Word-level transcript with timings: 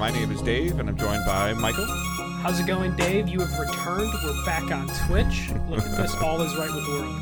85. 0.00 0.14
My 0.14 0.18
name 0.18 0.32
is 0.32 0.42
Dave, 0.42 0.78
and 0.78 0.88
I'm 0.88 0.96
joined 0.96 1.24
by 1.26 1.52
Michael. 1.52 1.86
How's 2.42 2.58
it 2.58 2.66
going, 2.66 2.96
Dave? 2.96 3.28
You 3.28 3.40
have 3.40 3.58
returned. 3.58 4.10
We're 4.24 4.44
back 4.44 4.70
on 4.70 4.88
Twitch. 5.06 5.50
Look 5.68 5.84
at 5.84 5.96
this. 5.96 6.14
All 6.22 6.40
is 6.40 6.56
right 6.56 6.72
with 6.72 6.84
the 6.84 6.90
world. 6.90 7.16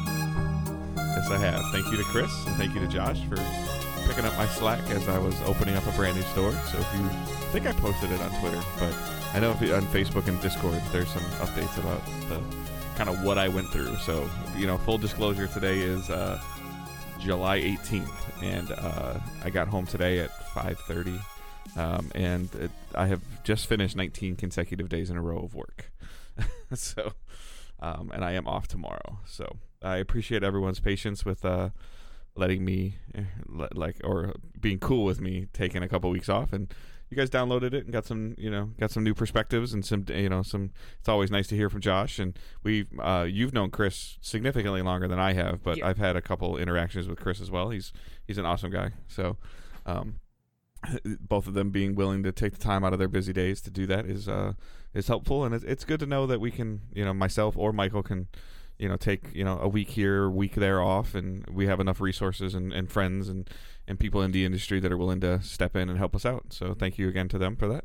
Yes, 0.96 1.30
I 1.30 1.38
have. 1.38 1.62
Thank 1.72 1.90
you 1.90 1.96
to 1.96 2.04
Chris, 2.04 2.30
and 2.46 2.56
thank 2.56 2.74
you 2.74 2.80
to 2.80 2.86
Josh 2.86 3.20
for 3.24 3.36
picking 4.06 4.24
up 4.24 4.36
my 4.36 4.46
slack 4.46 4.80
as 4.90 5.08
I 5.08 5.18
was 5.18 5.34
opening 5.42 5.76
up 5.76 5.86
a 5.86 5.92
brand 5.92 6.16
new 6.16 6.22
store. 6.22 6.52
So 6.52 6.78
if 6.78 6.94
you 6.94 7.04
I 7.04 7.50
think 7.50 7.66
I 7.66 7.72
posted 7.72 8.12
it 8.12 8.20
on 8.20 8.30
Twitter, 8.40 8.62
but 8.78 8.94
I 9.34 9.40
know 9.40 9.50
if 9.50 9.60
you, 9.60 9.74
on 9.74 9.82
Facebook 9.86 10.28
and 10.28 10.40
Discord 10.40 10.80
there's 10.92 11.08
some 11.08 11.24
updates 11.42 11.76
about 11.78 12.04
the 12.28 12.40
kind 12.96 13.08
of 13.08 13.24
what 13.24 13.38
I 13.38 13.48
went 13.48 13.68
through. 13.68 13.96
So 13.96 14.28
you 14.56 14.66
know, 14.66 14.78
full 14.78 14.98
disclosure, 14.98 15.46
today 15.48 15.80
is 15.80 16.10
uh, 16.10 16.40
July 17.18 17.60
18th, 17.60 18.42
and 18.42 18.70
uh, 18.72 19.18
I 19.44 19.50
got 19.50 19.66
home 19.68 19.86
today 19.86 20.20
at 20.20 20.30
5:30, 20.54 21.20
um, 21.76 22.10
and 22.14 22.52
it, 22.56 22.70
I 22.94 23.06
have 23.06 23.20
just 23.44 23.66
finished 23.66 23.96
19 23.96 24.36
consecutive 24.36 24.88
days 24.88 25.10
in 25.10 25.16
a 25.16 25.22
row 25.22 25.38
of 25.38 25.54
work. 25.54 25.90
so, 26.74 27.12
um, 27.80 28.10
and 28.14 28.24
I 28.24 28.32
am 28.32 28.46
off 28.46 28.68
tomorrow. 28.68 29.18
So 29.26 29.56
I 29.82 29.96
appreciate 29.96 30.42
everyone's 30.42 30.80
patience 30.80 31.24
with 31.24 31.44
uh, 31.44 31.70
letting 32.34 32.64
me, 32.64 32.96
eh, 33.14 33.22
like, 33.72 33.96
or 34.04 34.34
being 34.60 34.78
cool 34.78 35.04
with 35.04 35.20
me 35.20 35.46
taking 35.52 35.82
a 35.82 35.88
couple 35.88 36.10
weeks 36.10 36.28
off 36.28 36.52
and 36.52 36.72
you 37.10 37.16
guys 37.16 37.30
downloaded 37.30 37.72
it 37.72 37.84
and 37.84 37.90
got 37.92 38.04
some 38.04 38.34
you 38.36 38.50
know 38.50 38.68
got 38.78 38.90
some 38.90 39.02
new 39.02 39.14
perspectives 39.14 39.72
and 39.72 39.82
some 39.82 40.04
you 40.10 40.28
know 40.28 40.42
some 40.42 40.70
it's 40.98 41.08
always 41.08 41.30
nice 41.30 41.46
to 41.46 41.56
hear 41.56 41.70
from 41.70 41.80
josh 41.80 42.18
and 42.18 42.38
we 42.62 42.84
uh, 42.98 43.26
you've 43.26 43.54
known 43.54 43.70
chris 43.70 44.18
significantly 44.20 44.82
longer 44.82 45.08
than 45.08 45.18
i 45.18 45.32
have 45.32 45.62
but 45.62 45.78
Yeah. 45.78 45.86
i've 45.88 45.96
had 45.96 46.16
a 46.16 46.20
couple 46.20 46.58
interactions 46.58 47.08
with 47.08 47.18
chris 47.18 47.40
as 47.40 47.50
well 47.50 47.70
he's 47.70 47.94
he's 48.26 48.36
an 48.36 48.44
awesome 48.44 48.70
guy 48.70 48.90
so 49.06 49.38
um 49.86 50.16
both 51.20 51.46
of 51.46 51.54
them 51.54 51.70
being 51.70 51.94
willing 51.94 52.22
to 52.22 52.32
take 52.32 52.52
the 52.52 52.58
time 52.58 52.84
out 52.84 52.92
of 52.92 52.98
their 52.98 53.08
busy 53.08 53.32
days 53.32 53.60
to 53.62 53.70
do 53.70 53.86
that 53.86 54.06
is 54.06 54.28
uh 54.28 54.52
is 54.94 55.08
helpful. 55.08 55.44
And 55.44 55.54
it's, 55.54 55.64
it's 55.64 55.84
good 55.84 56.00
to 56.00 56.06
know 56.06 56.26
that 56.26 56.40
we 56.40 56.50
can 56.50 56.82
you 56.92 57.04
know 57.04 57.14
myself 57.14 57.56
or 57.56 57.72
michael 57.72 58.02
can 58.02 58.28
you 58.78 58.88
know 58.88 58.96
take 58.96 59.34
you 59.34 59.44
know 59.44 59.58
a 59.58 59.68
week 59.68 59.90
here 59.90 60.28
week 60.30 60.54
there 60.54 60.80
off 60.80 61.14
and 61.14 61.44
we 61.50 61.66
have 61.66 61.80
enough 61.80 62.00
resources 62.00 62.54
and, 62.54 62.72
and 62.72 62.90
friends 62.90 63.28
and 63.28 63.50
and 63.86 63.98
people 63.98 64.22
in 64.22 64.32
the 64.32 64.44
industry 64.44 64.80
that 64.80 64.92
are 64.92 64.98
willing 64.98 65.20
to 65.20 65.42
step 65.42 65.74
in 65.74 65.88
and 65.88 65.98
help 65.98 66.14
us 66.14 66.26
out. 66.26 66.46
So 66.50 66.74
thank 66.74 66.98
you 66.98 67.08
again 67.08 67.28
to 67.28 67.38
them 67.38 67.56
for 67.56 67.68
that 67.68 67.84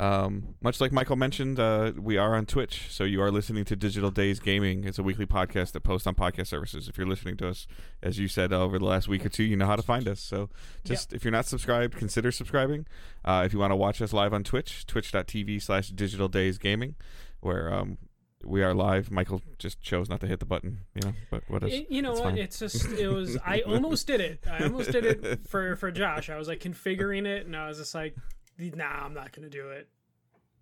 um, 0.00 0.54
much 0.62 0.80
like 0.80 0.92
Michael 0.92 1.16
mentioned, 1.16 1.60
uh, 1.60 1.92
we 1.98 2.16
are 2.16 2.34
on 2.34 2.46
Twitch, 2.46 2.86
so 2.88 3.04
you 3.04 3.20
are 3.22 3.30
listening 3.30 3.64
to 3.66 3.76
Digital 3.76 4.10
Days 4.10 4.40
Gaming. 4.40 4.84
It's 4.84 4.98
a 4.98 5.02
weekly 5.02 5.26
podcast 5.26 5.72
that 5.72 5.82
posts 5.82 6.06
on 6.06 6.14
podcast 6.14 6.46
services. 6.46 6.88
If 6.88 6.96
you're 6.96 7.06
listening 7.06 7.36
to 7.38 7.48
us, 7.48 7.66
as 8.02 8.18
you 8.18 8.28
said 8.28 8.52
over 8.52 8.78
the 8.78 8.84
last 8.84 9.08
week 9.08 9.26
or 9.26 9.28
two, 9.28 9.44
you 9.44 9.56
know 9.56 9.66
how 9.66 9.76
to 9.76 9.82
find 9.82 10.08
us. 10.08 10.20
So, 10.20 10.48
just 10.84 11.12
if 11.12 11.24
you're 11.24 11.32
not 11.32 11.46
subscribed, 11.46 11.96
consider 11.96 12.32
subscribing. 12.32 12.86
Uh, 13.24 13.42
if 13.44 13.52
you 13.52 13.58
want 13.58 13.70
to 13.72 13.76
watch 13.76 14.00
us 14.00 14.12
live 14.12 14.32
on 14.32 14.44
Twitch, 14.44 14.86
twitch.tv/slash 14.86 15.88
Digital 15.90 16.28
Days 16.28 16.58
Gaming, 16.58 16.94
where 17.40 17.72
um, 17.72 17.98
we 18.44 18.62
are 18.62 18.74
live. 18.74 19.10
Michael 19.10 19.42
just 19.58 19.80
chose 19.80 20.08
not 20.08 20.20
to 20.20 20.26
hit 20.26 20.40
the 20.40 20.46
button, 20.46 20.80
you 20.94 21.02
know. 21.02 21.12
But 21.30 21.42
what 21.48 21.62
is? 21.64 21.82
You 21.88 22.02
know 22.02 22.12
it's 22.12 22.20
what? 22.20 22.30
fine. 22.30 22.38
It's 22.38 22.58
just 22.58 22.86
it 22.92 23.08
was. 23.08 23.36
I 23.44 23.60
almost 23.66 24.06
did 24.06 24.20
it. 24.20 24.44
I 24.50 24.64
almost 24.64 24.90
did 24.92 25.04
it 25.04 25.48
for 25.48 25.76
for 25.76 25.90
Josh. 25.90 26.30
I 26.30 26.36
was 26.36 26.48
like 26.48 26.60
configuring 26.60 27.26
it, 27.26 27.46
and 27.46 27.56
I 27.56 27.68
was 27.68 27.78
just 27.78 27.94
like, 27.94 28.16
Nah, 28.58 29.04
I'm 29.04 29.14
not 29.14 29.32
gonna 29.32 29.48
do 29.50 29.70
it. 29.70 29.88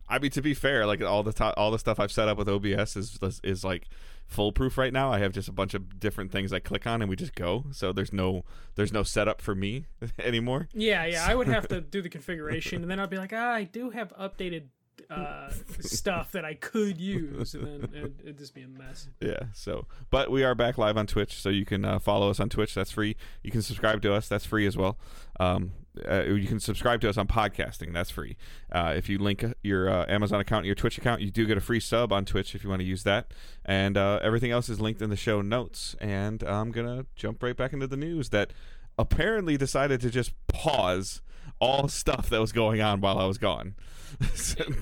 I 0.09 0.19
mean, 0.19 0.31
to 0.33 0.43
be 0.43 0.55
fair, 0.55 0.87
like 0.87 1.03
all 1.03 1.23
the 1.23 1.33
to- 1.35 1.55
all 1.57 1.71
the 1.71 1.79
stuff 1.79 2.01
I've 2.01 2.11
set 2.13 2.29
up 2.29 2.37
with 2.39 2.49
OBS 2.49 2.97
is 2.97 3.19
is 3.45 3.65
like 3.65 3.87
foolproof 4.27 4.77
right 4.79 4.93
now. 4.93 5.13
I 5.13 5.19
have 5.19 5.33
just 5.33 5.49
a 5.49 5.53
bunch 5.53 5.75
of 5.75 6.01
different 6.01 6.33
things 6.33 6.53
I 6.53 6.59
click 6.61 6.87
on 6.87 7.01
and 7.03 7.09
we 7.09 7.17
just 7.17 7.35
go. 7.35 7.67
So 7.73 7.93
there's 7.93 8.13
no 8.13 8.45
there's 8.75 8.93
no 8.93 9.03
setup 9.03 9.41
for 9.41 9.55
me 9.55 9.87
anymore. 10.19 10.69
Yeah, 10.73 11.05
yeah. 11.07 11.25
I 11.29 11.35
would 11.35 11.49
have 11.49 11.69
to 11.69 11.81
do 11.97 12.03
the 12.03 12.09
configuration, 12.09 12.83
and 12.83 12.91
then 12.91 12.99
I'd 12.99 13.11
be 13.11 13.19
like, 13.19 13.33
ah, 13.35 13.53
I 13.53 13.65
do 13.65 13.91
have 13.91 14.13
updated 14.19 14.65
uh, 15.09 15.51
stuff 15.81 16.33
that 16.33 16.45
I 16.45 16.55
could 16.55 17.01
use, 17.01 17.55
and 17.55 17.67
then 17.67 17.91
it'd, 17.95 18.21
it'd 18.21 18.39
just 18.39 18.55
be 18.55 18.63
a 18.63 18.69
mess. 18.69 19.09
Yeah. 19.21 19.45
So, 19.55 19.87
but 20.11 20.31
we 20.31 20.45
are 20.45 20.55
back 20.55 20.77
live 20.79 20.97
on 20.97 21.07
Twitch, 21.07 21.41
so 21.41 21.49
you 21.49 21.65
can 21.65 21.85
uh, 21.85 21.99
follow 21.99 22.31
us 22.31 22.39
on 22.39 22.49
Twitch. 22.49 22.75
That's 22.75 22.91
free. 22.91 23.17
You 23.43 23.51
can 23.51 23.63
subscribe 23.63 24.03
to 24.03 24.13
us. 24.13 24.29
That's 24.29 24.45
free 24.45 24.67
as 24.67 24.77
well. 24.77 24.99
Um, 25.41 25.73
uh, 26.09 26.23
you 26.23 26.47
can 26.47 26.61
subscribe 26.61 27.01
to 27.01 27.09
us 27.09 27.17
on 27.17 27.27
podcasting. 27.27 27.93
That's 27.93 28.11
free. 28.11 28.37
Uh, 28.71 28.95
if 28.97 29.09
you 29.09 29.19
link 29.19 29.45
your 29.63 29.89
uh, 29.89 30.07
Amazon 30.09 30.41
account, 30.41 30.61
and 30.61 30.67
your 30.67 30.75
Twitch 30.75 30.99
account, 30.99 31.21
you 31.21 31.31
do 31.31 31.47
get 31.47 31.57
a 31.59 31.61
free 31.61 31.81
sub 31.81 32.13
on 32.13 32.25
Twitch 32.25 32.55
if 32.55 32.63
you 32.63 32.71
want 32.71 32.81
to 32.81 32.87
use 32.87 33.03
that. 33.05 33.33
And 33.65 33.97
uh, 33.97 34.21
everything 34.23 34.51
else 34.51 34.69
is 34.69 34.81
linked 34.81 35.03
in 35.03 35.11
the 35.11 35.17
show 35.17 35.43
notes. 35.43 35.97
And 36.01 36.43
I'm 36.43 36.71
gonna 36.71 37.07
jump 37.17 37.43
right 37.43 37.57
back 37.57 37.73
into 37.73 37.87
the 37.87 37.97
news 37.97 38.31
that 38.31 38.53
apparently 38.99 39.57
decided 39.57 40.01
to 40.03 40.11
just 40.11 40.33
pause 40.47 41.23
all 41.59 41.89
stuff 41.89 42.29
that 42.31 42.41
was 42.41 42.53
going 42.53 42.81
on 42.81 43.01
while 43.01 43.19
I 43.19 43.27
was 43.27 43.39
gone. 43.39 43.75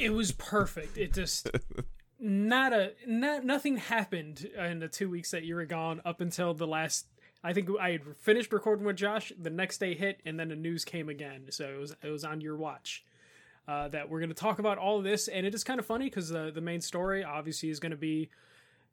It 0.01 0.15
was 0.15 0.33
perfect. 0.33 0.97
It 0.97 1.13
just 1.13 1.51
not 2.19 2.73
a 2.73 2.93
not 3.07 3.45
nothing 3.45 3.77
happened 3.77 4.49
in 4.59 4.79
the 4.79 4.89
two 4.89 5.11
weeks 5.11 5.31
that 5.33 5.45
you 5.45 5.55
were 5.55 5.67
gone 5.67 6.01
up 6.05 6.21
until 6.21 6.55
the 6.55 6.67
last. 6.67 7.07
I 7.43 7.53
think 7.53 7.69
I 7.81 7.93
had 7.93 8.17
finished 8.17 8.53
recording 8.53 8.85
with 8.85 8.97
Josh. 8.97 9.33
The 9.39 9.51
next 9.51 9.79
day 9.79 9.95
hit, 9.95 10.21
and 10.25 10.39
then 10.39 10.49
the 10.49 10.57
news 10.57 10.85
came 10.85 11.09
again. 11.09 11.47
So 11.51 11.69
it 11.69 11.79
was 11.79 11.97
it 12.03 12.09
was 12.09 12.25
on 12.25 12.41
your 12.41 12.57
watch. 12.57 13.05
Uh, 13.67 13.87
that 13.87 14.09
we're 14.09 14.19
going 14.19 14.31
to 14.31 14.35
talk 14.35 14.59
about 14.59 14.79
all 14.79 14.97
of 14.97 15.05
this, 15.05 15.29
and 15.29 15.45
it 15.45 15.55
is 15.55 15.63
kind 15.63 15.79
of 15.79 15.87
funny 15.87 16.07
because 16.07 16.31
the 16.31 16.51
the 16.53 16.61
main 16.61 16.81
story 16.81 17.23
obviously 17.23 17.69
is 17.69 17.79
going 17.79 17.91
to 17.91 17.99
be 17.99 18.31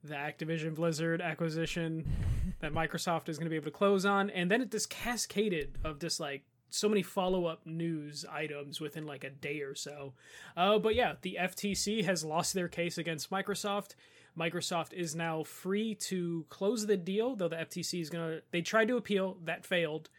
the 0.04 0.14
Activision 0.14 0.76
Blizzard 0.76 1.22
acquisition 1.22 2.06
that 2.60 2.74
Microsoft 2.74 3.30
is 3.30 3.38
going 3.38 3.46
to 3.46 3.50
be 3.50 3.56
able 3.56 3.66
to 3.66 3.72
close 3.72 4.06
on, 4.06 4.30
and 4.30 4.52
then 4.52 4.62
it 4.62 4.72
just 4.72 4.90
cascaded 4.90 5.78
of 5.84 6.00
just 6.00 6.20
like 6.20 6.44
so 6.70 6.90
many 6.90 7.02
follow 7.02 7.46
up 7.46 7.66
news 7.66 8.26
items 8.30 8.82
within 8.82 9.06
like 9.06 9.24
a 9.24 9.30
day 9.30 9.62
or 9.62 9.76
so. 9.76 10.14
Uh, 10.58 10.78
but 10.78 10.94
yeah, 10.94 11.14
the 11.22 11.38
FTC 11.40 12.04
has 12.04 12.26
lost 12.26 12.54
their 12.54 12.68
case 12.68 12.98
against 12.98 13.32
Microsoft. 13.32 13.96
Microsoft 14.38 14.94
is 14.94 15.16
now 15.16 15.44
free 15.44 15.96
to 15.96 16.46
close 16.50 16.86
the 16.86 16.98
deal, 16.98 17.36
though 17.36 17.48
the 17.48 17.56
FTC 17.56 18.02
is 18.02 18.10
gonna. 18.10 18.40
They 18.52 18.62
tried 18.62 18.88
to 18.90 18.98
appeal, 18.98 19.38
that 19.46 19.66
failed. 19.66 20.10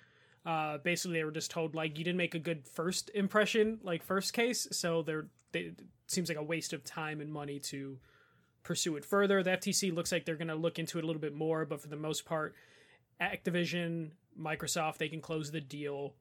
Uh, 0.45 0.79
basically, 0.79 1.19
they 1.19 1.25
were 1.25 1.31
just 1.31 1.51
told 1.51 1.75
like 1.75 1.99
you 1.99 2.05
didn't 2.05 2.17
make 2.17 2.35
a 2.35 2.39
good 2.39 2.67
first 2.67 3.11
impression, 3.15 3.79
like 3.83 4.03
first 4.03 4.33
case, 4.33 4.69
so 4.73 5.03
they're. 5.03 5.27
They, 5.53 5.61
it 5.61 5.83
seems 6.07 6.29
like 6.29 6.39
a 6.39 6.43
waste 6.43 6.73
of 6.73 6.85
time 6.85 7.21
and 7.21 7.33
money 7.33 7.59
to 7.59 7.99
pursue 8.63 8.97
it 8.97 9.05
further. 9.05 9.43
The 9.43 9.51
FTC 9.51 9.95
looks 9.95 10.13
like 10.13 10.25
they're 10.25 10.37
going 10.37 10.49
to 10.49 10.55
look 10.55 10.79
into 10.79 10.99
it 10.99 11.05
a 11.05 11.07
little 11.07 11.21
bit 11.21 11.35
more, 11.35 11.65
but 11.65 11.81
for 11.81 11.89
the 11.89 11.97
most 11.97 12.25
part, 12.25 12.55
Activision, 13.21 14.11
Microsoft, 14.39 14.99
they 14.99 15.09
can 15.09 15.21
close 15.21 15.51
the 15.51 15.61
deal. 15.61 16.15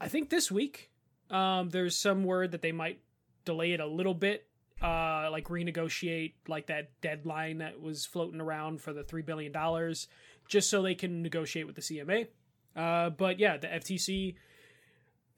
I 0.00 0.08
think 0.08 0.28
this 0.28 0.50
week, 0.50 0.90
um, 1.30 1.70
there's 1.70 1.96
some 1.96 2.24
word 2.24 2.50
that 2.52 2.62
they 2.62 2.72
might 2.72 3.00
delay 3.44 3.72
it 3.72 3.80
a 3.80 3.86
little 3.86 4.14
bit, 4.14 4.46
uh, 4.82 5.28
like 5.30 5.48
renegotiate 5.48 6.34
like 6.48 6.66
that 6.66 6.90
deadline 7.00 7.58
that 7.58 7.80
was 7.80 8.04
floating 8.06 8.40
around 8.40 8.80
for 8.80 8.92
the 8.92 9.02
three 9.04 9.22
billion 9.22 9.52
dollars, 9.52 10.08
just 10.48 10.68
so 10.70 10.82
they 10.82 10.94
can 10.94 11.22
negotiate 11.22 11.66
with 11.66 11.76
the 11.76 11.82
CMA. 11.82 12.26
Uh, 12.74 13.10
but 13.10 13.38
yeah, 13.38 13.56
the 13.58 13.68
FTC 13.68 14.34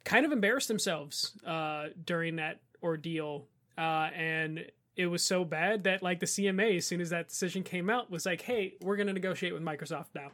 kind 0.04 0.26
of 0.26 0.32
embarrassed 0.32 0.68
themselves 0.68 1.32
uh, 1.46 1.86
during 2.04 2.36
that 2.36 2.60
ordeal, 2.82 3.46
uh, 3.78 4.08
and 4.14 4.64
it 4.96 5.06
was 5.06 5.24
so 5.24 5.44
bad 5.44 5.84
that 5.84 6.02
like 6.02 6.20
the 6.20 6.26
CMA, 6.26 6.76
as 6.76 6.86
soon 6.86 7.00
as 7.00 7.10
that 7.10 7.28
decision 7.28 7.62
came 7.62 7.90
out, 7.90 8.10
was 8.10 8.24
like, 8.26 8.40
"Hey, 8.42 8.74
we're 8.80 8.96
going 8.96 9.08
to 9.08 9.12
negotiate 9.12 9.52
with 9.52 9.62
Microsoft 9.62 10.06
now." 10.14 10.30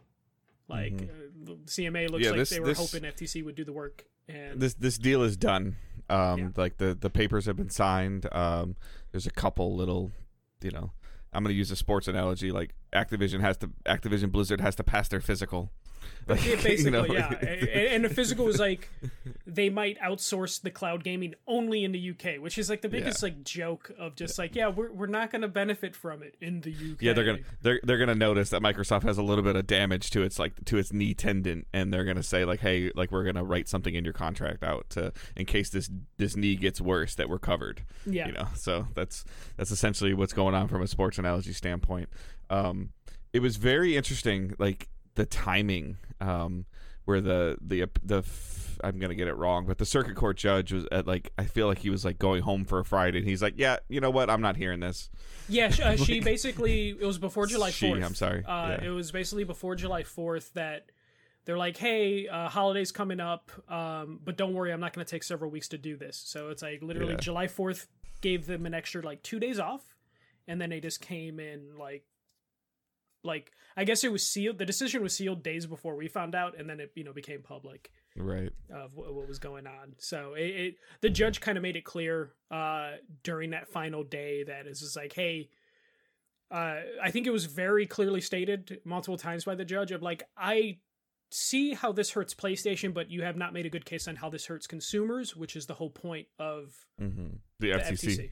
Like 0.69 0.93
uh, 1.03 1.07
the 1.45 1.57
CMA 1.67 2.09
looks 2.11 2.25
Yeah, 2.25 2.31
like 2.31 2.39
this- 2.41 2.51
they 2.51 2.61
were 2.61 2.67
this- 2.67 2.79
hoping 2.79 3.03
FTC 3.11 3.43
would 3.45 3.55
do 3.55 3.65
the 3.65 3.73
work, 3.73 4.05
and 4.29 4.61
this 4.61 4.75
this 4.75 4.99
deal 4.99 5.23
is 5.23 5.37
done. 5.37 5.77
Um, 6.11 6.39
Yeah. 6.39 6.49
like 6.57 6.79
the 6.79 6.95
the 6.95 7.11
papers 7.11 7.47
have 7.47 7.57
been 7.57 7.71
signed. 7.71 8.27
Um, 8.33 8.77
there's 9.13 9.27
a 9.27 9.31
couple 9.31 9.75
little, 9.77 10.11
you 10.63 10.71
know, 10.71 10.93
I'm 11.33 11.43
gonna 11.45 11.55
use 11.55 11.71
a 11.71 11.77
sports 11.77 12.09
analogy. 12.09 12.51
Like 12.51 12.75
Activision 12.93 13.41
has 13.41 13.57
to 13.59 13.69
Activision 13.87 14.33
Blizzard 14.33 14.61
has 14.61 14.75
to 14.77 14.85
pass 14.85 15.09
their 15.09 15.21
physical. 15.21 15.71
Like, 16.27 16.45
Yeah, 16.45 16.51
you 16.57 16.63
basically, 16.63 16.91
know, 16.91 17.05
yeah. 17.07 17.35
And, 17.39 17.69
and 17.69 18.05
the 18.05 18.09
physical 18.09 18.45
was 18.45 18.59
like 18.59 18.91
they 19.47 19.69
might 19.69 19.99
outsource 20.01 20.61
the 20.61 20.71
cloud 20.71 21.03
gaming 21.05 21.35
only 21.47 21.85
in 21.85 21.93
the 21.93 22.11
UK, 22.11 22.41
which 22.41 22.59
is 22.59 22.71
like 22.71 22.83
the 22.83 22.89
biggest 22.89 23.23
like 23.23 23.43
joke 23.43 23.91
of 23.99 24.15
just 24.15 24.39
like, 24.39 24.55
yeah, 24.55 24.69
we're, 24.69 24.93
we're 24.93 25.07
not 25.07 25.31
going 25.31 25.43
to 25.43 25.49
benefit 25.49 25.97
from 25.97 26.23
it 26.23 26.37
in 26.41 26.61
the 26.61 26.71
UK. 26.71 27.01
Yeah, 27.01 27.13
they're 27.13 27.25
gonna 27.25 27.39
they're 27.63 27.81
they're 27.83 27.99
gonna 27.99 28.15
notice 28.15 28.51
that 28.51 28.63
Microsoft 28.63 29.03
has 29.03 29.19
a 29.19 29.23
little 29.23 29.45
bit 29.45 29.57
of 29.57 29.67
damage 29.67 30.11
to 30.11 30.23
its 30.23 30.39
like 30.39 30.65
to 30.67 30.79
its 30.79 30.93
knee 30.93 31.15
tendon, 31.15 31.67
and 31.73 31.93
they're 31.93 32.05
gonna 32.05 32.23
say 32.23 32.45
like, 32.45 32.61
hey, 32.61 32.91
like 32.95 33.11
we're 33.11 33.25
gonna 33.25 33.45
write 33.45 33.69
something 33.69 33.95
in 33.95 34.05
your 34.05 34.13
contract 34.13 34.63
out 34.63 34.89
to 34.91 35.13
in 35.37 35.47
case 35.47 35.71
this 35.71 35.91
this 36.17 36.37
knee 36.37 36.57
gets 36.57 36.81
worse 36.81 37.15
that 37.17 37.29
we're 37.29 37.39
covered. 37.39 37.83
Yeah. 38.07 38.27
you 38.27 38.33
know. 38.33 38.49
So 38.55 38.89
that's 38.95 39.25
that's 39.57 39.71
essentially 39.71 40.15
what's 40.15 40.33
going 40.33 40.55
on 40.55 40.69
from 40.69 40.83
a 40.83 40.87
sports 40.87 41.19
analogy 41.19 41.53
standpoint. 41.53 42.09
Um, 42.49 42.91
it 43.33 43.41
was 43.41 43.57
very 43.57 43.97
interesting, 43.97 44.55
like 44.59 44.89
the 45.15 45.27
timing, 45.27 45.97
um, 46.21 46.67
where 47.05 47.21
the 47.21 47.57
the 47.61 47.87
the 48.03 48.19
f- 48.19 48.79
I'm 48.83 48.99
gonna 48.99 49.15
get 49.15 49.29
it 49.29 49.35
wrong, 49.35 49.67
but 49.67 49.79
the 49.79 49.85
circuit 49.85 50.15
court 50.17 50.37
judge 50.39 50.73
was 50.73 50.87
at 50.91 51.07
like 51.07 51.33
I 51.37 51.45
feel 51.45 51.67
like 51.67 51.79
he 51.79 51.91
was 51.91 52.05
like 52.05 52.19
going 52.19 52.43
home 52.43 52.65
for 52.65 52.79
a 52.79 52.85
Friday, 52.85 53.19
and 53.19 53.29
he's 53.29 53.43
like, 53.43 53.55
yeah, 53.57 53.77
you 53.89 54.01
know 54.01 54.11
what, 54.11 54.31
I'm 54.31 54.41
not 54.41 54.57
hearing 54.57 54.81
this. 54.81 55.11
Yeah, 55.49 55.71
sh- 55.71 55.81
uh, 55.81 55.97
she 56.05 56.21
basically 56.21 56.91
it 56.91 57.05
was 57.05 57.19
before 57.19 57.47
July 57.47 57.71
She, 57.71 57.89
fourth. 57.89 58.05
I'm 58.05 58.15
sorry. 58.15 58.45
Uh, 58.45 58.77
Yeah. 58.81 58.85
It 58.85 58.91
was 58.91 59.11
basically 59.13 59.45
before 59.45 59.75
July 59.75 60.03
fourth 60.05 60.53
that 60.55 60.87
they're 61.45 61.59
like, 61.59 61.77
"Hey, 61.77 62.29
uh, 62.29 62.49
holidays 62.49 62.93
coming 62.93 63.19
up, 63.21 63.51
um, 63.71 64.21
but 64.25 64.37
don't 64.37 64.55
worry, 64.55 64.73
I'm 64.73 64.81
not 64.81 64.93
to 64.95 65.05
take 65.05 65.25
several 65.25 65.51
weeks 65.51 65.69
to 65.69 65.79
do 65.79 65.97
this." 65.97 66.17
So 66.17 66.49
it's 66.51 66.63
like 66.63 66.83
literally 66.83 67.13
Yeah. 67.15 67.19
July 67.21 67.47
4th 67.49 67.87
gave 68.21 68.47
them 68.47 68.67
an 68.67 68.75
extra 68.75 69.03
like 69.03 69.23
two 69.23 69.41
days 69.41 69.59
off, 69.59 69.83
and 70.47 70.61
then 70.61 70.71
they 70.71 70.81
just 70.81 71.01
came 71.01 71.41
in 71.41 71.77
like, 71.79 72.05
like 73.23 73.53
I 73.77 73.85
guess 73.85 74.05
it 74.05 74.11
was 74.13 74.27
sealed. 74.27 74.59
The 74.59 74.67
decision 74.67 75.03
was 75.03 75.15
sealed 75.17 75.43
days 75.43 75.67
before 75.67 75.95
we 75.97 76.09
found 76.09 76.35
out, 76.35 76.59
and 76.59 76.69
then 76.69 76.81
it 76.81 76.93
you 76.95 77.05
know 77.05 77.13
became 77.13 77.43
public 77.43 77.91
Right. 78.17 78.51
of 78.75 78.95
what, 78.95 79.15
what 79.15 79.29
was 79.29 79.39
going 79.39 79.67
on. 79.67 79.95
So 79.99 80.35
it, 80.35 80.43
it 80.43 80.75
the 81.01 81.11
judge 81.11 81.41
kind 81.41 81.57
of 81.57 81.63
made 81.63 81.77
it 81.77 81.85
clear 81.85 82.33
uh, 82.51 82.93
during 83.23 83.51
that 83.51 83.69
final 83.69 84.03
day 84.03 84.43
that 84.45 84.67
it's 84.67 84.81
just 84.81 84.97
like, 84.97 85.13
hey, 85.13 85.49
uh, 86.51 86.81
I 87.03 87.11
think 87.11 87.27
it 87.27 87.31
was 87.31 87.45
very 87.47 87.87
clearly 87.87 88.21
stated 88.21 88.81
multiple 88.85 89.17
times 89.17 89.45
by 89.45 89.55
the 89.55 89.65
judge 89.65 89.93
of 89.93 90.03
like, 90.03 90.25
I 90.37 90.79
see 91.31 91.75
how 91.75 91.93
this 91.93 92.11
hurts 92.11 92.35
PlayStation, 92.35 92.93
but 92.93 93.09
you 93.11 93.23
have 93.23 93.37
not 93.37 93.53
made 93.53 93.65
a 93.67 93.71
good 93.71 93.85
case 93.85 94.09
on 94.09 94.17
how 94.17 94.29
this 94.31 94.47
hurts 94.47 94.67
consumers, 94.67 95.37
which 95.37 95.55
is 95.55 95.67
the 95.67 95.75
whole 95.75 95.91
point 95.91 96.27
of 96.39 96.75
Mm-hmm. 97.01 97.37
The 97.61 97.73
the 97.73 97.79
FTC. 97.79 97.93
FTC. 98.09 98.31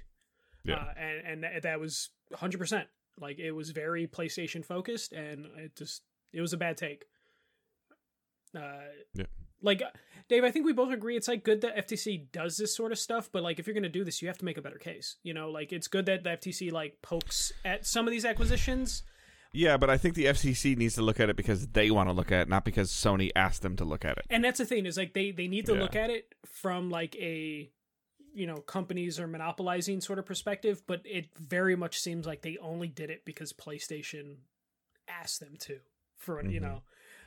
Yeah. 0.64 0.74
Uh, 0.74 0.92
and 0.98 1.26
and 1.26 1.42
that, 1.44 1.62
that 1.62 1.80
was 1.80 2.10
100%. 2.34 2.84
Like 3.20 3.38
it 3.38 3.52
was 3.52 3.70
very 3.70 4.06
PlayStation 4.06 4.64
focused 4.64 5.12
and 5.12 5.46
it 5.56 5.76
just 5.76 6.02
it 6.32 6.40
was 6.40 6.52
a 6.52 6.56
bad 6.56 6.76
take. 6.76 7.04
Uh 8.56 8.60
Yeah. 9.14 9.26
Like 9.60 9.82
Dave, 10.28 10.44
I 10.44 10.50
think 10.50 10.66
we 10.66 10.72
both 10.72 10.92
agree 10.92 11.16
it's 11.16 11.26
like 11.28 11.42
good 11.42 11.62
that 11.62 11.88
FTC 11.88 12.30
does 12.32 12.56
this 12.58 12.76
sort 12.76 12.92
of 12.92 12.98
stuff, 12.98 13.28
but 13.32 13.42
like 13.42 13.58
if 13.58 13.66
you're 13.66 13.74
going 13.74 13.82
to 13.82 13.88
do 13.88 14.04
this, 14.04 14.20
you 14.22 14.28
have 14.28 14.38
to 14.38 14.44
make 14.44 14.56
a 14.58 14.62
better 14.62 14.78
case. 14.78 15.16
You 15.22 15.34
know, 15.34 15.50
like 15.50 15.72
it's 15.72 15.88
good 15.88 16.06
that 16.06 16.22
the 16.22 16.30
FTC 16.30 16.70
like 16.70 16.98
pokes 17.02 17.52
at 17.64 17.86
some 17.86 18.06
of 18.06 18.12
these 18.12 18.24
acquisitions. 18.24 19.02
Yeah, 19.52 19.78
but 19.78 19.88
I 19.90 19.96
think 19.96 20.14
the 20.14 20.26
FCC 20.26 20.76
needs 20.76 20.94
to 20.96 21.02
look 21.02 21.18
at 21.18 21.30
it 21.30 21.36
because 21.36 21.66
they 21.68 21.90
want 21.90 22.08
to 22.08 22.12
look 22.12 22.30
at 22.30 22.42
it, 22.42 22.48
not 22.50 22.64
because 22.66 22.90
Sony 22.92 23.30
asked 23.34 23.62
them 23.62 23.76
to 23.76 23.84
look 23.84 24.04
at 24.04 24.18
it. 24.18 24.26
And 24.28 24.44
that's 24.44 24.58
the 24.58 24.66
thing 24.66 24.84
is 24.86 24.96
like 24.98 25.14
they 25.14 25.30
they 25.32 25.48
need 25.48 25.66
to 25.66 25.72
Yeah. 25.74 25.80
look 25.80 25.96
at 25.96 26.10
it 26.10 26.34
from 26.46 26.90
like 26.90 27.16
a 27.16 27.70
you 28.34 28.46
know 28.46 28.56
companies 28.56 29.18
are 29.18 29.26
monopolizing 29.26 30.00
sort 30.00 30.18
of 30.18 30.26
perspective, 30.26 30.82
but 30.86 31.00
it 31.04 31.28
very 31.38 31.76
much 31.76 31.98
seems 31.98 32.26
like 32.26 32.42
they 32.42 32.56
only 32.58 32.88
did 32.88 33.10
it 33.10 33.24
because 33.24 33.52
PlayStation 33.52 34.36
asked 35.08 35.40
them 35.40 35.56
to 35.60 35.78
for 36.16 36.44
you 36.44 36.60
Mhm. 36.60 36.62
know, 36.62 36.82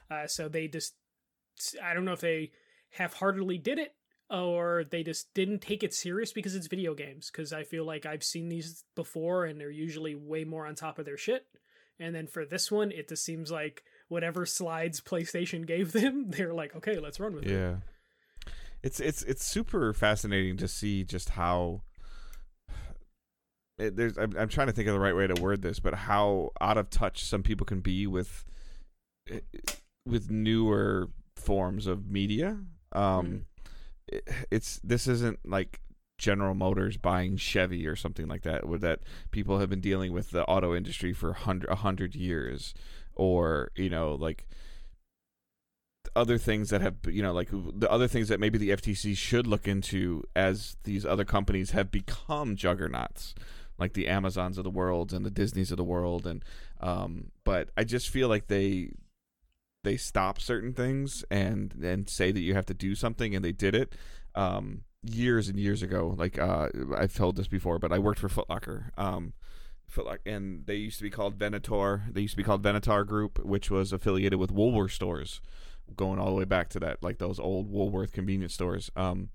uh, 0.10 0.28
so 0.28 0.48
they 0.50 0.68
just 0.68 0.96
I 1.82 1.94
don't 1.94 2.06
know 2.06 2.14
if 2.14 2.22
they 2.22 2.52
half-heartedly 2.92 3.58
did 3.58 3.80
it 3.80 3.96
or 4.30 4.84
they 4.90 5.04
just 5.04 5.34
didn't 5.34 5.60
take 5.62 5.84
it 5.84 5.94
serious 5.94 6.32
because 6.34 6.56
it's 6.56 6.68
video 6.68 6.94
games 6.94 7.30
because 7.32 7.52
I 7.54 7.64
feel 7.64 7.86
like 7.86 8.06
I've 8.06 8.24
seen 8.24 8.50
these 8.50 8.84
before 8.96 9.46
and 9.46 9.60
they're 9.60 9.70
usually 9.70 10.16
way 10.16 10.44
more 10.44 10.66
on 10.66 10.76
top 10.76 11.00
of 11.00 11.06
their 11.06 11.18
shit. 11.18 11.46
And 12.00 12.16
then 12.16 12.28
for 12.28 12.46
this 12.46 12.72
one, 12.72 12.92
it 12.92 13.10
just 13.10 13.24
seems 13.24 13.52
like 13.52 13.84
whatever 14.08 14.46
slides 14.46 15.02
PlayStation 15.02 15.66
gave 15.68 15.92
them, 15.92 16.26
they're 16.32 16.54
like, 16.54 16.76
okay, 16.76 16.98
let's 16.98 17.20
run 17.20 17.36
with 17.36 17.46
it. 17.46 17.52
Yeah. 17.52 17.76
It's 18.84 19.00
it's 19.00 19.22
it's 19.24 19.46
super 19.46 19.94
fascinating 19.94 20.58
to 20.58 20.68
see 20.68 21.04
just 21.04 21.30
how 21.30 21.82
it, 23.78 23.96
there's 23.96 24.18
I'm, 24.18 24.36
I'm 24.38 24.50
trying 24.50 24.68
to 24.68 24.74
think 24.74 24.88
of 24.88 24.94
the 24.94 25.00
right 25.00 25.16
way 25.16 25.28
to 25.28 25.42
word 25.42 25.62
this, 25.62 25.80
but 25.80 25.94
how 25.94 26.52
out 26.60 26.78
of 26.78 26.90
touch 26.90 27.24
some 27.24 27.44
people 27.44 27.66
can 27.66 27.80
be 27.82 28.08
with 28.08 28.46
eh, 29.30 29.40
with 30.06 30.30
newer 30.32 31.10
forms 31.36 31.88
of 31.88 32.10
media. 32.10 32.58
Um 32.92 33.46
it- 34.08 34.28
it's 34.52 34.80
this 34.84 35.08
isn't 35.08 35.40
like 35.46 35.80
General 36.18 36.54
Motors 36.54 36.98
buying 36.98 37.38
Chevy 37.38 37.88
or 37.88 37.96
something 37.96 38.28
like 38.28 38.44
that, 38.44 38.68
where 38.68 38.80
that 38.80 39.00
people 39.32 39.60
have 39.60 39.70
been 39.70 39.82
dealing 39.82 40.12
with 40.14 40.32
the 40.32 40.46
auto 40.46 40.76
industry 40.76 41.14
for 41.14 41.34
hundred 41.34 41.70
a 41.70 41.76
hundred 41.76 42.14
years, 42.16 42.74
or 43.16 43.72
you 43.76 43.90
know 43.90 44.14
like 44.16 44.48
other 46.16 46.38
things 46.38 46.70
that 46.70 46.82
have 46.82 46.96
you 47.08 47.22
know 47.22 47.32
like 47.32 47.50
the 47.52 47.90
other 47.90 48.08
things 48.08 48.28
that 48.28 48.40
maybe 48.40 48.58
the 48.58 48.70
FTC 48.70 49.16
should 49.16 49.48
look 49.48 49.68
into 49.68 50.24
as 50.36 50.76
these 50.84 51.06
other 51.06 51.26
companies 51.26 51.72
have 51.72 51.92
become 51.92 52.56
juggernauts 52.56 53.34
like 53.80 53.94
the 53.94 54.08
Amazons 54.08 54.58
of 54.58 54.64
the 54.64 54.70
world 54.70 55.14
and 55.14 55.26
the 55.26 55.32
Disneys 55.32 55.72
of 55.72 55.78
the 55.78 55.84
world 55.84 56.28
and 56.28 56.44
um 56.82 57.32
but 57.44 57.70
I 57.78 57.84
just 57.84 58.10
feel 58.10 58.28
like 58.28 58.48
they 58.48 58.92
they 59.84 59.98
stop 59.98 60.40
certain 60.42 60.74
things 60.74 61.24
and 61.32 61.74
and 61.82 62.10
say 62.10 62.32
that 62.32 62.42
you 62.42 62.54
have 62.56 62.66
to 62.68 62.74
do 62.74 62.94
something 62.94 63.34
and 63.34 63.44
they 63.44 63.54
did 63.54 63.74
it 63.74 63.96
um 64.36 64.84
years 65.04 65.48
and 65.48 65.60
years 65.60 65.82
ago. 65.82 66.14
Like 66.18 66.38
uh 66.38 66.70
I've 66.96 67.16
told 67.16 67.38
this 67.38 67.48
before 67.48 67.80
but 67.80 67.94
I 67.94 68.00
worked 68.00 68.20
for 68.20 68.30
Foot 68.30 68.50
Locker 68.50 68.92
um 68.98 69.34
Foot 69.88 70.20
and 70.26 70.66
they 70.68 70.76
used 70.76 70.98
to 71.00 71.04
be 71.04 71.10
called 71.10 71.36
Venator. 71.36 72.04
They 72.10 72.22
used 72.22 72.34
to 72.34 72.38
be 72.38 72.44
called 72.44 72.64
Venator 72.64 73.06
Group 73.06 73.44
which 73.46 73.72
was 73.72 73.94
affiliated 73.94 74.40
with 74.40 74.52
Woolworth 74.52 74.92
stores 74.92 75.40
going 75.96 76.20
all 76.20 76.28
the 76.28 76.36
way 76.36 76.46
back 76.46 76.70
to 76.70 76.80
that 76.80 77.02
like 77.02 77.18
those 77.18 77.40
old 77.40 77.70
Woolworth 77.70 78.12
convenience 78.12 78.54
stores 78.54 78.90
um 78.96 79.30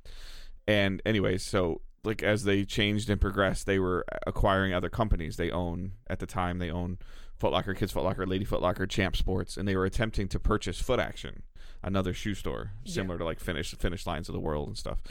and 0.66 1.00
anyways 1.04 1.42
so 1.42 1.80
like 2.04 2.22
as 2.22 2.44
they 2.44 2.64
changed 2.64 3.10
and 3.10 3.20
progressed 3.20 3.66
they 3.66 3.78
were 3.78 4.04
acquiring 4.26 4.72
other 4.72 4.88
companies 4.88 5.36
they 5.36 5.50
own 5.50 5.92
at 6.08 6.18
the 6.18 6.26
time 6.26 6.58
they 6.58 6.70
own 6.70 6.98
Foot 7.38 7.52
Locker, 7.52 7.74
Kids 7.74 7.92
Foot 7.92 8.04
Locker, 8.04 8.26
Lady 8.26 8.44
Foot 8.44 8.62
Locker, 8.62 8.86
Champ 8.86 9.14
Sports, 9.16 9.56
and 9.56 9.68
they 9.68 9.76
were 9.76 9.84
attempting 9.84 10.28
to 10.28 10.40
purchase 10.40 10.80
Foot 10.80 10.98
Action, 10.98 11.42
another 11.82 12.14
shoe 12.14 12.34
store 12.34 12.72
similar 12.84 13.18
to 13.18 13.24
like 13.24 13.40
Finish 13.40 13.74
Finish 13.74 14.06
Lines 14.06 14.28
of 14.28 14.32
the 14.32 14.40
World 14.40 14.68
and 14.68 14.78
stuff. 14.78 15.02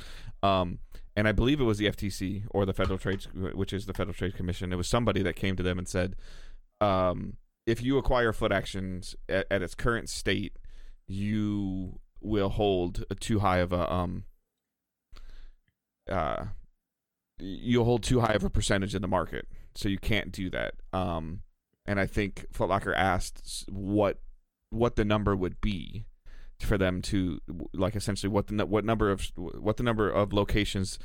Um, 0.41 0.79
and 1.15 1.27
I 1.27 1.31
believe 1.31 1.61
it 1.61 1.65
was 1.65 1.77
the 1.77 1.85
FTC 1.85 2.43
or 2.49 2.65
the 2.65 2.73
Federal 2.73 2.97
Trade, 2.97 3.25
which 3.53 3.73
is 3.73 3.85
the 3.85 3.93
Federal 3.93 4.13
Trade 4.13 4.35
Commission. 4.35 4.73
It 4.73 4.75
was 4.75 4.87
somebody 4.87 5.21
that 5.21 5.35
came 5.35 5.55
to 5.55 5.63
them 5.63 5.77
and 5.77 5.87
said, 5.87 6.15
um, 6.81 7.37
if 7.65 7.81
you 7.81 7.97
acquire 7.97 8.33
Foot 8.33 8.51
Actions 8.51 9.15
at, 9.29 9.45
at 9.49 9.61
its 9.61 9.75
current 9.75 10.09
state, 10.09 10.57
you 11.07 11.99
will 12.21 12.49
hold 12.49 13.05
too 13.19 13.39
high 13.39 13.57
of 13.57 13.71
a 13.71 13.91
um 13.91 14.23
uh 16.09 16.45
you'll 17.39 17.85
hold 17.85 18.03
too 18.03 18.21
high 18.21 18.33
of 18.33 18.43
a 18.43 18.49
percentage 18.49 18.95
in 18.95 19.01
the 19.01 19.07
market. 19.07 19.47
So 19.75 19.89
you 19.89 19.97
can't 19.97 20.31
do 20.31 20.49
that. 20.51 20.75
Um 20.93 21.41
and 21.87 21.99
i 21.99 22.07
think 22.07 22.45
footlocker 22.51 22.95
asked 22.95 23.65
what 23.69 24.19
what 24.71 24.95
the 24.95 25.05
number 25.05 25.35
would 25.35 25.61
be 25.61 26.05
for 26.59 26.77
them 26.77 27.01
to 27.01 27.39
like 27.73 27.95
essentially 27.95 28.29
what 28.29 28.47
the 28.47 28.65
what 28.65 28.83
number 28.83 29.11
of 29.11 29.31
what 29.35 29.77
the 29.77 29.83
number 29.83 30.09
of 30.09 30.33
locations 30.33 30.97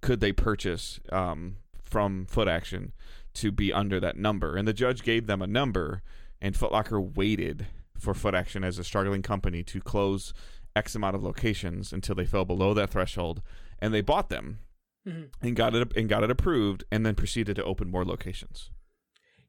could 0.00 0.20
they 0.20 0.32
purchase 0.32 1.00
um 1.10 1.56
from 1.84 2.26
foot 2.26 2.46
action 2.46 2.92
to 3.34 3.50
be 3.50 3.72
under 3.72 4.00
that 4.00 4.16
number. 4.16 4.56
And 4.56 4.68
the 4.68 4.72
judge 4.72 5.02
gave 5.02 5.26
them 5.26 5.40
a 5.40 5.46
number 5.46 6.02
and 6.40 6.54
footlocker 6.54 7.16
waited 7.16 7.66
for 7.98 8.14
Foot 8.14 8.34
Action 8.34 8.64
as 8.64 8.78
a 8.78 8.84
struggling 8.84 9.22
company 9.22 9.62
to 9.64 9.80
close 9.80 10.32
X 10.76 10.94
amount 10.94 11.16
of 11.16 11.22
locations 11.22 11.92
until 11.92 12.14
they 12.14 12.24
fell 12.24 12.44
below 12.44 12.72
that 12.74 12.90
threshold, 12.90 13.42
and 13.80 13.92
they 13.92 14.00
bought 14.00 14.28
them 14.28 14.60
Mhm. 15.06 15.30
and 15.40 15.56
got 15.56 15.74
it 15.74 15.96
and 15.96 16.08
got 16.08 16.22
it 16.24 16.30
approved, 16.30 16.84
and 16.92 17.04
then 17.04 17.14
proceeded 17.14 17.56
to 17.56 17.64
open 17.64 17.90
more 17.90 18.04
locations. 18.04 18.70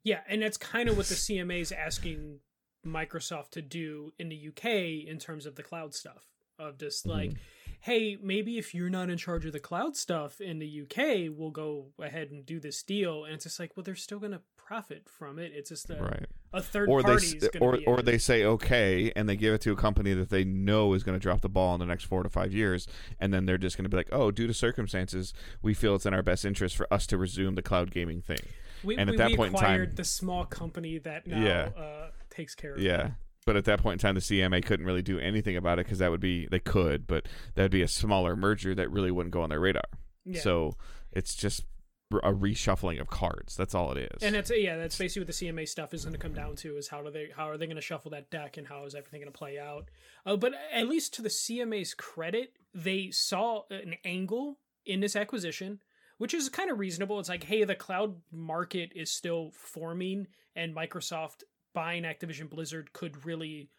Yeah, 0.04 0.22
and 0.28 0.42
that's 0.42 0.58
kind 0.58 0.88
of 0.90 0.98
what 0.98 1.08
the 1.08 1.16
CMA 1.16 1.60
is 1.60 1.72
asking 1.72 2.40
Microsoft 2.86 3.50
to 3.52 3.62
do 3.62 4.14
in 4.18 4.30
the 4.30 4.36
UK 4.38 5.06
in 5.06 5.20
terms 5.20 5.46
of 5.46 5.56
the 5.56 5.64
cloud 5.64 5.94
stuff. 5.94 6.26
Of 6.58 6.78
just 6.78 7.06
like, 7.06 7.32
hey, 7.82 8.18
maybe 8.22 8.58
if 8.58 8.74
you're 8.76 8.90
not 8.90 9.10
in 9.10 9.18
charge 9.18 9.46
of 9.46 9.54
the 9.54 9.60
cloud 9.60 9.96
stuff 9.96 10.42
in 10.42 10.60
the 10.60 10.82
UK, 10.82 11.30
we'll 11.36 11.52
go 11.52 11.88
ahead 12.00 12.30
and 12.32 12.46
do 12.46 12.60
this 12.60 12.84
deal. 12.84 13.24
And 13.26 13.34
it's 13.36 13.46
just 13.46 13.60
like, 13.60 13.76
well, 13.78 13.84
they're 13.84 13.96
still 13.96 14.20
going 14.20 14.34
to 14.34 14.42
profit 14.58 15.08
from 15.10 15.40
it. 15.40 15.52
It's 15.56 15.70
just 15.70 15.90
a, 15.90 15.96
Right. 15.96 16.26
a 16.54 16.62
third 16.62 16.90
Or 16.90 17.02
they 17.02 17.10
party 17.10 17.38
is 17.38 17.50
or 17.60 17.78
be 17.78 17.86
or 17.86 18.02
they 18.02 18.18
say 18.18 18.44
okay, 18.44 19.12
and 19.16 19.28
they 19.28 19.36
give 19.36 19.54
it 19.54 19.62
to 19.62 19.72
a 19.72 19.76
company 19.76 20.14
that 20.14 20.30
they 20.30 20.44
know 20.44 20.94
is 20.94 21.04
going 21.04 21.16
to 21.18 21.22
drop 21.22 21.42
the 21.42 21.50
ball 21.50 21.74
in 21.74 21.80
the 21.80 21.86
next 21.88 22.04
four 22.04 22.22
to 22.22 22.30
five 22.30 22.54
years, 22.54 22.86
and 23.20 23.34
then 23.34 23.46
they're 23.46 23.58
just 23.58 23.78
going 23.78 23.86
to 23.86 23.90
be 23.90 23.98
like, 23.98 24.10
oh, 24.12 24.30
due 24.30 24.46
to 24.46 24.54
circumstances, 24.54 25.34
we 25.62 25.74
feel 25.74 25.96
it's 25.96 26.06
in 26.06 26.14
our 26.14 26.22
best 26.22 26.46
interest 26.46 26.76
for 26.76 26.92
us 26.94 27.08
to 27.08 27.18
resume 27.18 27.56
the 27.56 27.62
cloud 27.64 27.90
gaming 27.92 28.22
thing. 28.22 28.38
we, 28.84 28.96
and 28.98 29.10
at 29.10 29.14
we, 29.14 29.18
that 29.18 29.30
we 29.32 29.38
point 29.38 29.50
in 29.50 29.56
acquired 29.56 29.90
time- 29.90 29.96
the 29.96 30.04
small 30.04 30.46
company 30.46 30.98
that 31.00 31.26
now 31.28 31.44
Yeah. 31.44 31.70
uh, 31.82 32.12
takes 32.30 32.54
care 32.56 32.76
of 32.76 32.82
Yeah. 32.82 33.08
it. 33.08 33.12
But 33.50 33.58
at 33.58 33.66
that 33.66 33.82
point 33.82 33.94
in 33.94 33.98
time, 33.98 34.14
the 34.14 34.22
CMA 34.22 34.64
couldn't 34.64 34.86
really 34.86 35.02
do 35.02 35.18
anything 35.18 35.58
about 35.58 35.80
it 35.80 35.88
because 35.88 35.98
that 35.98 36.12
would 36.12 36.20
be 36.20 36.48
they 36.52 36.60
could, 36.60 37.08
but 37.08 37.26
that 37.56 37.64
would 37.64 37.72
be 37.72 37.82
a 37.82 37.88
smaller 37.88 38.36
merger 38.36 38.76
that 38.76 38.92
really 38.92 39.10
wouldn't 39.10 39.34
go 39.34 39.42
on 39.42 39.50
their 39.50 39.60
radar. 39.60 39.82
Yeah. 40.24 40.40
So 40.40 40.76
it's 41.12 41.34
just 41.34 41.64
a 42.12 42.32
reshuffling 42.32 43.02
of 43.02 43.10
cards. 43.10 43.56
That's 43.56 43.74
all 43.74 43.92
it 43.94 44.12
is. 44.14 44.22
And 44.22 44.36
that's 44.36 44.52
yeah, 44.56 44.78
that's 44.78 44.96
basically 44.96 45.22
what 45.22 45.36
the 45.36 45.48
CMA 45.48 45.68
stuff 45.68 45.96
is 45.96 46.04
going 46.04 46.14
to 46.14 46.20
come 46.20 46.36
down 46.36 46.58
to 46.58 46.78
is 46.78 46.90
how 46.90 47.02
do 47.02 47.10
they 47.10 47.30
how 47.36 47.50
are 47.50 47.58
they 47.58 47.66
going 47.66 47.76
to 47.76 47.82
shuffle 47.82 48.12
that 48.12 48.30
deck 48.30 48.58
and 48.58 48.68
how 48.68 48.86
is 48.86 48.94
everything 48.94 49.20
going 49.20 49.34
to 49.34 49.36
play 49.36 49.58
out? 49.58 49.90
Uh, 50.28 50.36
but 50.36 50.54
at 50.72 50.88
least 50.88 51.16
to 51.16 51.24
the 51.24 51.30
CMA's 51.30 51.96
credit, 51.96 52.54
they 52.76 53.10
saw 53.10 53.64
an 53.72 53.96
angle 54.06 54.60
in 54.86 55.00
this 55.00 55.16
acquisition, 55.16 55.82
which 56.20 56.36
is 56.36 56.50
kind 56.50 56.70
of 56.70 56.78
reasonable. 56.78 57.20
It's 57.20 57.30
like, 57.30 57.46
hey, 57.46 57.64
the 57.64 57.74
cloud 57.74 58.18
market 58.32 58.92
is 58.96 59.10
still 59.10 59.50
forming, 59.56 60.28
and 60.56 60.76
Microsoft 60.76 61.42
buying 61.74 62.04
Activision 62.04 62.50
Blizzard 62.50 62.94
could 62.94 63.26
really 63.26 63.70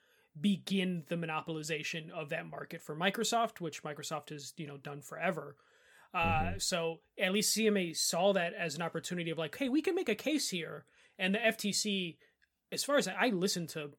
begin 0.41 1.05
the 1.09 1.17
monopolization 1.17 2.11
of 2.11 2.29
that 2.29 2.47
market 2.47 2.81
for 2.81 2.95
Microsoft, 2.95 3.61
which 3.61 3.83
Microsoft 3.83 4.31
has 4.31 4.53
you 4.57 4.67
know 4.67 4.77
done 4.77 5.01
forever. 5.01 5.57
Uh, 6.13 6.53
So 6.59 7.01
at 7.19 7.33
least 7.33 7.57
CMA 7.57 7.97
saw 7.97 8.33
that 8.33 8.53
as 8.55 8.75
an 8.75 8.83
opportunity 8.83 9.31
of 9.31 9.39
like, 9.39 9.57
hey, 9.57 9.69
we 9.69 9.83
can 9.83 9.95
make 9.95 10.09
a 10.09 10.15
case 10.15 10.51
here, 10.51 10.85
and 11.19 11.35
the 11.35 11.39
FTC, 11.39 12.17
as 12.73 12.85
far 12.85 12.97
as 12.97 13.07
I, 13.09 13.15
I 13.19 13.29
listened 13.29 13.69
to 13.71 13.91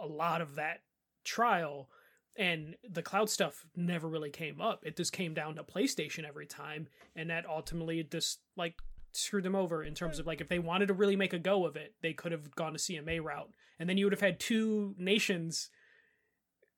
a 0.00 0.06
lot 0.06 0.40
of 0.40 0.56
that 0.56 0.80
trial, 1.24 1.88
and 2.36 2.76
the 2.88 3.02
cloud 3.02 3.28
stuff 3.30 3.64
never 3.76 4.08
really 4.08 4.30
came 4.30 4.60
up. 4.60 4.84
It 4.84 4.96
just 4.96 5.12
came 5.12 5.34
down 5.34 5.56
to 5.56 5.62
PlayStation 5.62 6.26
every 6.26 6.46
time, 6.46 6.88
and 7.14 7.30
that 7.30 7.46
ultimately 7.48 8.02
just 8.02 8.40
like 8.56 8.74
screwed 9.12 9.44
them 9.44 9.54
over 9.54 9.82
in 9.82 9.94
terms 9.94 10.18
of 10.18 10.26
like 10.26 10.40
if 10.40 10.48
they 10.48 10.58
wanted 10.58 10.86
to 10.88 10.94
really 10.94 11.16
make 11.16 11.32
a 11.32 11.38
go 11.38 11.64
of 11.64 11.76
it, 11.76 11.94
they 12.02 12.12
could 12.12 12.32
have 12.32 12.54
gone 12.54 12.72
to 12.72 12.78
CMA 12.78 13.22
route, 13.22 13.50
and 13.78 13.88
then 13.88 13.96
you 13.96 14.06
would 14.06 14.12
have 14.12 14.20
had 14.20 14.40
two 14.40 14.94
nations, 14.98 15.70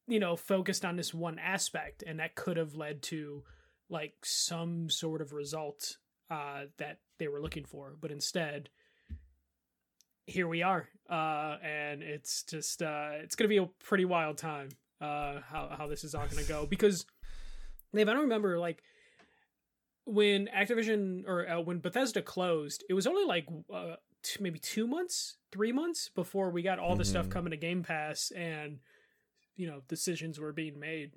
you 0.06 0.20
know, 0.20 0.36
focused 0.36 0.84
on 0.84 0.96
this 0.96 1.14
one 1.14 1.38
aspect, 1.38 2.02
and 2.06 2.20
that 2.20 2.34
could 2.34 2.56
have 2.56 2.74
led 2.74 3.02
to 3.02 3.42
like 3.88 4.14
some 4.22 4.90
sort 4.90 5.20
of 5.20 5.32
result 5.32 5.96
uh, 6.30 6.64
that 6.78 6.98
they 7.18 7.28
were 7.28 7.40
looking 7.40 7.64
for. 7.64 7.96
But 8.00 8.10
instead, 8.10 8.70
here 10.26 10.48
we 10.48 10.62
are, 10.62 10.88
uh, 11.08 11.56
and 11.62 12.02
it's 12.02 12.42
just 12.42 12.82
uh, 12.82 13.10
it's 13.22 13.36
gonna 13.36 13.48
be 13.48 13.58
a 13.58 13.68
pretty 13.84 14.04
wild 14.04 14.38
time 14.38 14.70
uh, 15.00 15.40
how 15.48 15.74
how 15.76 15.86
this 15.86 16.04
is 16.04 16.14
all 16.14 16.26
gonna 16.26 16.42
go 16.44 16.66
because 16.66 17.06
Dave, 17.94 18.08
I 18.08 18.12
don't 18.12 18.22
remember 18.22 18.58
like 18.58 18.82
when 20.04 20.48
Activision 20.54 21.24
or 21.26 21.48
uh, 21.48 21.60
when 21.60 21.78
Bethesda 21.80 22.22
closed, 22.22 22.84
it 22.88 22.94
was 22.94 23.06
only 23.06 23.24
like 23.24 23.46
uh, 23.72 23.96
t- 24.22 24.36
maybe 24.42 24.58
two 24.58 24.86
months, 24.86 25.36
three 25.52 25.72
months 25.72 26.10
before 26.14 26.50
we 26.50 26.62
got 26.62 26.78
all 26.78 26.96
the 26.96 27.04
stuff 27.04 27.26
Mhm. 27.26 27.30
coming 27.30 27.50
to 27.52 27.56
Game 27.56 27.82
Pass 27.82 28.30
and 28.32 28.80
you 29.56 29.66
know 29.66 29.82
decisions 29.88 30.38
were 30.38 30.52
being 30.52 30.78
made. 30.78 31.12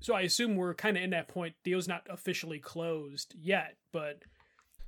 So 0.00 0.14
I 0.14 0.22
assume 0.22 0.56
we're 0.56 0.74
kind 0.74 0.96
of 0.96 1.02
in 1.02 1.10
that 1.10 1.28
point. 1.28 1.54
Deal's 1.64 1.86
not 1.88 2.06
officially 2.10 2.58
closed 2.58 3.34
yet, 3.38 3.76
but 3.92 4.22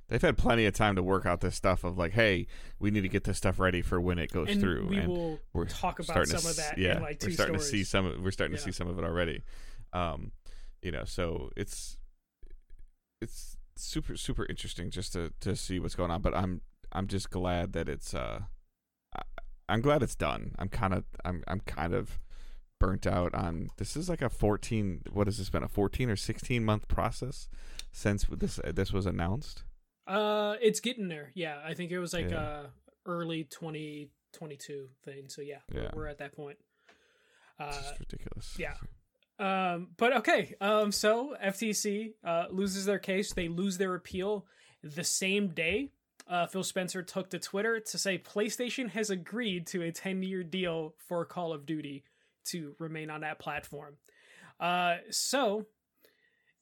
They've 0.07 0.21
had 0.21 0.37
plenty 0.37 0.67
of 0.67 0.75
time 0.75 0.95
to 0.97 1.01
work 1.03 1.25
out 1.25 1.41
this 1.41 1.55
stuff 1.55 1.83
of 1.83 1.97
like, 1.97 2.11
hey, 2.11 2.45
we 2.77 2.91
need 2.91 3.01
to 3.01 3.09
get 3.09 3.23
this 3.23 3.37
stuff 3.39 3.59
ready 3.59 3.81
for 3.81 3.99
when 3.99 4.19
it 4.19 4.31
goes 4.31 4.49
and 4.49 4.61
through. 4.61 4.85
we 4.85 4.97
and 4.97 5.07
will 5.07 5.39
we're 5.51 5.65
talk 5.65 5.97
about 5.97 6.11
starting 6.13 6.31
to 6.35 6.39
some 6.39 6.51
of 6.51 6.57
that 6.57 6.77
Yeah, 6.77 6.97
in 6.97 7.01
like 7.01 7.19
2 7.19 7.27
we're 7.27 7.31
starting 7.33 7.55
stories. 7.55 7.71
to 7.71 7.77
see 7.77 7.83
some. 7.83 8.05
of- 8.05 8.21
We're 8.21 8.29
starting 8.29 8.55
to 8.55 8.61
see 8.61 8.71
some 8.71 8.87
of 8.87 8.99
it 8.99 9.03
already. 9.03 9.41
Um, 9.93 10.31
you 10.83 10.91
know, 10.91 11.05
so 11.05 11.49
it's 11.57 11.97
it's 13.21 13.57
super 13.75 14.15
super 14.15 14.45
interesting 14.49 14.89
just 14.89 15.13
to 15.13 15.31
to 15.41 15.55
see 15.55 15.79
what's 15.79 15.95
going 15.95 16.11
on. 16.11 16.21
But 16.21 16.35
I'm 16.35 16.61
I'm 16.91 17.07
just 17.07 17.29
glad 17.29 17.73
that 17.73 17.89
it's 17.89 18.13
uh, 18.13 18.41
I, 19.15 19.21
I'm 19.69 19.81
glad 19.81 20.03
it's 20.03 20.15
done. 20.15 20.55
I'm 20.59 20.69
kind 20.69 20.93
of 20.93 21.03
I'm 21.23 21.43
I'm 21.47 21.59
kind 21.61 21.93
of 21.93 22.19
burnt 22.79 23.07
out 23.07 23.33
on 23.33 23.69
this 23.77 23.95
is 23.95 24.09
like 24.09 24.21
a 24.21 24.29
14 24.29 25.03
what 25.13 25.27
has 25.27 25.37
this 25.37 25.49
been 25.49 25.63
a 25.63 25.67
14 25.67 26.09
or 26.09 26.17
16 26.17 26.63
month 26.63 26.87
process 26.89 27.47
since 27.93 28.25
this 28.29 28.59
this 28.73 28.91
was 28.91 29.05
announced 29.05 29.63
Uh, 30.07 30.55
it's 30.61 30.81
getting 30.81 31.07
there. 31.07 31.31
Yeah, 31.35 31.61
I 31.65 31.73
think 31.73 31.91
it 31.91 31.99
was 31.99 32.13
like 32.13 32.29
Yeah. 32.29 32.37
uh 32.39 32.67
early 33.05 33.45
2022 33.45 34.89
thing. 35.03 35.29
So 35.29 35.41
yeah, 35.41 35.59
we're- 35.71 35.83
Yeah. 35.85 35.91
we're 35.95 36.07
at 36.07 36.17
that 36.17 36.33
point. 36.35 36.57
it's 37.59 37.77
Uh, 37.77 37.93
ridiculous 37.99 38.55
yeah. 38.59 38.75
Um, 39.39 39.89
but 39.97 40.17
okay. 40.17 40.55
Um, 40.61 40.91
so 40.91 41.35
FTC 41.43 42.13
uh 42.23 42.45
loses 42.49 42.85
their 42.85 42.99
case. 42.99 43.33
They 43.33 43.47
lose 43.47 43.77
their 43.77 43.95
appeal 43.95 44.45
the 44.83 45.03
same 45.03 45.49
day. 45.49 45.91
Uh, 46.27 46.47
Phil 46.47 46.63
Spencer 46.63 47.03
took 47.03 47.29
to 47.29 47.39
Twitter 47.39 47.79
to 47.79 47.97
say 47.97 48.17
PlayStation 48.17 48.89
has 48.89 49.09
agreed 49.09 49.67
to 49.67 49.83
a 49.83 49.91
10 49.91 50.23
year 50.23 50.43
deal 50.43 50.95
for 50.97 51.23
Call 51.25 51.53
of 51.53 51.65
Duty 51.65 52.03
to 52.45 52.75
remain 52.79 53.09
on 53.09 53.21
that 53.21 53.39
platform. 53.39 53.97
Uh, 54.59 54.97
so 55.11 55.65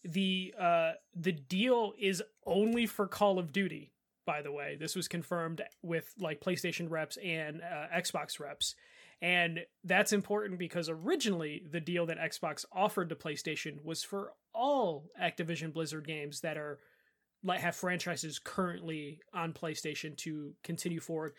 the 0.06 0.54
uh 0.60 0.92
the 1.16 1.32
deal 1.32 1.94
is 1.98 2.22
only 2.46 2.86
for 2.86 3.08
Call 3.08 3.40
of 3.40 3.54
Duty. 3.54 3.94
By 4.26 4.42
the 4.42 4.52
way, 4.52 4.78
this 4.80 4.96
was 4.96 5.08
confirmed 5.08 5.62
with 5.82 6.14
like 6.20 6.42
PlayStation 6.42 6.90
reps 6.90 7.18
and 7.18 7.62
uh, 7.62 7.88
Xbox 7.96 8.40
reps, 8.40 8.76
and 9.24 9.62
that's 9.86 10.12
important 10.12 10.60
because 10.60 10.90
originally 10.90 11.64
the 11.72 11.80
deal 11.80 12.06
that 12.08 12.18
Xbox 12.20 12.66
offered 12.74 13.08
to 13.08 13.16
PlayStation 13.16 13.82
was 13.82 14.04
for 14.04 14.34
all 14.54 15.06
Activision 15.20 15.72
Blizzard 15.72 16.06
games 16.06 16.42
that 16.42 16.58
are 16.58 16.80
like 17.42 17.62
have 17.62 17.74
franchises 17.74 18.38
currently 18.38 19.22
on 19.34 19.54
PlayStation 19.54 20.18
to 20.18 20.56
continue 20.62 21.00
forward, 21.00 21.32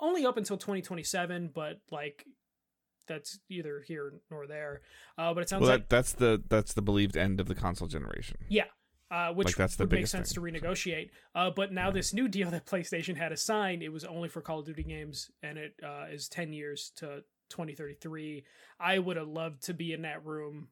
only 0.00 0.24
up 0.24 0.38
until 0.38 0.56
2027. 0.56 1.50
But 1.54 1.82
like 1.90 2.24
that's 3.06 3.38
either 3.50 3.84
here 3.86 4.14
nor 4.30 4.46
there. 4.46 4.80
Uh, 5.18 5.34
but 5.34 5.42
it 5.42 5.50
sounds 5.50 5.60
well 5.60 5.72
like 5.72 5.90
that's 5.90 6.14
the 6.14 6.42
that's 6.48 6.72
the 6.72 6.82
believed 6.82 7.18
end 7.18 7.38
of 7.38 7.48
the 7.48 7.54
console 7.54 7.86
generation 7.86 8.38
uh, 9.10 9.32
which 9.32 9.46
Like, 9.48 9.56
that's 9.56 9.76
the 9.76 9.84
would 9.84 9.92
make 9.92 10.06
sense 10.06 10.32
thing. 10.32 10.42
to 10.52 10.60
renegotiate. 10.60 11.10
Uh, 11.34 11.50
but 11.50 11.72
now 11.72 11.86
Yeah. 11.86 11.92
this 11.92 12.12
new 12.14 12.28
deal 12.28 12.50
that 12.50 12.66
PlayStation 12.66 13.16
had 13.16 13.32
assigned, 13.32 13.82
it 13.82 13.90
was 13.90 14.04
only 14.04 14.28
for 14.28 14.40
Call 14.40 14.60
of 14.60 14.66
Duty 14.66 14.82
games, 14.82 15.30
and 15.42 15.58
it 15.58 15.74
uh, 15.82 16.06
is 16.10 16.28
ten 16.28 16.52
years 16.52 16.90
to 16.96 17.22
2033. 17.50 18.44
I 18.80 18.98
would 18.98 19.16
have 19.16 19.28
loved 19.28 19.62
to 19.64 19.74
be 19.74 19.92
in 19.92 20.02
that 20.02 20.24
room 20.24 20.68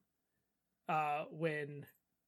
uh, 0.88 1.24
when 1.30 1.86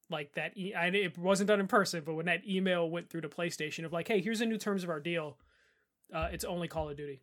like 0.09 0.33
that. 0.35 0.57
E- 0.57 0.73
I, 0.73 0.87
it 0.87 1.17
wasn't 1.17 1.49
done 1.49 1.59
in 1.59 1.67
person, 1.67 2.03
but 2.05 2.13
when 2.15 2.27
that 2.27 2.47
email 2.47 2.89
went 2.89 3.09
through 3.09 3.21
to 3.21 3.29
PlayStation 3.29 3.83
of 3.85 3.91
like, 3.91 4.07
hey, 4.07 4.21
here's 4.21 4.39
the 4.39 4.45
new 4.45 4.57
terms 4.57 4.83
of 4.85 4.89
our 4.89 5.01
deal. 5.01 5.37
Uh, 6.13 6.29
it's 6.31 6.45
only 6.45 6.69
Call 6.69 6.89
of 6.89 6.95
Duty. 6.95 7.21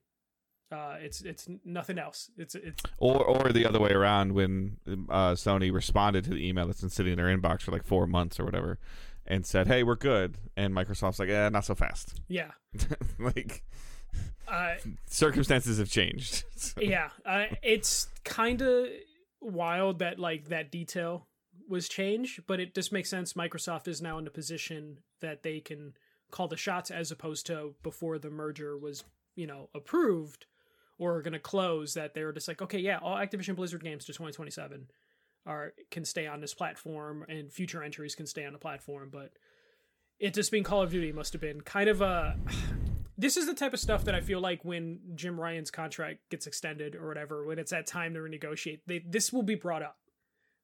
Uh, 0.75 0.97
it's 1.01 1.21
it's 1.21 1.49
nothing 1.65 1.99
else. 1.99 2.31
It's 2.37 2.55
it's 2.55 2.83
or 2.99 3.25
or 3.25 3.53
the 3.53 3.65
other 3.67 3.81
way 3.81 3.91
around 3.93 4.33
when 4.33 4.79
uh, 5.09 5.33
Sony 5.35 5.73
responded 5.73 6.25
to 6.25 6.31
the 6.31 6.47
email 6.49 6.67
that's 6.67 6.81
been 6.81 6.91
sitting 6.91 7.13
in 7.13 7.19
their 7.19 7.35
inbox 7.37 7.63
for 7.63 7.71
like 7.71 7.85
four 7.85 8.07
months 8.07 8.41
or 8.41 8.45
whatever 8.45 8.79
and 9.27 9.47
said 9.47 9.67
hey 9.67 9.83
we're 9.83 9.95
good 9.95 10.37
and 10.57 10.75
Microsoft's 10.75 11.19
like 11.19 11.31
eh 11.31 11.49
not 11.49 11.65
so 11.65 11.75
fast 11.75 12.21
yeah. 12.29 12.51
like 13.19 13.63
Uh, 14.47 14.75
circumstances 15.07 15.79
have 15.79 15.89
changed 15.89 16.45
So- 16.57 16.81
yeah 16.83 17.09
uh, 17.25 17.47
it's 17.63 18.09
kind 18.25 18.61
of 18.61 18.89
wild 19.41 20.01
that 20.01 20.19
like 20.19 20.49
that 20.49 20.71
detail 20.71 21.27
was 21.69 21.89
changed 21.89 22.43
but 22.47 22.61
it 22.61 22.75
just 22.75 22.93
makes 22.93 23.09
sense 23.09 23.33
microsoft 23.33 23.89
is 23.89 24.03
now 24.03 24.19
in 24.19 24.27
a 24.27 24.31
position 24.31 24.99
that 25.23 25.43
they 25.43 25.61
can 25.61 25.95
call 26.31 26.49
the 26.49 26.57
shots 26.57 26.91
as 26.91 27.11
opposed 27.11 27.47
to 27.47 27.75
before 27.83 28.19
the 28.19 28.31
merger 28.31 28.77
was 28.77 29.05
you 29.37 29.47
know 29.47 29.71
approved 29.75 30.45
or 30.99 31.17
are 31.17 31.23
going 31.23 31.33
to 31.33 31.39
close 31.39 31.95
that 31.95 32.15
they 32.15 32.25
were 32.25 32.33
just 32.33 32.49
like 32.49 32.63
okay 32.63 32.79
yeah 32.79 32.99
all 32.99 33.17
activision 33.17 33.57
blizzard 33.57 33.83
games 33.83 34.05
to 34.05 34.13
2027 34.13 34.87
are 35.47 35.75
can 35.91 36.05
stay 36.05 36.27
on 36.27 36.41
this 36.41 36.55
platform 36.55 37.25
and 37.29 37.53
future 37.53 37.83
entries 37.83 38.15
can 38.15 38.27
stay 38.27 38.45
on 38.45 38.53
the 38.53 38.59
platform 38.59 39.09
but 39.13 39.33
it 40.19 40.33
just 40.33 40.51
being 40.51 40.65
call 40.65 40.83
of 40.83 40.91
duty 40.91 41.13
must 41.13 41.33
have 41.33 41.43
been 41.43 41.61
kind 41.61 41.89
of 41.89 42.01
a 42.01 42.37
this 43.17 43.37
is 43.37 43.47
the 43.47 43.55
type 43.55 43.73
of 43.73 43.81
stuff 43.81 44.05
that 44.05 44.15
I 44.15 44.21
feel 44.21 44.41
like 44.41 44.65
when 44.65 44.99
Jim 45.15 45.41
Ryan's 45.41 45.71
contract 45.71 46.21
gets 46.31 46.47
extended 46.47 46.97
or 46.97 47.07
whatever, 47.07 47.45
when 47.45 47.59
it's 47.59 47.71
that 47.71 47.87
time 47.87 48.15
to 48.15 48.21
renegotiate, 48.21 48.81
they, 48.87 49.01
this 49.07 49.33
will 49.33 49.43
be 49.43 49.55
brought 49.55 49.83
up 49.83 49.97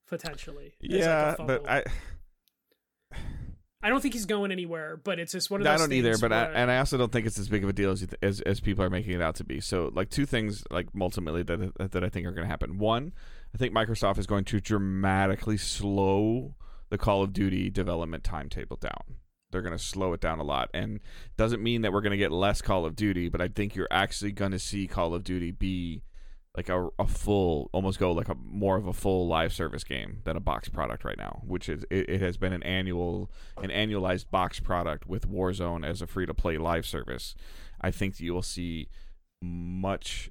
potentially. 0.08 0.74
as, 0.82 0.90
like, 0.90 1.00
yeah 1.00 1.34
but. 1.38 1.70
I 1.70 1.84
I 3.82 3.88
don't 3.88 4.00
think 4.00 4.12
he's 4.12 4.26
going 4.26 4.52
anywhere, 4.52 4.98
but 5.02 5.18
it's 5.18 5.32
just 5.32 5.50
one 5.50 5.60
of 5.60 5.64
those. 5.64 5.74
I 5.74 5.78
don't 5.78 5.92
either, 5.92 6.18
but 6.18 6.32
I, 6.32 6.44
and 6.52 6.70
I 6.70 6.78
also 6.78 6.98
don't 6.98 7.10
think 7.10 7.26
it's 7.26 7.38
as 7.38 7.48
big 7.48 7.64
of 7.64 7.70
a 7.70 7.72
deal 7.72 7.90
as, 7.90 8.06
as 8.22 8.40
as 8.42 8.60
people 8.60 8.84
are 8.84 8.90
making 8.90 9.14
it 9.14 9.22
out 9.22 9.36
to 9.36 9.44
be. 9.44 9.60
So, 9.60 9.90
like 9.94 10.10
two 10.10 10.26
things, 10.26 10.62
like 10.70 10.88
ultimately 11.00 11.42
that 11.44 11.90
that 11.92 12.04
I 12.04 12.10
think 12.10 12.26
are 12.26 12.32
going 12.32 12.44
to 12.44 12.50
happen. 12.50 12.78
One, 12.78 13.12
I 13.54 13.58
think 13.58 13.74
Microsoft 13.74 14.18
is 14.18 14.26
going 14.26 14.44
to 14.44 14.60
dramatically 14.60 15.56
slow 15.56 16.56
the 16.90 16.98
Call 16.98 17.22
of 17.22 17.32
Duty 17.32 17.70
development 17.70 18.22
timetable 18.22 18.76
down. 18.76 19.16
They're 19.50 19.62
going 19.62 19.76
to 19.76 19.82
slow 19.82 20.12
it 20.12 20.20
down 20.20 20.40
a 20.40 20.44
lot, 20.44 20.68
and 20.74 21.00
doesn't 21.38 21.62
mean 21.62 21.80
that 21.82 21.92
we're 21.92 22.02
going 22.02 22.12
to 22.12 22.18
get 22.18 22.32
less 22.32 22.60
Call 22.60 22.84
of 22.84 22.94
Duty, 22.94 23.30
but 23.30 23.40
I 23.40 23.48
think 23.48 23.74
you're 23.74 23.88
actually 23.90 24.32
going 24.32 24.52
to 24.52 24.58
see 24.58 24.86
Call 24.86 25.14
of 25.14 25.24
Duty 25.24 25.52
be 25.52 26.02
like 26.56 26.68
a, 26.68 26.88
a 26.98 27.06
full 27.06 27.70
almost 27.72 27.98
go 27.98 28.10
like 28.12 28.28
a 28.28 28.34
more 28.34 28.76
of 28.76 28.86
a 28.86 28.92
full 28.92 29.28
live 29.28 29.52
service 29.52 29.84
game 29.84 30.18
than 30.24 30.36
a 30.36 30.40
box 30.40 30.68
product 30.68 31.04
right 31.04 31.18
now 31.18 31.42
which 31.46 31.68
is 31.68 31.84
it, 31.90 32.08
it 32.08 32.20
has 32.20 32.36
been 32.36 32.52
an 32.52 32.62
annual 32.64 33.30
an 33.62 33.70
annualized 33.70 34.30
box 34.30 34.58
product 34.58 35.06
with 35.06 35.30
warzone 35.30 35.86
as 35.86 36.02
a 36.02 36.06
free 36.06 36.26
to 36.26 36.34
play 36.34 36.58
live 36.58 36.84
service. 36.84 37.34
I 37.80 37.90
think 37.90 38.18
you 38.20 38.34
will 38.34 38.42
see 38.42 38.88
much 39.40 40.30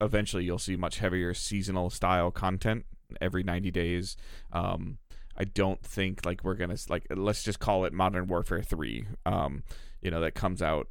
eventually 0.00 0.44
you'll 0.44 0.58
see 0.58 0.76
much 0.76 0.98
heavier 0.98 1.34
seasonal 1.34 1.90
style 1.90 2.30
content 2.30 2.86
every 3.20 3.42
90 3.42 3.70
days. 3.70 4.16
Um 4.52 4.98
i 5.36 5.44
don't 5.44 5.82
think 5.82 6.26
like 6.26 6.42
we're 6.44 6.54
gonna 6.54 6.76
like 6.88 7.06
let's 7.16 7.42
just 7.42 7.60
call 7.60 7.84
it 7.84 7.92
modern 7.92 8.26
warfare 8.26 8.62
3 8.62 9.06
um 9.26 9.62
you 10.02 10.10
know 10.10 10.20
that 10.20 10.34
comes 10.34 10.60
out 10.60 10.88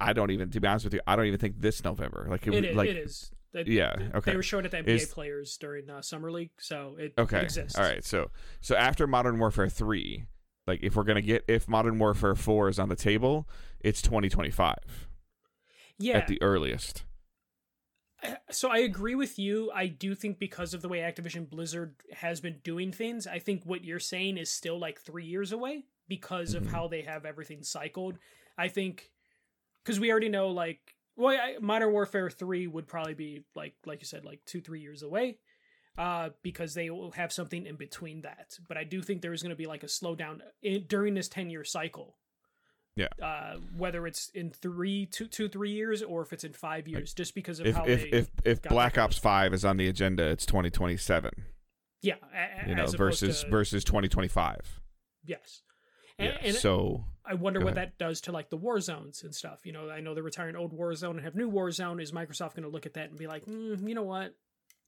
I 0.00 0.12
don't 0.12 0.30
even, 0.30 0.50
to 0.50 0.60
be 0.60 0.66
honest 0.68 0.84
with 0.84 0.94
you, 0.94 1.00
I 1.06 1.16
don't 1.16 1.26
even 1.26 1.38
think 1.38 1.60
this 1.60 1.82
November. 1.84 2.26
Like, 2.28 2.46
it, 2.46 2.54
it, 2.54 2.64
is, 2.64 2.76
like, 2.76 2.88
it 2.90 2.96
is. 2.96 3.30
They- 3.52 3.64
yeah, 3.66 3.94
okay. 4.14 4.30
They 4.30 4.36
were 4.36 4.42
showing 4.42 4.64
it 4.64 4.70
to 4.70 4.82
NBA 4.82 4.88
Is- 4.88 5.06
players 5.06 5.56
during 5.56 5.90
uh, 5.90 6.02
summer 6.02 6.30
league, 6.30 6.50
so 6.58 6.96
it, 6.98 7.14
okay, 7.18 7.38
it 7.38 7.44
exists. 7.44 7.76
all 7.78 7.84
right. 7.84 8.04
So, 8.04 8.30
so 8.60 8.76
after 8.76 9.06
Modern 9.06 9.38
Warfare 9.38 9.68
three, 9.68 10.26
like, 10.66 10.80
if 10.82 10.94
we're 10.94 11.04
gonna 11.04 11.20
get, 11.20 11.44
if 11.48 11.68
Modern 11.68 11.98
Warfare 11.98 12.34
four 12.36 12.68
is 12.68 12.78
on 12.78 12.88
the 12.88 12.96
table, 12.96 13.48
it's 13.80 14.00
twenty 14.02 14.28
twenty 14.28 14.50
five 14.50 15.08
Yeah. 15.98 16.18
at 16.18 16.28
the 16.28 16.40
earliest. 16.40 17.02
So 18.50 18.68
I 18.68 18.78
agree 18.78 19.14
with 19.14 19.38
you. 19.38 19.70
I 19.74 19.86
do 19.86 20.14
think 20.14 20.38
because 20.38 20.74
of 20.74 20.82
the 20.82 20.88
way 20.90 20.98
Activision 20.98 21.48
Blizzard 21.48 21.94
has 22.12 22.40
been 22.40 22.58
doing 22.62 22.92
things, 22.92 23.26
I 23.26 23.38
think 23.38 23.64
what 23.64 23.82
you're 23.82 23.98
saying 23.98 24.36
is 24.36 24.50
still 24.50 24.78
like 24.78 25.00
three 25.00 25.24
years 25.24 25.52
away 25.52 25.84
because 26.06 26.52
of 26.54 26.66
how 26.66 26.86
they 26.86 27.00
have 27.02 27.24
everything 27.24 27.62
cycled. 27.62 28.18
I 28.58 28.68
think 28.68 29.10
because 29.90 30.00
we 30.00 30.10
already 30.10 30.28
know 30.28 30.48
like 30.48 30.80
well, 31.16 31.36
I, 31.38 31.56
Modern 31.60 31.92
Warfare 31.92 32.30
three 32.30 32.66
would 32.66 32.86
probably 32.86 33.14
be 33.14 33.44
like 33.54 33.74
like 33.84 34.00
you 34.00 34.06
said 34.06 34.24
like 34.24 34.40
two 34.46 34.60
three 34.60 34.80
years 34.80 35.02
away. 35.02 35.38
uh, 35.98 36.30
because 36.42 36.72
they 36.74 36.88
will 36.88 37.10
have 37.10 37.32
something 37.32 37.66
in 37.66 37.76
between 37.76 38.22
that. 38.22 38.56
But 38.68 38.76
I 38.78 38.84
do 38.84 39.02
think 39.02 39.20
there 39.20 39.32
is 39.32 39.42
going 39.42 39.50
to 39.50 39.56
be 39.56 39.66
like 39.66 39.82
a 39.82 39.86
slowdown 39.86 40.40
in, 40.62 40.84
during 40.88 41.14
this 41.14 41.28
ten 41.28 41.50
year 41.50 41.64
cycle. 41.64 42.16
Yeah. 42.96 43.08
Uh, 43.22 43.56
whether 43.76 44.06
it's 44.06 44.30
in 44.30 44.50
three, 44.50 45.06
two, 45.06 45.26
two, 45.26 45.48
three 45.48 45.70
years, 45.72 46.02
or 46.02 46.22
if 46.22 46.32
it's 46.32 46.44
in 46.44 46.52
five 46.52 46.86
years, 46.88 47.12
just 47.14 47.34
because 47.34 47.60
of 47.60 47.66
If 47.66 47.74
how 47.76 47.84
if 47.84 48.02
they, 48.10 48.16
if, 48.18 48.30
if 48.44 48.62
Black 48.62 48.98
Ops 48.98 49.16
Five 49.18 49.52
is 49.52 49.64
on 49.64 49.76
the 49.76 49.88
agenda, 49.88 50.24
it's 50.24 50.44
2027. 50.46 51.30
yeah, 52.02 52.14
a- 52.34 52.66
a- 52.66 52.68
You 52.68 52.74
know, 52.76 52.86
versus 52.86 53.42
to- 53.44 53.50
versus 53.50 53.84
2025. 53.84 54.80
yes. 55.24 55.62
And, 56.20 56.28
Yeah. 56.28 56.38
and 56.48 56.54
so 56.56 57.04
I 57.24 57.34
wonder 57.34 57.60
what 57.60 57.74
that 57.76 57.96
does 57.98 58.20
to 58.22 58.32
like 58.32 58.50
the 58.50 58.56
war 58.56 58.80
zones 58.80 59.22
and 59.22 59.34
stuff. 59.34 59.60
You 59.64 59.72
know, 59.72 59.88
I 59.90 60.00
know 60.00 60.14
they're 60.14 60.22
retiring 60.22 60.56
old 60.56 60.72
war 60.72 60.94
zone 60.94 61.16
and 61.16 61.24
have 61.24 61.34
new 61.34 61.48
war 61.48 61.70
zone. 61.70 62.00
Is 62.00 62.12
Microsoft 62.12 62.54
going 62.54 62.62
to 62.64 62.68
look 62.68 62.86
at 62.86 62.94
that 62.94 63.10
and 63.10 63.18
be 63.18 63.26
like, 63.26 63.44
mm, 63.46 63.86
you 63.88 63.94
know 63.94 64.02
what, 64.02 64.34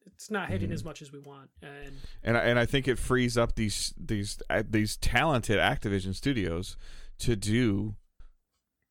it's 0.07 0.31
not 0.31 0.49
hitting 0.49 0.69
Mm-hmm. 0.69 0.75
as 0.75 0.85
much 0.85 1.03
as 1.03 1.12
we 1.12 1.21
want? 1.21 1.51
And 1.62 1.93
and 2.25 2.37
I, 2.37 2.41
and 2.41 2.59
I 2.59 2.67
think 2.67 2.89
it 2.89 2.99
frees 2.99 3.39
up 3.39 3.55
these 3.55 3.95
these 3.97 4.41
uh, 4.51 4.62
these 4.69 4.97
talented 4.97 5.59
Activision 5.59 6.15
studios 6.15 6.77
to 7.21 7.37
do 7.37 7.95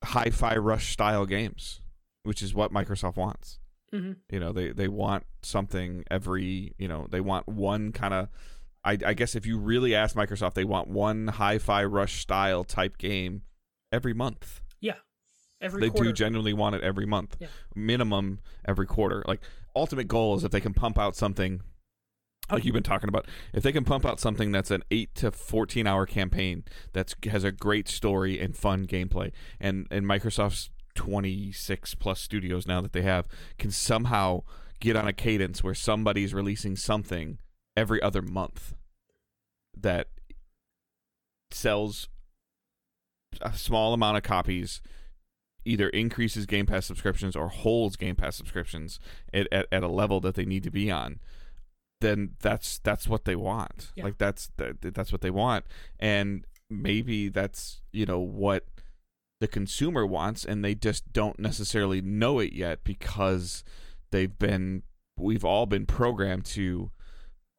hi-fi 0.03 0.55
rush 0.57 0.91
style 0.93 1.25
games, 1.25 1.81
which 2.23 2.41
is 2.41 2.53
what 2.53 2.71
Microsoft 2.73 3.17
wants. 3.17 3.59
Mhm. 3.93 4.15
You 4.31 4.39
know, 4.39 4.51
they 4.53 4.71
they 4.71 4.87
want 4.87 5.25
something 5.41 6.05
every 6.09 6.73
you 6.77 6.87
know 6.87 7.07
they 7.09 7.21
want 7.21 7.47
one 7.47 7.91
kind 7.91 8.13
of. 8.13 8.29
I, 8.83 8.97
I 9.05 9.13
guess 9.13 9.35
if 9.35 9.45
you 9.45 9.57
really 9.59 9.93
ask 9.93 10.15
Microsoft, 10.15 10.53
they 10.55 10.63
want 10.65 10.87
one 10.87 11.27
hi-fi 11.27 11.83
rush 11.85 12.19
style 12.21 12.63
type 12.63 12.97
game 12.97 13.43
every 13.91 14.13
month. 14.13 14.61
yeah, 14.79 14.95
every 15.61 15.81
they 15.81 15.89
quarter. 15.89 16.05
do 16.09 16.13
genuinely 16.13 16.53
want 16.53 16.75
it 16.75 16.81
every 16.83 17.05
month, 17.05 17.37
Yeah. 17.39 17.47
minimum 17.75 18.39
every 18.65 18.87
quarter. 18.87 19.23
Like 19.27 19.41
ultimate 19.75 20.07
goal 20.07 20.35
is 20.35 20.43
if 20.43 20.51
they 20.51 20.61
can 20.61 20.73
pump 20.73 20.97
out 20.97 21.15
something 21.15 21.61
like 22.51 22.65
you've 22.65 22.73
been 22.73 22.83
talking 22.83 23.07
about, 23.07 23.27
if 23.53 23.63
they 23.63 23.71
can 23.71 23.83
pump 23.85 24.05
out 24.05 24.19
something 24.19 24.51
that's 24.51 24.71
an 24.71 24.83
eight 24.91 25.13
to 25.15 25.31
fourteen 25.31 25.85
hour 25.87 26.05
campaign 26.05 26.63
that's 26.91 27.15
has 27.29 27.43
a 27.43 27.51
great 27.51 27.87
story 27.87 28.39
and 28.39 28.57
fun 28.57 28.87
gameplay, 28.87 29.31
and 29.59 29.87
and 29.91 30.05
Microsoft's 30.05 30.69
twenty 30.95 31.51
six 31.51 31.93
plus 31.95 32.19
studios 32.19 32.65
now 32.67 32.81
that 32.81 32.91
they 32.93 33.03
have 33.03 33.27
can 33.57 33.71
somehow 33.71 34.41
get 34.79 34.95
on 34.95 35.07
a 35.07 35.13
cadence 35.13 35.63
where 35.63 35.75
somebody's 35.75 36.33
releasing 36.33 36.75
something 36.75 37.37
every 37.81 37.99
other 38.03 38.21
month 38.21 38.75
that 39.75 40.07
sells 41.49 42.07
a 43.41 43.53
small 43.53 43.91
amount 43.93 44.17
of 44.17 44.23
copies 44.23 44.81
either 45.65 45.89
increases 45.89 46.45
Game 46.45 46.67
Pass 46.67 46.85
subscriptions 46.85 47.35
or 47.35 47.47
holds 47.47 47.95
Game 47.95 48.15
Pass 48.15 48.35
subscriptions 48.35 48.99
at, 49.33 49.47
at, 49.51 49.65
at 49.71 49.81
a 49.81 49.87
level 49.87 50.19
that 50.21 50.35
they 50.35 50.45
need 50.45 50.61
to 50.61 50.69
be 50.69 50.91
on, 50.91 51.19
then 52.01 52.35
that's 52.39 52.77
that's 52.79 53.07
what 53.07 53.25
they 53.25 53.35
want. 53.35 53.91
Yeah. 53.95 54.03
Like 54.03 54.19
that's 54.19 54.51
that, 54.57 54.81
that's 54.81 55.11
what 55.11 55.21
they 55.21 55.31
want, 55.31 55.65
and 55.99 56.45
maybe 56.69 57.29
that's 57.29 57.81
you 57.91 58.05
know 58.05 58.19
what 58.19 58.65
the 59.39 59.47
consumer 59.47 60.05
wants, 60.05 60.45
and 60.45 60.63
they 60.63 60.75
just 60.75 61.11
don't 61.13 61.39
necessarily 61.39 61.99
know 61.99 62.37
it 62.37 62.53
yet 62.53 62.83
because 62.83 63.63
they've 64.11 64.37
been 64.37 64.83
we've 65.17 65.45
all 65.45 65.65
been 65.65 65.87
programmed 65.87 66.45
to 66.45 66.91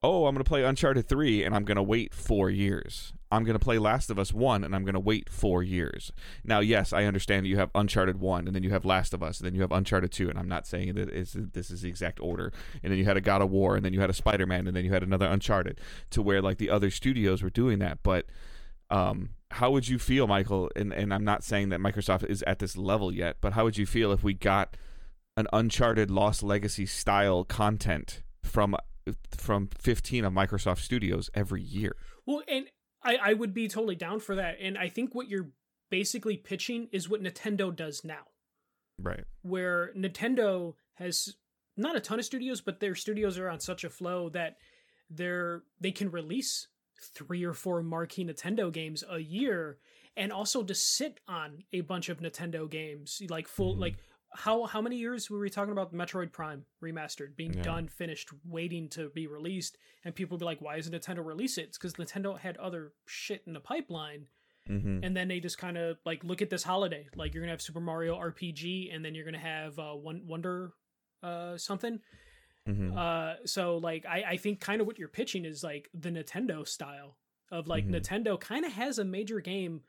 oh, 0.03 0.27
I'm 0.27 0.35
going 0.35 0.45
to 0.45 0.49
play 0.49 0.65
Uncharted 0.65 1.09
3 1.09 1.45
and 1.45 1.55
I'm 1.55 1.65
going 1.65 1.77
to 1.77 1.83
wait 1.83 2.12
four 2.15 2.51
years. 2.51 3.12
I'm 3.31 3.45
going 3.45 3.59
to 3.59 3.65
play 3.65 3.79
Last 3.79 4.11
of 4.11 4.19
Us 4.19 4.33
1 4.33 4.65
and 4.65 4.75
I'm 4.75 4.85
going 4.85 4.95
to 4.95 5.01
wait 5.01 5.31
four 5.31 5.62
years. 5.62 6.12
Now, 6.45 6.61
yes, 6.61 6.93
I 6.93 7.05
understand 7.05 7.47
you 7.47 7.57
have 7.57 7.71
Uncharted 7.75 8.21
1 8.21 8.47
and 8.47 8.55
then 8.55 8.62
you 8.62 8.71
have 8.71 8.85
Last 8.85 9.15
of 9.15 9.23
Us 9.23 9.38
and 9.38 9.47
then 9.47 9.55
you 9.55 9.62
have 9.62 9.73
Uncharted 9.73 10.11
2. 10.11 10.29
And 10.29 10.38
I'm 10.38 10.49
not 10.49 10.67
saying 10.67 10.95
that 10.95 11.11
this 11.53 11.71
is 11.71 11.83
the 11.83 11.88
exact 11.88 12.21
order. 12.21 12.53
And 12.83 12.91
then 12.93 12.99
you 12.99 13.05
had 13.05 13.17
a 13.17 13.23
God 13.23 13.43
of 13.43 13.51
War 13.51 13.77
and 13.77 13.85
then 13.85 13.93
you 13.93 14.01
had 14.01 14.11
a 14.11 14.15
Spider 14.15 14.47
Man 14.47 14.67
and 14.67 14.77
then 14.77 14.85
you 14.85 14.93
had 14.93 15.03
another 15.03 15.27
Uncharted 15.27 15.81
to 16.11 16.21
where 16.21 16.43
like 16.43 16.59
the 16.59 16.69
other 16.69 16.91
studios 16.91 17.43
were 17.43 17.51
doing 17.51 17.79
that. 17.79 18.03
But 18.03 18.27
um, 18.91 19.31
how 19.53 19.71
would 19.71 19.88
you 19.88 19.99
feel, 19.99 20.27
Michael? 20.27 20.71
And, 20.77 20.93
and 20.93 21.15
I'm 21.15 21.25
not 21.25 21.45
saying 21.45 21.71
that 21.71 21.81
Microsoft 21.81 22.25
is 22.29 22.43
at 22.43 22.59
this 22.59 22.77
level 22.77 23.15
yet, 23.15 23.37
but 23.41 23.55
how 23.55 23.65
would 23.65 23.79
you 23.79 23.87
feel 23.87 24.12
if 24.12 24.23
we 24.23 24.35
got 24.35 24.77
an 25.37 25.47
Uncharted 25.53 26.11
Lost 26.11 26.43
Legacy 26.43 26.85
style 26.85 27.45
content 27.45 28.23
from 28.43 28.77
from 29.37 29.69
15 29.79 30.25
of 30.25 30.33
Microsoft 30.33 30.79
Studios 30.81 31.31
every 31.35 31.62
year. 31.62 31.97
Well, 32.27 32.43
and 32.49 32.67
I, 33.03 33.17
I 33.23 33.33
would 33.35 33.53
be 33.55 33.69
totally 33.69 33.97
down 33.97 34.21
for 34.21 34.35
that. 34.37 34.57
And 34.61 34.79
I 34.79 34.88
think 34.88 35.15
what 35.15 35.29
you're 35.29 35.49
basically 35.91 36.37
pitching 36.37 36.88
is 36.93 37.09
what 37.09 37.23
Nintendo 37.23 37.75
does 37.75 38.05
now, 38.05 38.23
Right. 38.99 39.25
where 39.43 39.93
Nintendo 39.97 40.75
has 40.95 41.35
not 41.77 41.97
a 41.97 42.01
ton 42.01 42.19
of 42.19 42.25
studios, 42.25 42.61
but 42.61 42.81
their 42.81 42.95
studios 42.95 43.38
are 43.38 43.49
on 43.49 43.61
such 43.61 43.85
a 43.85 43.91
flow 43.91 44.29
that 44.31 44.57
they're 45.11 45.62
they 45.81 45.91
can 45.91 46.11
release 46.11 46.69
three 47.15 47.45
or 47.45 47.53
four 47.53 47.83
marquee 47.83 48.25
Nintendo 48.25 48.73
games 48.73 49.03
a 49.11 49.19
year 49.19 49.79
and 50.17 50.33
also 50.33 50.62
to 50.62 50.75
sit 50.75 51.21
on 51.27 51.65
a 51.73 51.81
bunch 51.81 52.09
of 52.09 52.21
Nintendo 52.21 52.71
games 52.71 53.21
like 53.29 53.49
full 53.49 53.75
Mhm. 53.77 53.81
like 53.81 53.97
how 54.35 54.64
how 54.64 54.81
many 54.81 54.97
years 54.97 55.29
were 55.31 55.38
we 55.38 55.51
talking 55.51 55.73
about 55.73 55.92
Metroid 55.95 56.33
Prime 56.33 56.64
remastered 56.83 57.37
being 57.37 57.55
Yeah. 57.55 57.62
done, 57.62 57.88
finished, 57.88 58.31
waiting 58.45 58.88
to 58.90 59.11
be 59.11 59.27
released, 59.27 59.79
and 60.05 60.14
people 60.14 60.38
be 60.38 60.45
like, 60.45 60.61
"Why 60.61 60.77
isn't 60.77 60.92
Nintendo 60.95 61.25
release 61.25 61.59
it?" 61.59 61.64
It's 61.68 61.79
because 61.79 61.95
Nintendo 61.95 62.38
had 62.38 62.57
other 62.57 62.92
shit 63.07 63.42
in 63.47 63.53
the 63.53 63.61
pipeline, 63.61 64.27
Mm-hmm. 64.68 65.03
and 65.03 65.16
then 65.16 65.27
they 65.29 65.40
just 65.40 65.59
kind 65.59 65.77
of 65.77 65.99
like 66.05 66.23
look 66.25 66.40
at 66.40 66.49
this 66.51 66.62
holiday. 66.62 67.09
Like 67.16 67.35
you're 67.35 67.42
gonna 67.42 67.51
have 67.53 67.61
Super 67.62 67.81
Mario 67.81 68.16
RPG, 68.16 68.95
and 68.95 69.05
then 69.05 69.14
you're 69.14 69.25
gonna 69.25 69.38
have 69.38 69.79
uh, 69.79 69.92
one 69.95 70.27
Wonder 70.27 70.73
uh, 71.23 71.57
something. 71.59 72.01
Mm-hmm. 72.68 72.97
Uh, 72.97 73.35
so 73.45 73.79
like 73.79 74.07
I 74.07 74.23
I 74.23 74.37
think 74.37 74.61
kind 74.61 74.81
of 74.81 74.87
what 74.87 74.99
you're 74.99 75.09
pitching 75.09 75.45
is 75.45 75.64
like 75.64 75.88
the 75.95 76.11
Nintendo 76.11 76.66
style 76.66 77.18
of 77.51 77.66
like 77.66 77.87
Mhm. 77.87 77.97
Nintendo 78.01 78.40
kind 78.40 78.64
of 78.64 78.73
has 78.73 78.99
a 78.99 79.05
major 79.05 79.40
game 79.40 79.83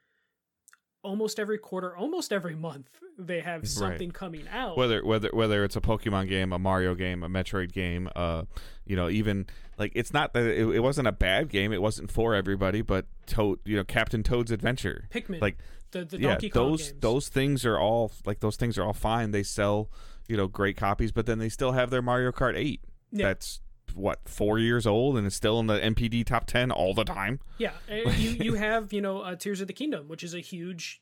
almost 1.04 1.40
every 1.40 1.58
quarter, 1.58 1.96
almost 1.96 2.34
every 2.34 2.56
month. 2.56 2.90
They 3.18 3.42
have 3.42 3.68
something 3.68 4.10
coming 4.10 4.46
out. 4.52 4.76
whether 4.76 5.06
whether 5.06 5.30
whether 5.32 5.64
it's 5.64 5.76
a 5.76 5.82
Pokemon 5.82 6.30
game, 6.30 6.52
a 6.52 6.58
Mario 6.58 6.96
game, 6.96 7.22
a 7.22 7.30
Metroid 7.30 7.72
game, 7.72 8.10
uh, 8.16 8.44
you 8.86 8.96
know, 8.96 9.08
even 9.10 9.46
like 9.78 9.92
it's 9.94 10.12
not 10.12 10.34
that 10.34 10.46
it, 10.46 10.68
it 10.68 10.80
wasn't 10.80 11.08
a 11.08 11.12
bad 11.12 11.50
game. 11.50 11.72
It 11.72 11.82
wasn't 11.82 12.10
for 12.10 12.34
everybody, 12.34 12.82
but 12.82 13.06
Toad, 13.28 13.60
you 13.66 13.76
know, 13.76 13.84
Captain 13.84 14.24
Toad's 14.24 14.52
Adventure, 14.52 15.08
Pikmin, 15.14 15.42
like 15.42 15.58
the, 15.92 16.06
the 16.06 16.20
yeah, 16.20 16.30
Donkey 16.30 16.50
Kong 16.50 16.72
those 16.72 16.90
games. 16.90 17.02
those 17.02 17.28
things 17.30 17.66
are 17.66 17.80
all 17.80 18.12
like 18.26 18.40
those 18.40 18.56
things 18.56 18.78
are 18.80 18.84
all 18.84 18.94
fine. 18.94 19.30
They 19.30 19.44
sell, 19.44 19.90
you 20.28 20.36
know, 20.36 20.48
great 20.48 20.76
copies, 20.76 21.12
but 21.12 21.28
then 21.28 21.38
they 21.38 21.50
still 21.50 21.74
have 21.74 21.92
their 21.92 22.02
Mario 22.02 22.32
Kart 22.32 22.58
Eight. 22.58 22.82
Yeah. 23.12 23.28
That's 23.28 23.62
what 23.96 24.28
four 24.28 24.60
years 24.60 24.86
old 24.86 25.18
and 25.18 25.28
is 25.28 25.36
still 25.36 25.60
in 25.60 25.68
the 25.68 25.80
NPD 25.80 26.26
top 26.26 26.46
ten 26.46 26.72
all 26.72 26.94
the 26.94 27.04
time. 27.04 27.40
Yeah, 27.58 27.72
you 27.90 28.30
you 28.30 28.54
have 28.56 28.94
you 28.94 29.02
know 29.02 29.20
uh, 29.22 29.36
Tears 29.36 29.62
of 29.62 29.68
the 29.68 29.74
Kingdom, 29.74 30.08
which 30.08 30.24
is 30.24 30.34
a 30.34 30.40
huge, 30.40 31.02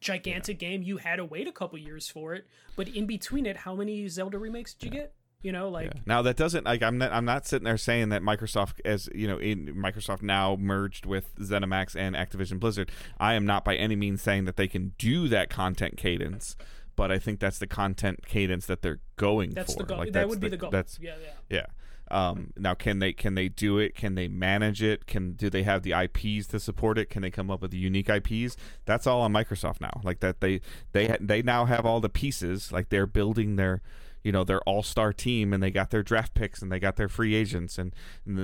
gigantic 0.00 0.58
game. 0.58 0.82
You 0.82 0.98
had 0.98 1.16
to 1.16 1.24
wait 1.24 1.46
a 1.46 1.52
couple 1.52 1.78
years 1.78 2.08
for 2.08 2.34
it, 2.34 2.46
but 2.76 2.88
in 2.88 3.06
between 3.06 3.46
it, 3.46 3.58
how 3.58 3.74
many 3.74 4.08
Zelda 4.08 4.38
remakes 4.38 4.74
did 4.74 4.86
you 4.86 5.00
get? 5.00 5.14
You 5.42 5.52
know, 5.52 5.70
like 5.70 5.86
Yeah. 5.86 6.00
Now 6.04 6.22
that 6.22 6.36
doesn't 6.36 6.64
like 6.64 6.82
I'm 6.82 6.98
not 6.98 7.12
I'm 7.12 7.24
not 7.24 7.46
sitting 7.46 7.64
there 7.64 7.78
saying 7.78 8.10
that 8.10 8.22
Microsoft 8.22 8.74
as 8.84 9.08
you 9.14 9.26
know 9.26 9.38
in 9.38 9.74
Microsoft 9.74 10.22
now 10.22 10.56
merged 10.56 11.06
with 11.06 11.34
ZeniMax 11.36 11.96
and 11.96 12.14
Activision 12.14 12.60
Blizzard. 12.60 12.90
I 13.18 13.34
am 13.34 13.46
not 13.46 13.64
by 13.64 13.76
any 13.76 13.96
means 13.96 14.20
saying 14.20 14.44
that 14.44 14.56
they 14.56 14.68
can 14.68 14.92
do 14.98 15.28
that 15.28 15.48
content 15.48 15.96
cadence, 15.96 16.56
but 16.94 17.10
I 17.10 17.18
think 17.18 17.40
that's 17.40 17.58
the 17.58 17.66
content 17.66 18.26
cadence 18.26 18.66
that 18.66 18.82
they're 18.82 19.00
going 19.16 19.50
that's 19.50 19.72
for. 19.72 19.78
the 19.78 19.84
goal. 19.84 19.98
Like, 19.98 20.12
that 20.12 20.28
would 20.28 20.40
be 20.40 20.50
the 20.50 20.58
goal. 20.58 20.70
That's 20.70 20.98
yeah, 21.00 21.14
yeah. 21.22 21.30
yeah. 21.48 21.66
Um, 22.10 22.52
now 22.56 22.74
can 22.74 22.98
they 22.98 23.12
can 23.12 23.34
they 23.34 23.48
do 23.48 23.78
it? 23.78 23.94
Can 23.94 24.14
they 24.14 24.28
manage 24.28 24.82
it? 24.82 25.06
Can 25.06 25.32
do 25.32 25.48
they 25.48 25.62
have 25.62 25.82
the 25.82 25.92
IPs 25.92 26.46
to 26.48 26.60
support 26.60 26.98
it? 26.98 27.10
Can 27.10 27.22
they 27.22 27.30
come 27.30 27.50
up 27.50 27.62
with 27.62 27.70
the 27.70 27.78
unique 27.78 28.08
IPs? 28.08 28.56
That's 28.84 29.06
all 29.06 29.20
on 29.22 29.32
Microsoft 29.32 29.80
now. 29.80 30.00
Like 30.02 30.20
that 30.20 30.40
they 30.40 30.60
they 30.92 31.16
they 31.20 31.42
now 31.42 31.66
have 31.66 31.86
all 31.86 32.00
the 32.00 32.08
pieces. 32.08 32.72
Like 32.72 32.88
they're 32.88 33.06
building 33.06 33.56
their 33.56 33.82
you 34.22 34.32
know 34.32 34.44
their 34.44 34.60
all 34.62 34.82
star 34.82 35.12
team 35.12 35.52
and 35.52 35.62
they 35.62 35.70
got 35.70 35.90
their 35.90 36.02
draft 36.02 36.34
picks 36.34 36.60
and 36.60 36.70
they 36.70 36.78
got 36.78 36.96
their 36.96 37.08
free 37.08 37.34
agents 37.34 37.78
and 37.78 37.94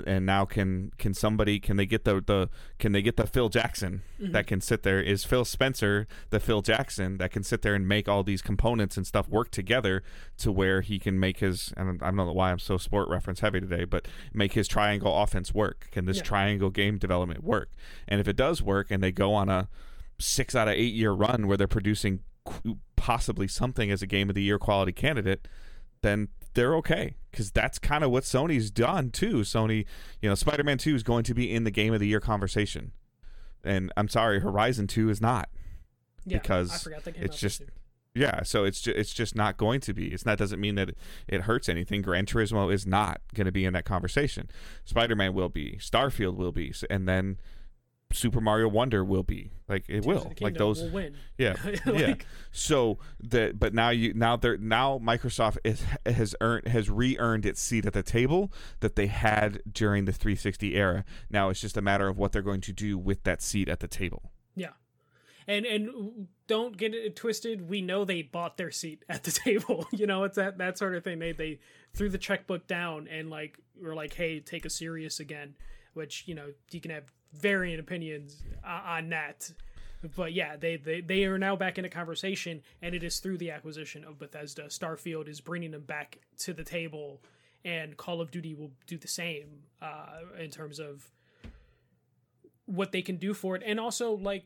and 0.07 0.25
now 0.25 0.45
can 0.45 0.91
can 0.97 1.13
somebody 1.13 1.61
can 1.61 1.77
they 1.77 1.85
get 1.85 2.05
the 2.05 2.23
the 2.25 2.49
can 2.79 2.93
they 2.93 3.03
get 3.03 3.17
the 3.17 3.27
Phil 3.27 3.49
Jackson 3.49 4.03
Mm-hmm. 4.21 4.33
that 4.33 4.47
can 4.47 4.63
sit 4.63 4.83
there 4.83 4.99
is 5.03 5.25
Phil 5.25 5.45
Spencer 5.45 6.07
the 6.31 6.41
Phil 6.41 6.63
Jackson 6.63 7.19
that 7.19 7.31
can 7.31 7.43
sit 7.43 7.61
there 7.61 7.75
and 7.75 7.87
make 7.87 8.09
all 8.09 8.23
these 8.23 8.41
components 8.41 8.97
and 8.97 9.07
stuff 9.07 9.29
work 9.29 9.51
together 9.51 10.03
to 10.39 10.51
where 10.51 10.81
he 10.81 10.99
can 10.99 11.21
make 11.21 11.41
his 11.41 11.75
and 11.77 12.03
I 12.03 12.07
don't 12.07 12.17
know 12.17 12.33
why 12.33 12.51
I'm 12.51 12.59
so 12.59 12.79
sport 12.79 13.11
reference 13.11 13.41
heavy 13.41 13.61
today 13.61 13.85
but 13.85 14.09
make 14.33 14.55
his 14.55 14.67
triangle 14.69 15.15
offense 15.23 15.53
work 15.53 15.89
can 15.91 16.07
this 16.07 16.17
Yeah. 16.17 16.23
triangle 16.23 16.71
game 16.71 16.97
development 16.97 17.45
work 17.45 17.69
and 18.09 18.19
if 18.19 18.27
it 18.29 18.37
does 18.37 18.63
work 18.63 18.91
and 18.91 19.03
they 19.03 19.13
go 19.13 19.35
on 19.35 19.51
a 19.51 19.69
6 20.19 20.55
out 20.55 20.69
of 20.69 20.75
8 20.75 20.95
year 20.95 21.13
run 21.13 21.47
where 21.47 21.59
they're 21.59 21.69
producing 21.69 22.21
possibly 22.97 23.47
something 23.49 23.91
as 23.91 24.03
a 24.03 24.07
game 24.07 24.29
of 24.29 24.35
the 24.35 24.43
year 24.43 24.59
quality 24.59 24.93
candidate 24.93 25.47
then 26.03 26.29
they're 26.55 26.75
okay 26.77 27.17
because 27.31 27.51
that's 27.51 27.79
kind 27.79 28.03
of 28.05 28.11
what 28.11 28.25
Sony's 28.25 28.71
done 28.71 29.11
too. 29.11 29.39
Sony, 29.41 29.85
you 30.23 30.29
know, 30.29 30.35
Spider 30.35 30.65
Man 30.65 30.79
2 30.79 30.95
is 30.95 31.03
going 31.03 31.25
to 31.25 31.35
be 31.35 31.53
in 31.53 31.65
the 31.65 31.71
game 31.71 31.93
of 31.93 32.01
the 32.01 32.07
year 32.07 32.21
conversation. 32.21 32.93
And 33.65 33.93
I'm 33.97 34.09
sorry, 34.09 34.41
Horizon 34.41 34.87
2 34.87 35.11
is 35.11 35.21
not 35.21 35.49
Yeah, 36.25 36.39
Because 36.39 36.73
I 36.73 36.79
forgot 36.79 37.05
that 37.05 37.15
came 37.15 37.25
it's 37.25 37.39
just- 37.39 37.61
year. 37.61 37.71
Yeah, 38.19 38.45
so 38.45 38.65
it's 38.65 38.81
just, 38.81 38.97
it's 38.97 39.13
just 39.13 39.37
not 39.37 39.59
going 39.59 39.79
to 39.81 39.93
be. 39.93 40.07
It's 40.11 40.25
not 40.25 40.39
doesn't 40.39 40.59
mean 40.59 40.77
that 40.77 40.95
it 41.29 41.43
hurts 41.43 41.69
anything. 41.69 42.01
Gran 42.01 42.25
Turismo 42.25 42.73
is 42.73 42.87
not 42.87 43.21
going 43.35 43.45
to 43.45 43.53
be 43.53 43.67
in 43.67 43.75
that 43.75 43.85
conversation. 43.85 44.49
Spider 44.87 45.15
Man 45.15 45.35
will 45.35 45.51
be. 45.51 45.77
Starfield 45.83 46.35
will 46.37 46.51
be, 46.51 46.73
and 46.89 47.07
then 47.07 47.37
Super 48.17 48.41
Mario 48.41 48.69
Wonder 48.69 49.05
will 49.05 49.23
be. 49.23 49.51
Like 49.69 49.85
it 49.89 50.03
Tears 50.03 50.07
will. 50.07 50.33
Like 50.41 50.57
those. 50.57 50.83
will 50.83 50.91
win. 50.91 51.17
Yeah, 51.39 51.57
yeah. 51.87 52.15
So 52.51 52.99
that, 53.21 53.59
but 53.59 53.75
now 53.75 53.91
you 53.91 54.15
now 54.15 54.37
they're 54.37 54.57
now 54.57 54.99
Microsoft 54.99 55.59
is, 55.65 55.83
has 56.07 56.35
earned 56.41 56.69
has 56.69 56.89
re-earned 56.89 57.45
its 57.45 57.61
seat 57.61 57.85
at 57.85 57.93
the 57.93 58.03
table 58.03 58.53
that 58.81 58.97
they 58.97 59.07
had 59.07 59.61
during 59.71 60.07
the 60.07 60.13
360 60.13 60.75
era. 60.75 61.05
Now 61.31 61.51
it's 61.51 61.61
just 61.61 61.77
a 61.77 61.83
matter 61.83 62.09
of 62.09 62.17
what 62.17 62.33
they're 62.33 62.43
going 62.43 62.63
to 62.63 62.73
do 62.73 62.97
with 62.97 63.23
that 63.25 63.43
seat 63.43 63.69
at 63.69 63.81
the 63.81 63.89
table. 63.89 64.33
Yeah. 64.55 64.71
And 65.47 65.67
and 65.67 66.29
don't 66.47 66.77
get 66.77 66.95
it 66.95 67.17
twisted. 67.17 67.69
We 67.69 67.83
know 67.83 68.05
they 68.05 68.23
bought 68.23 68.57
their 68.57 68.71
seat 68.71 69.05
at 69.09 69.25
the 69.25 69.31
table. 69.45 69.87
You 69.93 70.07
know, 70.07 70.25
it's 70.25 70.37
that 70.37 70.59
that 70.59 70.79
sort 70.79 70.95
of 70.95 71.05
thing. 71.05 71.19
They 71.19 71.33
they 71.33 71.59
threw 71.93 72.09
the 72.09 72.19
checkbook 72.19 72.67
down 72.67 73.09
and 73.09 73.31
like 73.31 73.59
were 73.81 73.95
like, 73.95 74.15
"Hey, 74.15 74.41
take 74.41 74.65
us 74.65 74.75
serious 74.75 75.21
again." 75.21 75.55
Which 75.95 76.25
you 76.27 76.35
know 76.35 76.53
you 76.71 76.81
can 76.81 76.91
have 76.91 77.05
varying 77.33 77.79
opinions 77.79 78.43
uh, 78.65 78.81
on 78.85 79.09
that. 79.11 79.51
But 80.15 80.33
yeah, 80.33 80.57
they, 80.57 80.77
they 80.77 81.01
they 81.01 81.25
are 81.25 81.39
now 81.39 81.57
back 81.57 81.79
in 81.79 81.85
a 81.85 81.89
conversation, 81.89 82.63
and 82.83 82.95
it 82.95 83.03
is 83.03 83.19
through 83.19 83.39
the 83.39 83.51
acquisition 83.51 84.05
of 84.05 84.19
Bethesda. 84.19 84.65
Starfield 84.65 85.27
is 85.27 85.41
bringing 85.41 85.71
them 85.71 85.83
back 85.83 86.19
to 86.39 86.53
the 86.53 86.63
table, 86.63 87.21
and 87.65 87.97
Call 87.97 88.21
of 88.21 88.31
Duty 88.31 88.55
will 88.55 88.71
do 88.87 88.99
the 88.99 89.09
same 89.09 89.63
uh, 89.83 90.21
in 90.39 90.51
terms 90.51 90.79
of 90.79 91.11
what 92.67 92.93
they 92.93 93.03
can 93.03 93.17
do 93.17 93.33
for 93.33 93.57
it, 93.57 93.63
and 93.65 93.81
also 93.81 94.13
like 94.13 94.45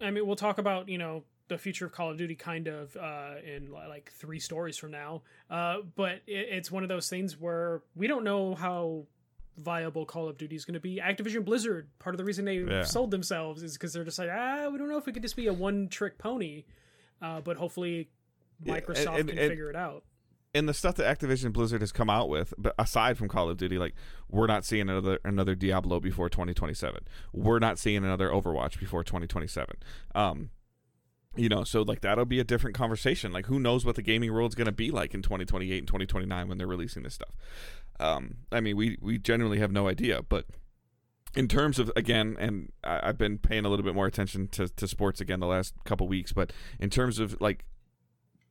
I 0.00 0.10
mean, 0.10 0.26
we'll 0.26 0.36
talk 0.36 0.58
about 0.58 0.88
you 0.88 0.98
know 0.98 1.24
the 1.48 1.58
future 1.58 1.86
of 1.86 1.92
Call 1.92 2.10
of 2.10 2.16
Duty 2.16 2.34
kind 2.34 2.66
of 2.66 2.96
uh, 2.96 3.34
in 3.44 3.70
like 3.70 4.12
three 4.12 4.40
stories 4.40 4.76
from 4.76 4.90
now. 4.90 5.22
Uh, 5.50 5.78
but 5.94 6.22
it, 6.26 6.48
it's 6.50 6.70
one 6.70 6.82
of 6.82 6.88
those 6.88 7.08
things 7.08 7.38
where 7.38 7.82
we 7.94 8.06
don't 8.06 8.24
know 8.24 8.54
how 8.54 9.04
viable 9.58 10.04
Call 10.06 10.28
of 10.28 10.36
Duty 10.38 10.56
is 10.56 10.64
going 10.64 10.74
to 10.74 10.80
be. 10.80 11.00
Activision 11.02 11.44
Blizzard, 11.44 11.88
part 11.98 12.14
of 12.14 12.18
the 12.18 12.24
reason 12.24 12.44
they 12.44 12.58
Yeah. 12.58 12.84
sold 12.84 13.10
themselves 13.10 13.62
is 13.62 13.72
because 13.74 13.92
they're 13.92 14.04
just 14.04 14.18
like, 14.18 14.30
ah, 14.32 14.68
we 14.70 14.78
don't 14.78 14.88
know 14.88 14.98
if 14.98 15.06
we 15.06 15.12
could 15.12 15.22
just 15.22 15.36
be 15.36 15.46
a 15.46 15.52
one 15.52 15.88
trick 15.88 16.18
pony. 16.18 16.64
Uh, 17.22 17.40
but 17.40 17.56
hopefully, 17.56 18.10
Yeah, 18.62 18.74
and- 18.74 18.84
Microsoft 18.84 19.18
and- 19.20 19.28
can 19.28 19.38
and- 19.38 19.48
figure 19.50 19.70
it 19.70 19.76
out. 19.76 20.04
And 20.54 20.66
the 20.66 20.72
stuff 20.74 20.94
that 20.96 21.18
Activision 21.18 21.52
Blizzard 21.52 21.82
has 21.82 21.92
come 21.92 22.08
out 22.08 22.30
with, 22.30 22.54
but 22.56 22.74
aside 22.78 23.18
from 23.18 23.28
Call 23.28 23.50
of 23.50 23.58
Duty, 23.58 23.76
like 23.78 23.94
we're 24.30 24.46
not 24.46 24.64
seeing 24.64 24.88
another 24.88 25.18
another 25.22 25.54
Diablo 25.54 26.00
before 26.00 26.30
2027. 26.30 27.00
We're 27.34 27.58
not 27.58 27.78
seeing 27.78 27.98
another 27.98 28.30
Overwatch 28.30 28.78
before 28.80 29.04
2027. 29.04 29.76
Um, 30.14 30.48
you 31.36 31.48
know, 31.48 31.64
so 31.64 31.82
like 31.82 32.00
that'll 32.00 32.24
be 32.24 32.40
a 32.40 32.44
different 32.44 32.74
conversation. 32.76 33.32
Like 33.32 33.46
who 33.46 33.58
knows 33.60 33.84
what 33.84 33.94
the 33.96 34.02
gaming 34.02 34.32
world's 34.32 34.54
going 34.54 34.66
to 34.66 34.72
be 34.72 34.90
like 34.90 35.14
in 35.14 35.22
2028 35.22 35.78
and 35.78 35.86
2029 35.86 36.48
when 36.48 36.58
they're 36.58 36.66
releasing 36.66 37.02
this 37.02 37.14
stuff. 37.14 37.36
Um, 38.00 38.36
I 38.52 38.60
mean, 38.60 38.76
we 38.76 38.96
we 39.00 39.18
genuinely 39.18 39.58
have 39.58 39.72
no 39.72 39.88
idea, 39.88 40.22
but 40.22 40.46
in 41.34 41.48
terms 41.48 41.78
of 41.78 41.90
again, 41.96 42.36
and 42.38 42.72
I, 42.82 43.08
I've 43.08 43.18
been 43.18 43.38
paying 43.38 43.64
a 43.64 43.68
little 43.68 43.84
bit 43.84 43.94
more 43.94 44.06
attention 44.06 44.48
to, 44.48 44.68
to 44.68 44.88
sports 44.88 45.20
again 45.20 45.40
the 45.40 45.46
last 45.46 45.74
couple 45.84 46.08
weeks, 46.08 46.32
but 46.32 46.52
in 46.80 46.88
terms 46.90 47.18
of 47.18 47.38
like 47.40 47.64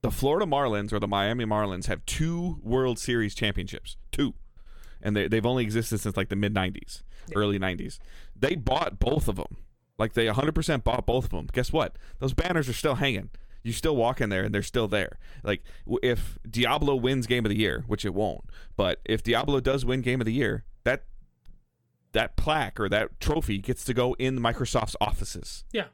the 0.01 0.11
Florida 0.11 0.45
Marlins 0.45 0.93
or 0.93 0.99
the 0.99 1.07
Miami 1.07 1.45
Marlins 1.45 1.87
have 1.87 2.05
two 2.05 2.59
World 2.61 2.99
Series 2.99 3.33
championships, 3.33 3.97
two, 4.11 4.35
and 5.01 5.15
they 5.15 5.27
they've 5.27 5.45
only 5.45 5.63
existed 5.63 5.99
since 5.99 6.15
like 6.17 6.29
the 6.29 6.35
mid 6.35 6.53
'90s, 6.53 7.01
Yeah. 7.29 7.37
early 7.37 7.57
'90s. 7.57 7.97
They 8.35 8.55
bought 8.55 8.99
both 8.99 9.27
of 9.27 9.37
them, 9.37 9.57
like 9.97 10.13
they 10.13 10.25
100% 10.25 10.83
bought 10.83 11.05
both 11.05 11.25
of 11.25 11.31
them. 11.31 11.47
Guess 11.51 11.71
what? 11.71 11.97
Those 12.19 12.33
banners 12.33 12.67
are 12.69 12.73
still 12.73 12.95
hanging. 12.95 13.29
You 13.63 13.71
still 13.71 13.95
walk 13.95 14.21
in 14.21 14.29
there 14.29 14.43
and 14.43 14.53
they're 14.53 14.61
still 14.61 14.87
there. 14.87 15.17
Like 15.43 15.63
if 16.03 16.37
Diablo 16.47 16.95
wins 16.95 17.25
Game 17.25 17.45
of 17.45 17.49
the 17.49 17.57
Year, 17.57 17.83
which 17.87 18.05
it 18.05 18.13
won't, 18.13 18.45
but 18.77 18.99
if 19.05 19.23
Diablo 19.23 19.59
does 19.59 19.83
win 19.83 20.01
Game 20.01 20.21
of 20.21 20.25
the 20.25 20.33
Year, 20.33 20.65
that 20.83 21.03
that 22.11 22.37
plaque 22.37 22.79
or 22.79 22.87
that 22.89 23.19
trophy 23.19 23.57
gets 23.57 23.83
to 23.85 23.93
go 23.93 24.13
in 24.19 24.39
Microsoft's 24.39 24.95
offices. 25.01 25.65
Yeah. 25.71 25.85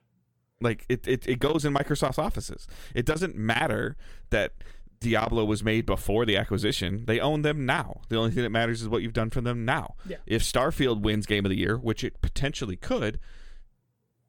Like 0.59 0.85
it, 0.89 1.07
it, 1.07 1.27
it 1.27 1.39
goes 1.39 1.63
in 1.63 1.73
Microsoft's 1.73 2.19
offices. 2.19 2.67
It 2.93 3.05
doesn't 3.05 3.35
matter 3.35 3.95
that 4.31 4.53
Diablo 4.99 5.45
was 5.45 5.63
made 5.63 5.85
before 5.85 6.25
the 6.25 6.37
acquisition. 6.37 7.05
They 7.05 7.19
own 7.19 7.41
them 7.41 7.65
now. 7.65 8.01
The 8.09 8.17
only 8.17 8.31
thing 8.31 8.43
that 8.43 8.51
matters 8.51 8.81
is 8.81 8.87
what 8.89 9.01
you've 9.01 9.13
done 9.13 9.31
for 9.31 9.41
them 9.41 9.65
now. 9.65 9.95
Yeah. 10.07 10.17
If 10.27 10.43
Starfield 10.43 11.01
wins 11.01 11.25
Game 11.25 11.45
of 11.45 11.49
the 11.49 11.57
Year, 11.57 11.77
which 11.77 12.03
it 12.03 12.21
potentially 12.21 12.75
could, 12.75 13.19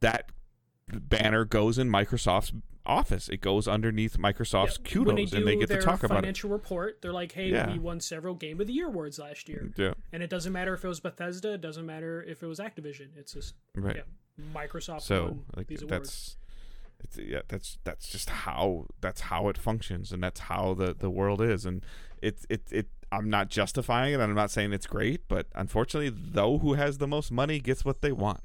that 0.02 0.30
banner 0.92 1.44
goes 1.44 1.78
in 1.78 1.88
Microsoft's 1.88 2.52
office. 2.84 3.28
It 3.28 3.40
goes 3.40 3.66
underneath 3.68 4.18
Microsoft's 4.18 4.78
Yeah, 4.84 4.90
kudos, 4.92 5.30
they 5.30 5.36
and 5.38 5.46
they 5.46 5.56
get 5.56 5.68
to 5.68 5.80
talk 5.80 6.02
about 6.02 6.16
it. 6.16 6.20
financial 6.22 6.50
report, 6.50 6.98
they're 7.00 7.12
like, 7.12 7.32
"Hey, 7.32 7.48
Yeah. 7.50 7.72
we 7.72 7.78
won 7.78 8.00
several 8.00 8.34
Game 8.34 8.60
of 8.60 8.66
the 8.66 8.72
Year 8.72 8.88
awards 8.88 9.18
last 9.18 9.48
year." 9.48 9.70
Yeah, 9.76 9.94
And 10.12 10.22
it 10.22 10.28
doesn't 10.28 10.52
matter 10.52 10.74
if 10.74 10.84
it 10.84 10.88
was 10.88 11.00
Bethesda. 11.00 11.54
It 11.54 11.60
doesn't 11.60 11.86
matter 11.86 12.22
if 12.22 12.42
it 12.42 12.46
was 12.46 12.58
Activision. 12.58 13.08
It's 13.16 13.32
just 13.32 13.54
right. 13.76 13.96
yeah, 13.96 14.44
Microsoft 14.54 15.02
so 15.02 15.38
like 15.56 15.68
these 15.68 15.82
awards. 15.82 16.36
that's 17.04 17.16
it's, 17.18 17.18
yeah 17.18 17.42
that's 17.48 17.78
that's 17.84 18.08
just 18.08 18.30
how 18.30 18.86
that's 19.00 19.22
how 19.22 19.48
it 19.48 19.56
functions 19.58 20.12
and 20.12 20.22
that's 20.22 20.40
how 20.40 20.72
the 20.74 20.94
the 20.94 21.10
world 21.10 21.40
is 21.40 21.64
and 21.66 21.84
it 22.20 22.44
it 22.48 22.62
it 22.70 22.88
I'm 23.10 23.28
not 23.28 23.48
justifying 23.50 24.12
it 24.12 24.20
and 24.20 24.22
I'm 24.24 24.34
not 24.34 24.50
saying 24.52 24.72
it's 24.72 24.86
great 24.86 25.26
but 25.28 25.46
unfortunately 25.54 26.10
though 26.16 26.58
who 26.58 26.74
has 26.74 26.98
the 26.98 27.08
most 27.08 27.30
money 27.32 27.58
gets 27.60 27.84
what 27.84 28.02
they 28.02 28.12
want 28.12 28.40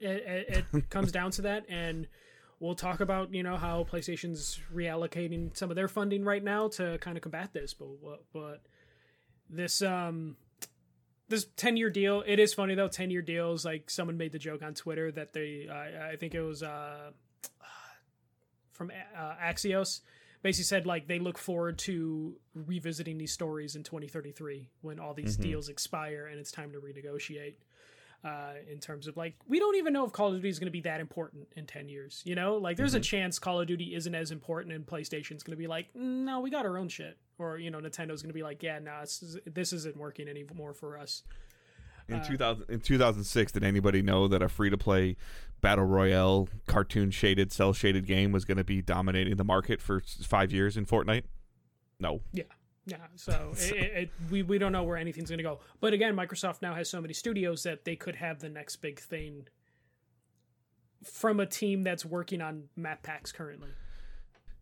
it, 0.00 0.46
it, 0.50 0.64
it 0.72 0.90
comes 0.90 1.12
down 1.12 1.30
to 1.32 1.42
that, 1.42 1.64
and 1.68 2.06
we'll 2.60 2.74
talk 2.74 3.00
about 3.00 3.32
you 3.34 3.42
know 3.42 3.56
how 3.56 3.84
PlayStation's 3.84 4.60
reallocating 4.74 5.56
some 5.56 5.70
of 5.70 5.76
their 5.76 5.88
funding 5.88 6.24
right 6.24 6.42
now 6.42 6.68
to 6.68 6.98
kind 6.98 7.16
of 7.16 7.22
combat 7.22 7.52
this. 7.52 7.74
But 7.74 8.22
but 8.32 8.62
this 9.50 9.82
um 9.82 10.36
this 11.28 11.46
ten 11.56 11.76
year 11.76 11.90
deal, 11.90 12.22
it 12.26 12.38
is 12.38 12.54
funny 12.54 12.74
though. 12.74 12.88
Ten 12.88 13.10
year 13.10 13.22
deals, 13.22 13.64
like 13.64 13.90
someone 13.90 14.16
made 14.16 14.32
the 14.32 14.38
joke 14.38 14.62
on 14.62 14.74
Twitter 14.74 15.10
that 15.12 15.32
they, 15.32 15.66
uh, 15.70 16.12
I 16.12 16.16
think 16.16 16.34
it 16.34 16.42
was 16.42 16.62
uh 16.62 17.10
from 18.72 18.90
uh, 19.16 19.34
Axios. 19.42 20.00
Basically 20.42 20.64
said 20.64 20.86
like 20.86 21.08
they 21.08 21.18
look 21.18 21.38
forward 21.38 21.78
to 21.80 22.36
revisiting 22.54 23.18
these 23.18 23.32
stories 23.32 23.74
in 23.74 23.82
2033 23.82 24.68
when 24.82 25.00
all 25.00 25.12
these 25.14 25.36
Mhm. 25.36 25.42
deals 25.42 25.68
expire 25.68 26.26
and 26.26 26.38
it's 26.38 26.52
time 26.52 26.70
to 26.72 26.78
renegotiate 26.78 27.54
uh, 28.26 28.54
in 28.68 28.80
terms 28.80 29.06
of 29.06 29.16
like 29.16 29.36
we 29.46 29.60
don't 29.60 29.76
even 29.76 29.92
know 29.92 30.04
if 30.04 30.10
Call 30.10 30.28
of 30.28 30.34
Duty 30.34 30.48
is 30.48 30.58
going 30.58 30.66
to 30.66 30.72
be 30.72 30.80
that 30.80 30.98
important 30.98 31.46
in 31.54 31.64
10 31.64 31.88
years. 31.88 32.22
You 32.24 32.34
know, 32.34 32.56
like 32.56 32.76
there's 32.76 32.94
a 32.94 33.00
chance 33.00 33.38
Call 33.38 33.60
of 33.60 33.68
Duty 33.68 33.94
isn't 33.94 34.14
as 34.14 34.32
important 34.32 34.74
and 34.74 34.84
PlayStation's 34.84 35.44
going 35.44 35.52
to 35.52 35.56
be 35.56 35.68
like, 35.68 35.94
no, 35.94 36.40
we 36.40 36.50
got 36.50 36.66
our 36.66 36.76
own 36.76 36.88
shit, 36.88 37.16
or 37.38 37.58
you 37.58 37.70
know, 37.70 37.78
Nintendo's 37.78 38.22
going 38.22 38.30
to 38.30 38.34
be 38.34 38.42
like, 38.42 38.64
yeah, 38.64 38.80
nah, 38.80 39.02
this, 39.02 39.22
is, 39.22 39.38
this 39.46 39.72
isn't 39.72 39.96
working 39.96 40.26
anymore 40.28 40.74
for 40.74 40.98
us. 40.98 41.22
in 42.08 42.16
Uh, 42.16 42.24
2000 42.24 42.64
in 42.68 42.80
2006 42.80 43.52
did 43.52 43.62
anybody 43.62 44.02
know 44.02 44.26
that 44.26 44.42
a 44.42 44.48
free 44.48 44.70
to 44.70 44.78
play 44.78 45.16
battle 45.60 45.84
royale 45.84 46.48
cartoon 46.66 47.12
shaded 47.12 47.52
cell 47.52 47.72
shaded 47.72 48.06
game 48.06 48.32
was 48.32 48.44
going 48.44 48.58
to 48.58 48.64
be 48.64 48.82
dominating 48.82 49.36
the 49.36 49.44
market 49.44 49.80
for 49.80 50.00
5 50.00 50.52
years 50.52 50.76
in 50.76 50.84
Fortnite? 50.84 51.24
No. 52.00 52.22
Yeah, 52.32 52.44
so 53.16 53.52
it, 53.52 53.72
it, 53.72 53.92
it, 53.96 54.10
we 54.30 54.42
we 54.42 54.58
don't 54.58 54.72
know 54.72 54.84
where 54.84 54.96
anything's 54.96 55.30
going 55.30 55.38
to 55.38 55.44
go. 55.44 55.60
But 55.80 55.92
again, 55.92 56.14
Microsoft 56.14 56.62
now 56.62 56.74
has 56.74 56.88
so 56.88 57.00
many 57.00 57.14
studios 57.14 57.62
that 57.64 57.84
they 57.84 57.96
could 57.96 58.16
have 58.16 58.40
the 58.40 58.48
next 58.48 58.76
big 58.76 59.00
thing 59.00 59.48
from 61.04 61.40
a 61.40 61.46
team 61.46 61.82
that's 61.82 62.04
working 62.04 62.40
on 62.40 62.64
map 62.76 63.02
packs 63.02 63.32
currently. 63.32 63.70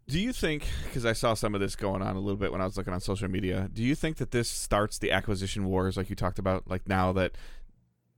Do 0.06 0.20
you 0.20 0.34
think, 0.34 0.66
because 0.84 1.06
I 1.06 1.14
saw 1.14 1.32
some 1.32 1.54
of 1.54 1.62
this 1.62 1.76
going 1.76 2.02
on 2.02 2.14
a 2.14 2.20
little 2.20 2.36
bit 2.36 2.52
when 2.52 2.60
I 2.60 2.64
was 2.64 2.76
looking 2.76 2.92
on 2.92 3.00
social 3.00 3.28
media, 3.28 3.70
do 3.72 3.82
you 3.82 3.94
think 3.94 4.18
that 4.18 4.32
this 4.32 4.50
starts 4.50 4.98
the 4.98 5.10
acquisition 5.10 5.64
wars, 5.64 5.96
like 5.96 6.10
you 6.10 6.16
talked 6.16 6.38
about, 6.38 6.68
like 6.68 6.86
now 6.86 7.12
that 7.12 7.32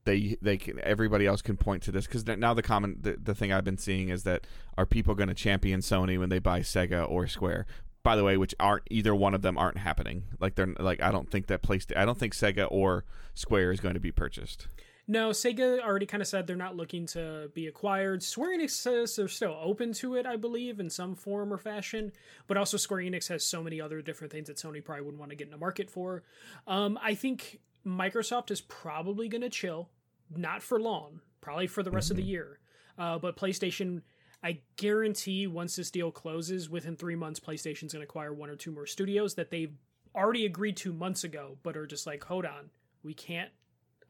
they 0.03 0.37
they 0.41 0.57
can, 0.57 0.79
everybody 0.81 1.25
else 1.25 1.41
can 1.41 1.55
point 1.55 1.83
to 1.83 1.91
this? 1.91 2.05
Because 2.05 2.25
now 2.25 2.53
the 2.53 2.61
common 2.61 2.97
the, 2.99 3.17
the 3.21 3.33
thing 3.33 3.53
I've 3.53 3.63
been 3.63 3.77
seeing 3.77 4.09
is 4.09 4.23
that 4.23 4.45
are 4.77 4.85
people 4.85 5.15
going 5.15 5.29
to 5.29 5.33
champion 5.33 5.79
Sony 5.79 6.19
when 6.19 6.27
they 6.27 6.39
buy 6.39 6.59
Sega 6.59 7.09
or 7.09 7.25
Square? 7.27 7.65
By 8.07 8.15
the 8.15 8.23
way, 8.23 8.37
which 8.37 8.55
aren't 8.57 8.83
either 8.89 9.13
one 9.13 9.33
of 9.33 9.41
them 9.41 9.57
aren't 9.57 9.79
happening. 9.79 10.23
Like 10.39 10.55
they're 10.55 10.73
like 10.79 11.01
I 11.01 11.11
don't 11.11 11.29
think 11.29 11.47
that 11.47 11.61
place 11.61 11.85
I 11.93 12.05
don't 12.05 12.17
think 12.17 12.33
Sega 12.33 12.65
or 12.71 13.03
Square 13.33 13.73
is 13.73 13.81
going 13.81 13.95
to 13.95 13.99
be 13.99 14.13
purchased. 14.13 14.69
No, 15.09 15.31
Sega 15.31 15.81
already 15.81 16.05
kind 16.05 16.21
of 16.21 16.27
said 16.29 16.47
they're 16.47 16.55
not 16.55 16.77
looking 16.77 17.05
to 17.07 17.51
be 17.53 17.67
acquired. 17.67 18.23
Square 18.23 18.57
Enix 18.57 18.69
says 18.69 19.17
they're 19.17 19.27
still 19.27 19.59
open 19.61 19.91
to 19.95 20.15
it, 20.15 20.25
I 20.25 20.37
believe, 20.37 20.79
in 20.79 20.89
some 20.89 21.15
form 21.15 21.51
or 21.51 21.57
fashion. 21.57 22.13
But 22.47 22.55
also, 22.55 22.77
Square 22.77 23.01
Enix 23.01 23.27
has 23.27 23.43
so 23.43 23.61
many 23.61 23.81
other 23.81 24.01
different 24.01 24.31
things 24.31 24.47
that 24.47 24.55
Sony 24.55 24.81
probably 24.81 25.03
wouldn't 25.03 25.19
want 25.19 25.31
to 25.31 25.35
get 25.35 25.47
in 25.47 25.51
the 25.51 25.57
market 25.57 25.89
for. 25.89 26.23
Um, 26.65 26.97
I 27.03 27.13
think 27.13 27.59
Microsoft 27.85 28.51
is 28.51 28.61
probably 28.61 29.27
going 29.27 29.41
to 29.41 29.49
chill, 29.49 29.89
not 30.33 30.63
for 30.63 30.79
long, 30.79 31.19
probably 31.41 31.67
for 31.67 31.83
the 31.83 31.91
rest 31.91 32.09
of 32.09 32.15
the 32.15 32.23
year. 32.23 32.59
Uh, 32.97 33.19
but 33.19 33.35
PlayStation, 33.35 34.01
I 34.43 34.59
guarantee 34.75 35.47
once 35.47 35.75
this 35.75 35.91
deal 35.91 36.11
closes, 36.11 36.69
within 36.69 36.95
three 36.95 37.15
months, 37.15 37.39
PlayStation's 37.39 37.93
going 37.93 38.01
to 38.01 38.09
acquire 38.09 38.33
one 38.33 38.49
or 38.49 38.55
two 38.55 38.71
more 38.71 38.85
studios 38.85 39.35
that 39.35 39.49
they've 39.49 39.73
already 40.15 40.45
agreed 40.45 40.77
to 40.77 40.93
months 40.93 41.23
ago, 41.23 41.57
but 41.63 41.75
are 41.75 41.87
just 41.87 42.05
like, 42.05 42.23
hold 42.23 42.45
on, 42.45 42.69
we 43.03 43.13
can't 43.13 43.49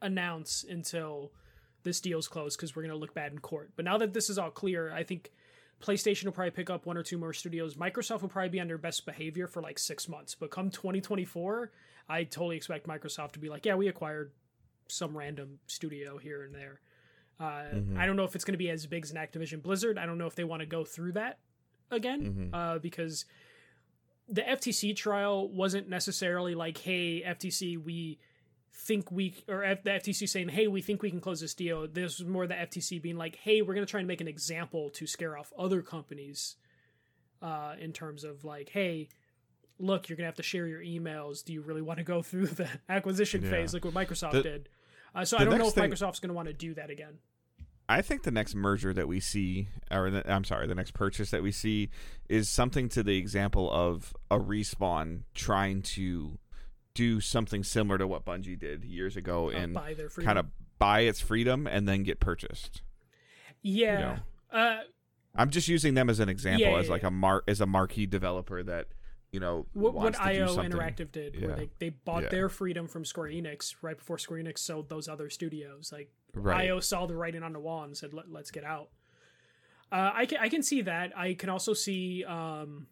announce 0.00 0.64
until 0.68 1.32
this 1.82 2.00
deal's 2.00 2.28
closed 2.28 2.58
because 2.58 2.76
we're 2.76 2.82
going 2.82 2.94
to 2.94 2.98
look 2.98 3.14
bad 3.14 3.32
in 3.32 3.38
court. 3.38 3.70
But 3.76 3.84
now 3.84 3.98
that 3.98 4.12
this 4.12 4.28
is 4.28 4.38
all 4.38 4.50
clear, 4.50 4.92
I 4.92 5.02
think 5.02 5.32
PlayStation 5.82 6.24
will 6.24 6.32
probably 6.32 6.50
pick 6.50 6.70
up 6.70 6.86
one 6.86 6.96
or 6.96 7.02
two 7.02 7.18
more 7.18 7.32
studios. 7.32 7.74
Microsoft 7.74 8.22
will 8.22 8.28
probably 8.28 8.50
be 8.50 8.60
on 8.60 8.66
their 8.66 8.78
best 8.78 9.06
behavior 9.06 9.46
for 9.46 9.62
like 9.62 9.78
six 9.78 10.08
months. 10.08 10.34
But 10.34 10.50
come 10.50 10.70
2024, 10.70 11.70
I 12.08 12.24
totally 12.24 12.56
expect 12.56 12.86
Microsoft 12.86 13.32
to 13.32 13.38
be 13.38 13.48
like, 13.48 13.64
yeah, 13.64 13.76
we 13.76 13.88
acquired 13.88 14.32
some 14.88 15.16
random 15.16 15.58
studio 15.66 16.18
here 16.18 16.42
and 16.42 16.54
there. 16.54 16.80
Uh, 17.40 17.44
Mhm. 17.72 17.96
I 17.96 18.04
don't 18.06 18.16
know 18.16 18.24
if 18.24 18.34
it's 18.34 18.44
going 18.44 18.54
to 18.54 18.58
be 18.58 18.70
as 18.70 18.86
big 18.86 19.04
as 19.04 19.10
an 19.12 19.16
Activision 19.16 19.62
Blizzard. 19.62 19.96
I 19.98 20.06
don't 20.06 20.18
know 20.18 20.26
if 20.26 20.34
they 20.34 20.44
want 20.44 20.60
to 20.60 20.66
go 20.66 20.84
through 20.84 21.12
that 21.12 21.38
again 21.90 22.50
Mhm. 22.50 22.54
uh, 22.54 22.78
because 22.80 23.24
the 24.28 24.42
FTC 24.48 24.92
trial 24.94 25.48
wasn't 25.48 25.88
necessarily 25.88 26.54
like, 26.54 26.78
hey, 26.78 27.22
FTC, 27.22 27.76
we 27.76 28.18
think 28.72 29.10
we 29.10 29.34
or 29.48 29.64
F- 29.64 29.82
the 29.84 29.90
FTC 29.92 30.26
saying, 30.28 30.50
"Hey, 30.50 30.68
we 30.68 30.80
think 30.82 31.02
we 31.02 31.10
can 31.10 31.20
close 31.20 31.40
this 31.40 31.54
deal." 31.54 31.86
This 31.88 32.18
was 32.18 32.28
more 32.28 32.46
the 32.46 32.54
FTC 32.58 32.98
being 33.00 33.16
like, 33.16 33.36
"Hey, 33.36 33.62
we're 33.62 33.74
going 33.74 33.86
to 33.86 33.90
try 33.90 34.00
and 34.00 34.06
make 34.06 34.20
an 34.20 34.28
example 34.28 34.90
to 34.90 35.06
scare 35.06 35.36
off 35.36 35.52
other 35.58 35.82
companies." 35.82 36.56
Uh, 37.40 37.76
in 37.78 37.92
terms 37.92 38.24
of 38.24 38.44
like, 38.44 38.68
"Hey, 38.70 39.08
look, 39.78 40.08
you're 40.08 40.16
going 40.16 40.24
to 40.24 40.28
have 40.28 40.34
to 40.36 40.42
share 40.42 40.66
your 40.66 40.80
emails. 40.82 41.44
Do 41.44 41.52
you 41.52 41.60
really 41.62 41.82
want 41.82 41.98
to 41.98 42.04
go 42.04 42.20
through 42.22 42.46
the 42.48 42.68
acquisition 42.88 43.42
Yeah. 43.42 43.50
phase 43.50 43.72
like 43.74 43.84
what 43.84 43.94
Microsoft 43.94 44.32
The- 44.32 44.42
did?" 44.42 44.68
Uh, 45.14 45.24
so 45.24 45.38
I 45.38 45.44
don't 45.44 45.58
know 45.58 45.68
if 45.68 45.74
thing- 45.74 45.90
Microsoft's 45.90 46.18
going 46.20 46.28
to 46.30 46.34
want 46.34 46.48
to 46.48 46.54
do 46.54 46.74
that 46.74 46.90
again. 46.90 47.18
I 47.88 48.02
think 48.02 48.22
the 48.24 48.30
next 48.30 48.54
merger 48.54 48.92
that 48.92 49.08
we 49.08 49.18
see, 49.18 49.68
or 49.90 50.10
the, 50.10 50.30
I'm 50.30 50.44
sorry, 50.44 50.66
the 50.66 50.74
next 50.74 50.92
purchase 50.92 51.30
that 51.30 51.42
we 51.42 51.50
see 51.52 51.88
is 52.28 52.48
something 52.50 52.88
to 52.90 53.02
the 53.02 53.16
example 53.16 53.70
of 53.72 54.14
a 54.30 54.38
respawn 54.38 55.22
trying 55.34 55.80
to 55.82 56.38
do 56.94 57.20
something 57.20 57.64
similar 57.64 57.96
to 57.98 58.06
what 58.06 58.24
Bungie 58.26 58.58
did 58.58 58.84
years 58.84 59.16
ago 59.16 59.46
Uh, 59.48 59.52
and 59.54 59.74
buy 59.74 59.94
their 59.94 60.08
kind 60.10 60.38
of 60.38 60.46
buy 60.78 61.00
its 61.00 61.20
freedom 61.20 61.66
and 61.66 61.88
then 61.88 62.02
get 62.02 62.20
purchased. 62.20 62.82
yeah. 63.62 64.18
Uh, 64.52 64.78
I'm 65.34 65.50
just 65.50 65.68
using 65.68 65.94
them 65.94 66.10
as 66.10 66.20
an 66.20 66.28
example, 66.28 66.66
Yeah, 66.66 66.78
as 66.78 66.86
yeah, 66.86 66.92
like 66.92 67.02
a 67.04 67.10
mar- 67.10 67.44
as 67.46 67.60
a 67.60 67.66
marquee 67.66 68.06
developer 68.06 68.62
that 68.64 68.88
you 69.32 69.40
know 69.40 69.66
what, 69.74 69.94
what 69.94 70.18
IO. 70.20 70.56
Interactive 70.56 71.12
did, 71.12 71.34
Yeah. 71.34 71.46
where 71.48 71.56
they, 71.56 71.70
they 71.78 71.88
bought 71.90 72.24
Yeah. 72.24 72.28
their 72.30 72.48
freedom 72.48 72.86
from 72.88 73.04
Square 73.04 73.30
Enix 73.30 73.74
right 73.82 73.96
before 73.96 74.18
Square 74.18 74.42
Enix 74.44 74.58
sold 74.58 74.88
those 74.88 75.08
other 75.08 75.28
studios. 75.30 75.92
Like 75.92 76.10
right? 76.34 76.62
IO 76.66 76.80
saw 76.80 77.06
the 77.06 77.14
writing 77.16 77.42
on 77.42 77.52
the 77.52 77.60
wall 77.60 77.84
and 77.84 77.96
said, 77.96 78.14
Let, 78.14 78.30
"Let's 78.30 78.50
get 78.50 78.64
out." 78.64 78.88
Uh, 79.90 80.10
I 80.14 80.26
can 80.26 80.38
I 80.38 80.48
can 80.48 80.62
see 80.62 80.82
that. 80.82 81.16
I 81.16 81.34
can 81.34 81.48
also 81.48 81.72
see 81.74 82.24
um, 82.24 82.86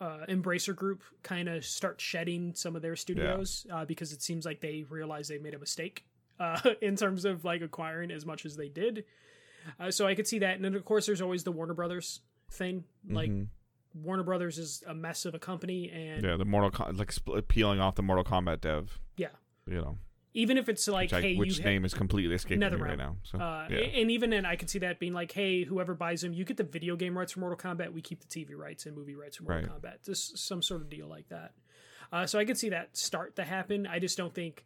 uh, 0.00 0.24
Embracer 0.28 0.74
Group 0.74 1.02
kind 1.22 1.48
of 1.48 1.64
start 1.64 2.00
shedding 2.00 2.54
some 2.54 2.74
of 2.76 2.82
their 2.82 2.96
studios 2.96 3.66
uh, 3.72 3.84
because 3.84 4.12
it 4.12 4.22
seems 4.22 4.44
like 4.44 4.60
they 4.60 4.84
realize 4.88 5.28
they 5.28 5.38
made 5.38 5.54
a 5.54 5.58
mistake 5.58 6.04
uh, 6.40 6.58
in 6.82 6.96
terms 6.96 7.24
of 7.24 7.44
like 7.44 7.62
acquiring 7.62 8.10
as 8.10 8.24
much 8.26 8.44
as 8.46 8.56
they 8.56 8.68
did. 8.68 9.04
Uh, 9.78 9.90
so 9.90 10.06
I 10.06 10.14
could 10.14 10.26
see 10.26 10.40
that, 10.40 10.56
and 10.56 10.64
then 10.64 10.74
of 10.74 10.84
course 10.84 11.06
there's 11.06 11.20
always 11.22 11.44
the 11.44 11.52
Warner 11.52 11.74
Brothers 11.74 12.20
thing. 12.50 12.84
Like 13.08 13.30
Mhm. 13.30 13.46
Warner 13.94 14.22
Brothers 14.22 14.58
is 14.58 14.82
a 14.86 14.94
mess 14.94 15.24
of 15.24 15.34
a 15.34 15.38
company, 15.38 15.90
and 15.90 16.22
yeah, 16.24 16.36
the 16.36 16.44
Mortal 16.44 16.70
Com- 16.70 16.96
like 16.96 17.12
spl- 17.12 17.46
peeling 17.46 17.80
off 17.80 17.94
the 17.94 18.02
Mortal 18.02 18.24
Kombat 18.24 18.60
dev. 18.60 18.98
Yeah. 19.16 19.28
you 19.66 19.76
know, 19.76 19.98
even 20.34 20.56
if 20.56 20.68
it's 20.68 20.88
like, 20.88 21.10
which, 21.10 21.12
I, 21.12 21.20
hey, 21.20 21.36
which 21.36 21.62
name 21.62 21.84
is 21.84 21.92
completely 21.92 22.34
escaping 22.34 22.60
me 22.60 22.66
right 22.76 22.96
now. 22.96 23.16
So 23.22 23.38
Uh, 23.38 23.66
yeah. 23.70 23.78
And 23.78 24.10
even 24.10 24.30
then, 24.30 24.46
I 24.46 24.56
could 24.56 24.70
see 24.70 24.78
that 24.80 24.98
being 24.98 25.12
like, 25.12 25.30
hey, 25.32 25.64
whoever 25.64 25.94
buys 25.94 26.22
them, 26.22 26.32
you 26.32 26.44
get 26.44 26.56
the 26.56 26.64
video 26.64 26.96
game 26.96 27.16
rights 27.16 27.32
for 27.32 27.40
Mortal 27.40 27.58
Kombat, 27.58 27.92
we 27.92 28.00
keep 28.00 28.20
the 28.20 28.26
TV 28.26 28.56
rights 28.56 28.86
and 28.86 28.96
movie 28.96 29.14
rights 29.14 29.36
for 29.36 29.44
Mortal 29.44 29.68
Kombat. 29.78 30.04
Just 30.04 30.38
some 30.38 30.62
sort 30.62 30.80
of 30.80 30.88
deal 30.88 31.06
like 31.06 31.28
that. 31.28 31.52
Uh, 32.10 32.26
so 32.26 32.38
I 32.38 32.44
could 32.44 32.56
see 32.58 32.70
that 32.70 32.96
start 32.96 33.36
to 33.36 33.44
happen. 33.44 33.86
I 33.86 33.98
just 33.98 34.16
don't 34.16 34.34
think, 34.34 34.64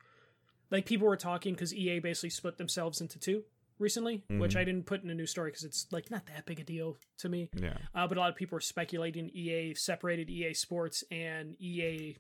like, 0.71 0.87
people 0.87 1.07
were 1.09 1.17
talking 1.17 1.55
because 1.55 1.75
EA 1.75 1.99
basically 1.99 2.31
split 2.31 2.59
themselves 2.59 3.01
into 3.01 3.19
two 3.19 3.43
recently, 3.79 4.25
which 4.29 4.55
Mhm. 4.55 4.59
I 4.61 4.65
didn't 4.65 4.85
put 4.87 5.03
in 5.03 5.11
a 5.11 5.15
new 5.15 5.27
story 5.27 5.51
because 5.51 5.65
it's, 5.65 5.87
like, 5.93 6.11
not 6.11 6.27
that 6.27 6.47
big 6.47 6.61
a 6.61 6.65
deal 6.65 6.97
to 7.19 7.29
me. 7.29 7.51
yeah, 7.55 7.79
Uh, 7.95 8.07
but 8.07 8.17
a 8.17 8.21
lot 8.21 8.31
of 8.31 8.37
people 8.37 8.57
are 8.57 8.61
speculating 8.61 9.31
EA 9.35 9.75
separated 9.75 10.31
EA 10.31 10.55
Sports 10.55 11.05
and 11.11 11.61
EA 11.61 12.17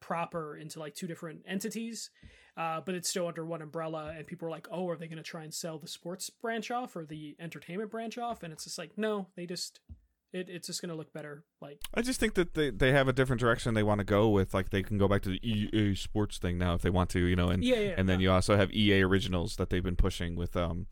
proper 0.00 0.56
into 0.56 0.78
like 0.78 0.94
two 0.94 1.06
different 1.06 1.42
entities, 1.46 2.10
uh, 2.56 2.80
but 2.82 2.94
it's 2.94 3.08
still 3.08 3.26
under 3.26 3.44
one 3.44 3.62
umbrella. 3.62 4.12
And 4.16 4.26
people 4.26 4.46
are 4.46 4.50
like, 4.50 4.68
"Oh, 4.70 4.88
are 4.88 4.96
they 4.96 5.08
going 5.08 5.16
to 5.16 5.22
try 5.22 5.42
and 5.42 5.52
sell 5.52 5.78
the 5.78 5.88
sports 5.88 6.30
branch 6.30 6.70
off 6.70 6.94
or 6.96 7.04
the 7.04 7.34
entertainment 7.40 7.90
branch 7.90 8.18
off?" 8.18 8.42
And 8.42 8.52
it's 8.52 8.64
just 8.64 8.78
like, 8.78 8.96
no, 8.96 9.28
they 9.34 9.46
just 9.46 9.80
it, 10.32 10.48
it's 10.48 10.66
just 10.66 10.80
going 10.80 10.90
to 10.90 10.96
look 10.96 11.12
better. 11.12 11.44
Like, 11.60 11.80
I 11.94 12.02
just 12.02 12.20
think 12.20 12.34
that 12.34 12.54
they, 12.54 12.70
they 12.70 12.92
have 12.92 13.08
a 13.08 13.12
different 13.12 13.40
direction 13.40 13.74
they 13.74 13.82
want 13.82 14.00
to 14.00 14.04
go 14.04 14.28
with. 14.28 14.54
Like 14.54 14.70
they 14.70 14.82
can 14.82 14.98
go 14.98 15.08
back 15.08 15.22
to 15.22 15.30
the 15.30 15.40
EA 15.48 15.94
Sports 15.94 16.38
thing 16.38 16.58
now 16.58 16.74
if 16.74 16.82
they 16.82 16.90
want 16.90 17.10
to, 17.10 17.20
you 17.20 17.36
know, 17.36 17.48
and 17.48 17.64
yeah, 17.64 17.76
yeah. 17.76 17.94
and 17.96 18.08
then 18.08 18.20
you 18.20 18.30
also 18.30 18.56
have 18.56 18.72
EA 18.72 19.02
Originals 19.02 19.56
that 19.56 19.70
they've 19.70 19.82
been 19.82 19.96
pushing 19.96 20.36
with 20.36 20.56
um 20.56 20.86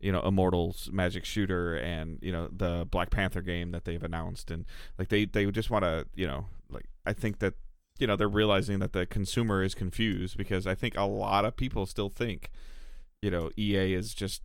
you 0.00 0.10
know 0.10 0.20
Immortals 0.20 0.88
Magic 0.92 1.24
Shooter 1.24 1.76
and 1.76 2.18
you 2.22 2.32
know 2.32 2.48
the 2.50 2.86
Black 2.90 3.10
Panther 3.10 3.42
game 3.42 3.70
that 3.72 3.84
they've 3.84 4.02
announced 4.02 4.50
and 4.50 4.64
like 4.98 5.08
they 5.08 5.26
they 5.26 5.46
just 5.50 5.70
want 5.70 5.84
to 5.84 6.06
you 6.14 6.26
know 6.26 6.46
like 6.70 6.86
I 7.06 7.12
think 7.12 7.38
that 7.40 7.54
you 7.98 8.06
know 8.06 8.16
they're 8.16 8.28
realizing 8.28 8.78
that 8.80 8.92
the 8.92 9.06
consumer 9.06 9.62
is 9.62 9.74
confused 9.74 10.36
because 10.36 10.66
I 10.66 10.74
think 10.74 10.96
a 10.96 11.04
lot 11.04 11.44
of 11.44 11.56
people 11.56 11.86
still 11.86 12.08
think 12.08 12.50
you 13.20 13.30
know 13.30 13.50
EA 13.56 13.94
is 13.94 14.14
just 14.14 14.42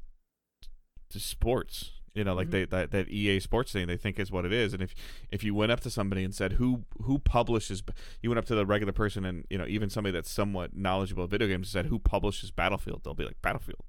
just 1.10 1.28
sports 1.28 1.92
you 2.16 2.24
know 2.24 2.34
like 2.34 2.48
Mhm. 2.48 2.52
they 2.52 2.66
that, 2.66 2.92
that 2.92 3.10
EA 3.10 3.40
sports 3.40 3.72
thing 3.72 3.86
they 3.88 3.98
think 3.98 4.20
is 4.20 4.32
what 4.32 4.46
it 4.46 4.54
is 4.54 4.74
and 4.74 4.82
if 4.82 4.96
if 5.32 5.44
you 5.44 5.54
went 5.54 5.72
up 5.72 5.82
to 5.82 5.90
somebody 5.90 6.24
and 6.24 6.34
said 6.34 6.54
who 6.54 6.86
who 7.04 7.20
publishes 7.20 7.84
you 8.22 8.30
went 8.30 8.40
up 8.40 8.46
to 8.46 8.56
the 8.56 8.66
regular 8.66 8.94
person 8.94 9.26
and 9.26 9.46
you 9.50 9.58
know 9.58 9.66
even 9.68 9.90
somebody 9.90 10.12
that's 10.14 10.32
somewhat 10.32 10.76
knowledgeable 10.76 11.26
of 11.26 11.30
video 11.32 11.48
games 11.48 11.68
and 11.68 11.72
said 11.72 11.86
who 11.88 12.00
publishes 12.00 12.50
Battlefield 12.52 13.02
they'll 13.04 13.14
be 13.14 13.26
like 13.26 13.42
Battlefield 13.42 13.84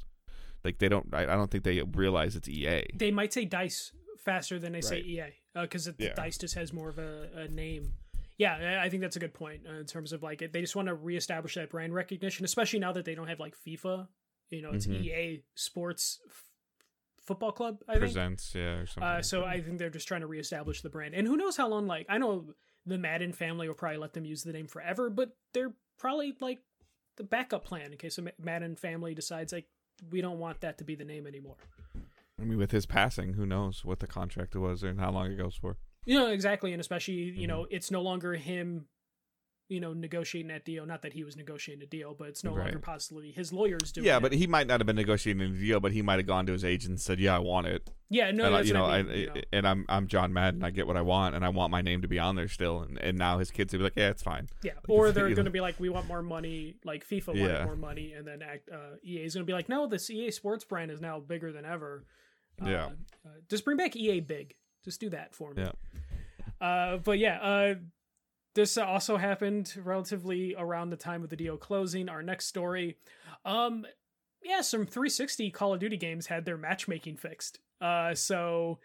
like 0.65 0.79
they 0.79 0.89
don't 0.89 1.15
I, 1.15 1.23
I 1.23 1.37
don't 1.37 1.51
think 1.51 1.65
they 1.65 1.81
realize 1.83 2.37
it's 2.37 2.49
EA 2.49 2.83
they 2.95 3.11
might 3.11 3.33
say 3.33 3.45
Dice 3.45 3.93
faster 4.19 4.59
than 4.59 4.73
they 4.73 4.81
say 4.81 4.99
EA 5.01 5.27
because 5.55 5.89
Yeah. 5.99 6.13
Dice 6.15 6.37
just 6.39 6.55
has 6.57 6.73
more 6.73 6.89
of 6.89 6.99
a, 6.99 7.29
a 7.35 7.49
name. 7.49 7.93
Yeah, 8.39 8.81
I- 8.83 8.91
think 8.91 9.01
that's 9.01 9.17
a 9.17 9.21
good 9.21 9.33
point 9.33 9.63
uh, 9.67 9.75
in 9.75 9.87
terms 9.87 10.13
of 10.13 10.23
like 10.23 10.41
they 10.53 10.61
just 10.61 10.77
want 10.77 10.89
to 10.89 10.95
reestablish 10.95 11.55
that 11.55 11.71
brand 11.71 11.95
recognition, 11.95 12.45
especially 12.45 12.81
now 12.81 12.93
that 12.93 13.05
they 13.07 13.15
don't 13.15 13.29
have 13.29 13.41
like 13.41 13.55
FIFA. 13.57 14.09
You 14.51 14.61
know, 14.63 14.73
it's 14.73 14.87
Mhm. 14.87 15.03
EA 15.03 15.43
Sports 15.55 16.21
Football 17.27 17.53
Club. 17.53 17.79
I 17.89 17.93
think. 17.95 18.01
presents 18.05 18.53
yeah 18.55 18.77
or 18.79 18.87
something 18.87 19.03
Uh, 19.03 19.15
like 19.17 19.25
so 19.25 19.41
that. 19.41 19.47
I 19.49 19.61
think 19.61 19.79
they're 19.79 19.91
just 19.91 20.09
trying 20.09 20.23
to 20.23 20.27
reestablish 20.27 20.81
the 20.83 20.91
brand, 20.91 21.15
and 21.15 21.27
who 21.27 21.37
knows 21.37 21.57
how 21.57 21.69
long? 21.69 21.87
Like 21.87 22.07
I 22.09 22.19
know 22.19 22.55
the 22.87 22.99
Madden 22.99 23.33
family 23.33 23.67
will 23.69 23.75
probably 23.75 23.99
let 23.99 24.13
them 24.13 24.25
use 24.25 24.43
the 24.45 24.53
name 24.53 24.69
forever, 24.69 25.11
but 25.11 25.37
they're 25.53 25.73
probably 25.99 26.35
like 26.41 26.61
the 27.17 27.25
backup 27.25 27.65
plan 27.65 27.93
in 27.93 27.99
case 27.99 28.17
the 28.17 28.33
Madden 28.39 28.77
family 28.77 29.15
decides 29.15 29.53
like 29.53 29.67
we 30.11 30.21
don't 30.21 30.39
want 30.39 30.61
that 30.61 30.79
to 30.79 30.85
be 30.85 30.95
the 30.95 31.05
name 31.05 31.27
anymore. 31.27 31.57
I 32.41 32.45
mean 32.45 32.59
with 32.59 32.71
his 32.71 32.85
passing 32.87 33.33
who 33.33 33.47
knows 33.47 33.85
what 33.85 34.01
the 34.01 34.07
contract 34.07 34.55
was 34.55 34.83
and 34.83 35.01
how 35.01 35.11
long 35.11 35.33
it 35.33 35.37
goes 35.37 35.57
for 35.57 35.79
You 36.05 36.19
know 36.19 36.29
exactly, 36.29 36.73
and 36.73 36.81
especially 36.81 37.15
you 37.15 37.33
Mm-hmm. 37.33 37.47
know 37.49 37.67
it's 37.71 37.91
no 37.91 38.03
longer 38.03 38.35
him, 38.35 38.87
you 39.69 39.81
know, 39.81 39.93
negotiating 39.93 40.49
that 40.49 40.65
deal. 40.65 40.87
Not 40.87 41.03
that 41.03 41.13
he 41.13 41.25
was 41.25 41.37
negotiating 41.37 41.83
a 41.83 41.87
deal, 41.87 42.15
but 42.19 42.29
it's 42.29 42.45
no 42.45 42.53
Right. 42.53 42.65
longer 42.65 42.79
possibly 42.79 43.31
his 43.33 43.53
lawyers 43.53 43.93
doing. 43.93 44.07
yeah 44.07 44.17
it. 44.19 44.21
but 44.21 44.33
he 44.33 44.47
might 44.47 44.67
not 44.67 44.81
have 44.81 44.87
been 44.87 44.97
negotiating 44.97 45.43
a 45.43 45.49
deal 45.49 45.81
but 45.81 45.93
he 45.93 46.03
might 46.03 46.19
have 46.19 46.27
gone 46.27 46.47
to 46.47 46.53
his 46.53 46.65
agent 46.65 46.91
and 46.91 47.01
said 47.01 47.19
yeah 47.19 47.35
I 47.37 47.39
want 47.41 47.67
it 47.67 47.91
yeah, 48.09 48.31
no, 48.31 48.45
and 48.47 48.55
I, 48.57 48.61
you 48.61 48.73
know, 48.73 48.85
I, 48.85 48.99
I, 48.99 49.03
mean, 49.03 49.19
you 49.19 49.27
know. 49.27 49.35
and 49.53 49.67
I'm 49.67 49.85
I'm 49.89 50.07
John 50.07 50.33
Madden. 50.33 50.63
I 50.63 50.71
get 50.71 50.87
what 50.87 50.97
I 50.97 51.01
want, 51.03 51.35
and 51.35 51.45
I 51.45 51.49
want 51.49 51.73
my 51.73 51.81
name 51.83 52.03
to 52.03 52.09
be 52.09 52.21
on 52.21 52.37
there 52.37 52.47
still. 52.47 52.83
And, 52.83 52.99
and 52.99 53.19
now 53.19 53.39
his 53.39 53.51
kids 53.51 53.73
will 53.73 53.79
be 53.79 53.85
like, 53.85 53.95
yeah, 53.97 54.11
it's 54.11 54.23
fine. 54.23 54.49
yeah, 54.63 54.75
or 54.89 55.11
they're 55.11 55.31
going 55.31 55.47
to 55.47 55.51
be 55.51 55.61
like, 55.61 55.81
we 55.81 55.89
want 55.89 56.07
more 56.07 56.23
money, 56.23 56.77
like 56.85 57.05
FIFA 57.05 57.29
wanted 57.29 57.43
Yeah. 57.43 57.65
more 57.65 57.75
money, 57.75 58.13
and 58.13 58.25
then 58.25 58.43
act, 58.43 58.69
uh, 58.73 58.95
EA 59.05 59.25
is 59.25 59.35
going 59.35 59.45
to 59.45 59.51
be 59.51 59.53
like, 59.55 59.69
no, 59.69 59.89
this 59.89 60.09
EA 60.09 60.31
Sports 60.31 60.63
brand 60.65 60.93
is 60.93 61.01
now 61.01 61.19
bigger 61.19 61.51
than 61.53 61.65
ever. 61.65 62.05
Uh, 62.65 62.69
Yeah. 62.69 62.87
uh, 63.25 63.31
just 63.51 63.65
bring 63.65 63.77
back 63.77 63.97
EA 63.97 64.21
Big. 64.21 64.55
Just 64.85 65.01
do 65.01 65.11
that 65.11 65.35
for 65.35 65.53
me. 65.53 65.65
Yeah. 65.65 66.65
Uh, 66.67 66.99
but 66.99 67.19
yeah, 67.19 67.39
uh, 67.41 67.75
this 68.57 68.77
also 68.79 69.19
happened 69.19 69.75
relatively 69.85 70.55
around 70.59 70.91
the 70.91 70.97
time 70.97 71.23
of 71.23 71.29
the 71.29 71.37
deal 71.37 71.59
closing. 71.59 72.09
Our 72.09 72.23
next 72.23 72.47
story, 72.47 72.97
um, 73.45 73.87
yeah, 74.43 74.63
some 74.63 74.87
360 74.87 75.51
Call 75.51 75.75
of 75.75 75.81
Duty 75.81 75.99
games 75.99 76.27
had 76.27 76.45
their 76.47 76.57
matchmaking 76.57 77.19
fixed. 77.19 77.59
Uh, 77.81 78.15
so 78.15 78.79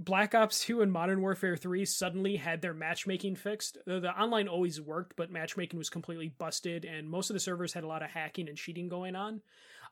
Black 0.00 0.32
Ops 0.34 0.60
2 0.60 0.80
and 0.80 0.92
Modern 0.92 1.20
Warfare 1.20 1.56
3 1.56 1.84
suddenly 1.84 2.36
had 2.36 2.62
their 2.62 2.72
matchmaking 2.72 3.34
fixed. 3.34 3.78
The, 3.84 3.98
the 3.98 4.10
online 4.10 4.46
always 4.46 4.80
worked, 4.80 5.16
but 5.16 5.32
matchmaking 5.32 5.76
was 5.76 5.90
completely 5.90 6.28
busted, 6.38 6.84
and 6.84 7.10
most 7.10 7.30
of 7.30 7.34
the 7.34 7.40
servers 7.40 7.72
had 7.72 7.82
a 7.82 7.88
lot 7.88 8.02
of 8.04 8.10
hacking 8.10 8.48
and 8.48 8.56
cheating 8.56 8.88
going 8.88 9.16
on. 9.16 9.40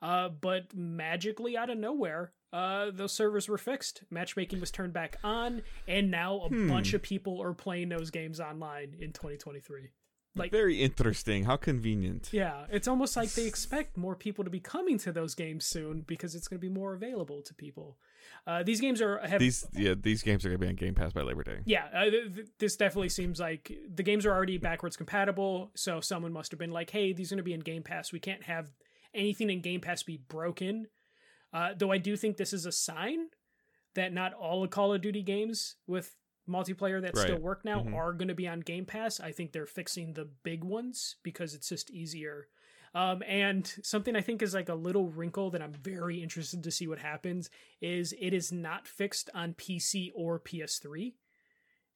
Uh, 0.01 0.29
but 0.29 0.73
magically 0.75 1.57
out 1.57 1.71
of 1.71 1.79
nowhere, 1.79 2.33
uh, 2.53 2.91
those 2.93 3.13
servers 3.13 3.49
were 3.49 3.59
fixed. 3.59 4.05
Matchmaking 4.09 4.61
was 4.61 4.71
turned 4.71 4.93
back 4.93 5.19
on, 5.25 5.63
and 5.89 6.11
now 6.11 6.37
a 6.43 6.49
Hmm. 6.49 6.69
bunch 6.69 6.95
of 6.95 7.03
people 7.03 7.43
are 7.43 7.53
playing 7.53 7.89
those 7.89 8.11
games 8.11 8.39
online 8.39 8.95
in 9.01 9.13
2023. 9.13 9.89
Like- 10.37 10.51
very 10.53 10.83
interesting. 10.83 11.45
How 11.45 11.57
convenient. 11.57 12.29
Yeah, 12.33 12.67
it's 12.71 12.87
almost 12.87 13.17
like 13.17 13.33
they 13.33 13.47
expect 13.47 13.97
more 13.97 14.15
people 14.15 14.45
to 14.45 14.51
be 14.51 14.61
coming 14.61 14.99
to 14.99 15.13
those 15.13 15.35
games 15.35 15.65
soon 15.65 16.03
because 16.03 16.35
it's 16.35 16.47
going 16.49 16.61
to 16.61 16.67
be 16.67 16.73
more 16.73 16.95
available 16.95 17.43
to 17.43 17.55
people. 17.55 17.99
Uh, 18.47 18.63
these 18.63 18.81
games 18.81 19.01
are 19.01 19.19
have 19.27 19.41
These 19.41 19.67
yeah, 19.73 19.95
these 20.01 20.23
games 20.23 20.45
are 20.45 20.49
gonna 20.51 20.59
be 20.59 20.67
on 20.69 20.75
Game 20.75 20.95
Pass 20.95 21.13
by 21.13 21.23
Labor 21.23 21.43
Day. 21.45 21.59
yeah, 21.65 21.87
uh, 21.95 22.11
th- 22.11 22.35
th- 22.35 22.47
this 22.59 22.77
definitely 22.77 23.09
seems 23.09 23.39
like 23.41 23.73
the 23.93 24.03
games 24.03 24.27
are 24.27 24.33
already 24.33 24.59
backwards 24.59 24.97
compatible. 24.97 25.71
So 25.77 26.01
someone 26.01 26.33
must 26.33 26.51
have 26.53 26.59
been 26.59 26.71
like, 26.73 26.91
"Hey, 26.91 27.13
these 27.13 27.31
are 27.31 27.35
going 27.37 27.39
to 27.45 27.45
be 27.45 27.53
in 27.55 27.61
Game 27.61 27.83
Pass. 27.83 28.13
We 28.13 28.19
can't 28.21 28.43
have 28.45 28.71
anything 29.15 29.49
in 29.51 29.61
Game 29.63 29.81
Pass 29.81 30.03
be 30.03 30.17
broken." 30.29 30.87
Uh, 31.53 31.71
though 31.77 31.93
I 31.93 31.99
do 31.99 32.17
think 32.17 32.37
this 32.37 32.53
is 32.53 32.67
a 32.67 32.73
sign 32.73 33.29
that 33.95 34.13
not 34.13 34.33
all 34.35 34.63
the 34.63 34.69
Call 34.69 34.93
of 34.93 35.01
Duty 35.01 35.23
games 35.23 35.77
with 35.87 36.15
multiplayer 36.49 37.01
that 37.03 37.17
still 37.17 37.39
work 37.41 37.65
now 37.65 37.83
Mhm. 37.83 37.95
are 37.95 38.13
going 38.13 38.29
to 38.29 38.35
be 38.35 38.47
on 38.49 38.61
Game 38.61 38.85
Pass. 38.87 39.19
I 39.21 39.33
think 39.33 39.53
they're 39.53 39.67
fixing 39.67 40.13
the 40.15 40.25
big 40.25 40.63
ones 40.65 41.17
because 41.23 41.55
it's 41.55 41.69
just 41.69 41.91
easier. 41.91 42.49
Um, 42.95 43.23
and 43.27 43.67
something 43.83 44.17
I 44.17 44.23
think 44.23 44.41
is 44.43 44.55
like 44.55 44.69
a 44.71 44.75
little 44.75 45.09
wrinkle 45.11 45.51
that 45.51 45.61
I'm 45.61 45.73
very 45.75 46.23
interested 46.23 46.63
to 46.63 46.71
see 46.71 46.87
what 46.87 46.99
happens 47.01 47.51
is 47.81 48.15
it 48.19 48.33
is 48.33 48.53
not 48.53 48.87
fixed 48.89 49.29
on 49.35 49.53
PC 49.55 50.13
or 50.15 50.39
PS3. 50.41 51.15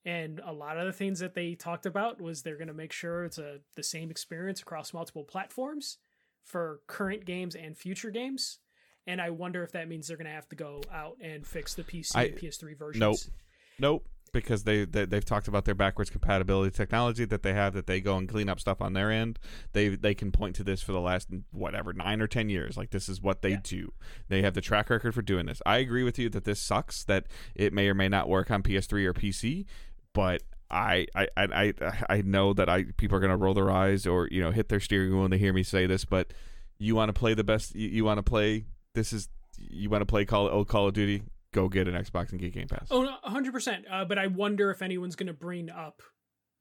And 0.04 0.40
a 0.44 0.52
lot 0.52 0.78
of 0.78 0.86
the 0.86 0.92
things 0.92 1.18
that 1.20 1.34
they 1.34 1.54
talked 1.54 1.86
about 1.86 2.20
was 2.20 2.42
they're 2.42 2.56
going 2.56 2.68
to 2.68 2.74
make 2.74 2.92
sure 2.92 3.24
it's 3.24 3.38
a 3.38 3.60
the 3.76 3.82
same 3.82 4.10
experience 4.10 4.60
across 4.60 4.92
multiple 4.94 5.24
platforms 5.24 5.98
for 6.42 6.80
current 6.86 7.24
games 7.24 7.54
and 7.54 7.76
future 7.78 8.10
games. 8.10 8.58
And 9.06 9.20
I 9.20 9.30
wonder 9.30 9.62
if 9.62 9.72
that 9.72 9.88
means 9.88 10.08
they're 10.08 10.16
going 10.16 10.26
to 10.26 10.32
have 10.32 10.48
to 10.50 10.56
go 10.56 10.82
out 10.92 11.16
and 11.22 11.46
fix 11.46 11.74
the 11.74 11.82
PC 11.84 12.12
I- 12.16 12.24
and 12.24 12.36
PS3 12.36 12.74
versions. 12.74 13.00
Nope. 13.00 13.18
Nope. 13.78 14.08
Because 14.32 14.64
they, 14.64 14.84
they 14.84 15.04
they've 15.04 15.24
talked 15.24 15.48
about 15.48 15.64
their 15.64 15.74
backwards 15.74 16.10
compatibility 16.10 16.70
technology 16.70 17.24
that 17.24 17.42
they 17.42 17.52
have 17.52 17.72
that 17.74 17.86
they 17.86 18.00
go 18.00 18.16
and 18.16 18.28
clean 18.28 18.48
up 18.48 18.60
stuff 18.60 18.80
on 18.80 18.92
their 18.92 19.10
end. 19.10 19.38
They 19.72 19.88
they 19.88 20.14
can 20.14 20.30
point 20.32 20.54
to 20.56 20.64
this 20.64 20.82
for 20.82 20.92
the 20.92 21.00
last 21.00 21.28
whatever 21.50 21.92
nine 21.92 22.20
or 22.20 22.26
ten 22.26 22.48
years. 22.48 22.76
Like 22.76 22.90
this 22.90 23.08
is 23.08 23.20
what 23.20 23.42
they 23.42 23.50
Yeah. 23.50 23.60
do. 23.62 23.92
They 24.28 24.42
have 24.42 24.54
the 24.54 24.60
track 24.60 24.90
record 24.90 25.14
for 25.14 25.22
doing 25.22 25.46
this. 25.46 25.60
I 25.66 25.78
agree 25.78 26.02
with 26.02 26.18
you 26.18 26.28
that 26.30 26.44
this 26.44 26.60
sucks. 26.60 27.04
That 27.04 27.26
it 27.54 27.72
may 27.72 27.88
or 27.88 27.94
may 27.94 28.08
not 28.08 28.28
work 28.28 28.50
on 28.50 28.62
PS3 28.62 29.04
or 29.06 29.14
PC, 29.14 29.66
but 30.12 30.42
I 30.70 31.06
I 31.14 31.26
I 31.36 31.44
I, 31.80 32.04
I 32.08 32.22
know 32.22 32.52
that 32.52 32.68
I 32.68 32.84
people 32.96 33.16
are 33.16 33.20
gonna 33.20 33.36
roll 33.36 33.54
their 33.54 33.70
eyes 33.70 34.06
or 34.06 34.28
you 34.30 34.40
know 34.40 34.50
hit 34.52 34.68
their 34.68 34.80
steering 34.80 35.10
wheel 35.10 35.22
when 35.22 35.30
they 35.30 35.38
hear 35.38 35.52
me 35.52 35.62
say 35.62 35.86
this. 35.86 36.04
But 36.04 36.32
you 36.78 36.94
want 36.94 37.08
to 37.08 37.12
play 37.12 37.34
the 37.34 37.44
best. 37.44 37.74
You, 37.74 37.88
you 37.88 38.04
want 38.04 38.18
to 38.18 38.22
play. 38.22 38.64
This 38.94 39.12
is 39.12 39.28
you 39.58 39.90
want 39.90 40.02
to 40.02 40.06
play 40.06 40.24
Call 40.24 40.48
old 40.48 40.68
Call 40.68 40.86
of 40.88 40.94
Duty. 40.94 41.22
Go 41.52 41.68
get 41.68 41.88
an 41.88 41.94
Xbox 41.94 42.30
and 42.30 42.40
get 42.40 42.52
Game 42.54 42.68
Pass. 42.68 42.86
Oh, 42.90 43.02
no, 43.02 43.16
100%. 43.26 43.84
Uh, 43.90 44.04
but 44.04 44.18
I 44.18 44.28
wonder 44.28 44.70
if 44.70 44.82
anyone's 44.82 45.16
going 45.16 45.26
to 45.26 45.32
bring 45.32 45.68
up, 45.68 46.02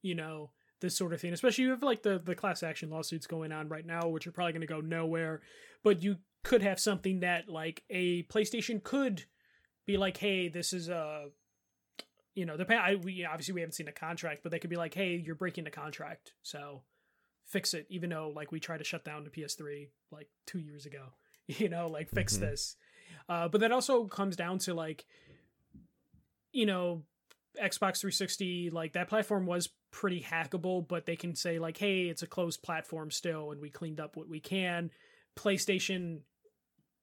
you 0.01 0.15
know, 0.15 0.51
this 0.81 0.97
sort 0.97 1.13
of 1.13 1.21
thing, 1.21 1.33
especially 1.33 1.67
with 1.67 1.83
like 1.83 2.01
the, 2.03 2.19
the 2.23 2.35
class 2.35 2.63
action 2.63 2.89
lawsuits 2.89 3.27
going 3.27 3.51
on 3.51 3.67
right 3.69 3.85
now, 3.85 4.07
which 4.07 4.25
are 4.25 4.31
probably 4.31 4.53
going 4.53 4.61
to 4.61 4.67
go 4.67 4.81
nowhere. 4.81 5.41
But 5.83 6.01
you 6.01 6.17
could 6.43 6.61
have 6.63 6.79
something 6.79 7.19
that 7.19 7.49
like 7.49 7.83
a 7.89 8.23
PlayStation 8.23 8.81
could 8.81 9.25
be 9.85 9.97
like, 9.97 10.17
hey, 10.17 10.47
this 10.47 10.73
is 10.73 10.89
a, 10.89 11.25
you 12.33 12.45
know, 12.45 12.55
the 12.57 12.65
I, 12.73 12.95
we 12.95 13.25
obviously 13.25 13.53
we 13.55 13.61
haven't 13.61 13.73
seen 13.73 13.87
a 13.89 13.91
contract, 13.91 14.41
but 14.41 14.51
they 14.51 14.59
could 14.59 14.69
be 14.69 14.75
like, 14.77 14.93
hey, 14.93 15.21
you're 15.23 15.35
breaking 15.35 15.65
the 15.65 15.71
contract, 15.71 16.31
so 16.41 16.83
fix 17.45 17.73
it. 17.73 17.85
Even 17.89 18.09
though 18.09 18.31
like 18.33 18.51
we 18.51 18.59
tried 18.59 18.77
to 18.77 18.83
shut 18.83 19.03
down 19.03 19.23
the 19.25 19.29
PS3 19.29 19.89
like 20.11 20.29
two 20.47 20.59
years 20.59 20.85
ago, 20.85 21.07
you 21.47 21.67
know, 21.69 21.87
like 21.89 22.09
fix 22.09 22.37
Mhm. 22.37 22.41
this. 22.41 22.75
Uh, 23.27 23.47
but 23.47 23.61
that 23.61 23.71
also 23.71 24.05
comes 24.05 24.35
down 24.35 24.57
to 24.59 24.73
like, 24.73 25.05
you 26.51 26.65
know, 26.65 27.03
Xbox 27.57 27.99
360, 27.99 28.69
like 28.71 28.93
that 28.93 29.07
platform 29.07 29.45
was 29.45 29.69
pretty 29.91 30.21
hackable, 30.21 30.87
but 30.87 31.05
they 31.05 31.15
can 31.15 31.35
say 31.35 31.59
like, 31.59 31.77
hey, 31.77 32.03
it's 32.03 32.21
a 32.21 32.27
closed 32.27 32.61
platform 32.61 33.11
still, 33.11 33.51
and 33.51 33.61
we 33.61 33.69
cleaned 33.69 33.99
up 33.99 34.15
what 34.15 34.27
we 34.27 34.39
can. 34.39 34.91
PlayStation, 35.37 36.21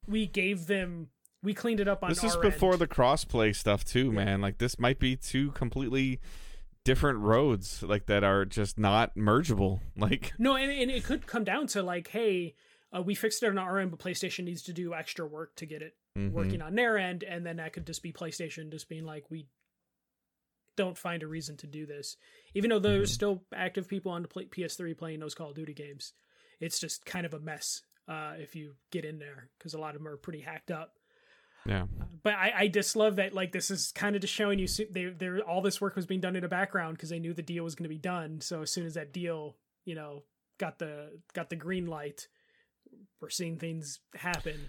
we 0.07 0.27
gave 0.27 0.67
them, 0.67 1.09
we 1.43 1.55
cleaned 1.55 1.81
it 1.81 1.89
up 1.89 2.03
on. 2.03 2.11
this 2.11 2.25
is 2.25 2.37
before 2.37 2.73
end. 2.73 2.81
the 2.81 2.87
crossplay 2.87 3.55
stuff 3.55 3.85
too, 3.85 4.13
man. 4.13 4.41
Like 4.41 4.59
this 4.59 4.79
might 4.79 4.99
be 4.99 5.17
two 5.17 5.51
completely 5.53 6.21
different 6.85 7.19
roads, 7.19 7.83
like 7.83 8.07
that 8.07 8.25
are 8.25 8.45
just 8.45 8.79
not 8.79 9.15
mergeable. 9.17 9.81
Like 9.99 10.35
No, 10.39 10.57
and, 10.57 10.71
and 10.71 10.91
it 10.91 11.05
could 11.05 11.27
come 11.27 11.45
down 11.45 11.67
to 11.69 11.83
like, 11.83 12.09
hey, 12.09 12.55
uh, 12.97 13.03
we 13.03 13.15
fixed 13.15 13.43
it 13.43 13.49
on 13.49 13.59
our 13.59 13.79
end, 13.79 13.91
but 13.91 14.01
PlayStation 14.01 14.45
needs 14.45 14.63
to 14.63 14.73
do 14.73 14.95
extra 14.95 15.27
work 15.27 15.55
to 15.57 15.67
get 15.67 15.83
it 15.83 15.97
mhm. 16.17 16.33
working 16.33 16.63
on 16.63 16.75
their 16.75 16.97
end, 16.99 17.23
and 17.23 17.45
then 17.45 17.57
that 17.57 17.73
could 17.73 17.87
just 17.87 18.03
be 18.03 18.13
PlayStation 18.13 18.71
just 18.71 18.89
being 18.89 19.05
like, 19.05 19.31
we 19.31 19.47
don't 20.77 20.99
find 20.99 21.23
a 21.23 21.27
reason 21.27 21.57
to 21.57 21.67
do 21.67 21.87
this, 21.87 22.17
even 22.55 22.71
though 22.71 22.79
there's 22.79 23.11
Mhm. 23.11 23.15
still 23.15 23.45
active 23.55 23.89
people 23.89 24.13
on 24.13 24.23
the 24.23 24.29
play- 24.29 24.45
PS3 24.47 24.95
playing 24.95 25.21
those 25.21 25.35
Call 25.35 25.51
of 25.51 25.57
Duty 25.57 25.73
games. 25.75 26.13
It's 26.61 26.79
just 26.79 27.05
kind 27.05 27.27
of 27.27 27.35
a 27.35 27.41
mess 27.41 27.83
uh, 28.09 28.35
if 28.39 28.55
you 28.55 28.77
get 28.91 29.05
in 29.05 29.19
there 29.19 29.51
because 29.59 29.75
a 29.75 29.81
lot 29.81 29.95
of 29.97 30.01
them 30.01 30.09
are 30.09 30.17
pretty 30.17 30.41
hacked 30.41 30.71
up. 30.71 30.95
Yeah, 31.65 31.87
But 32.23 32.35
I, 32.35 32.53
I 32.55 32.69
just 32.69 32.95
love 32.95 33.17
that 33.17 33.35
like 33.35 33.51
this 33.51 33.71
is 33.73 33.91
kind 33.91 34.15
of 34.15 34.23
just 34.23 34.33
showing 34.33 34.61
you 34.61 34.69
they 34.69 35.07
they 35.07 35.41
all 35.41 35.61
this 35.63 35.81
work 35.81 35.97
was 35.97 36.07
being 36.07 36.21
done 36.21 36.37
in 36.37 36.43
the 36.43 36.49
background 36.49 36.97
because 36.97 37.09
they 37.09 37.19
knew 37.19 37.35
the 37.35 37.43
deal 37.43 37.65
was 37.65 37.75
going 37.75 37.85
to 37.85 37.89
be 37.95 37.99
done. 37.99 38.41
So 38.41 38.63
as 38.63 38.71
soon 38.71 38.87
as 38.87 38.95
that 38.95 39.13
deal, 39.13 39.57
you 39.85 39.97
know, 39.97 40.23
got 40.59 40.79
the 40.79 41.19
got 41.33 41.51
the 41.51 41.57
green 41.57 41.87
light, 41.87 42.29
we're 43.21 43.31
seeing 43.31 43.59
things 43.59 44.01
happen. 44.15 44.69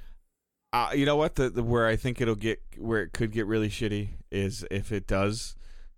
uh, 0.74 0.92
you 0.94 1.06
know 1.06 1.16
what? 1.16 1.36
The, 1.36 1.50
the 1.50 1.64
where 1.64 1.88
I 1.88 1.96
think 1.96 2.22
it'll 2.22 2.36
get 2.36 2.62
where 2.78 3.02
it 3.02 3.14
could 3.14 3.32
get 3.32 3.46
really 3.48 3.70
shitty 3.70 4.10
is 4.32 4.66
if 4.72 4.92
it 4.92 5.08
does 5.08 5.56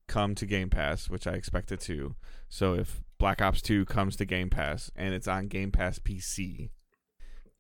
come 0.08 0.36
to 0.36 0.46
Game 0.46 0.70
Pass, 0.70 1.10
which 1.10 1.28
I 1.28 1.34
expect 1.34 1.72
it 1.72 1.80
to. 1.82 2.16
So 2.48 2.74
if 2.74 3.02
Black 3.20 3.42
Ops 3.42 3.62
Two 3.62 3.86
comes 3.86 4.16
to 4.18 4.26
Game 4.26 4.50
Pass 4.50 4.92
and 4.96 5.14
it's 5.14 5.28
on 5.28 5.48
Game 5.48 5.72
Pass 5.72 6.00
PC, 6.00 6.70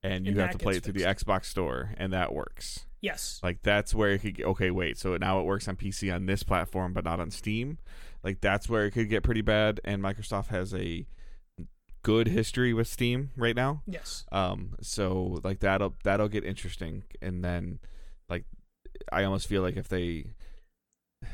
and 0.01 0.25
you 0.25 0.31
And 0.31 0.41
have 0.41 0.51
to 0.51 0.57
play 0.57 0.77
it 0.77 0.83
through 0.83 0.93
the 0.93 1.03
Xbox 1.03 1.45
Store, 1.45 1.93
and 1.97 2.13
that 2.13 2.33
works. 2.33 2.85
Yes. 3.01 3.39
Like 3.43 3.61
that's 3.63 3.93
where 3.93 4.11
it 4.11 4.19
could 4.19 4.35
get, 4.35 4.45
okay, 4.45 4.71
wait, 4.71 4.97
so 4.97 5.15
now 5.17 5.39
it 5.39 5.45
works 5.45 5.67
on 5.67 5.75
PC 5.75 6.13
on 6.13 6.25
this 6.25 6.43
platform 6.43 6.93
but 6.93 7.03
not 7.05 7.19
on 7.19 7.31
Steam. 7.31 7.77
Like 8.23 8.41
that's 8.41 8.67
where 8.69 8.85
it 8.85 8.91
could 8.91 9.09
get 9.09 9.23
pretty 9.23 9.41
bad 9.41 9.79
and 9.85 10.01
Microsoft 10.01 10.47
has 10.47 10.73
a 10.73 11.05
good 12.03 12.27
history 12.27 12.73
with 12.73 12.87
Steam 12.87 13.31
right 13.35 13.55
now. 13.55 13.81
Yes. 13.87 14.25
Um 14.31 14.75
so 14.81 15.39
like 15.43 15.59
that'll 15.59 15.95
that'll 16.03 16.29
get 16.29 16.43
interesting 16.43 17.03
and 17.21 17.43
then 17.43 17.79
like 18.29 18.45
I 19.11 19.23
almost 19.23 19.47
feel 19.47 19.61
like 19.61 19.77
if 19.77 19.87
they 19.89 20.31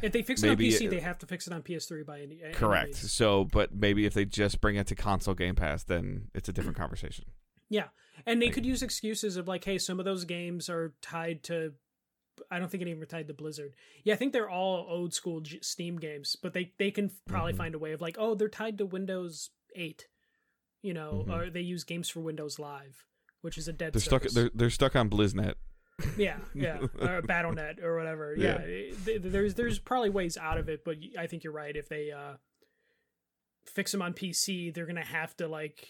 If 0.01 0.11
they 0.11 0.23
fix 0.23 0.41
it 0.43 0.49
on 0.49 0.57
PC, 0.57 0.85
it- 0.85 0.89
they 0.89 0.99
have 0.99 1.17
to 1.19 1.27
fix 1.27 1.47
it 1.47 1.53
on 1.53 1.61
PS3 1.61 2.05
by 2.05 2.21
any. 2.21 2.39
correct. 2.53 2.87
means. 2.87 3.11
So 3.11 3.45
but 3.45 3.73
maybe 3.75 4.05
if 4.05 4.13
they 4.13 4.25
just 4.25 4.61
bring 4.61 4.75
it 4.75 4.87
to 4.87 4.95
console 4.95 5.35
Game 5.35 5.55
Pass 5.55 5.83
then 5.83 6.29
it's 6.33 6.49
a 6.49 6.53
different 6.53 6.77
conversation. 6.77 7.25
Yeah, 7.69 7.87
and 8.27 8.39
they 8.41 8.45
Like- 8.47 8.53
could 8.55 8.65
use 8.65 8.83
excuses 8.83 9.37
of 9.37 9.47
like, 9.47 9.63
hey, 9.63 9.79
some 9.79 9.97
of 9.99 10.05
those 10.05 10.23
games 10.25 10.69
are 10.69 10.93
tied 11.01 11.41
to. 11.45 11.73
I 12.51 12.59
don't 12.59 12.69
think 12.69 12.81
any 12.81 12.91
of 12.91 12.97
them 12.99 13.03
are 13.03 13.07
tied 13.07 13.27
to 13.29 13.33
Blizzard. 13.33 13.73
Yeah, 14.03 14.13
I 14.13 14.17
think 14.17 14.33
they're 14.33 14.49
all 14.49 14.85
old 14.87 15.13
school 15.15 15.39
G- 15.41 15.59
Steam 15.63 15.97
games, 15.97 16.35
but 16.35 16.53
they 16.53 16.73
they 16.77 16.91
can 16.91 17.09
probably 17.27 17.53
Mhm. 17.53 17.57
find 17.57 17.75
a 17.75 17.79
way 17.79 17.91
of 17.93 18.01
like, 18.01 18.17
oh, 18.19 18.35
they're 18.35 18.49
tied 18.49 18.77
to 18.77 18.85
Windows 18.85 19.49
8, 19.73 20.07
you 20.85 20.93
know, 20.93 21.25
Mhm. 21.27 21.33
or 21.35 21.49
they 21.49 21.61
use 21.61 21.83
games 21.83 22.09
for 22.09 22.19
Windows 22.21 22.59
Live, 22.59 23.05
which 23.41 23.57
is 23.57 23.67
a 23.67 23.73
dead. 23.73 23.93
They're 23.93 24.01
stuck 24.01 24.23
they're 24.23 24.51
they're 24.53 24.69
stuck 24.69 24.95
on 24.95 25.09
BlizzNet. 25.09 25.55
yeah, 26.17 26.39
yeah, 26.53 26.77
or 26.79 27.21
BattleNet 27.33 27.81
or 27.81 27.95
whatever. 27.97 28.35
Yeah, 28.37 28.57
it- 28.59 29.05
th- 29.05 29.21
there's 29.23 29.53
there's 29.55 29.79
probably 29.79 30.09
ways 30.09 30.37
out 30.37 30.57
of 30.57 30.69
it, 30.69 30.83
but 30.85 30.97
I 31.17 31.27
think 31.27 31.43
you're 31.43 31.53
right. 31.53 31.75
If 31.75 31.87
they 31.89 32.11
uh, 32.11 32.35
fix 33.65 33.91
them 33.91 34.01
on 34.01 34.13
PC, 34.13 34.73
they're 34.73 34.85
gonna 34.85 35.03
have 35.05 35.35
to 35.37 35.47
like 35.47 35.87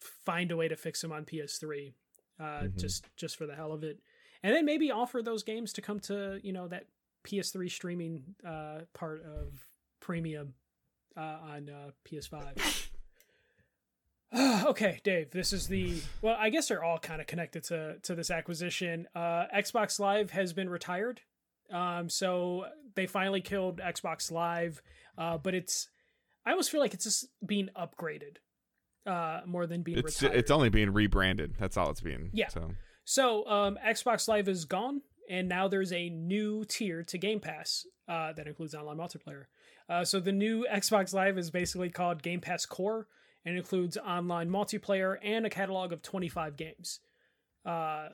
find 0.00 0.50
a 0.50 0.56
way 0.56 0.68
to 0.68 0.76
fix 0.76 1.00
them 1.00 1.12
on 1.12 1.24
PS3, 1.24 1.94
uh, 2.38 2.42
Mhm. 2.64 2.76
just 2.78 3.06
just 3.16 3.36
for 3.36 3.46
the 3.46 3.54
hell 3.54 3.72
of 3.72 3.82
it, 3.84 4.00
and 4.42 4.54
then 4.54 4.64
maybe 4.64 4.90
offer 4.90 5.22
those 5.22 5.42
games 5.42 5.72
to 5.74 5.80
come 5.82 6.00
to 6.00 6.40
you 6.42 6.52
know 6.52 6.68
that 6.68 6.86
PS3 7.24 7.68
streaming 7.70 8.34
uh, 8.44 8.80
part 8.92 9.22
of 9.22 9.68
premium 10.00 10.54
uh, 11.16 11.20
on 11.42 11.70
uh, 11.70 11.90
PS5. 12.04 12.56
okay, 14.66 15.00
Dave. 15.04 15.30
This 15.30 15.52
is 15.52 15.68
the 15.68 16.00
well. 16.22 16.36
I 16.38 16.50
guess 16.50 16.68
they're 16.68 16.82
all 16.82 16.98
kind 16.98 17.20
of 17.20 17.26
connected 17.26 17.64
to 17.64 17.96
to 18.02 18.14
this 18.14 18.30
acquisition. 18.30 19.06
Uh, 19.14 19.44
Xbox 19.54 19.98
Live 20.00 20.30
has 20.32 20.52
been 20.52 20.68
retired, 20.68 21.20
um, 21.70 22.08
so 22.08 22.66
they 22.94 23.06
finally 23.06 23.40
killed 23.40 23.78
Xbox 23.78 24.30
Live. 24.32 24.82
Uh, 25.16 25.38
but 25.38 25.54
it's 25.54 25.88
I 26.44 26.50
almost 26.50 26.70
feel 26.70 26.80
like 26.80 26.94
it's 26.94 27.04
just 27.04 27.26
being 27.46 27.68
upgraded, 27.76 28.36
uh, 29.06 29.40
more 29.46 29.66
than 29.66 29.82
being 29.82 29.98
It's 29.98 30.20
retired. 30.20 30.38
it's 30.38 30.50
only 30.50 30.68
being 30.68 30.92
rebranded. 30.92 31.54
That's 31.58 31.76
all 31.76 31.90
it's 31.90 32.00
being. 32.00 32.30
Yeah. 32.32 32.48
So 32.48 32.70
So 33.04 33.46
um, 33.46 33.78
Xbox 33.86 34.26
Live 34.26 34.48
is 34.48 34.64
gone, 34.64 35.02
and 35.30 35.48
now 35.48 35.68
there's 35.68 35.92
a 35.92 36.08
new 36.08 36.64
tier 36.64 37.04
to 37.04 37.18
Game 37.18 37.38
Pass 37.40 37.86
uh, 38.08 38.32
that 38.32 38.46
includes 38.48 38.74
online 38.74 38.96
multiplayer. 38.96 39.44
Uh, 39.88 40.04
so 40.04 40.18
the 40.18 40.32
new 40.32 40.66
Xbox 40.72 41.12
Live 41.14 41.38
is 41.38 41.50
basically 41.50 41.90
called 41.90 42.22
Game 42.22 42.40
Pass 42.40 42.64
Core, 42.66 43.06
and 43.44 43.56
includes 43.56 43.96
online 43.96 44.48
multiplayer 44.48 45.16
and 45.22 45.46
a 45.46 45.50
catalog 45.50 45.92
of 45.92 46.02
25 46.02 46.56
games 46.56 47.00
uh, 47.66 48.08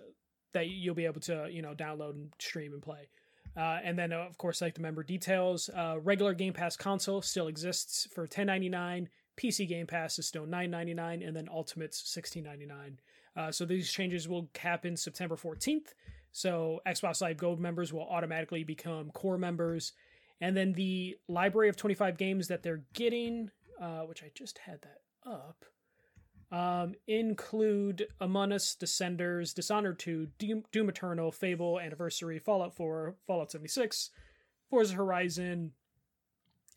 that 0.52 0.68
you'll 0.68 0.94
be 0.94 1.06
able 1.06 1.20
to 1.20 1.48
you 1.50 1.62
know 1.62 1.74
download 1.74 2.10
and 2.10 2.32
stream 2.38 2.72
and 2.72 2.82
play. 2.82 3.08
Uh, 3.56 3.78
and 3.82 3.98
then, 3.98 4.12
uh, 4.12 4.18
of 4.18 4.38
course, 4.38 4.60
like 4.60 4.74
the 4.74 4.80
member 4.80 5.02
details, 5.02 5.68
uh, 5.76 5.96
regular 6.02 6.34
Game 6.34 6.52
Pass 6.52 6.76
console 6.76 7.20
still 7.20 7.48
exists 7.48 8.06
for 8.14 8.26
10.99. 8.26 9.08
PC 9.36 9.68
Game 9.68 9.86
Pass 9.86 10.18
is 10.18 10.26
still 10.26 10.46
9.99, 10.46 11.26
and 11.26 11.34
then 11.36 11.48
Ultimate's 11.48 12.00
16.99. 12.16 12.98
Uh, 13.36 13.50
so 13.50 13.64
these 13.64 13.90
changes 13.90 14.28
will 14.28 14.48
happen 14.56 14.96
September 14.96 15.36
14th. 15.36 15.94
So 16.32 16.80
Xbox 16.86 17.20
Live 17.20 17.38
Gold 17.38 17.58
members 17.58 17.92
will 17.92 18.06
automatically 18.08 18.62
become 18.62 19.10
core 19.10 19.38
members. 19.38 19.92
And 20.40 20.56
then 20.56 20.72
the 20.72 21.16
library 21.28 21.68
of 21.68 21.76
25 21.76 22.16
games 22.18 22.48
that 22.48 22.62
they're 22.62 22.84
getting, 22.94 23.50
uh, 23.80 24.02
which 24.02 24.22
I 24.22 24.30
just 24.34 24.58
had 24.58 24.80
that 24.82 24.98
up, 25.26 25.64
um, 26.52 26.94
include 27.06 28.08
Among 28.20 28.52
Us, 28.52 28.74
Descenders, 28.74 29.54
Dishonored 29.54 29.98
2, 29.98 30.28
Doom, 30.38 30.64
Doom 30.72 30.88
Eternal, 30.88 31.30
Fable, 31.32 31.78
Anniversary, 31.78 32.38
Fallout 32.38 32.74
4, 32.74 33.14
Fallout 33.26 33.50
76, 33.50 34.10
Forza 34.68 34.94
Horizon, 34.94 35.72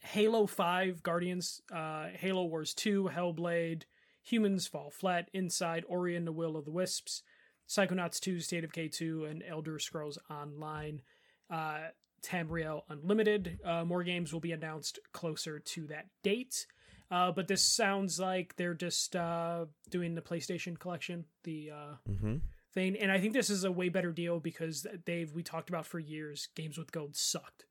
Halo 0.02 0.46
5, 0.46 1.02
Guardians, 1.02 1.62
uh, 1.74 2.08
Halo 2.14 2.44
Wars 2.44 2.74
2, 2.74 3.10
Hellblade, 3.14 3.84
Humans 4.24 4.68
Fall 4.68 4.90
Flat, 4.90 5.30
Inside, 5.34 5.84
Ori 5.88 6.16
and 6.16 6.28
the 6.28 6.32
Will 6.32 6.56
of 6.56 6.66
the 6.66 6.72
Wisps, 6.72 7.24
Psychonauts 7.68 8.20
2, 8.20 8.40
State 8.40 8.64
of 8.64 8.72
Decay 8.72 8.90
2, 8.90 9.26
and 9.26 9.44
Elder 9.48 9.80
Scrolls 9.80 10.18
Online. 10.30 11.02
Uh, 11.50 11.88
Tamriel 12.24 12.84
Unlimited. 12.90 13.60
Uh, 13.64 13.84
more 13.84 14.04
games 14.04 14.34
will 14.34 14.40
be 14.40 14.54
announced 14.54 15.00
closer 15.12 15.60
to 15.60 15.86
that 15.88 16.08
date. 16.24 16.66
Uh, 17.14 17.32
but 17.32 17.48
this 17.48 17.62
sounds 17.62 18.20
like 18.20 18.56
they're 18.56 18.74
just 18.74 19.16
uh, 19.16 19.66
doing 19.92 20.16
the 20.16 20.22
PlayStation 20.22 20.80
collection, 20.80 21.26
the 21.44 21.70
uh, 21.72 21.94
Mm-hmm. 22.10 22.38
thing. 22.74 22.98
And 22.98 23.12
I 23.12 23.20
think 23.20 23.34
this 23.34 23.52
is 23.52 23.64
a 23.64 23.72
way 23.72 23.90
better 23.90 24.12
deal 24.12 24.40
because 24.40 24.88
they've 25.06 25.32
we 25.32 25.44
talked 25.44 25.70
about 25.70 25.86
for 25.86 26.00
years. 26.00 26.48
Games 26.56 26.76
with 26.78 26.92
Gold 26.92 27.16
sucked. 27.16 27.66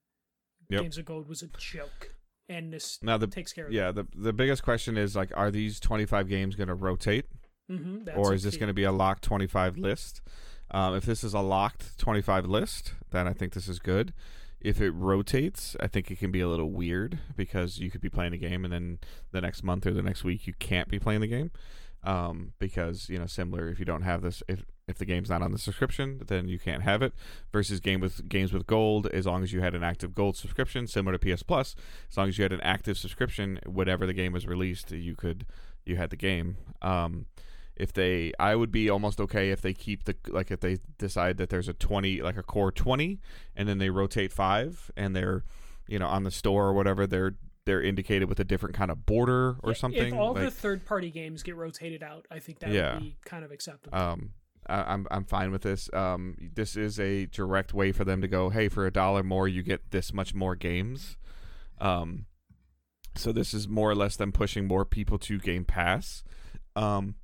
Yep. 0.68 0.80
Games 0.82 0.97
with 0.97 1.07
Gold 1.07 1.28
was 1.28 1.43
a 1.43 1.49
joke, 1.59 2.14
and 2.49 2.72
this 2.72 3.01
Now 3.03 3.18
the 3.18 3.26
takes 3.26 3.53
care 3.53 3.66
of 3.66 3.72
yeah 3.72 3.90
the 3.90 4.07
the 4.14 4.32
biggest 4.32 4.62
question 4.62 4.97
is 4.97 5.16
like, 5.16 5.32
are 5.36 5.51
these 5.51 5.80
twenty 5.80 6.07
five 6.07 6.28
games 6.28 6.55
going 6.55 6.68
to 6.68 6.74
rotate, 6.74 7.26
Mm-hmm, 7.70 8.16
or 8.16 8.34
is 8.34 8.43
this 8.45 8.57
going 8.57 8.68
to 8.68 8.74
be 8.74 8.84
a 8.84 8.93
locked 8.93 9.24
twenty 9.24 9.49
five 9.49 9.76
list? 9.76 10.20
Um, 10.70 10.95
if 10.95 11.05
this 11.05 11.24
is 11.24 11.34
a 11.34 11.40
locked 11.40 11.99
twenty 11.99 12.22
five 12.22 12.47
list, 12.47 12.95
then 13.11 13.26
I 13.26 13.32
think 13.32 13.55
this 13.55 13.68
is 13.68 13.80
good. 13.80 14.14
If 14.64 14.80
it 14.80 14.90
rotates, 14.90 15.76
I 15.80 15.86
think 15.88 16.10
it 16.10 16.18
can 16.18 16.30
be 16.30 16.40
a 16.40 16.48
little 16.48 16.70
weird 16.70 17.18
because 17.36 17.78
you 17.78 17.90
could 17.90 18.00
be 18.00 18.08
playing 18.08 18.32
a 18.32 18.38
game 18.38 18.64
and 18.64 18.72
then 18.72 18.98
the 19.32 19.40
next 19.40 19.62
month 19.62 19.86
or 19.86 19.92
the 19.92 20.02
next 20.02 20.24
week 20.24 20.46
you 20.46 20.54
can't 20.54 20.88
be 20.88 20.98
playing 20.98 21.20
the 21.20 21.26
game. 21.26 21.50
Um, 22.04 22.52
because 22.58 23.08
you 23.08 23.18
know, 23.18 23.26
similar 23.26 23.68
if 23.68 23.78
you 23.78 23.84
don't 23.84 24.02
have 24.02 24.22
this, 24.22 24.42
if 24.48 24.64
if 24.88 24.98
the 24.98 25.04
game's 25.04 25.30
not 25.30 25.42
on 25.42 25.52
the 25.52 25.58
subscription, 25.58 26.22
then 26.26 26.48
you 26.48 26.58
can't 26.58 26.82
have 26.82 27.02
it. 27.02 27.12
Versus 27.52 27.78
game 27.78 28.00
with 28.00 28.28
games 28.28 28.52
with 28.52 28.66
gold, 28.66 29.06
as 29.08 29.26
long 29.26 29.42
as 29.42 29.52
you 29.52 29.60
had 29.60 29.74
an 29.74 29.84
active 29.84 30.14
gold 30.14 30.36
subscription, 30.36 30.86
similar 30.88 31.16
to 31.16 31.34
PS 31.34 31.44
Plus, 31.44 31.76
as 32.10 32.16
long 32.16 32.28
as 32.28 32.38
you 32.38 32.42
had 32.42 32.52
an 32.52 32.60
active 32.62 32.98
subscription, 32.98 33.60
whatever 33.66 34.04
the 34.06 34.12
game 34.12 34.32
was 34.32 34.46
released, 34.46 34.90
you 34.90 35.14
could 35.14 35.46
you 35.84 35.96
had 35.96 36.10
the 36.10 36.16
game. 36.16 36.56
Um, 36.80 37.26
if 37.82 37.92
they, 37.92 38.32
I 38.38 38.54
would 38.54 38.70
be 38.70 38.88
almost 38.88 39.20
okay 39.20 39.50
if 39.50 39.60
they 39.60 39.74
keep 39.74 40.04
the 40.04 40.14
like 40.28 40.50
if 40.50 40.60
they 40.60 40.78
decide 40.98 41.36
that 41.38 41.50
there's 41.50 41.68
a 41.68 41.72
twenty 41.74 42.22
like 42.22 42.36
a 42.36 42.42
core 42.42 42.72
twenty, 42.72 43.20
and 43.56 43.68
then 43.68 43.78
they 43.78 43.90
rotate 43.90 44.32
five, 44.32 44.90
and 44.96 45.14
they're 45.16 45.44
you 45.88 45.98
know 45.98 46.06
on 46.06 46.22
the 46.24 46.30
store 46.30 46.66
or 46.68 46.72
whatever 46.72 47.06
they're 47.06 47.34
they're 47.64 47.82
indicated 47.82 48.28
with 48.28 48.40
a 48.40 48.44
different 48.44 48.74
kind 48.74 48.90
of 48.90 49.04
border 49.06 49.56
or 49.62 49.74
something. 49.74 50.14
If 50.14 50.20
all 50.20 50.32
like, 50.34 50.44
the 50.44 50.50
third 50.50 50.84
party 50.84 51.10
games 51.10 51.42
get 51.42 51.56
rotated 51.56 52.02
out, 52.02 52.26
I 52.30 52.38
think 52.38 52.58
that 52.60 52.70
Yeah. 52.70 52.94
would 52.94 53.02
be 53.02 53.16
kind 53.24 53.44
of 53.44 53.50
acceptable. 53.52 53.96
um 53.98 54.30
I, 54.68 54.92
I'm 54.92 55.06
I'm 55.10 55.24
fine 55.24 55.50
with 55.50 55.62
this. 55.62 55.88
Um, 55.92 56.36
this 56.54 56.76
is 56.76 57.00
a 57.00 57.26
direct 57.26 57.74
way 57.74 57.90
for 57.92 58.04
them 58.04 58.20
to 58.22 58.28
go. 58.28 58.48
Hey, 58.50 58.68
for 58.68 58.86
a 58.86 58.92
dollar 58.92 59.22
more, 59.24 59.48
you 59.48 59.62
get 59.62 59.90
this 59.90 60.12
much 60.12 60.34
more 60.34 60.54
games. 60.54 61.16
Um, 61.80 62.26
so 63.16 63.32
this 63.32 63.52
is 63.52 63.66
more 63.68 63.90
or 63.90 63.94
less 63.96 64.14
them 64.16 64.30
pushing 64.30 64.66
more 64.68 64.84
people 64.84 65.18
to 65.18 65.38
Game 65.38 65.64
Pass. 65.64 66.22
Um, 66.76 67.16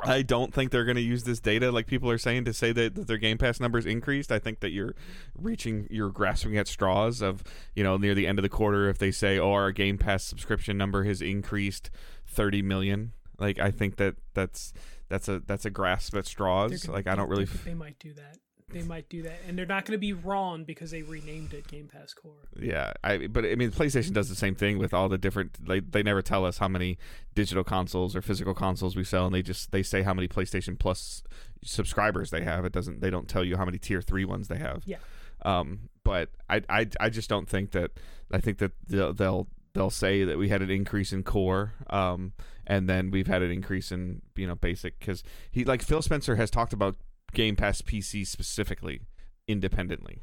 I 0.00 0.22
don't 0.22 0.52
think 0.52 0.70
they're 0.70 0.84
going 0.84 0.96
to 0.96 1.02
use 1.02 1.24
this 1.24 1.38
data 1.40 1.70
like 1.70 1.86
people 1.86 2.10
are 2.10 2.18
saying 2.18 2.44
to 2.46 2.52
say 2.52 2.72
that, 2.72 2.94
that 2.96 3.06
their 3.06 3.16
Game 3.18 3.38
Pass 3.38 3.60
numbers 3.60 3.86
increased. 3.86 4.32
I 4.32 4.38
think 4.38 4.60
that 4.60 4.70
you're 4.70 4.94
reaching, 5.38 5.86
you're 5.90 6.10
grasping 6.10 6.56
at 6.58 6.66
straws 6.66 7.22
of, 7.22 7.44
you 7.74 7.84
know, 7.84 7.96
near 7.96 8.14
the 8.14 8.26
end 8.26 8.38
of 8.38 8.42
the 8.42 8.48
quarter 8.48 8.88
if 8.88 8.98
they 8.98 9.10
say, 9.12 9.38
oh, 9.38 9.52
our 9.52 9.70
Game 9.72 9.96
Pass 9.98 10.24
subscription 10.24 10.76
number 10.76 11.04
has 11.04 11.22
increased 11.22 11.90
30 12.26 12.62
million. 12.62 13.12
Like 13.38 13.58
I 13.58 13.70
think 13.70 13.96
that 13.96 14.16
that's 14.34 14.72
that's 15.08 15.28
a 15.28 15.40
that's 15.40 15.64
a 15.64 15.70
grasp 15.70 16.14
at 16.16 16.26
straws. 16.26 16.84
gonna- 16.84 16.96
Like 16.96 17.06
I 17.06 17.14
don't 17.14 17.28
really. 17.28 17.44
They, 17.46 17.70
they 17.70 17.74
might 17.74 17.98
do 17.98 18.12
that. 18.14 18.38
They 18.74 18.82
might 18.82 19.08
do 19.08 19.22
that, 19.22 19.38
and 19.46 19.56
they're 19.56 19.66
not 19.66 19.84
going 19.84 19.92
to 19.92 19.98
be 19.98 20.12
wrong 20.12 20.64
because 20.64 20.90
they 20.90 21.02
renamed 21.02 21.54
it 21.54 21.68
Game 21.68 21.88
Pass 21.88 22.12
Core. 22.12 22.32
Yeah, 22.58 22.92
I 23.04 23.28
but 23.28 23.44
I 23.44 23.54
mean 23.54 23.70
PlayStation 23.70 24.12
does 24.12 24.28
the 24.28 24.34
same 24.34 24.56
thing 24.56 24.78
with 24.78 24.92
all 24.92 25.08
the 25.08 25.16
different 25.16 25.68
like 25.68 25.92
they 25.92 26.02
never 26.02 26.22
tell 26.22 26.44
us 26.44 26.58
how 26.58 26.66
many 26.66 26.98
digital 27.34 27.62
consoles 27.62 28.16
or 28.16 28.20
physical 28.20 28.52
consoles 28.52 28.96
we 28.96 29.04
sell 29.04 29.26
and 29.26 29.34
they 29.34 29.42
just 29.42 29.70
they 29.70 29.82
say 29.82 30.02
how 30.02 30.12
many 30.12 30.26
PlayStation 30.26 30.76
Plus 30.76 31.22
subscribers 31.62 32.30
they 32.30 32.42
have. 32.42 32.64
It 32.64 32.72
doesn't 32.72 33.00
they 33.00 33.10
don't 33.10 33.28
tell 33.28 33.44
you 33.44 33.56
how 33.56 33.64
many 33.64 33.78
tier 33.78 34.02
Three 34.02 34.24
ones 34.24 34.48
they 34.48 34.58
have. 34.58 34.82
Yeah. 34.86 34.98
Um 35.42 35.88
but 36.02 36.30
I 36.50 36.62
I 36.68 36.88
I 36.98 37.10
just 37.10 37.28
don't 37.28 37.48
think 37.48 37.70
that 37.70 37.92
I 38.32 38.38
think 38.38 38.58
that 38.58 38.72
they'll 38.88 39.12
they'll, 39.12 39.48
they'll 39.74 39.90
say 39.90 40.24
that 40.24 40.36
we 40.36 40.48
had 40.48 40.62
an 40.62 40.70
increase 40.70 41.12
in 41.12 41.22
core 41.22 41.74
um 41.90 42.32
and 42.66 42.88
then 42.88 43.10
we've 43.10 43.26
had 43.26 43.42
an 43.42 43.50
increase 43.50 43.92
in 43.92 44.22
you 44.34 44.46
know 44.46 44.56
basic 44.56 44.98
cuz 44.98 45.22
he 45.52 45.64
like 45.64 45.82
Phil 45.82 46.02
Spencer 46.02 46.36
has 46.36 46.50
talked 46.50 46.72
about 46.72 46.96
Game 47.34 47.56
Pass 47.56 47.82
PC 47.82 48.26
specifically 48.26 49.02
independently. 49.46 50.22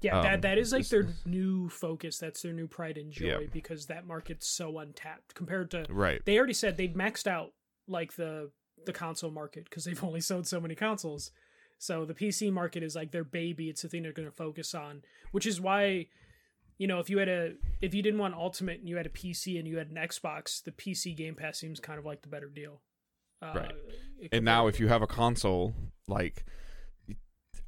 Yeah, 0.00 0.18
Um, 0.18 0.22
that 0.24 0.42
that 0.42 0.58
is 0.58 0.72
like 0.72 0.88
their 0.88 1.08
new 1.26 1.68
focus. 1.68 2.18
That's 2.18 2.42
their 2.42 2.52
new 2.52 2.68
pride 2.68 2.96
and 2.98 3.12
joy 3.12 3.40
Yeah. 3.40 3.46
because 3.52 3.86
that 3.86 4.06
market's 4.06 4.46
so 4.48 4.78
untapped 4.78 5.34
compared 5.34 5.70
to. 5.72 5.86
Right. 5.88 6.24
They 6.24 6.38
already 6.38 6.52
said 6.52 6.76
they've 6.76 6.90
maxed 6.90 7.26
out 7.26 7.52
like 7.88 8.14
the 8.14 8.50
the 8.86 8.92
console 8.92 9.30
market 9.32 9.64
because 9.64 9.84
they've 9.84 10.02
only 10.10 10.20
sold 10.20 10.46
so 10.46 10.60
many 10.60 10.74
consoles. 10.76 11.32
So 11.78 12.04
the 12.04 12.14
PC 12.14 12.52
market 12.52 12.82
is 12.82 12.94
like 12.96 13.10
their 13.12 13.24
baby. 13.24 13.68
It's 13.68 13.82
the 13.82 13.88
thing 13.88 14.02
they're 14.02 14.12
going 14.12 14.28
to 14.28 14.34
focus 14.34 14.74
on, 14.74 15.02
which 15.32 15.46
is 15.46 15.60
why, 15.60 16.06
you 16.76 16.86
know, 16.86 16.98
if 17.00 17.10
you 17.10 17.18
had 17.18 17.28
a 17.28 17.54
if 17.80 17.92
you 17.94 18.02
didn't 18.02 18.20
want 18.20 18.34
Ultimate 18.34 18.78
and 18.80 18.88
you 18.88 18.96
had 18.96 19.06
a 19.06 19.10
PC 19.10 19.58
and 19.58 19.66
you 19.66 19.78
had 19.78 19.88
an 19.90 19.96
Xbox, 19.96 20.62
the 20.62 20.70
PC 20.72 21.16
Game 21.16 21.34
Pass 21.34 21.58
seems 21.58 21.80
kind 21.80 21.98
of 21.98 22.04
like 22.04 22.22
the 22.22 22.28
better 22.28 22.48
deal. 22.48 22.82
Uh, 23.42 23.52
Right. 23.54 23.72
And 24.32 24.44
now, 24.44 24.66
if 24.66 24.80
you 24.80 24.88
have 24.88 25.00
a 25.02 25.06
console, 25.06 25.74
like 26.08 26.44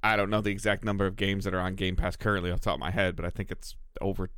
I 0.02 0.16
don't 0.16 0.30
know 0.30 0.40
the 0.40 0.50
exact 0.50 0.84
number 0.84 1.06
of 1.06 1.14
games 1.16 1.44
that 1.44 1.54
are 1.54 1.60
on 1.60 1.74
Game 1.76 1.94
Pass 1.96 2.16
currently 2.16 2.50
off 2.50 2.60
the 2.60 2.64
top 2.64 2.74
of 2.74 2.80
my 2.80 2.90
head, 2.90 3.14
but 3.16 3.24
I 3.24 3.30
think 3.30 3.50
it's 3.50 3.76
over 4.00 4.30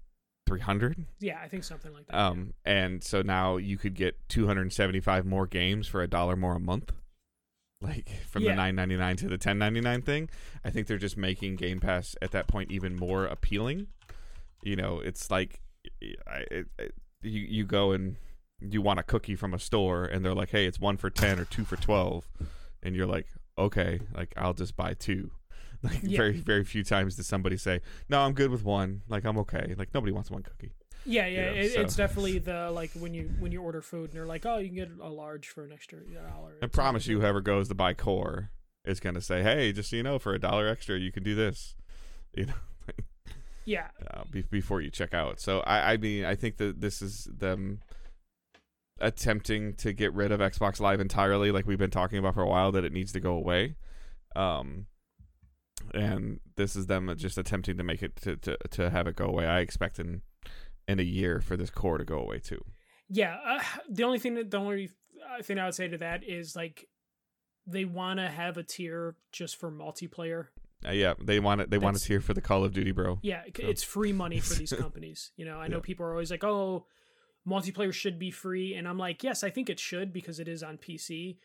300. 0.47 1.07
yeah, 1.21 1.39
I 1.43 1.49
think 1.49 1.65
something 1.65 1.93
like 1.95 2.07
that. 2.09 2.15
yeah. 2.17 2.27
Um, 2.27 2.53
and 2.65 3.03
so 3.03 3.23
now 3.23 3.57
you 3.57 3.79
could 3.79 3.95
get 3.95 4.17
275 4.29 5.25
more 5.25 5.47
games 5.47 5.87
for 5.89 6.03
a 6.03 6.09
dollar 6.09 6.37
more 6.37 6.57
a 6.57 6.61
month. 6.61 6.93
Like 7.81 8.11
from 8.29 8.43
Yeah. 8.43 8.55
the 8.55 8.61
9.99 8.61 9.17
to 9.19 9.29
the 9.29 9.39
10.99 9.39 10.05
thing. 10.05 10.29
I 10.65 10.71
think 10.71 10.87
they're 10.87 10.99
just 10.99 11.17
making 11.17 11.57
Game 11.57 11.81
Pass 11.81 12.15
at 12.23 12.31
that 12.33 12.47
point 12.47 12.71
even 12.71 12.95
more 12.95 13.25
appealing. 13.25 13.87
You 14.63 14.77
know, 14.77 15.01
it's 15.01 15.31
like 15.31 15.61
I, 16.29 16.45
it, 16.51 16.67
it, 16.79 16.95
you 17.23 17.41
you 17.41 17.65
go 17.65 17.91
and 17.93 18.17
you 18.71 18.83
want 18.83 18.99
a 18.99 19.03
cookie 19.03 19.35
from 19.37 19.53
a 19.55 19.59
store 19.59 20.05
and 20.05 20.25
they're 20.25 20.35
like, 20.35 20.51
"Hey, 20.51 20.67
it's 20.67 20.79
1 20.81 20.97
for 20.97 21.11
10 21.11 21.39
or 21.39 21.45
2 21.45 21.65
for 21.65 21.77
12." 21.77 22.29
And 22.83 22.95
you're 22.97 23.07
like, 23.07 23.27
"Okay, 23.59 24.01
like 24.15 24.33
I'll 24.37 24.55
just 24.55 24.77
buy 24.77 24.95
two. 24.95 25.31
Like 25.85 26.01
Yeah. 26.05 26.17
very 26.19 26.33
very 26.39 26.63
few 26.65 26.85
times 26.85 27.17
does 27.17 27.27
somebody 27.27 27.57
say, 27.57 27.81
"No, 28.09 28.21
I'm 28.21 28.35
good 28.35 28.51
with 28.53 28.63
one. 28.65 29.03
Like 29.09 29.25
I'm 29.25 29.37
okay." 29.39 29.75
Like 29.77 29.93
nobody 29.93 30.13
wants 30.13 30.31
one 30.31 30.43
cookie. 30.45 30.73
Yeah, 31.05 31.27
yeah, 31.27 31.47
know, 31.47 31.53
it, 31.57 31.73
so- 31.73 31.81
it's 31.81 31.97
definitely 31.97 32.39
the 32.51 32.71
like 32.71 32.93
when 32.93 33.13
you 33.15 33.31
when 33.41 33.51
you 33.51 33.61
order 33.63 33.83
food 33.83 34.11
and 34.11 34.13
they're 34.13 34.25
like, 34.27 34.47
oh, 34.47 34.59
you 34.59 34.69
can 34.69 34.77
get 34.77 34.91
a 35.01 35.09
large 35.09 35.49
for 35.49 35.65
an 35.65 35.73
extra 35.73 35.99
dollar. 35.99 36.53
I 36.63 36.67
promise 36.69 37.09
you, 37.09 37.19
whoever 37.19 37.41
goes 37.41 37.67
to 37.69 37.75
buy 37.75 37.95
core 37.95 38.51
is 38.85 39.01
going 39.01 39.17
to 39.17 39.21
say, 39.21 39.43
"Hey, 39.43 39.73
just 39.73 39.91
so 39.91 39.97
you 39.97 40.05
know, 40.05 40.21
for 40.21 40.35
a 40.35 40.39
dollar 40.39 40.69
extra, 40.69 40.97
you 40.99 41.11
can 41.11 41.23
do 41.25 41.35
this." 41.35 41.75
You 42.35 42.47
know, 42.47 42.55
Yeah, 43.65 43.89
uh, 44.11 44.23
be- 44.31 44.43
before 44.43 44.81
you 44.81 44.91
check 44.91 45.13
out. 45.15 45.39
So 45.41 45.61
I, 45.61 45.93
I 45.93 45.97
mean, 45.97 46.25
I 46.25 46.35
think 46.35 46.57
that 46.57 46.81
this 46.81 47.01
is 47.03 47.25
them 47.25 47.81
attempting 49.03 49.75
to 49.75 49.93
get 49.93 50.13
rid 50.15 50.33
of 50.33 50.41
Xbox 50.41 50.81
Live 50.81 51.01
entirely, 51.01 51.51
like 51.53 51.67
we've 51.67 51.79
been 51.79 51.91
talking 51.91 52.19
about 52.19 52.35
for 52.35 52.43
a 52.43 52.49
while, 52.49 52.73
that 52.73 52.85
it 52.85 52.93
needs 52.93 53.13
to 53.13 53.21
go 53.21 53.35
away. 53.35 53.75
Um, 54.35 54.87
and 55.95 56.41
this 56.57 56.77
is 56.77 56.87
them 56.87 57.13
just 57.19 57.37
attempting 57.39 57.77
to 57.77 57.83
make 57.85 58.03
it 58.03 58.17
to, 58.23 58.37
to, 58.37 58.57
to 58.71 58.91
have 58.91 59.07
it 59.07 59.17
go 59.17 59.27
away. 59.27 59.47
I 59.47 59.61
expect 59.61 59.99
in 59.99 60.23
in 60.89 60.99
a 60.99 61.03
year 61.05 61.41
for 61.41 61.57
this 61.57 61.71
core 61.71 61.99
to 61.99 62.05
go 62.05 62.19
away 62.19 62.39
too. 62.39 62.61
yeah. 63.09 63.37
Uh, 63.47 63.63
the 63.91 64.05
only 64.05 64.19
thing 64.19 64.35
that 64.35 64.51
the 64.51 64.57
only 64.59 64.91
uh, 65.39 65.43
thing 65.43 65.59
I 65.59 65.65
would 65.67 65.75
say 65.75 65.89
to 65.89 65.99
that 65.99 66.25
is 66.25 66.57
like 66.57 66.89
they 67.67 67.85
want 67.85 68.19
to 68.19 68.29
have 68.29 68.57
a 68.57 68.63
tier 68.63 69.15
just 69.33 69.57
for 69.57 69.71
multiplayer. 69.71 70.47
Uh, 70.87 70.91
yeah, 70.91 71.15
they 71.23 71.39
want 71.39 71.61
it. 71.61 71.71
They 71.71 71.79
want 71.79 71.95
That's- 71.95 72.07
it 72.07 72.09
here 72.09 72.21
for 72.21 72.35
the 72.35 72.41
Call 72.41 72.65
of 72.65 72.73
Duty, 72.73 72.91
bro. 72.91 73.21
Yeah, 73.23 73.43
So- 73.57 73.69
it's 73.69 73.85
free 73.85 74.13
money 74.13 74.41
for 74.41 74.55
these 74.55 74.73
companies. 74.79 75.31
You 75.37 75.45
know, 75.45 75.59
I 75.61 75.69
know 75.69 75.77
Yeah. 75.77 75.83
people 75.83 76.07
are 76.07 76.11
always 76.13 76.31
like, 76.33 76.43
"Oh, 76.43 76.87
multiplayer 77.49 77.93
should 77.93 78.19
be 78.19 78.31
free," 78.31 78.75
and 78.75 78.87
I'm 78.89 78.99
like, 78.99 79.23
"Yes, 79.23 79.43
I 79.45 79.51
think 79.51 79.69
it 79.71 79.79
should 79.81 80.13
because 80.13 80.39
it 80.41 80.49
is 80.49 80.63
on 80.63 80.79
PC, 80.79 81.39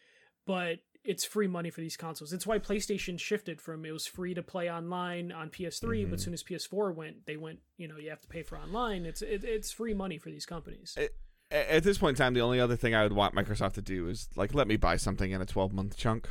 but 0.45 0.79
it's 1.03 1.23
free 1.23 1.47
money 1.47 1.69
for 1.69 1.79
these 1.79 1.95
consoles. 1.95 2.33
It's 2.33 2.45
why 2.45 2.59
PlayStation 2.59 3.17
shifted 3.17 3.61
from 3.61 3.85
it 3.85 3.91
was 3.91 4.05
free 4.07 4.33
to 4.33 4.43
play 4.43 4.69
online 4.69 5.31
on 5.31 5.49
PS3, 5.49 6.03
but 6.03 6.11
Mhm. 6.11 6.13
as 6.15 6.23
soon 6.23 6.33
as 6.33 6.43
PS4 6.43 6.91
went, 6.91 7.25
they 7.25 7.37
went, 7.37 7.61
you 7.77 7.87
know, 7.87 7.95
you 7.97 8.09
have 8.09 8.19
to 8.21 8.27
pay 8.27 8.43
for 8.43 8.57
online. 8.57 9.05
It's 9.05 9.21
it, 9.21 9.43
it's 9.45 9.71
free 9.71 9.93
money 9.93 10.17
for 10.17 10.29
these 10.29 10.45
companies. 10.45 10.95
A- 10.97 11.09
At 11.49 11.83
this 11.83 11.97
point 11.97 12.17
in 12.19 12.21
time, 12.21 12.33
the 12.33 12.41
only 12.41 12.59
other 12.59 12.75
thing 12.75 12.93
I 12.93 13.03
would 13.03 13.13
want 13.13 13.33
Microsoft 13.33 13.73
to 13.75 13.81
do 13.81 14.09
is 14.09 14.27
like 14.35 14.53
let 14.53 14.67
me 14.67 14.75
buy 14.75 14.97
something 14.97 15.31
in 15.31 15.41
a 15.41 15.45
12 15.45 15.71
month 15.71 15.95
chunk. 15.95 16.27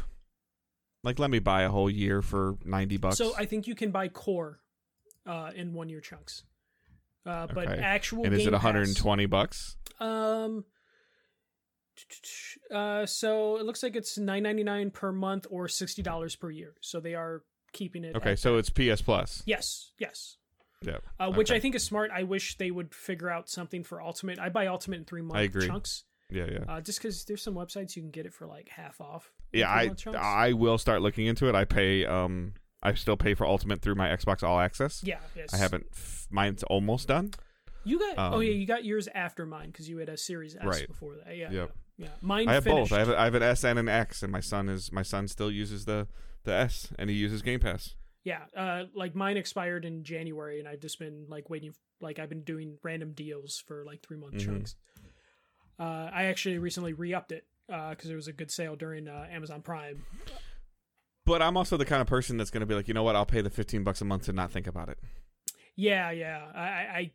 Like 1.02 1.18
let 1.18 1.30
me 1.30 1.38
buy 1.38 1.62
a 1.62 1.70
whole 1.70 1.88
year 1.88 2.20
for 2.20 2.58
90 2.64 2.98
bucks. 2.98 3.16
So 3.16 3.34
I 3.36 3.46
think 3.46 3.66
you 3.66 3.74
can 3.74 3.90
buy 3.90 4.08
core 4.08 4.60
uh, 5.24 5.52
in 5.54 5.72
one 5.72 5.88
year 5.88 6.00
chunks. 6.02 6.44
Uh, 7.26 7.46
but 7.48 7.66
Okay. 7.68 7.82
actual 7.82 8.24
and 8.24 8.32
is 8.32 8.38
Game 8.44 8.48
it 8.48 8.52
Pass- 8.52 8.62
120 8.64 9.26
bucks? 9.26 9.76
Um, 10.00 10.64
Uh, 12.70 13.06
so 13.06 13.56
it 13.56 13.64
looks 13.64 13.82
like 13.82 13.96
it's 13.96 14.18
nine 14.18 14.42
ninety 14.42 14.62
nine 14.62 14.90
per 14.90 15.12
month 15.12 15.46
or 15.50 15.66
sixty 15.66 16.02
dollars 16.02 16.36
per 16.36 16.50
year. 16.50 16.74
So 16.80 17.00
they 17.00 17.14
are 17.14 17.42
keeping 17.72 18.04
it. 18.04 18.14
Okay, 18.16 18.36
so 18.36 18.52
that. 18.52 18.58
it's 18.58 18.70
PS 18.70 19.02
Plus. 19.02 19.42
yes, 19.46 19.92
yes. 19.98 20.36
Yeah. 20.82 20.98
Uh, 21.18 21.32
which 21.32 21.50
Okay. 21.50 21.56
I 21.56 21.60
think 21.60 21.74
is 21.74 21.82
smart. 21.84 22.10
I 22.12 22.22
wish 22.22 22.58
they 22.58 22.70
would 22.70 22.94
figure 22.94 23.30
out 23.30 23.48
something 23.48 23.82
for 23.82 24.02
Ultimate. 24.02 24.38
I 24.38 24.50
buy 24.50 24.66
Ultimate 24.66 24.98
in 24.98 25.04
three 25.06 25.22
month 25.22 25.40
agree. 25.40 25.66
chunks. 25.66 26.04
Yeah, 26.30 26.44
yeah. 26.50 26.64
Uh, 26.68 26.80
just 26.82 26.98
because 26.98 27.24
there's 27.24 27.42
some 27.42 27.54
websites 27.54 27.96
you 27.96 28.02
can 28.02 28.10
get 28.10 28.26
it 28.26 28.34
for 28.34 28.46
like 28.46 28.68
half 28.68 29.00
off. 29.00 29.32
yeah, 29.52 29.72
I 29.72 29.88
chunks. 29.88 30.18
I 30.20 30.52
will 30.52 30.76
start 30.76 31.00
looking 31.00 31.26
into 31.26 31.48
it. 31.48 31.54
I 31.54 31.64
pay 31.64 32.04
um 32.04 32.52
I 32.82 32.94
still 32.94 33.16
pay 33.16 33.34
for 33.34 33.46
Ultimate 33.46 33.82
through 33.82 33.94
my 33.96 34.08
Xbox 34.08 34.42
All 34.42 34.60
Access. 34.60 35.02
yeah, 35.02 35.18
yes. 35.34 35.52
I 35.52 35.56
haven't 35.56 35.86
f- 35.92 36.26
mine's 36.30 36.62
almost 36.64 37.08
done. 37.08 37.32
You 37.84 37.98
got 37.98 38.14
oh 38.18 38.36
um, 38.36 38.42
yeah, 38.42 38.50
you 38.50 38.66
got 38.66 38.84
yours 38.84 39.08
after 39.14 39.46
mine 39.46 39.70
because 39.70 39.88
you 39.88 39.98
had 39.98 40.08
a 40.08 40.16
Series 40.16 40.56
S 40.56 40.62
Right. 40.64 40.86
before 40.88 41.14
that. 41.24 41.36
Yeah, 41.36 41.50
Yep. 41.50 41.72
yeah. 41.98 42.08
Mine 42.20 42.48
I 42.48 42.54
have 42.54 42.64
finished. 42.64 42.90
both. 42.90 42.96
I 42.96 43.00
have 43.00 43.08
a, 43.08 43.18
I 43.20 43.24
have 43.24 43.34
an 43.34 43.42
S 43.42 43.64
and 43.64 43.78
an 43.78 43.88
X 43.88 44.22
and 44.22 44.32
my 44.32 44.40
son 44.40 44.68
is 44.68 44.90
my 44.92 45.02
son 45.02 45.28
still 45.28 45.50
uses 45.50 45.84
the 45.84 46.06
the 46.44 46.52
S 46.52 46.88
and 46.98 47.08
he 47.10 47.16
uses 47.16 47.42
Game 47.42 47.60
Pass. 47.60 47.94
Yeah, 48.24 48.40
uh, 48.56 48.84
like 48.94 49.14
mine 49.14 49.36
expired 49.36 49.84
in 49.84 50.02
January, 50.02 50.58
and 50.58 50.66
I've 50.68 50.80
just 50.80 50.98
been 50.98 51.26
like 51.28 51.48
waiting. 51.48 51.72
Like 52.00 52.18
I've 52.18 52.28
been 52.28 52.42
doing 52.42 52.76
random 52.82 53.12
deals 53.12 53.62
for 53.66 53.84
like 53.84 54.02
three 54.02 54.16
month 54.18 54.34
Mhm. 54.34 54.44
chunks. 54.44 54.74
Uh, 55.78 56.10
I 56.12 56.24
actually 56.24 56.58
recently 56.58 56.92
re 56.92 57.14
upped 57.14 57.30
it 57.32 57.44
because 57.68 58.04
there 58.08 58.16
was 58.16 58.28
a 58.28 58.32
good 58.32 58.50
sale 58.50 58.74
during 58.76 59.06
uh, 59.08 59.26
Amazon 59.30 59.62
Prime. 59.62 60.02
But 61.26 61.42
I'm 61.42 61.56
also 61.56 61.76
the 61.76 61.84
kind 61.84 62.00
of 62.00 62.06
person 62.06 62.38
that's 62.38 62.50
going 62.50 62.60
to 62.60 62.66
be 62.66 62.74
like, 62.74 62.88
you 62.88 62.94
know 62.94 63.02
what? 63.02 63.16
I'll 63.16 63.26
pay 63.26 63.42
the 63.42 63.50
15 63.50 63.82
bucks 63.82 64.00
a 64.00 64.04
month 64.04 64.24
to 64.26 64.32
not 64.32 64.50
think 64.50 64.66
about 64.66 64.88
it. 64.88 64.98
Yeah, 65.74 66.10
yeah. 66.12 66.46
I, 66.54 66.60
I, 66.60 66.98
I 66.98 67.10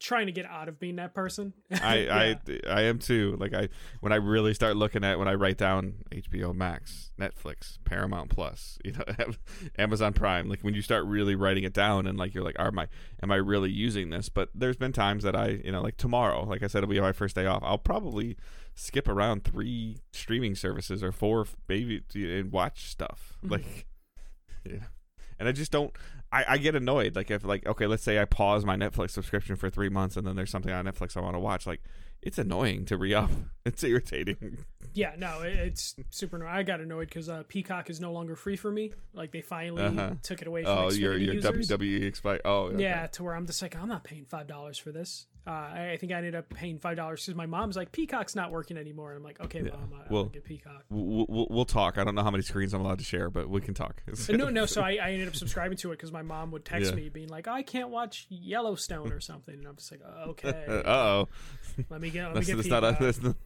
trying 0.00 0.26
to 0.26 0.32
get 0.32 0.46
out 0.46 0.68
of 0.68 0.80
being 0.80 0.96
that 0.96 1.14
person. 1.14 1.52
I, 1.70 1.98
Yeah. 1.98 2.16
I 2.16 2.60
I 2.68 2.82
am 2.82 2.98
too. 2.98 3.36
Like 3.38 3.54
I 3.54 3.68
when 4.00 4.12
I 4.12 4.16
really 4.16 4.54
start 4.54 4.76
looking 4.76 5.04
at 5.04 5.18
when 5.18 5.28
I 5.28 5.34
write 5.34 5.58
down 5.58 5.96
HBO 6.10 6.54
Max, 6.54 7.12
Netflix, 7.20 7.78
Paramount 7.84 8.30
Plus, 8.30 8.78
you 8.84 8.92
know, 8.92 9.04
Amazon 9.78 10.12
Prime. 10.14 10.48
Like 10.48 10.62
when 10.62 10.74
you 10.74 10.82
start 10.82 11.04
really 11.04 11.34
writing 11.34 11.64
it 11.64 11.74
down 11.74 12.06
and 12.06 12.18
like 12.18 12.34
you're 12.34 12.44
like, 12.44 12.58
are 12.58 12.72
my 12.72 12.88
am 13.22 13.30
I 13.30 13.36
really 13.36 13.70
using 13.70 14.10
this? 14.10 14.28
But 14.28 14.48
there's 14.54 14.76
been 14.76 14.92
times 14.92 15.22
that 15.22 15.36
I 15.36 15.60
you 15.62 15.70
know 15.70 15.82
like 15.82 15.98
tomorrow, 15.98 16.44
like 16.44 16.62
I 16.62 16.66
said, 16.66 16.78
it'll 16.78 16.90
be 16.90 17.00
my 17.00 17.12
first 17.12 17.36
day 17.36 17.46
off. 17.46 17.62
I'll 17.62 17.78
probably 17.78 18.36
skip 18.80 19.06
around 19.08 19.44
three 19.44 19.98
streaming 20.12 20.54
services 20.54 21.02
or 21.04 21.12
four 21.12 21.46
maybe 21.68 22.02
and 22.14 22.50
watch 22.50 22.86
stuff 22.90 23.36
Mhm. 23.44 23.50
like 23.50 23.86
yeah. 24.64 24.84
And 25.38 25.48
I 25.48 25.52
just 25.52 25.72
don't. 25.72 25.90
I, 26.30 26.44
I 26.46 26.58
get 26.58 26.74
annoyed. 26.74 27.16
Like 27.16 27.30
if 27.30 27.44
like 27.44 27.66
okay, 27.66 27.86
let's 27.86 28.02
say 28.02 28.18
I 28.20 28.26
pause 28.26 28.64
my 28.66 28.76
Netflix 28.76 29.10
subscription 29.12 29.56
for 29.56 29.70
three 29.70 29.88
months 29.88 30.16
and 30.18 30.26
then 30.26 30.36
there's 30.36 30.50
something 30.50 30.70
on 30.72 30.84
Netflix 30.84 31.16
I 31.16 31.20
want 31.20 31.34
to 31.34 31.38
watch. 31.40 31.66
Like 31.66 31.82
it's 32.22 32.36
annoying 32.38 32.84
to 32.86 32.96
re 32.96 33.14
up. 33.14 33.30
It's 33.66 33.84
irritating. 33.84 34.64
yeah, 34.94 35.14
no, 35.18 35.40
it, 35.42 35.54
it's 35.54 35.94
super. 36.10 36.36
annoying. 36.36 36.50
I 36.52 36.62
got 36.62 36.80
annoyed 36.80 37.08
because 37.08 37.28
uh, 37.28 37.42
Peacock 37.46 37.88
is 37.90 38.00
no 38.00 38.10
longer 38.12 38.34
free 38.36 38.56
for 38.56 38.70
me. 38.70 38.92
Like 39.14 39.32
they 39.32 39.42
finally 39.42 39.82
Uh-huh. 39.82 40.14
took 40.22 40.40
it 40.42 40.48
away 40.48 40.64
from 40.64 40.72
Oh, 40.78 40.86
Xfinity 40.88 40.98
your 40.98 41.16
your 41.18 41.34
users. 41.34 41.68
WWE 41.70 42.02
expired. 42.04 42.40
Oh 42.44 42.64
okay. 42.64 42.82
Yeah, 42.82 43.06
to 43.08 43.22
where 43.24 43.34
I'm 43.34 43.46
just 43.46 43.60
like, 43.62 43.76
I'm 43.76 43.88
not 43.88 44.02
paying 44.04 44.24
five 44.26 44.46
dollars 44.46 44.76
for 44.78 44.92
this. 44.92 45.26
Uh, 45.46 45.50
I, 45.50 45.96
think 45.98 46.12
I 46.12 46.16
ended 46.16 46.34
up 46.34 46.48
paying 46.50 46.78
five 46.78 46.96
dollars 46.96 47.24
because 47.24 47.34
my 47.34 47.46
mom's 47.46 47.74
like, 47.74 47.92
Peacock's 47.92 48.36
not 48.36 48.50
working 48.52 48.76
anymore. 48.76 49.10
And 49.12 49.18
I'm 49.18 49.24
like, 49.24 49.40
okay, 49.40 49.62
Yeah, 49.64 49.70
mom, 49.70 49.92
I, 49.98 50.12
well- 50.12 50.22
I'll 50.24 50.28
get 50.28 50.44
Peacock. 50.44 50.84
We'll, 50.90 51.26
we'll, 51.28 51.46
we'll 51.50 51.64
talk. 51.64 51.96
I 51.96 52.04
don't 52.04 52.14
know 52.14 52.22
how 52.22 52.30
many 52.30 52.42
screens 52.42 52.74
I'm 52.74 52.82
allowed 52.82 52.98
to 52.98 53.04
share, 53.04 53.30
but 53.30 53.48
we 53.48 53.60
can 53.60 53.72
talk. 53.74 54.02
Uh, 54.28 54.36
no, 54.36 54.48
no. 54.50 54.66
So 54.66 54.82
I, 54.82 54.98
I 55.02 55.10
ended 55.12 55.28
up 55.28 55.34
subscribing 55.36 55.78
to 55.78 55.92
it 55.92 55.96
because 55.96 56.12
my 56.12 56.22
mom 56.22 56.50
would 56.50 56.64
text 56.64 56.90
Yeah. 56.90 56.96
me 56.96 57.08
being 57.08 57.28
like, 57.28 57.48
I 57.48 57.62
can't 57.62 57.88
watch 57.88 58.26
Yellowstone 58.28 59.12
or 59.12 59.20
something, 59.20 59.54
and 59.54 59.66
I'm 59.66 59.76
just 59.76 59.90
like, 59.90 60.00
oh, 60.06 60.30
okay, 60.30 60.64
Uh 60.68 60.82
oh. 60.90 61.28
let 61.88 62.00
me 62.00 62.10
get, 62.10 62.24
let 62.24 62.34
me 62.34 62.34
That's, 62.34 62.46
get 62.48 62.56
that's 62.56 62.68
not 62.68 62.98
that's 63.00 63.22
not 63.22 63.36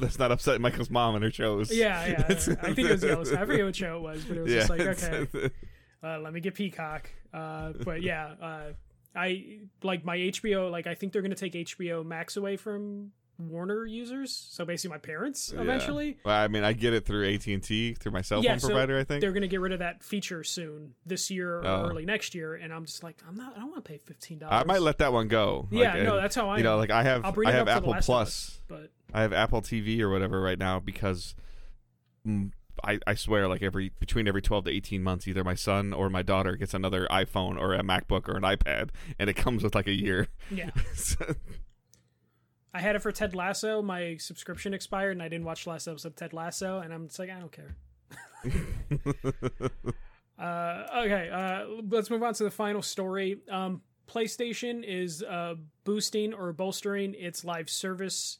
that's 0.00 0.18
not 0.18 0.30
upset 0.32 0.60
Michael's 0.60 0.90
mom 0.90 1.16
and 1.16 1.24
her 1.24 1.30
shows. 1.32 1.72
yeah, 1.72 2.06
yeah. 2.06 2.24
I 2.28 2.34
think 2.74 2.78
it 2.88 2.90
was 2.92 3.02
Yellowstone. 3.02 3.38
I 3.38 3.44
forget 3.46 3.64
what 3.64 3.74
show 3.76 3.96
it 3.96 4.02
was, 4.02 4.24
but 4.24 4.36
it 4.36 4.40
was 4.42 4.52
just 4.52 4.70
like, 4.70 4.80
okay, 4.82 5.26
uh, 6.04 6.18
let 6.20 6.32
me 6.32 6.40
get 6.40 6.54
Peacock. 6.54 7.10
Uh, 7.34 7.72
but 7.84 8.02
yeah, 8.02 8.34
uh, 8.40 8.62
I 9.14 9.60
like 9.82 10.04
my 10.04 10.16
HBO. 10.16 10.70
Like 10.70 10.86
I 10.86 10.94
think 10.94 11.12
they're 11.12 11.22
gonna 11.22 11.34
take 11.34 11.52
HBO 11.54 12.04
Max 12.04 12.36
away 12.36 12.56
from 12.56 13.12
Warner 13.38 13.86
users. 13.86 14.30
So 14.36 14.64
basically, 14.66 14.94
my 14.94 14.98
parents 14.98 15.50
Yeah. 15.54 15.62
eventually. 15.62 16.18
Well, 16.24 16.36
I 16.36 16.46
mean, 16.48 16.62
I 16.62 16.74
get 16.74 16.92
it 16.92 17.06
through 17.06 17.26
AT 17.26 17.46
and 17.54 17.62
T 17.62 17.94
through 17.94 18.12
my 18.12 18.20
cell 18.20 18.44
Yeah, 18.44 18.50
phone 18.52 18.60
so 18.60 18.68
provider. 18.68 18.98
I 18.98 19.04
think. 19.04 19.20
They're 19.22 19.32
gonna 19.32 19.48
get 19.48 19.60
rid 19.60 19.72
of 19.72 19.78
that 19.78 20.02
feature 20.04 20.44
soon, 20.44 20.94
this 21.06 21.30
year 21.30 21.56
or 21.60 21.66
Oh. 21.66 21.86
early 21.88 22.04
next 22.04 22.34
year, 22.34 22.54
and 22.54 22.72
I'm 22.72 22.84
just 22.84 23.02
like, 23.02 23.16
I'm 23.26 23.34
not. 23.34 23.56
I 23.56 23.60
don't 23.60 23.70
want 23.70 23.84
to 23.84 23.90
pay 23.90 23.96
fifteen 23.98 24.38
dollars. 24.38 24.62
I 24.62 24.64
might 24.64 24.82
let 24.82 24.98
that 24.98 25.12
one 25.12 25.26
go. 25.28 25.68
Yeah, 25.70 25.94
Like, 25.94 26.02
no, 26.04 26.16
that's 26.16 26.34
how 26.34 26.50
I. 26.50 26.58
you 26.58 26.62
know, 26.64 26.76
like 26.76 26.90
I 26.90 27.02
have 27.02 27.24
I 27.24 27.28
have 27.28 27.34
up 27.34 27.34
for 27.34 27.44
The 27.44 27.70
Apple 27.70 27.94
Plus. 27.94 28.08
Us, 28.10 28.60
but 28.68 28.90
I 29.14 29.22
have 29.22 29.32
Apple 29.32 29.62
TV 29.62 30.00
or 30.00 30.10
whatever 30.10 30.40
right 30.40 30.58
now 30.58 30.78
because 30.78 31.34
mm, 32.26 32.52
I, 32.84 32.98
I 33.06 33.14
swear 33.14 33.48
like 33.48 33.62
every 33.62 33.90
between 34.00 34.26
every 34.28 34.42
12 34.42 34.64
to 34.64 34.70
18 34.70 35.02
months 35.02 35.26
either 35.28 35.42
my 35.44 35.54
son 35.54 35.92
or 35.92 36.08
my 36.10 36.22
daughter 36.22 36.56
gets 36.56 36.74
another 36.74 37.06
iPhone 37.10 37.58
or 37.58 37.74
a 37.74 37.82
MacBook 37.82 38.28
or 38.28 38.36
an 38.36 38.42
iPad 38.42 38.90
and 39.18 39.28
it 39.30 39.34
comes 39.36 39.62
with 39.62 39.74
like 39.74 39.86
a 39.86 39.92
year. 39.92 40.28
yeah, 40.50 40.70
So- 40.94 41.34
I 42.72 42.80
had 42.80 42.94
it 42.94 43.02
for 43.02 43.10
Ted 43.10 43.34
Lasso. 43.34 43.82
My 43.82 44.16
subscription 44.18 44.74
expired, 44.74 45.12
and 45.12 45.22
I 45.22 45.28
didn't 45.28 45.44
watch 45.44 45.64
the 45.64 45.70
last 45.70 45.88
episode 45.88 46.08
of 46.08 46.16
Ted 46.16 46.32
Lasso, 46.32 46.78
and 46.78 46.94
I'm 46.94 47.08
just 47.08 47.18
like, 47.18 47.28
I 47.28 47.40
don't 47.40 47.50
care. 47.50 47.74
Uh, 50.38 50.86
okay, 51.04 51.28
uh, 51.28 51.66
let's 51.90 52.08
move 52.08 52.22
on 52.22 52.32
to 52.32 52.44
the 52.44 52.50
final 52.50 52.80
story. 52.80 53.36
Um, 53.50 53.82
PlayStation 54.08 54.82
is 54.82 55.22
uh, 55.22 55.56
boosting 55.84 56.32
or 56.32 56.50
bolstering 56.54 57.14
its 57.14 57.44
live 57.44 57.68
service 57.68 58.38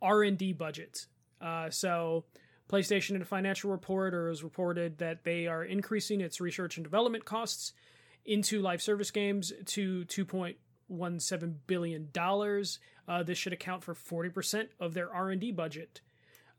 R 0.00 0.22
and 0.22 0.38
D 0.38 0.54
budget. 0.54 1.06
Uh, 1.42 1.68
so, 1.68 2.24
PlayStation 2.72 3.16
in 3.16 3.22
a 3.22 3.26
financial 3.26 3.70
report 3.70 4.14
or 4.14 4.28
has 4.28 4.42
reported 4.42 4.98
that 4.98 5.24
they 5.24 5.46
are 5.46 5.62
increasing 5.62 6.20
its 6.20 6.40
research 6.40 6.76
and 6.76 6.84
development 6.84 7.24
costs 7.24 7.72
into 8.24 8.62
live 8.62 8.80
service 8.80 9.10
games 9.10 9.52
to 9.66 10.04
two 10.04 10.24
point 10.24 10.56
one 10.86 11.20
seven 11.20 11.60
billion 11.66 12.08
dollars. 12.12 12.78
Uh, 13.06 13.22
this 13.22 13.36
should 13.36 13.52
account 13.52 13.84
for 13.84 13.94
forty 13.94 14.30
percent 14.30 14.70
of 14.80 14.94
their 14.94 15.12
R 15.12 15.30
and 15.30 15.40
D 15.40 15.52
budget. 15.52 16.00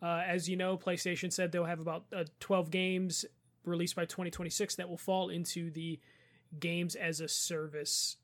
Uh, 0.04 0.22
as 0.28 0.50
you 0.50 0.58
know, 0.58 0.78
PlayStation 0.78 1.32
said 1.32 1.52
they'll 1.52 1.64
have 1.64 1.80
about 1.80 2.04
uh, 2.14 2.26
12 2.42 2.70
games 2.70 3.24
released 3.64 3.96
by 3.96 4.04
2026 4.04 4.76
that 4.76 4.90
will 4.90 4.98
fall 4.98 5.30
into 5.30 5.72
the 5.72 5.98
games 6.60 6.96
as 6.96 7.22
a 7.22 7.28
service 7.30 8.18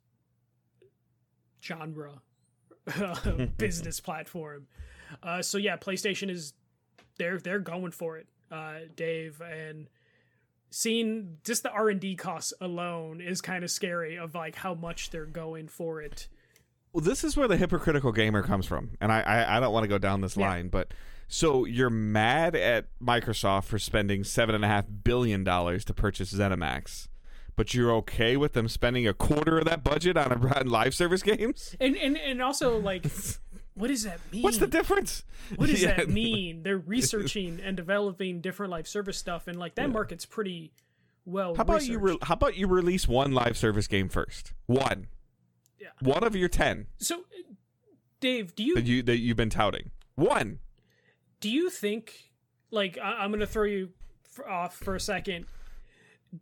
genre 1.64 2.22
business 3.58 4.00
platform. 4.02 4.68
Uh, 5.24 5.42
so 5.42 5.58
yeah, 5.58 5.78
PlayStation 5.78 6.30
is 6.30 6.54
they're 7.20 7.38
they're 7.38 7.60
going 7.60 7.92
for 7.92 8.18
it, 8.18 8.26
uh, 8.52 8.80
Dave, 8.96 9.40
and 9.42 9.88
seeing 10.72 11.38
just 11.44 11.64
the 11.64 11.72
R 11.72 11.90
and 11.90 12.00
D 12.00 12.16
costs 12.16 12.54
alone 12.62 13.22
is 13.22 13.42
kind 13.42 13.64
of 13.64 13.72
scary 13.72 14.18
of 14.18 14.34
like 14.36 14.56
how 14.56 14.74
much 14.74 15.12
they're 15.12 15.26
going 15.26 15.68
for 15.68 16.02
it. 16.02 16.28
Well, 16.94 17.04
this 17.04 17.24
is 17.24 17.38
where 17.38 17.48
the 17.48 17.58
hypocritical 17.58 18.12
gamer 18.12 18.42
comes 18.42 18.66
from, 18.66 18.92
and 19.00 19.12
I 19.12 19.22
I, 19.22 19.58
I 19.58 19.60
don't 19.60 19.74
want 19.74 19.84
to 19.84 19.88
go 19.88 19.98
down 20.00 20.22
this 20.22 20.36
Yeah. 20.36 20.48
line, 20.50 20.70
but 20.70 20.94
so 21.28 21.66
you're 21.66 21.92
mad 21.92 22.56
at 22.56 22.88
Microsoft 23.00 23.66
for 23.66 23.78
spending 23.78 24.24
seven 24.24 24.56
and 24.56 24.66
a 24.66 24.68
half 24.68 24.86
billion 25.04 25.44
dollars 25.44 25.86
to 25.86 25.94
purchase 25.94 26.34
ZeniMax, 26.34 27.08
but 27.56 27.76
you're 27.76 27.92
okay 27.98 28.36
with 28.36 28.54
them 28.54 28.68
spending 28.68 29.08
a 29.08 29.14
quarter 29.14 29.60
of 29.60 29.66
that 29.66 29.84
budget 29.84 30.18
on, 30.18 30.32
a, 30.32 30.56
on 30.60 30.68
live 30.68 30.96
service 30.96 31.22
games? 31.22 31.76
And 31.80 31.96
and 31.96 32.18
and 32.18 32.42
also 32.42 32.80
like, 32.80 33.06
what 33.80 33.88
does 33.88 34.04
that 34.04 34.20
mean? 34.32 34.44
What's 34.44 34.58
the 34.60 34.68
difference? 34.68 35.24
what 35.56 35.70
does 35.70 35.82
Yeah. 35.84 35.96
that 35.96 36.10
mean? 36.10 36.64
They're 36.64 36.78
researching 36.96 37.60
and 37.64 37.76
developing 37.78 38.42
different 38.42 38.72
live 38.72 38.88
service 38.88 39.18
stuff, 39.18 39.48
and 39.48 39.58
like 39.58 39.76
that 39.76 39.90
market's 39.90 40.26
pretty 40.26 40.72
well. 41.26 41.56
How 41.56 41.62
about 41.62 41.86
you? 41.86 41.98
Re- 42.00 42.18
how 42.22 42.34
about 42.36 42.58
you 42.58 42.68
release 42.68 43.08
one 43.08 43.32
live 43.32 43.58
service 43.58 43.88
game 43.88 44.10
first? 44.10 44.54
One. 44.68 45.08
Yeah. 45.80 45.88
One 46.02 46.24
of 46.24 46.36
your 46.36 46.50
ten 46.50 46.88
so, 46.98 47.24
Dave, 48.20 48.54
do 48.56 48.64
you 48.64 48.76
that 48.76 48.84
you 48.86 49.02
that 49.04 49.18
you've 49.18 49.38
been 49.38 49.50
touting. 49.50 49.92
One. 50.16 50.60
do 51.40 51.50
you 51.50 51.70
think 51.70 52.32
like 52.72 52.98
I, 53.02 53.24
I'm 53.24 53.32
gonna 53.32 53.48
throw 53.48 53.64
you 53.64 53.92
f- 54.38 54.46
off 54.46 54.76
for 54.76 54.96
a 54.96 55.00
second? 55.00 55.46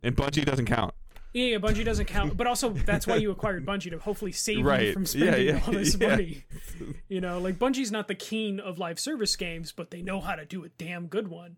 And 0.02 0.16
Bungie 0.16 0.44
doesn't 0.44 0.66
count. 0.66 0.92
Yeah, 1.32 1.44
yeah, 1.44 1.58
Bungie 1.58 1.84
doesn't 1.84 2.06
count, 2.06 2.36
but 2.36 2.46
also 2.46 2.70
that's 2.70 3.06
why 3.06 3.16
you 3.16 3.30
acquired 3.30 3.66
Bungie 3.66 3.90
to 3.90 3.98
hopefully 3.98 4.32
save 4.32 4.58
you 4.58 4.92
from 4.92 5.04
spending 5.04 5.48
yeah, 5.48 5.60
all 5.66 5.72
this 5.72 5.94
yeah. 6.00 6.08
money. 6.08 6.44
You 7.08 7.20
know, 7.20 7.38
like 7.38 7.58
Bungie's 7.58 7.92
not 7.92 8.08
the 8.08 8.14
king 8.14 8.60
of 8.60 8.78
live 8.78 8.98
service 8.98 9.36
games, 9.36 9.70
but 9.72 9.90
they 9.90 10.00
know 10.00 10.20
how 10.20 10.36
to 10.36 10.46
do 10.46 10.64
a 10.64 10.68
damn 10.70 11.06
good 11.06 11.28
one. 11.28 11.56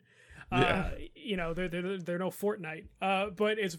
Uh, 0.50 0.90
you 1.14 1.36
know, 1.36 1.54
they're, 1.54 1.68
they're 1.68 1.98
they're 1.98 2.18
no 2.18 2.30
Fortnite. 2.30 2.84
Uh, 3.00 3.26
but 3.30 3.58
it's. 3.58 3.78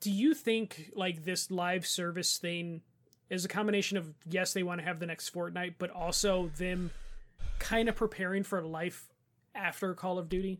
Do 0.00 0.10
you 0.10 0.34
think 0.34 0.90
like 0.94 1.24
this 1.24 1.50
live 1.50 1.86
service 1.86 2.38
thing 2.38 2.80
is 3.28 3.44
a 3.44 3.48
combination 3.48 3.96
of 3.96 4.12
yes, 4.28 4.52
they 4.52 4.62
want 4.62 4.80
to 4.80 4.84
have 4.84 4.98
the 4.98 5.06
next 5.06 5.32
Fortnite, 5.32 5.74
but 5.78 5.90
also 5.90 6.50
them 6.56 6.90
kind 7.58 7.88
of 7.88 7.94
preparing 7.94 8.42
for 8.42 8.62
life 8.62 9.08
after 9.54 9.94
Call 9.94 10.18
of 10.18 10.28
Duty? 10.28 10.58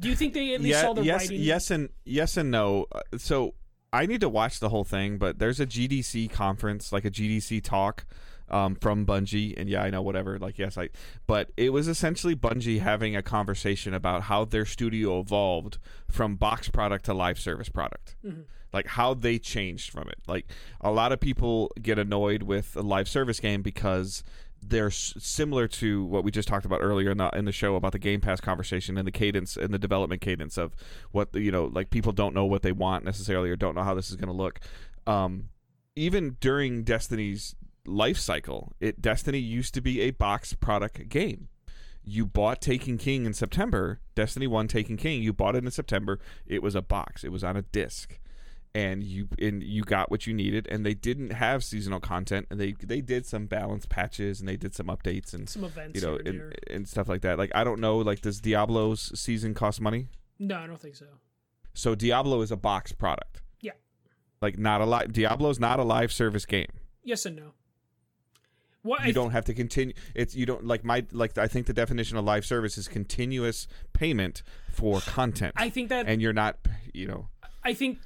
Do 0.00 0.08
you 0.08 0.14
think 0.14 0.34
they 0.34 0.54
at 0.54 0.60
least 0.60 0.70
Yeah, 0.76 0.82
saw 0.82 0.92
the 0.92 1.02
yes, 1.02 1.22
writing? 1.22 1.40
yes, 1.40 1.70
and 1.70 1.88
yes 2.04 2.36
and 2.36 2.50
no. 2.50 2.86
Uh, 2.92 3.00
So 3.16 3.54
I 3.92 4.06
need 4.06 4.20
to 4.20 4.28
watch 4.28 4.60
the 4.60 4.68
whole 4.68 4.84
thing, 4.84 5.18
but 5.18 5.38
there's 5.38 5.60
a 5.60 5.66
GDC 5.66 6.30
conference, 6.30 6.92
like 6.92 7.04
a 7.04 7.10
GDC 7.10 7.62
talk 7.62 8.04
um, 8.50 8.76
from 8.76 9.04
Bungie, 9.04 9.54
and 9.58 9.68
yeah, 9.68 9.82
I 9.82 9.90
know 9.90 10.00
whatever. 10.02 10.38
Like, 10.38 10.58
yes, 10.58 10.78
I. 10.78 10.88
But 11.26 11.50
it 11.56 11.70
was 11.70 11.86
essentially 11.88 12.34
Bungie 12.36 12.80
having 12.80 13.14
a 13.16 13.22
conversation 13.22 13.92
about 13.92 14.22
how 14.24 14.44
their 14.44 14.64
studio 14.64 15.20
evolved 15.20 15.78
from 16.10 16.36
box 16.36 16.68
product 16.68 17.04
to 17.06 17.14
live 17.14 17.38
service 17.38 17.68
product, 17.68 18.16
Mhm. 18.26 18.44
like 18.72 18.86
how 18.86 19.12
they 19.14 19.38
changed 19.38 19.90
from 19.90 20.08
it. 20.08 20.18
Like, 20.26 20.46
a 20.80 20.90
lot 20.90 21.12
of 21.12 21.20
people 21.20 21.70
get 21.82 21.98
annoyed 21.98 22.42
with 22.42 22.74
a 22.76 22.80
live 22.82 23.08
service 23.08 23.38
game 23.40 23.60
because 23.62 24.22
they're 24.62 24.90
similar 24.90 25.68
to 25.68 26.04
what 26.04 26.24
we 26.24 26.30
just 26.30 26.48
talked 26.48 26.66
about 26.66 26.80
earlier 26.82 27.10
in 27.10 27.18
the 27.18 27.30
in 27.30 27.44
the 27.44 27.52
show 27.52 27.76
about 27.76 27.92
the 27.92 27.98
Game 27.98 28.20
Pass 28.20 28.40
conversation 28.40 28.98
and 28.98 29.06
the 29.06 29.12
cadence 29.12 29.56
and 29.56 29.72
the 29.72 29.78
development 29.78 30.20
cadence 30.20 30.58
of 30.58 30.74
what 31.12 31.34
you 31.34 31.50
know 31.50 31.66
like 31.66 31.90
people 31.90 32.12
don't 32.12 32.34
know 32.34 32.44
what 32.44 32.62
they 32.62 32.72
want 32.72 33.04
necessarily 33.04 33.50
or 33.50 33.56
don't 33.56 33.74
know 33.74 33.82
how 33.82 33.94
this 33.94 34.10
is 34.10 34.16
going 34.16 34.28
to 34.28 34.34
look. 34.34 34.60
Um, 35.06 35.50
even 35.96 36.36
during 36.40 36.84
Destiny's 36.84 37.54
life 37.86 38.18
cycle, 38.18 38.72
it 38.80 39.00
Destiny 39.00 39.38
used 39.38 39.74
to 39.74 39.80
be 39.80 40.00
a 40.02 40.10
box 40.10 40.52
product 40.54 41.08
game. 41.08 41.48
You 42.04 42.24
bought 42.24 42.62
Taken 42.62 42.96
King 42.96 43.26
in 43.26 43.34
September, 43.34 44.00
Destiny 44.14 44.46
1 44.46 44.68
Taken 44.68 44.96
King, 44.96 45.22
you 45.22 45.32
bought 45.32 45.56
it 45.56 45.64
in 45.64 45.70
September. 45.70 46.18
It 46.46 46.62
was 46.62 46.74
a 46.74 46.80
box. 46.80 47.22
It 47.22 47.32
was 47.32 47.44
on 47.44 47.56
a 47.56 47.62
disc. 47.62 48.18
And 48.74 49.02
you 49.02 49.28
and 49.40 49.62
you 49.62 49.82
got 49.82 50.10
what 50.10 50.26
you 50.26 50.34
needed 50.34 50.68
and 50.70 50.84
they 50.84 50.94
didn't 50.94 51.30
have 51.30 51.64
seasonal 51.64 52.00
content 52.00 52.46
and 52.50 52.60
they 52.60 52.72
they 52.72 53.00
did 53.00 53.26
some 53.26 53.46
balance 53.46 53.86
patches 53.86 54.40
and 54.40 54.48
they 54.48 54.56
did 54.56 54.74
some 54.74 54.86
updates 54.86 55.32
and 55.34 55.48
Some 55.48 55.64
events. 55.64 56.00
you 56.00 56.06
know 56.06 56.18
and 56.24 56.54
and, 56.70 56.88
stuff 56.88 57.08
like 57.08 57.22
that. 57.22 57.38
Like 57.38 57.50
I 57.54 57.64
don't 57.64 57.80
know 57.80 57.96
like 57.98 58.20
does 58.20 58.40
Diablo's 58.40 59.18
season 59.18 59.54
cost 59.54 59.80
money? 59.80 60.08
No, 60.38 60.56
I 60.58 60.66
don't 60.66 60.78
think 60.80 60.94
so. 60.96 61.06
So 61.74 61.94
Diablo 61.94 62.40
is 62.42 62.52
a 62.52 62.56
box 62.56 62.92
product. 62.92 63.40
Yeah. 63.60 63.72
Like 64.40 64.58
not 64.58 64.80
a 64.80 64.84
live 64.84 65.12
Diablo's 65.12 65.58
not 65.58 65.80
a 65.80 65.84
live 65.84 66.12
service 66.12 66.44
game. 66.44 66.70
Yes 67.02 67.24
and 67.26 67.36
no. 67.36 67.52
What 68.82 69.04
you 69.06 69.12
don't 69.12 69.32
have 69.32 69.44
to 69.46 69.54
continue 69.54 69.94
it's 70.14 70.36
you 70.36 70.46
don't 70.46 70.64
like 70.64 70.84
my 70.84 71.04
like 71.12 71.36
i 71.36 71.48
think 71.48 71.66
the 71.66 71.72
definition 71.72 72.16
of 72.16 72.24
live 72.24 72.46
service 72.46 72.78
is 72.78 72.86
continuous 72.86 73.66
payment 73.92 74.42
for 74.72 75.00
content 75.00 75.52
I 75.56 75.68
think 75.68 75.88
that 75.88 76.06
and 76.06 76.22
you're 76.22 76.32
not 76.32 76.56
you 76.94 77.06
know 77.08 77.28
I 77.64 77.74
think 77.74 77.98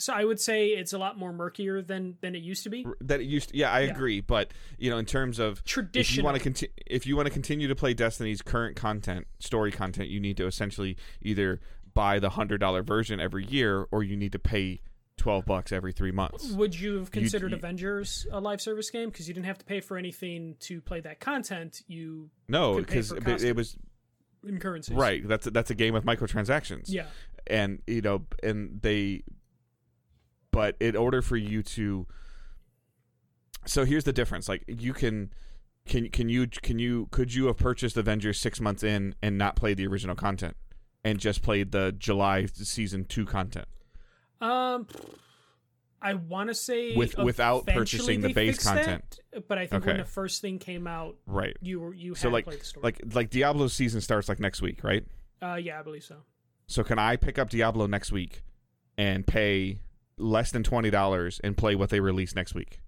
so. 0.00 0.12
I 0.12 0.24
would 0.24 0.40
say 0.40 0.68
it's 0.68 0.92
a 0.92 0.98
lot 0.98 1.18
more 1.18 1.32
murkier 1.32 1.82
than 1.82 2.16
than 2.20 2.34
it 2.34 2.42
used 2.42 2.62
to 2.64 2.70
be. 2.70 2.86
that 3.02 3.20
it 3.20 3.24
used 3.26 3.52
yeah 3.54 3.70
i 3.70 3.80
Yeah. 3.80 3.90
agree 3.90 4.20
but 4.20 4.50
you 4.78 4.90
know 4.90 4.98
in 4.98 5.06
terms 5.06 5.38
of 5.38 5.62
if 5.94 6.16
you 6.16 6.22
want 6.22 6.36
to 6.36 6.42
continue 6.42 6.72
if 6.86 7.06
you 7.06 7.16
want 7.16 7.26
to 7.26 7.32
continue 7.32 7.68
to 7.68 7.74
play 7.74 7.94
destiny's 7.94 8.42
current 8.42 8.76
content 8.76 9.26
story 9.38 9.70
content 9.72 10.08
you 10.08 10.18
need 10.20 10.36
to 10.38 10.46
essentially 10.46 10.96
either 11.22 11.60
buy 11.94 12.18
the 12.18 12.30
hundred 12.30 12.58
dollar 12.58 12.82
version 12.82 13.20
every 13.20 13.44
year 13.44 13.86
or 13.90 14.02
you 14.02 14.16
need 14.16 14.32
to 14.32 14.38
pay 14.38 14.80
12 15.18 15.44
bucks 15.44 15.70
every 15.72 15.92
three 15.92 16.12
months 16.12 16.50
Would 16.52 16.78
you 16.78 16.96
have 16.98 17.10
considered 17.10 17.50
you- 17.50 17.56
Avengers 17.58 18.26
a 18.32 18.40
live 18.40 18.60
service 18.60 18.88
game 18.90 19.10
because 19.10 19.28
you 19.28 19.34
didn't 19.34 19.46
have 19.46 19.58
to 19.58 19.64
pay 19.66 19.80
for 19.80 19.98
anything 19.98 20.56
to 20.60 20.80
play 20.80 21.00
that 21.00 21.20
content? 21.20 21.82
You 21.88 22.30
no 22.48 22.76
because 22.78 23.12
it, 23.12 23.54
was 23.54 23.76
in 24.48 24.58
currencies, 24.58 24.96
right 24.96 25.26
that's 25.28 25.44
that's 25.50 25.70
a 25.70 25.74
game 25.74 25.92
with 25.92 26.04
microtransactions 26.06 26.84
Yeah, 26.86 27.04
and 27.46 27.82
you 27.86 28.00
know 28.00 28.24
and 28.42 28.80
they 28.80 29.24
but 30.52 30.76
in 30.80 30.96
order 30.96 31.22
for 31.22 31.36
you 31.36 31.62
to 31.62 32.06
so 33.66 33.84
here's 33.84 34.04
the 34.04 34.12
difference 34.12 34.48
like 34.48 34.64
you 34.66 34.92
can 34.92 35.32
can 35.86 36.08
can 36.08 36.28
you 36.28 36.46
can 36.46 36.78
you 36.78 37.06
could 37.10 37.32
you 37.34 37.46
have 37.46 37.56
purchased 37.56 37.96
avengers 37.96 38.38
six 38.38 38.60
months 38.60 38.82
in 38.82 39.14
and 39.22 39.36
not 39.38 39.56
played 39.56 39.76
the 39.76 39.86
original 39.86 40.14
content 40.16 40.56
and 41.04 41.18
just 41.18 41.42
played 41.42 41.72
the 41.72 41.92
july 41.92 42.46
season 42.46 43.04
2 43.04 43.24
content 43.26 43.66
Um, 44.40 44.86
I 46.02 46.14
want 46.14 46.48
to 46.48 46.54
say 46.54 46.96
With- 46.96 47.18
without 47.18 47.66
purchasing 47.66 48.22
the 48.22 48.32
base 48.32 48.54
fixed 48.56 48.64
that, 48.66 48.84
content. 48.86 49.20
but 49.48 49.58
I 49.58 49.66
think 49.66 49.84
when 49.84 49.98
the 49.98 50.04
first 50.04 50.40
thing 50.40 50.58
came 50.58 50.86
out, 50.86 51.16
right 51.26 51.56
you 51.60 51.80
were 51.80 51.92
you 51.94 52.12
had 52.12 52.18
So, 52.18 52.30
to 52.30 52.42
play 52.42 52.56
the 52.56 52.64
story. 52.64 52.82
like 52.84 53.14
like 53.14 53.30
diablo 53.30 53.68
season 53.68 54.00
starts 54.00 54.28
like 54.28 54.40
next 54.40 54.62
week 54.62 54.82
right 54.82 55.04
uh, 55.42 55.54
yeah, 55.54 55.78
I 55.78 55.82
believe 55.82 56.04
so. 56.04 56.16
so 56.66 56.82
can 56.84 56.98
i 56.98 57.16
pick 57.16 57.38
up 57.38 57.48
diablo 57.50 57.86
next 57.86 58.12
week 58.12 58.42
and 58.98 59.26
pay 59.26 59.78
less 60.20 60.50
than 60.50 60.62
$20 60.62 61.40
and 61.42 61.56
play 61.56 61.74
what 61.74 61.90
they 61.90 62.00
release 62.00 62.34
next 62.34 62.54
week 62.54 62.80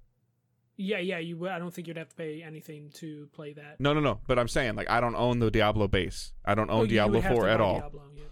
Yeah, 0.76 0.98
yeah. 0.98 1.18
You, 1.18 1.48
I 1.48 1.58
don't 1.58 1.72
think 1.72 1.88
you'd 1.88 1.96
have 1.96 2.08
to 2.08 2.16
pay 2.16 2.42
anything 2.42 2.90
to 2.94 3.28
play 3.32 3.52
that. 3.54 3.78
No, 3.78 3.92
no, 3.92 4.00
no. 4.00 4.20
But 4.26 4.38
I'm 4.38 4.48
saying 4.48 4.74
like 4.74 4.90
I 4.90 5.00
don't 5.00 5.14
own 5.14 5.38
the 5.38 5.50
Diablo 5.50 5.88
base. 5.88 6.32
I 6.44 6.54
don't 6.54 6.70
own 6.70 6.80
oh, 6.80 6.82
you 6.82 6.88
Diablo 6.88 7.20
4 7.20 7.48
at 7.48 7.60
all. 7.60 7.80
Diablo, 7.80 8.02
yeah. 8.16 8.22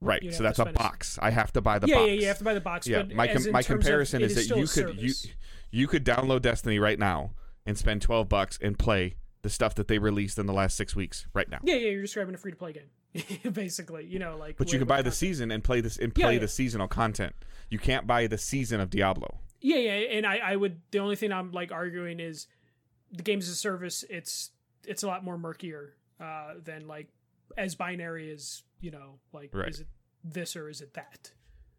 Right. 0.00 0.22
You'd 0.22 0.34
So 0.34 0.42
that's 0.42 0.58
a 0.58 0.66
box. 0.66 1.18
I 1.22 1.30
have 1.30 1.52
to 1.52 1.60
buy 1.60 1.78
the 1.78 1.86
yeah, 1.86 1.96
box. 1.96 2.08
yeah, 2.08 2.14
you 2.14 2.26
have 2.26 2.38
to 2.38 2.44
buy 2.44 2.54
the 2.54 2.60
box. 2.60 2.86
Yeah, 2.88 3.02
but 3.02 3.14
my 3.14 3.28
com- 3.28 3.50
my 3.52 3.62
comparison 3.62 4.22
it 4.22 4.32
is 4.32 4.34
that 4.48 4.56
you 4.56 4.66
could 4.66 5.00
you 5.00 5.12
you 5.70 5.86
could 5.86 6.04
download 6.04 6.42
Destiny 6.42 6.78
right 6.78 6.98
now 6.98 7.32
and 7.64 7.78
spend 7.78 8.02
12 8.02 8.28
bucks 8.28 8.58
and 8.60 8.78
play 8.78 9.14
the 9.42 9.50
stuff 9.50 9.74
that 9.76 9.86
they 9.86 9.98
released 9.98 10.38
in 10.38 10.46
the 10.46 10.52
last 10.52 10.76
6 10.76 10.96
weeks 10.96 11.26
right 11.34 11.48
now. 11.48 11.58
Yeah, 11.62 11.76
yeah. 11.76 11.90
You're 11.90 12.02
describing 12.02 12.34
a 12.34 12.38
free 12.38 12.50
to 12.50 12.56
play 12.56 12.72
game, 12.72 12.90
basically. 13.52 14.06
You 14.06 14.18
know, 14.18 14.36
like. 14.36 14.56
But 14.56 14.72
you 14.72 14.78
can 14.78 14.88
buy 14.88 14.98
the 14.98 15.04
content. 15.04 15.14
season 15.14 15.50
and 15.50 15.64
play 15.64 15.80
this 15.80 15.96
and 15.98 16.14
play 16.14 16.34
yeah. 16.34 16.40
the 16.40 16.48
seasonal 16.48 16.88
content. 16.88 17.34
You 17.70 17.78
can't 17.78 18.06
buy 18.06 18.26
the 18.26 18.38
season 18.38 18.80
of 18.80 18.90
Diablo. 18.90 19.38
Yeah, 19.60 19.76
yeah, 19.76 19.92
and 20.16 20.26
I, 20.26 20.38
I 20.38 20.56
would. 20.56 20.80
The 20.90 20.98
only 20.98 21.16
thing 21.16 21.32
I'm 21.32 21.52
like 21.52 21.70
arguing 21.72 22.20
is 22.20 22.46
the 23.12 23.22
games 23.22 23.48
as 23.48 23.54
a 23.54 23.56
service. 23.56 24.04
It's 24.10 24.50
it's 24.86 25.02
a 25.02 25.06
lot 25.06 25.24
more 25.24 25.38
murkier 25.38 25.94
uh, 26.20 26.54
than 26.62 26.86
like 26.88 27.08
as 27.56 27.74
binary 27.74 28.30
as 28.32 28.62
you 28.80 28.90
know, 28.90 29.18
like 29.32 29.54
Right. 29.54 29.68
is 29.68 29.80
it 29.80 29.86
this 30.24 30.56
or 30.56 30.68
is 30.68 30.80
it 30.80 30.94
that? 30.94 31.32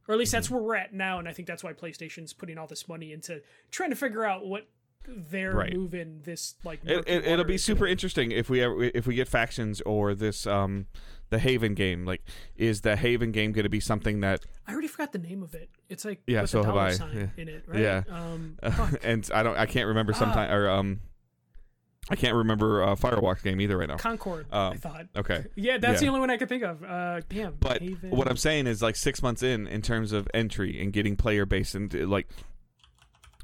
Or 0.07 0.13
at 0.13 0.19
least 0.19 0.31
that's 0.31 0.49
where 0.49 0.61
we're 0.61 0.75
at 0.75 0.93
now, 0.93 1.19
and 1.19 1.29
I 1.29 1.33
think 1.33 1.47
that's 1.47 1.63
why 1.63 1.71
PlayStation's 1.73 2.33
putting 2.33 2.57
all 2.57 2.67
this 2.67 2.87
money 2.89 3.13
into 3.13 3.41
trying 3.71 3.89
to 3.89 3.95
figure 3.95 4.25
out 4.25 4.45
what 4.45 4.67
their 5.07 5.53
Right. 5.53 5.73
moving 5.73 6.21
this 6.23 6.55
like. 6.63 6.81
It, 6.85 6.95
murky 6.95 7.11
it, 7.11 7.25
it'll 7.25 7.45
be 7.45 7.57
super 7.57 7.85
interesting 7.87 8.31
if 8.31 8.49
we 8.49 8.61
ever 8.61 8.83
if 8.83 9.05
we 9.07 9.15
get 9.15 9.27
factions 9.27 9.81
or 9.81 10.15
this 10.15 10.47
um 10.47 10.87
the 11.29 11.39
Haven 11.39 11.73
game. 11.73 12.05
Like, 12.05 12.21
is 12.55 12.81
the 12.81 12.95
Haven 12.95 13.31
game 13.31 13.51
going 13.53 13.63
to 13.63 13.69
be 13.69 13.79
something 13.79 14.19
that 14.21 14.41
I 14.67 14.71
already 14.73 14.87
forgot 14.87 15.11
the 15.13 15.19
name 15.19 15.43
of 15.43 15.53
it. 15.55 15.69
It's 15.89 16.05
like 16.05 16.21
Yeah, 16.27 16.41
with 16.41 16.49
so 16.51 16.59
the 16.61 16.65
have 16.67 16.75
dollar 16.75 16.87
I. 16.87 16.91
sign 16.91 17.15
Yeah. 17.37 17.41
in 17.41 17.49
it, 17.49 17.63
right? 17.67 17.79
Yeah. 17.81 18.03
Um, 18.09 18.57
fuck. 18.71 18.99
and 19.03 19.29
I 19.33 19.43
don't 19.43 19.57
I 19.57 19.65
can't 19.65 19.87
remember 19.87 20.13
sometime 20.13 20.49
Ah. 20.51 20.55
or 20.55 20.69
um 20.69 20.99
I 22.09 22.17
can't 22.17 22.35
remember 22.35 22.83
uh, 22.83 22.95
Firewalk's 22.95 23.41
game 23.43 23.61
either 23.61 23.77
right 23.77 23.87
now. 23.87 23.95
Concord. 23.95 24.45
I 24.51 24.67
Um, 24.67 24.77
thought. 24.77 25.05
Okay. 25.15 25.45
Yeah, 25.55 25.77
that's 25.77 26.01
the 26.01 26.07
only 26.07 26.19
one 26.19 26.29
I 26.29 26.35
could 26.37 26.49
think 26.49 26.63
of. 26.63 26.83
Uh, 26.83 27.21
damn. 27.29 27.53
But 27.59 27.81
Haven. 27.81 28.09
what 28.11 28.27
I'm 28.29 28.35
saying 28.35 28.67
is 28.67 28.81
like 28.81 28.97
6 28.97 29.21
months 29.23 29.41
in 29.41 29.67
in 29.67 29.81
terms 29.81 30.11
of 30.11 30.27
entry 30.33 30.81
and 30.81 30.91
getting 30.91 31.15
player 31.15 31.45
base 31.45 31.73
and 31.75 31.93
uh, 31.95 32.05
like 32.07 32.27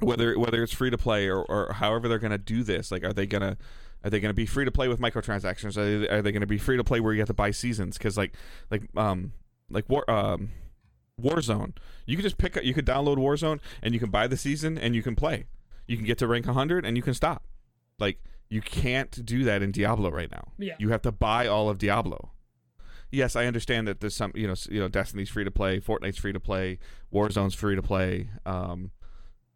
whether 0.02 0.38
whether 0.40 0.64
it's 0.64 0.74
free 0.74 0.90
to 0.90 0.98
play 0.98 1.28
or, 1.28 1.44
or 1.44 1.74
however 1.74 2.08
they're 2.08 2.20
going 2.20 2.32
to 2.32 2.38
do 2.38 2.64
this 2.64 2.92
like 2.92 3.04
are 3.04 3.14
they 3.14 3.26
going 3.26 3.42
to 3.42 3.58
are 4.04 4.10
they 4.10 4.20
going 4.20 4.30
to 4.30 4.34
be 4.36 4.46
free 4.46 4.66
to 4.66 4.72
play 4.72 4.88
with 4.88 5.00
microtransactions 5.00 5.78
are 5.78 6.00
they, 6.00 6.08
are 6.10 6.22
they 6.22 6.32
going 6.32 6.42
to 6.42 6.48
be 6.48 6.58
free 6.58 6.78
to 6.78 6.84
play 6.84 7.00
where 7.00 7.14
you 7.14 7.20
have 7.20 7.28
to 7.28 7.34
buy 7.34 7.52
seasons 7.52 7.98
cuz 7.98 8.18
like 8.18 8.34
like 8.72 8.84
um 8.96 9.34
like 9.70 9.88
war 9.90 10.10
um 10.10 10.50
Warzone 11.22 11.74
you 12.06 12.16
could 12.16 12.24
just 12.24 12.38
pick 12.38 12.56
up 12.56 12.64
you 12.64 12.74
could 12.74 12.86
download 12.86 13.18
Warzone 13.18 13.60
and 13.82 13.94
you 13.94 14.00
can 14.00 14.10
buy 14.10 14.26
the 14.28 14.38
season 14.38 14.78
and 14.78 14.96
you 14.96 15.04
can 15.04 15.16
play 15.16 15.46
you 15.88 15.98
can 15.98 16.06
get 16.06 16.18
to 16.20 16.28
rank 16.28 16.46
100 16.46 16.86
and 16.86 16.96
you 16.96 17.04
can 17.04 17.14
stop 17.14 17.44
like 18.00 18.24
you 18.48 18.62
can't 18.62 19.26
do 19.26 19.44
that 19.44 19.62
in 19.62 19.72
Diablo 19.72 20.10
right 20.10 20.32
now 20.32 20.54
Yeah. 20.58 20.76
you 20.80 20.90
have 20.90 21.02
to 21.04 21.12
buy 21.12 21.46
all 21.48 21.70
of 21.70 21.78
Diablo. 21.78 22.32
Yes, 23.12 23.36
I 23.36 23.46
understand 23.48 23.88
that 23.88 24.02
there's 24.02 24.16
some, 24.16 24.32
you 24.36 24.46
know, 24.48 24.54
you 24.70 24.80
know, 24.80 24.88
Destiny's 24.88 25.30
free 25.30 25.44
to 25.44 25.50
play, 25.50 25.80
Fortnite's 25.80 26.20
free 26.20 26.32
to 26.32 26.40
play, 26.40 26.78
Warzone's 27.12 27.56
free 27.56 27.76
to 27.76 27.82
play. 27.82 28.30
Um, 28.46 28.92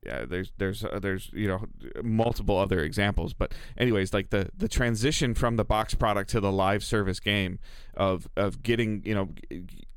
yeah, 0.05 0.25
there's 0.25 0.51
there's 0.57 0.83
uh, 0.83 0.99
there's 1.01 1.29
you 1.33 1.47
know 1.47 1.65
multiple 2.03 2.57
other 2.57 2.79
examples, 2.79 3.33
but 3.33 3.53
anyways, 3.77 4.13
like 4.13 4.29
the 4.29 4.49
the 4.55 4.67
transition 4.67 5.33
from 5.33 5.55
the 5.55 5.65
box 5.65 5.93
product 5.93 6.29
to 6.31 6.39
the 6.39 6.51
live 6.51 6.83
service 6.83 7.19
game 7.19 7.59
of 7.95 8.27
of 8.35 8.63
getting 8.63 9.01
you 9.05 9.15
know 9.15 9.29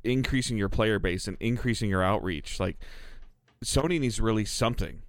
increasing 0.03 0.57
your 0.57 0.69
player 0.69 0.99
base 0.99 1.27
and 1.27 1.37
increasing 1.39 1.89
your 1.89 2.03
outreach, 2.03 2.59
like 2.59 2.77
Sony 3.63 3.99
needs 3.99 4.17
to 4.17 4.23
release 4.23 4.51
something, 4.51 5.01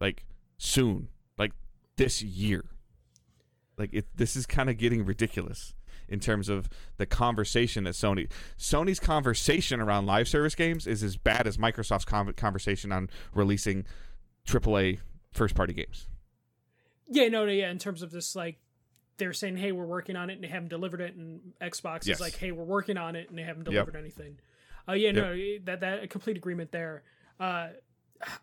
like 0.00 0.24
soon, 0.58 1.08
like 1.38 1.52
this 1.96 2.22
year. 2.22 2.64
Like 3.78 3.90
it, 3.92 4.06
this 4.14 4.36
is 4.36 4.46
kind 4.46 4.70
of 4.70 4.78
getting 4.78 5.04
ridiculous 5.04 5.74
in 6.08 6.20
terms 6.20 6.48
of 6.48 6.68
the 6.96 7.06
conversation 7.06 7.84
that 7.84 7.94
Sony 7.94 8.28
Sony's 8.58 9.00
conversation 9.00 9.80
around 9.80 10.06
live 10.06 10.28
service 10.28 10.54
games 10.54 10.86
is 10.86 11.02
as 11.02 11.16
bad 11.16 11.46
as 11.46 11.56
Microsoft's 11.56 12.04
con- 12.04 12.32
conversation 12.34 12.92
on 12.92 13.08
releasing 13.34 13.84
AAA 14.46 15.00
first 15.32 15.54
party 15.54 15.72
games. 15.72 16.06
Yeah, 17.08 17.28
no, 17.28 17.44
no, 17.46 17.52
yeah. 17.52 17.70
In 17.70 17.78
terms 17.78 18.02
of 18.02 18.10
this, 18.10 18.34
like, 18.34 18.58
they're 19.18 19.32
saying, 19.32 19.56
"Hey, 19.56 19.72
we're 19.72 19.86
working 19.86 20.16
on 20.16 20.28
it," 20.30 20.34
and 20.34 20.44
they 20.44 20.48
haven't 20.48 20.68
delivered 20.68 21.00
it, 21.00 21.14
and 21.14 21.52
Xbox 21.60 22.06
Yes. 22.06 22.16
is 22.16 22.20
like, 22.20 22.36
"Hey, 22.36 22.52
we're 22.52 22.64
working 22.64 22.96
on 22.96 23.16
it," 23.16 23.28
and 23.30 23.38
they 23.38 23.42
haven't 23.44 23.64
Yep. 23.66 23.72
delivered 23.72 23.96
anything. 23.96 24.38
Uh, 24.88 24.92
yeah, 24.92 25.10
no, 25.12 25.36
that 25.64 25.80
that 25.80 26.02
a 26.04 26.06
complete 26.08 26.36
agreement 26.36 26.70
there. 26.72 27.02
Uh, 27.40 27.68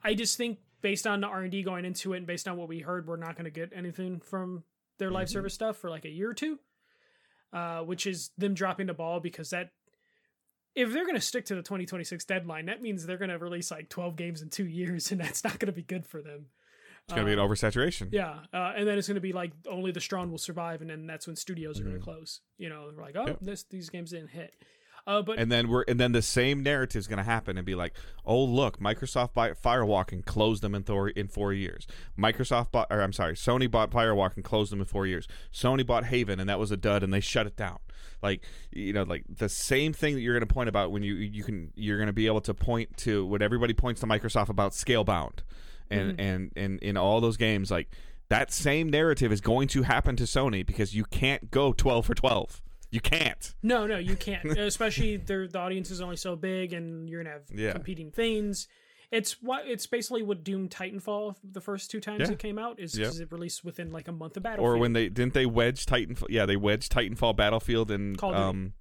I 0.04 0.14
just 0.14 0.38
think 0.38 0.60
based 0.82 1.08
on 1.08 1.22
the 1.22 1.28
R 1.28 1.42
and 1.44 1.52
D 1.52 1.64
going 1.64 1.86
into 1.86 2.14
it, 2.14 2.18
and 2.18 2.28
based 2.28 2.48
on 2.48 2.58
what 2.58 2.68
we 2.68 2.80
heard, 2.80 3.08
we're 3.08 3.16
not 3.18 3.36
going 3.36 3.46
to 3.46 3.52
get 3.52 3.72
anything 3.74 4.20
from 4.20 4.64
their 4.98 5.10
live 5.12 5.28
Mhm. 5.28 5.32
service 5.32 5.54
stuff 5.54 5.78
for 5.78 5.90
like 5.90 6.06
a 6.06 6.10
year 6.10 6.30
or 6.30 6.34
two, 6.34 6.60
uh, 7.54 7.80
which 7.82 8.06
is 8.08 8.32
them 8.38 8.54
dropping 8.54 8.88
the 8.88 8.94
ball 8.94 9.20
because 9.22 9.52
that 9.52 9.70
if 10.76 10.92
they're 10.92 11.04
going 11.06 11.16
to 11.16 11.22
stick 11.22 11.46
to 11.46 11.56
the 11.56 11.62
2026 11.62 12.26
deadline, 12.26 12.66
that 12.66 12.82
means 12.82 13.06
they're 13.06 13.18
going 13.18 13.30
to 13.30 13.38
release 13.38 13.70
like 13.70 13.90
12 13.90 14.16
games 14.16 14.42
in 14.42 14.50
two 14.50 14.66
years, 14.68 15.12
and 15.12 15.22
that's 15.22 15.44
not 15.44 15.60
going 15.60 15.68
to 15.68 15.72
be 15.72 15.84
good 15.84 16.06
for 16.06 16.22
them. 16.22 16.48
It's 17.06 17.14
gonna 17.14 17.26
be 17.26 17.34
an 17.34 17.40
Uh, 17.40 17.44
oversaturation. 17.44 18.08
Yeah, 18.14 18.40
uh, 18.54 18.72
and 18.78 18.88
then 18.88 18.98
it's 18.98 19.08
going 19.10 19.16
to 19.16 19.22
be 19.22 19.34
like 19.34 19.52
only 19.68 19.92
the 19.92 20.00
strong 20.00 20.32
will 20.32 20.38
survive, 20.38 20.80
and 20.82 20.90
then 20.90 21.06
that's 21.06 21.28
when 21.28 21.36
studios 21.36 21.78
are 21.80 21.84
going 21.84 21.96
Mhm. 21.98 22.00
to 22.00 22.04
close. 22.04 22.40
You 22.58 22.70
know, 22.70 22.90
they're 22.92 23.02
like, 23.04 23.18
oh, 23.18 23.28
Yep. 23.28 23.38
this 23.42 23.64
these 23.66 23.90
games 23.90 24.12
didn't 24.12 24.30
hit. 24.30 24.56
Uh, 25.06 25.22
but 25.22 25.38
And 25.38 25.52
then 25.52 25.68
we're 25.68 25.84
and 25.88 26.00
then 26.00 26.14
the 26.14 26.22
same 26.22 26.64
narrative 26.64 27.00
is 27.00 27.08
going 27.08 27.18
to 27.18 27.24
happen 27.24 27.58
and 27.58 27.66
be 27.66 27.76
like, 27.76 27.94
oh 28.26 28.42
look, 28.42 28.80
Microsoft 28.80 29.34
bought 29.34 29.62
Firewalk 29.62 30.12
and 30.14 30.26
closed 30.26 30.64
them 30.64 30.74
in 30.74 30.84
Thor 30.84 31.10
in 31.10 31.28
four 31.28 31.52
years. 31.52 31.86
Microsoft 32.18 32.72
bought, 32.72 32.88
or 32.90 33.02
I'm 33.02 33.12
sorry, 33.12 33.34
Sony 33.34 33.70
bought 33.70 33.92
Firewalk 33.92 34.36
and 34.36 34.46
closed 34.46 34.72
them 34.72 34.80
in 34.80 34.86
four 34.86 35.06
years. 35.06 35.28
Sony 35.54 35.86
bought 35.86 36.06
Haven 36.06 36.40
and 36.40 36.48
that 36.50 36.58
was 36.60 36.72
a 36.72 36.78
dud 36.78 37.04
and 37.04 37.14
they 37.14 37.20
shut 37.20 37.46
it 37.48 37.58
down. 37.58 37.80
Like 38.22 38.44
you 38.72 38.94
know, 38.94 39.04
like 39.04 39.26
the 39.28 39.50
same 39.50 39.92
thing 39.92 40.16
that 40.16 40.22
you're 40.22 40.36
going 40.36 40.48
to 40.48 40.54
point 40.54 40.70
about 40.70 40.92
when 40.92 41.04
you 41.04 41.16
you 41.16 41.44
can 41.44 41.74
you're 41.76 41.98
going 41.98 42.08
to 42.08 42.14
be 42.14 42.28
able 42.28 42.42
to 42.42 42.54
point 42.54 42.96
to 42.98 43.26
what 43.26 43.42
everybody 43.42 43.74
points 43.74 44.00
to 44.02 44.08
Microsoft 44.08 44.48
about 44.48 44.72
Scalebound, 44.72 45.40
and 45.90 46.18
Mhm. 46.18 46.22
and 46.22 46.52
and 46.56 46.80
in 46.82 46.96
all 46.98 47.20
those 47.22 47.38
games 47.38 47.70
like. 47.72 47.90
That 48.30 48.52
same 48.52 48.90
narrative 48.90 49.32
is 49.32 49.42
going 49.42 49.68
to 49.68 49.84
happen 49.84 50.16
to 50.16 50.24
Sony 50.24 50.66
because 50.66 50.96
you 50.96 51.04
can't 51.04 51.52
go 51.52 51.72
12 51.72 52.06
for 52.06 52.16
12. 52.16 52.63
You 52.94 53.02
can't. 53.02 53.56
no, 53.64 53.88
no, 53.88 53.98
you 53.98 54.16
can't. 54.16 54.46
Especially 54.58 55.18
the 55.18 55.50
audience 55.58 55.90
is 55.90 56.00
only 56.00 56.16
so 56.16 56.36
big, 56.36 56.74
and 56.74 57.10
you're 57.10 57.24
gonna 57.24 57.34
have 57.38 57.50
Yeah. 57.52 57.72
competing 57.74 58.12
things. 58.12 58.68
It's 59.12 59.42
what 59.42 59.68
it's 59.68 59.88
basically 59.88 60.22
what 60.24 60.44
Doom 60.44 60.70
Titanfall 60.70 61.36
the 61.44 61.60
first 61.62 61.90
two 61.92 62.00
times 62.00 62.22
Yeah. 62.22 62.32
it 62.34 62.40
came 62.40 62.58
out 62.60 62.80
is 62.80 62.94
because 62.96 63.20
it 63.20 63.32
released 63.32 63.64
within 63.66 63.92
like 63.92 64.08
a 64.08 64.12
month 64.12 64.38
of 64.38 64.44
Battlefield. 64.44 64.76
or 64.76 64.80
when 64.80 64.94
they 64.94 65.10
didn't 65.10 65.34
they 65.34 65.46
wedge 65.48 65.86
Titanfall? 65.88 66.28
Yeah, 66.30 66.46
they 66.46 66.56
wedged 66.56 66.92
Titanfall 66.92 67.36
Battlefield 67.36 67.90
and 67.92 68.18
Call 68.18 68.34
um, 68.36 68.74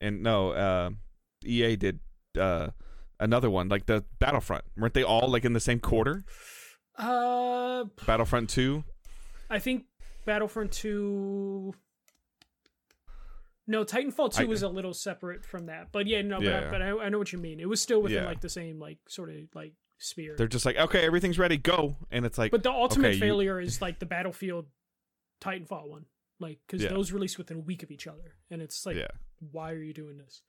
and 0.00 0.22
no, 0.22 0.50
uh, 0.52 0.90
EA 1.44 1.76
did 1.76 2.00
uh 2.38 2.68
another 3.20 3.48
one 3.50 3.68
like 3.68 3.86
the 3.86 4.04
Battlefront. 4.18 4.64
weren't 4.76 4.92
they 4.94 5.02
all 5.02 5.28
like 5.28 5.44
in 5.46 5.54
the 5.54 5.60
same 5.60 5.80
quarter? 5.80 6.22
uh, 6.98 7.84
Battlefront 8.06 8.50
Two. 8.50 8.84
I 9.50 9.58
think 9.58 9.84
Battlefront 10.26 10.72
2 10.72 11.74
No, 13.70 13.84
Titanfall 13.84 14.34
2 14.34 14.42
I- 14.42 14.46
was 14.46 14.62
a 14.62 14.68
little 14.68 14.94
separate 14.94 15.44
from 15.44 15.66
that. 15.66 15.92
But 15.92 16.06
yeah, 16.08 16.22
no, 16.22 16.40
but, 16.40 16.52
I, 16.52 16.70
but 16.70 16.82
I, 16.82 16.88
I 17.04 17.08
know 17.10 17.18
what 17.18 17.32
you 17.32 17.38
mean. 17.38 17.60
It 17.60 17.68
was 17.68 17.80
still 17.80 18.00
within 18.02 18.22
Yeah. 18.24 18.28
like 18.28 18.40
the 18.40 18.48
same 18.48 18.80
like 18.80 18.98
sort 19.08 19.28
of 19.30 19.36
like 19.54 19.74
sphere. 19.98 20.34
They're 20.36 20.48
just 20.48 20.64
like, 20.66 20.76
okay, 20.76 21.04
everything's 21.04 21.38
ready, 21.38 21.56
go, 21.58 21.96
and 22.10 22.24
it's 22.26 22.38
like, 22.38 22.50
but 22.50 22.62
the 22.62 22.70
ultimate 22.72 23.08
okay, 23.08 23.14
you- 23.14 23.20
failure 23.20 23.60
is 23.60 23.80
like 23.82 23.98
the 24.00 24.06
Battlefield 24.06 24.66
Titanfall 25.40 25.88
one. 25.88 26.06
Like 26.40 26.58
cuz 26.68 26.82
Yeah. 26.82 26.90
those 26.90 27.12
released 27.12 27.36
within 27.38 27.58
a 27.58 27.60
week 27.60 27.82
of 27.82 27.90
each 27.90 28.06
other. 28.06 28.36
And 28.50 28.62
it's 28.62 28.86
like 28.86 28.96
yeah, 28.96 29.08
why 29.52 29.72
are 29.72 29.82
you 29.82 29.92
doing 29.92 30.18
this? 30.18 30.42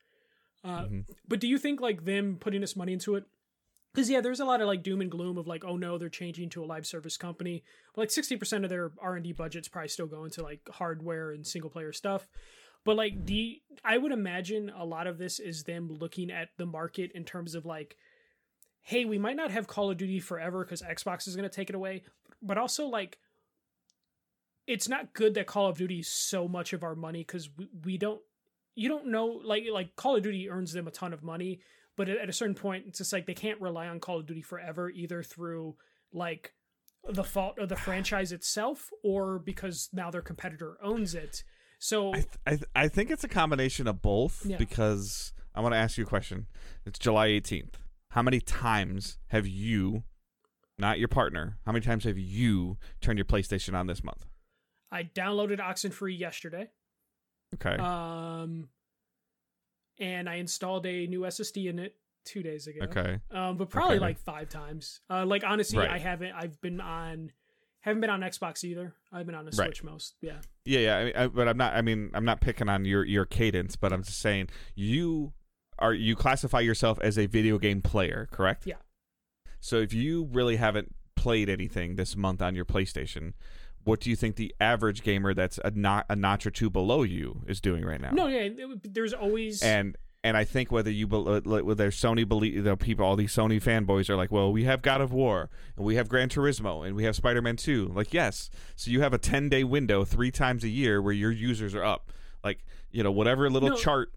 Uh, 0.64 0.86
Mhm. 0.86 1.06
But 1.28 1.40
do 1.40 1.48
you 1.48 1.58
think 1.58 1.82
like 1.82 2.06
them 2.06 2.38
putting 2.40 2.62
this 2.62 2.76
money 2.76 2.94
into 2.94 3.16
it? 3.16 3.26
Because 3.94 4.10
yeah, 4.10 4.22
there's 4.22 4.40
a 4.40 4.46
lot 4.46 4.62
of 4.62 4.68
like 4.68 4.84
doom 4.84 5.02
and 5.02 5.10
gloom 5.10 5.38
of 5.38 5.48
like, 5.48 5.66
oh 5.66 5.76
no, 5.78 5.98
they're 5.98 6.10
changing 6.10 6.50
to 6.52 6.64
a 6.64 6.66
live 6.66 6.86
service 6.86 7.18
company. 7.18 7.64
But, 7.96 8.02
like 8.04 8.12
sixty 8.12 8.38
percent 8.38 8.64
of 8.64 8.70
their 8.70 8.92
R 9.00 9.16
and 9.16 9.24
D 9.24 9.32
budget's 9.34 9.68
probably 9.68 9.90
still 9.90 10.06
going 10.08 10.30
to 10.32 10.44
like 10.44 10.62
hardware 10.70 11.32
and 11.32 11.46
single 11.46 11.70
player 11.72 11.92
stuff. 11.92 12.28
But 12.86 12.96
like 12.96 13.26
the, 13.26 13.62
I 13.84 13.98
would 13.98 14.12
imagine 14.12 14.72
a 14.76 14.86
lot 14.86 15.08
of 15.08 15.18
this 15.18 15.40
is 15.40 15.64
them 15.64 15.90
looking 15.90 16.32
at 16.32 16.50
the 16.58 16.66
market 16.66 17.12
in 17.14 17.24
terms 17.26 17.56
of 17.56 17.66
like, 17.66 17.98
hey, 18.82 19.06
we 19.06 19.18
might 19.18 19.36
not 19.36 19.52
have 19.52 19.68
Call 19.68 19.92
of 19.92 19.98
Duty 19.98 20.20
forever 20.20 20.64
because 20.64 20.82
Xbox 20.82 21.28
is 21.28 21.36
going 21.36 21.48
to 21.48 21.56
take 21.56 21.70
it 21.70 21.76
away, 21.76 22.04
but 22.42 22.58
also 22.58 22.88
like, 22.88 23.20
it's 24.66 24.88
not 24.88 25.14
good 25.14 25.34
that 25.34 25.48
Call 25.48 25.68
of 25.68 25.78
Duty 25.78 26.00
is 26.00 26.08
so 26.08 26.48
much 26.48 26.74
of 26.74 26.84
our 26.84 26.96
money 26.96 27.20
because 27.20 27.50
we, 27.58 27.68
we 27.84 27.98
don't 27.98 28.22
you 28.76 28.88
don't 28.88 29.08
know 29.08 29.42
like 29.44 29.64
like 29.72 29.96
Call 29.96 30.16
of 30.16 30.24
Duty 30.24 30.50
earns 30.50 30.72
them 30.72 30.88
a 30.88 30.92
ton 30.92 31.12
of 31.12 31.24
money, 31.24 31.60
but 31.98 32.08
at 32.08 32.30
a 32.30 32.34
certain 32.34 32.56
point 32.56 32.86
it's 32.88 33.00
just 33.00 33.12
like 33.12 33.26
they 33.26 33.34
can't 33.34 33.60
rely 33.60 33.88
on 33.88 34.00
Call 34.00 34.20
of 34.20 34.26
Duty 34.26 34.42
forever 34.42 34.90
either 34.90 35.22
through 35.22 35.76
like 36.14 36.54
the 37.10 37.24
fault 37.24 37.60
of 37.60 37.68
the 37.68 37.76
franchise 37.76 38.32
itself 38.32 38.90
or 39.04 39.40
because 39.40 39.90
now 39.92 40.12
their 40.12 40.22
competitor 40.22 40.78
owns 40.82 41.14
it. 41.16 41.44
So 41.80 42.10
I 42.10 42.16
th- 42.16 42.28
I, 42.46 42.50
th- 42.52 42.70
I 42.76 42.88
think 42.90 43.10
it's 43.10 43.24
a 43.24 43.28
combination 43.30 43.88
of 43.88 44.02
both 44.02 44.46
Yeah. 44.46 44.58
because 44.58 45.34
I 45.56 45.62
want 45.62 45.74
to 45.74 45.78
ask 45.78 45.98
you 45.98 46.04
a 46.04 46.08
question. 46.08 46.48
It's 46.86 47.00
July 47.00 47.28
eighteenth. 47.28 47.78
How 48.12 48.22
many 48.22 48.40
times 48.42 49.18
have 49.28 49.48
you, 49.48 50.04
not 50.78 51.00
your 51.00 51.08
partner, 51.08 51.58
how 51.66 51.72
many 51.72 51.86
times 51.86 52.04
have 52.04 52.18
you 52.18 52.78
turned 53.02 53.18
your 53.18 53.26
PlayStation 53.26 53.74
on 53.76 53.88
this 53.88 54.04
month? 54.04 54.26
I 54.92 55.04
downloaded 55.04 55.60
Oxenfree 55.60 56.18
yesterday. 56.20 56.70
Okay, 57.56 57.76
Um 57.82 58.70
and 60.00 60.30
I 60.30 60.36
installed 60.36 60.86
a 60.86 61.08
new 61.08 61.22
SSD 61.22 61.66
in 61.70 61.80
it 61.80 61.96
2 62.26 62.44
days 62.44 62.68
ago. 62.68 62.82
okay, 62.84 63.20
Um 63.32 63.58
but 63.58 63.70
probably 63.70 63.96
Okay. 63.98 64.02
like 64.06 64.20
5 64.20 64.50
times. 64.50 65.00
Uh 65.10 65.26
like 65.26 65.44
honestly 65.46 65.80
Right. 65.80 65.90
I 65.92 65.98
haven't 65.98 66.34
I've 66.34 66.60
been 66.62 66.82
on 66.82 67.32
haven't 67.82 68.02
been 68.02 68.10
on 68.10 68.22
Xbox 68.22 68.64
either. 68.64 68.94
I've 69.12 69.26
been 69.26 69.36
on 69.36 69.46
the 69.46 69.52
Right. 69.58 69.68
Switch 69.68 69.84
most. 69.84 70.16
Yeah. 70.22 70.40
yeah, 70.66 70.80
yeah. 70.80 70.98
I 70.98 71.04
mean, 71.04 71.14
I, 71.16 71.28
but 71.28 71.48
I'm 71.48 71.58
not. 71.58 71.76
I 71.76 71.82
mean, 71.82 72.12
I'm 72.14 72.26
not 72.26 72.42
picking 72.42 72.70
on 72.70 72.86
your 72.86 73.06
your 73.06 73.26
cadence, 73.26 73.76
but 73.76 73.94
I'm 73.94 74.04
just 74.04 74.20
saying 74.20 74.50
you 74.76 75.34
are 75.80 75.94
you 75.94 76.16
classify 76.16 76.60
yourself 76.60 77.00
as 77.02 77.18
a 77.18 77.26
video 77.26 77.58
game 77.58 77.82
player, 77.82 78.28
correct? 78.32 78.66
Yeah. 78.66 78.76
So 79.60 79.78
if 79.78 79.94
you 79.94 80.30
really 80.32 80.58
haven't 80.58 80.96
played 81.16 81.50
anything 81.50 81.96
this 81.96 82.16
month 82.16 82.42
on 82.42 82.56
your 82.56 82.66
PlayStation, 82.66 83.34
what 83.84 84.00
do 84.00 84.10
you 84.10 84.16
think 84.16 84.36
the 84.36 84.54
average 84.60 85.04
gamer 85.04 85.34
that's 85.34 85.60
a, 85.64 85.72
not, 85.72 86.06
a 86.10 86.16
notch 86.16 86.46
or 86.46 86.52
two 86.52 86.70
below 86.70 87.04
you 87.04 87.42
is 87.48 87.60
doing 87.60 87.84
right 87.84 88.00
now? 88.00 88.12
No, 88.12 88.28
yeah, 88.28 88.50
there's 88.84 89.14
always 89.14 89.62
and 89.62 89.98
and 90.24 90.36
I 90.36 90.44
think 90.44 90.72
whether 90.72 90.92
you 90.92 91.08
whether 91.08 91.92
Sony 91.92 92.28
believe 92.28 92.64
the 92.64 92.76
people 92.76 93.06
all 93.06 93.16
these 93.16 93.34
Sony 93.34 93.62
fanboys 93.62 94.10
are 94.10 94.16
like, 94.18 94.32
well, 94.32 94.52
we 94.52 94.66
have 94.66 94.82
God 94.82 95.02
of 95.02 95.14
War 95.14 95.50
and 95.78 95.86
we 95.86 95.96
have 95.96 96.10
Gran 96.10 96.30
Turismo 96.30 96.86
and 96.86 96.96
we 96.96 97.06
have 97.06 97.16
Spider 97.16 97.42
Man 97.42 97.56
Two. 97.56 97.92
Like, 97.96 98.14
yes, 98.14 98.50
so 98.76 98.92
you 98.92 99.02
have 99.02 99.14
a 99.14 99.18
ten 99.18 99.50
day 99.50 99.64
window 99.64 100.04
three 100.04 100.32
times 100.32 100.64
a 100.64 100.70
year 100.70 101.02
where 101.02 101.14
your 101.14 101.32
users 101.32 101.74
are 101.74 101.84
up. 101.84 102.12
Like, 102.44 102.66
you 102.92 103.04
know, 103.04 103.12
whatever 103.12 103.50
little 103.50 103.70
No. 103.70 103.76
chart 103.76 104.12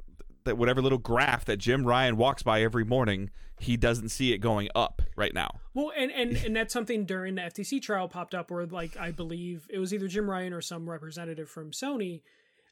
that 0.45 0.59
whatever 0.59 0.83
little 0.83 0.99
graph 0.99 1.45
that 1.45 1.59
Jim 1.59 1.87
Ryan 1.87 2.17
walks 2.17 2.43
by 2.43 2.63
every 2.63 2.85
morning, 2.85 3.31
he 3.61 3.77
doesn't 3.77 4.09
see 4.09 4.33
it 4.33 4.39
going 4.39 4.69
up 4.75 5.03
right 5.15 5.33
now. 5.33 5.61
Well, 5.73 5.93
and, 5.97 6.11
and 6.11 6.37
and 6.37 6.57
that's 6.57 6.73
something 6.73 7.05
during 7.05 7.37
the 7.37 7.43
FTC 7.43 7.81
trial 7.81 8.09
popped 8.09 8.35
up 8.35 8.51
where 8.51 8.67
like 8.67 8.97
I 8.97 9.13
believe 9.13 9.69
it 9.71 9.79
was 9.79 9.95
either 9.95 10.09
Jim 10.09 10.29
Ryan 10.29 10.53
or 10.53 10.61
some 10.61 10.91
representative 10.91 11.49
from 11.49 11.71
Sony 11.71 12.23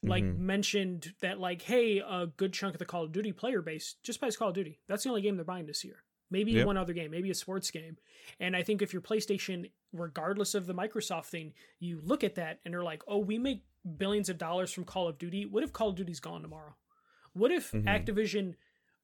like 0.02 0.24
Mhm. 0.24 0.38
mentioned 0.38 1.14
that 1.20 1.38
like 1.38 1.62
hey 1.62 1.98
a 1.98 2.26
good 2.36 2.52
chunk 2.52 2.74
of 2.74 2.78
the 2.78 2.84
Call 2.86 3.04
of 3.04 3.12
Duty 3.12 3.32
player 3.32 3.60
base 3.62 3.94
just 4.02 4.20
buys 4.20 4.36
Call 4.36 4.48
of 4.48 4.54
Duty. 4.54 4.80
That's 4.86 5.02
the 5.04 5.10
only 5.10 5.22
game 5.22 5.36
they're 5.36 5.44
buying 5.44 5.66
this 5.66 5.84
year. 5.84 6.04
Maybe 6.30 6.52
Yep. 6.52 6.66
one 6.66 6.76
other 6.76 6.92
game, 6.92 7.10
maybe 7.10 7.30
a 7.30 7.34
sports 7.34 7.70
game. 7.70 7.98
And 8.38 8.56
I 8.56 8.62
think 8.62 8.80
if 8.82 8.92
your 8.92 9.02
PlayStation 9.02 9.70
regardless 9.92 10.54
of 10.54 10.66
the 10.66 10.74
Microsoft 10.74 11.26
thing, 11.26 11.52
you 11.80 12.00
look 12.00 12.22
at 12.22 12.36
that 12.36 12.60
and 12.64 12.72
they're 12.72 12.84
like, 12.84 13.02
"Oh, 13.08 13.18
we 13.18 13.38
make 13.38 13.64
billions 13.98 14.28
of 14.28 14.38
dollars 14.38 14.72
from 14.72 14.84
Call 14.84 15.08
of 15.08 15.18
Duty. 15.18 15.44
What 15.44 15.64
if 15.64 15.72
Call 15.72 15.88
of 15.88 15.96
Duty's 15.96 16.20
gone 16.20 16.42
tomorrow? 16.42 16.76
What 17.32 17.50
if 17.50 17.72
Mhm. 17.72 17.84
Activision 17.84 18.54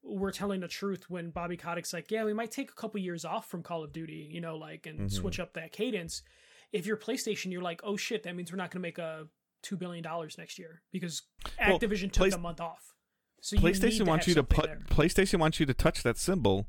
were 0.03 0.31
telling 0.31 0.61
the 0.61 0.67
truth 0.69 1.09
when 1.09 1.29
Bobby 1.31 1.57
Kotick's 1.57 1.91
like, 1.91 2.09
yeah, 2.11 2.23
we 2.23 2.33
might 2.33 2.51
take 2.51 2.71
a 2.71 2.75
couple 2.75 2.99
years 3.01 3.25
off 3.25 3.49
from 3.49 3.61
Call 3.63 3.83
of 3.83 3.91
Duty, 3.91 4.29
you 4.31 4.39
know, 4.39 4.55
like 4.57 4.85
and 4.85 5.01
Mhm. 5.01 5.11
switch 5.11 5.39
up 5.39 5.53
that 5.53 5.73
cadence. 5.73 6.23
If 6.71 6.85
you're 6.85 6.95
PlayStation, 6.97 7.51
you're 7.51 7.61
like, 7.61 7.81
oh 7.83 7.97
shit, 7.97 8.23
that 8.23 8.35
means 8.35 8.51
we're 8.51 8.57
not 8.57 8.71
going 8.71 8.79
to 8.81 8.87
make 8.87 8.97
a 8.97 9.27
two 9.61 9.75
billion 9.77 10.03
dollars 10.03 10.37
next 10.37 10.57
year 10.59 10.81
because 10.91 11.23
Well, 11.59 11.79
Activision 11.79 12.11
took 12.11 12.29
Play- 12.29 12.35
a 12.35 12.37
month 12.37 12.61
off. 12.61 12.93
So 13.41 13.57
PlayStation 13.57 13.99
to 13.99 14.05
wants 14.05 14.27
you 14.27 14.33
to 14.33 14.43
put 14.43 14.65
there. 14.65 14.81
PlayStation 14.89 15.39
wants 15.39 15.59
you 15.59 15.65
to 15.67 15.73
touch 15.73 16.03
that 16.03 16.17
symbol 16.17 16.67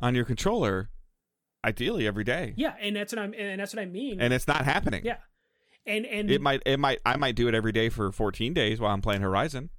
on 0.00 0.14
your 0.14 0.24
controller, 0.24 0.90
ideally 1.64 2.06
every 2.06 2.24
day, 2.24 2.54
yeah, 2.56 2.74
and 2.80 2.94
that's 2.96 3.12
what 3.12 3.20
I'm 3.22 3.34
and 3.36 3.60
that's 3.60 3.74
what 3.74 3.82
I 3.82 3.86
mean. 3.86 4.20
and 4.20 4.32
it's 4.32 4.46
not 4.46 4.64
happening. 4.64 5.04
yeah, 5.04 5.16
and 5.86 6.06
and 6.06 6.30
it 6.30 6.40
might 6.40 6.62
it 6.66 6.78
might 6.78 7.00
I 7.04 7.16
might 7.16 7.34
do 7.34 7.48
it 7.48 7.54
every 7.54 7.72
day 7.72 7.88
for 7.88 8.10
14 8.12 8.54
days 8.54 8.80
while 8.80 8.92
I'm 8.92 9.02
playing 9.02 9.22
Horizon. 9.22 9.70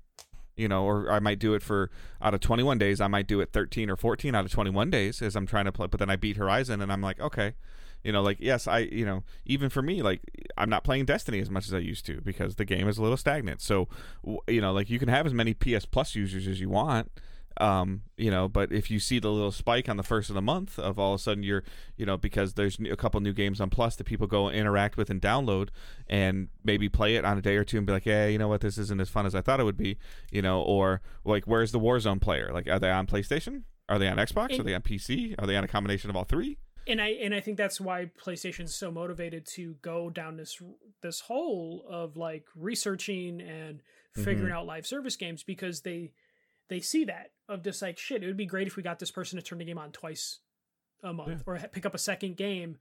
You 0.58 0.70
know, 0.70 0.86
or 0.86 1.12
I 1.12 1.20
might 1.20 1.40
do 1.40 1.54
it 1.54 1.62
for 1.62 1.92
out 2.22 2.34
of 2.34 2.40
21 2.40 2.78
days, 2.78 3.02
I 3.02 3.08
might 3.08 3.28
do 3.28 3.42
it 3.42 3.52
13 3.52 3.90
or 3.90 3.98
14 3.98 4.34
out 4.36 4.46
of 4.46 4.52
21 4.52 4.90
days 4.90 5.22
as 5.22 5.36
I'm 5.36 5.46
trying 5.46 5.66
to 5.66 5.72
play, 5.74 5.88
but 5.88 6.00
then 6.00 6.10
I 6.10 6.16
beat 6.16 6.38
Horizon 6.38 6.82
and 6.82 6.94
I'm 6.94 7.02
like, 7.02 7.20
okay. 7.20 7.56
You 8.06 8.12
know, 8.12 8.22
like 8.22 8.38
yes, 8.40 8.68
I 8.68 8.80
you 8.80 9.04
know, 9.04 9.24
even 9.46 9.70
for 9.70 9.82
me 9.82 10.04
like 10.04 10.22
I'm 10.58 10.70
not 10.70 10.84
playing 10.84 11.06
Destiny 11.06 11.40
as 11.40 11.50
much 11.50 11.66
as 11.66 11.74
I 11.74 11.80
used 11.80 12.06
to 12.06 12.22
because 12.22 12.56
the 12.56 12.64
game 12.64 12.88
is 12.88 13.00
a 13.00 13.02
little 13.02 13.18
stagnant. 13.18 13.62
So, 13.62 13.88
you 14.48 14.62
know, 14.62 14.72
like 14.74 14.92
you 14.92 15.00
can 15.00 15.10
have 15.10 15.26
as 15.26 15.34
many 15.34 15.56
PS 15.56 15.86
Plus 15.86 16.14
users 16.14 16.48
as 16.48 16.60
you 16.62 16.70
want. 16.70 17.12
Um, 17.58 18.02
you 18.18 18.30
know, 18.30 18.48
but 18.50 18.72
if 18.72 18.92
you 18.92 19.00
see 19.00 19.18
the 19.18 19.32
little 19.32 19.52
spike 19.52 19.88
on 19.88 19.98
the 19.98 20.04
first 20.04 20.30
of 20.30 20.36
the 20.36 20.42
month 20.42 20.78
of 20.78 21.00
all 21.00 21.14
of 21.14 21.20
a 21.22 21.24
sudden 21.24 21.42
you're, 21.42 21.64
you 21.96 22.06
know, 22.06 22.18
because 22.18 22.54
there's 22.56 22.78
a 22.80 22.98
couple 22.98 23.20
new 23.22 23.34
games 23.34 23.62
on 23.62 23.70
Plus 23.70 23.96
that 23.96 24.04
people 24.04 24.28
go 24.28 24.50
interact 24.50 24.98
with 24.98 25.10
and 25.10 25.22
download, 25.22 25.70
and 26.08 26.50
maybe 26.64 26.90
play 26.90 27.16
it 27.16 27.24
on 27.24 27.38
a 27.38 27.42
day 27.42 27.56
or 27.56 27.64
two 27.64 27.78
and 27.78 27.88
be 27.88 27.94
like, 27.94 28.06
yeah, 28.06 28.28
you 28.28 28.38
know 28.38 28.50
what, 28.50 28.60
this 28.60 28.78
isn't 28.78 29.00
as 29.00 29.10
fun 29.10 29.26
as 29.26 29.34
I 29.34 29.42
thought 29.42 29.62
it 29.62 29.64
would 29.64 29.78
be, 29.78 29.98
you 30.32 30.42
know, 30.42 30.62
or 30.62 31.02
like, 31.24 31.46
where's 31.46 31.72
the 31.72 31.80
Warzone 31.80 32.20
player? 32.20 32.52
Like, 32.54 32.68
are 32.68 32.78
they 32.78 32.92
on 32.92 33.08
PlayStation? 33.08 33.64
Are 33.88 33.98
they 33.98 34.10
on 34.10 34.18
Xbox? 34.18 34.60
Are 34.60 34.64
they 34.64 34.76
on 34.76 34.82
PC? 34.82 35.36
Are 35.40 35.48
they 35.48 35.56
on 35.56 35.64
a 35.64 35.68
combination 35.70 36.10
of 36.10 36.18
all 36.18 36.26
three? 36.26 36.58
And 36.88 37.02
I 37.02 37.08
and 37.10 37.34
I 37.34 37.40
think 37.40 37.58
that's 37.58 37.80
why 37.82 38.10
PlayStation's 38.24 38.76
so 38.76 38.92
motivated 38.92 39.46
to 39.56 39.76
go 39.82 40.10
down 40.10 40.38
this 40.38 40.62
this 41.02 41.20
hole 41.22 41.86
of 41.90 42.18
like 42.18 42.46
researching 42.56 43.42
and 43.42 43.82
figuring 44.14 44.48
Mm-hmm. 44.50 44.54
out 44.58 44.66
live 44.66 44.86
service 44.88 45.16
games 45.16 45.44
because 45.44 45.82
they 45.82 46.12
they 46.70 46.80
see 46.80 47.06
that 47.06 47.32
of 47.50 47.64
just 47.64 47.82
like 47.82 47.98
shit. 47.98 48.24
It 48.24 48.28
would 48.28 48.38
be 48.38 48.46
great 48.46 48.68
if 48.68 48.76
we 48.76 48.84
got 48.84 49.00
this 49.00 49.12
person 49.12 49.38
to 49.38 49.44
turn 49.44 49.60
the 49.60 49.66
game 49.66 49.78
on 49.78 49.92
twice 49.92 50.40
a 51.04 51.14
month, 51.14 51.30
Yeah. 51.48 51.54
or 51.54 51.58
pick 51.72 51.86
up 51.86 51.94
a 51.94 52.00
second 52.00 52.38
game, 52.38 52.78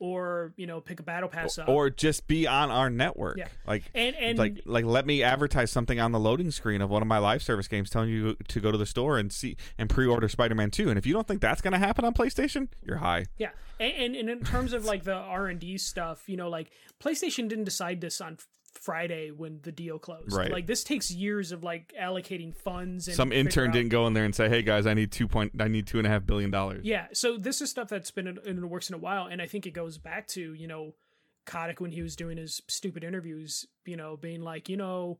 or 0.00 0.52
you 0.56 0.66
know 0.66 0.80
pick 0.80 1.00
a 1.00 1.02
battle 1.02 1.28
pass 1.28 1.58
up, 1.58 1.68
or 1.68 1.90
just 1.90 2.26
be 2.26 2.46
on 2.46 2.70
our 2.70 2.90
network. 2.90 3.38
Yeah. 3.38 3.48
Like 3.66 3.90
and 3.94 4.14
and 4.16 4.38
like 4.38 4.60
like 4.64 4.84
let 4.84 5.06
me 5.06 5.22
advertise 5.22 5.70
something 5.70 5.98
on 5.98 6.12
the 6.12 6.20
loading 6.20 6.50
screen 6.50 6.80
of 6.80 6.90
one 6.90 7.02
of 7.02 7.08
my 7.08 7.18
live 7.18 7.42
service 7.42 7.68
games 7.68 7.90
telling 7.90 8.10
you 8.10 8.36
to 8.48 8.60
go 8.60 8.70
to 8.70 8.78
the 8.78 8.86
store 8.86 9.18
and 9.18 9.32
see 9.32 9.56
and 9.76 9.88
pre-order 9.90 10.28
Spider-Man 10.28 10.70
2 10.70 10.88
and 10.90 10.98
if 10.98 11.06
you 11.06 11.12
don't 11.12 11.26
think 11.26 11.40
that's 11.40 11.60
going 11.60 11.72
to 11.72 11.78
happen 11.78 12.04
on 12.04 12.14
PlayStation 12.14 12.68
you're 12.84 12.98
high 12.98 13.26
Yeah, 13.38 13.50
and, 13.80 13.92
and 13.92 14.16
and 14.16 14.30
in 14.30 14.44
terms 14.44 14.72
of 14.72 14.84
like 14.84 15.04
the 15.04 15.14
R 15.14 15.46
and 15.46 15.58
D 15.60 15.78
stuff, 15.78 16.28
you 16.28 16.36
know, 16.36 16.48
like 16.48 16.70
PlayStation 17.02 17.48
didn't 17.48 17.64
decide 17.64 18.00
this 18.00 18.20
on 18.20 18.38
Friday 18.78 19.30
when 19.30 19.60
the 19.62 19.72
deal 19.72 19.98
closed. 19.98 20.32
Right. 20.32 20.50
Like 20.50 20.66
this 20.66 20.84
takes 20.84 21.10
years 21.10 21.52
of 21.52 21.62
like 21.62 21.92
allocating 22.00 22.54
funds. 22.54 23.08
And 23.08 23.16
some 23.16 23.32
intern 23.32 23.68
out- 23.68 23.74
didn't 23.74 23.90
go 23.90 24.06
in 24.06 24.14
there 24.14 24.24
and 24.24 24.34
say 24.34 24.48
hey 24.48 24.62
guys 24.62 24.86
I 24.86 24.94
need 24.94 25.12
2 25.12 25.28
point 25.28 25.52
I 25.60 25.68
need 25.68 25.86
two 25.86 25.98
and 25.98 26.06
a 26.06 26.10
half 26.10 26.24
billion 26.26 26.50
dollars 26.50 26.84
Yeah, 26.84 27.06
so 27.12 27.36
this 27.36 27.60
is 27.60 27.70
stuff 27.70 27.88
that's 27.88 28.10
been 28.10 28.26
in, 28.26 28.38
in 28.44 28.60
the 28.60 28.66
works 28.66 28.88
in 28.88 28.94
a 28.94 28.98
while, 28.98 29.26
and 29.26 29.42
I 29.42 29.46
think 29.46 29.66
it 29.66 29.72
goes 29.72 29.98
back 29.98 30.26
to 30.28 30.52
you 30.54 30.66
know, 30.66 30.94
Kotick 31.46 31.80
when 31.80 31.90
he 31.92 32.02
was 32.02 32.16
doing 32.16 32.36
his 32.36 32.62
stupid 32.68 33.04
interviews, 33.04 33.66
you 33.84 33.96
know, 33.96 34.16
being 34.16 34.42
like, 34.42 34.68
you 34.68 34.76
know. 34.76 35.18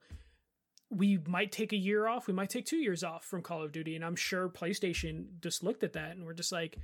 We 0.91 1.19
might 1.27 1.53
take 1.53 1.75
a 1.75 1.77
year 1.77 2.09
off. 2.09 2.27
We 2.29 2.33
might 2.33 2.49
take 2.49 2.65
two 2.65 2.79
years 2.79 3.05
off 3.05 3.23
from 3.23 3.43
Call 3.43 3.63
of 3.63 3.73
Duty, 3.73 3.95
and 3.95 4.03
I'm 4.03 4.17
sure 4.17 4.49
PlayStation 4.49 5.39
just 5.43 5.63
looked 5.63 5.85
at 5.85 5.93
that 5.93 6.13
and 6.13 6.25
we're 6.25 6.33
just 6.33 6.51
like, 6.51 6.79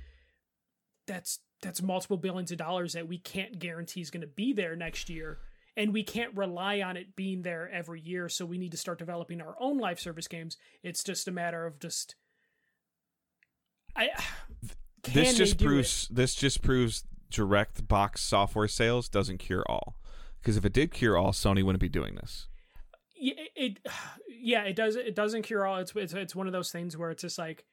"That's 1.07 1.39
that's 1.61 1.81
multiple 1.81 2.17
billions 2.17 2.51
of 2.51 2.59
dollars 2.59 2.93
that 2.93 3.07
we 3.07 3.17
can't 3.17 3.57
guarantee 3.57 4.01
is 4.01 4.11
going 4.11 4.21
to 4.21 4.27
be 4.27 4.53
there 4.53 4.75
next 4.75 5.09
year, 5.09 5.39
and 5.77 5.93
we 5.93 6.03
can't 6.03 6.35
rely 6.35 6.81
on 6.81 6.97
it 6.97 7.15
being 7.15 7.41
there 7.41 7.69
every 7.71 8.01
year. 8.01 8.29
So 8.29 8.45
we 8.45 8.57
need 8.57 8.71
to 8.71 8.77
start 8.77 8.99
developing 8.99 9.41
our 9.41 9.55
own 9.59 9.77
live 9.77 9.99
service 9.99 10.27
games. 10.27 10.57
It's 10.83 11.03
just 11.03 11.27
a 11.27 11.31
matter 11.31 11.65
of 11.65 11.79
just, 11.79 12.15
I 13.95 14.09
this 15.03 15.35
just 15.35 15.57
do 15.57 15.65
it? 15.65 15.67
proves 15.67 16.07
this 16.09 16.35
just 16.35 16.61
proves 16.61 17.03
direct 17.29 17.87
box 17.87 18.21
software 18.21 18.67
sales 18.67 19.09
doesn't 19.09 19.39
cure 19.39 19.63
all 19.67 19.95
because 20.39 20.57
if 20.57 20.63
it 20.63 20.73
did 20.73 20.91
cure 20.91 21.17
all 21.17 21.31
Sony 21.31 21.63
wouldn't 21.63 21.81
be 21.81 21.89
doing 21.89 22.15
this 22.15 22.47
yeah, 23.15 23.33
it, 23.55 23.79
yeah, 24.29 24.63
it 24.63 24.75
does. 24.75 24.95
It 24.95 25.15
doesn't 25.15 25.43
cure 25.43 25.65
all. 25.65 25.77
It's, 25.77 25.93
it's 25.95 26.13
it's 26.13 26.35
one 26.35 26.47
of 26.47 26.53
those 26.53 26.71
things 26.71 26.97
where 26.97 27.11
it's 27.11 27.21
just 27.21 27.37
like 27.37 27.65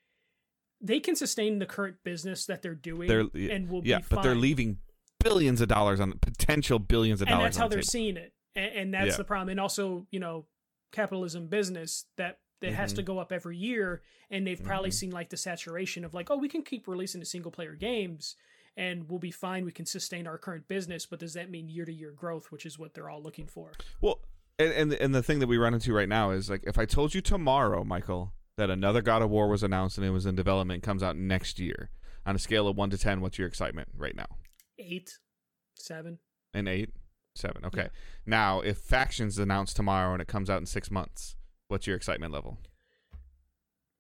they 0.81 1.01
can 1.01 1.15
sustain 1.17 1.59
the 1.59 1.67
current 1.67 1.97
business 2.05 2.47
that 2.47 2.63
they're 2.63 2.75
doing, 2.75 3.09
they're 3.09 3.51
and 3.51 3.69
will 3.69 3.83
yeah 3.85 3.99
be 3.99 4.05
but 4.11 4.23
they're 4.23 4.35
leaving 4.35 4.79
billions 5.23 5.61
of 5.61 5.69
dollars 5.69 6.01
on 6.01 6.13
potential 6.21 6.79
billions 6.79 7.21
of 7.23 7.29
and 7.29 7.35
dollars 7.35 7.45
that's 7.49 7.57
on 7.57 7.63
how 7.63 7.69
the 7.69 7.77
they're 7.77 7.83
table. 7.83 7.91
seeing 7.91 8.17
it, 8.17 8.33
and, 8.55 8.75
and 8.75 8.95
that's 8.95 9.11
Yeah. 9.13 9.17
the 9.17 9.25
problem. 9.25 9.49
And 9.51 9.61
also, 9.61 10.07
you 10.11 10.21
know, 10.21 10.47
capitalism 10.93 11.47
business 11.49 12.07
that 12.17 12.39
it 12.61 12.75
has 12.75 12.93
Mhm. 12.93 12.97
to 12.97 13.03
go 13.03 13.19
up 13.19 13.33
every 13.33 13.57
year, 13.57 14.03
and 14.31 14.47
they've 14.47 14.63
probably 14.63 14.91
Mhm. 14.91 14.95
seen 14.95 15.11
like 15.11 15.31
the 15.31 15.37
saturation 15.37 16.05
of 16.05 16.15
like, 16.15 16.31
oh, 16.31 16.37
we 16.37 16.49
can 16.49 16.63
keep 16.63 16.87
releasing 16.87 17.21
the 17.21 17.27
single 17.27 17.51
player 17.51 17.75
games. 17.75 18.37
And 18.75 19.07
we'll 19.11 19.19
be 19.19 19.31
fine. 19.31 19.67
We 19.67 19.73
can 19.73 19.85
sustain 19.85 20.27
our 20.27 20.39
current 20.39 20.67
business, 20.67 21.05
but 21.05 21.19
does 21.19 21.35
that 21.35 21.51
mean 21.51 21.69
year 21.69 21.85
to 21.85 21.93
year 21.93 22.11
growth, 22.11 22.51
which 22.51 22.65
is 22.65 22.79
what 22.79 22.95
they're 22.95 23.11
all 23.11 23.23
looking 23.23 23.47
for? 23.47 23.73
Well, 24.01 24.21
and, 24.59 24.73
and 24.73 24.93
and 24.95 25.15
the 25.15 25.23
thing 25.23 25.41
that 25.41 25.47
we 25.47 25.59
run 25.59 25.75
into 25.75 25.93
right 25.93 26.09
now 26.09 26.31
is 26.31 26.49
like 26.49 26.63
if 26.67 26.79
I 26.79 26.87
told 26.87 27.15
you 27.15 27.21
tomorrow, 27.21 27.85
Michael, 27.85 28.33
that 28.57 28.71
another 28.71 29.03
God 29.03 29.21
of 29.21 29.29
War 29.29 29.47
was 29.49 29.63
announced 29.63 29.99
and 29.99 30.07
it 30.07 30.11
was 30.11 30.25
in 30.25 30.37
development, 30.37 30.83
comes 30.83 31.03
out 31.03 31.17
next 31.19 31.59
year, 31.59 31.91
on 32.25 32.35
a 32.35 32.39
scale 32.39 32.67
of 32.67 32.77
one 32.77 32.89
to 32.91 32.97
ten, 32.97 33.21
what's 33.21 33.39
your 33.39 33.47
excitement 33.49 33.89
right 33.95 34.17
now? 34.17 34.39
Eight, 34.79 35.19
seven. 35.77 36.19
An 36.55 36.69
eight, 36.69 36.91
seven. 37.35 37.65
Okay. 37.65 37.89
Now, 38.27 38.61
if 38.61 38.79
Factions 38.79 39.39
announced 39.39 39.77
tomorrow 39.77 40.13
and 40.13 40.21
it 40.23 40.29
comes 40.29 40.51
out 40.51 40.61
in 40.61 40.67
six 40.67 40.91
months, 40.91 41.37
what's 41.69 41.87
your 41.87 41.97
excitement 41.97 42.33
level? 42.33 42.59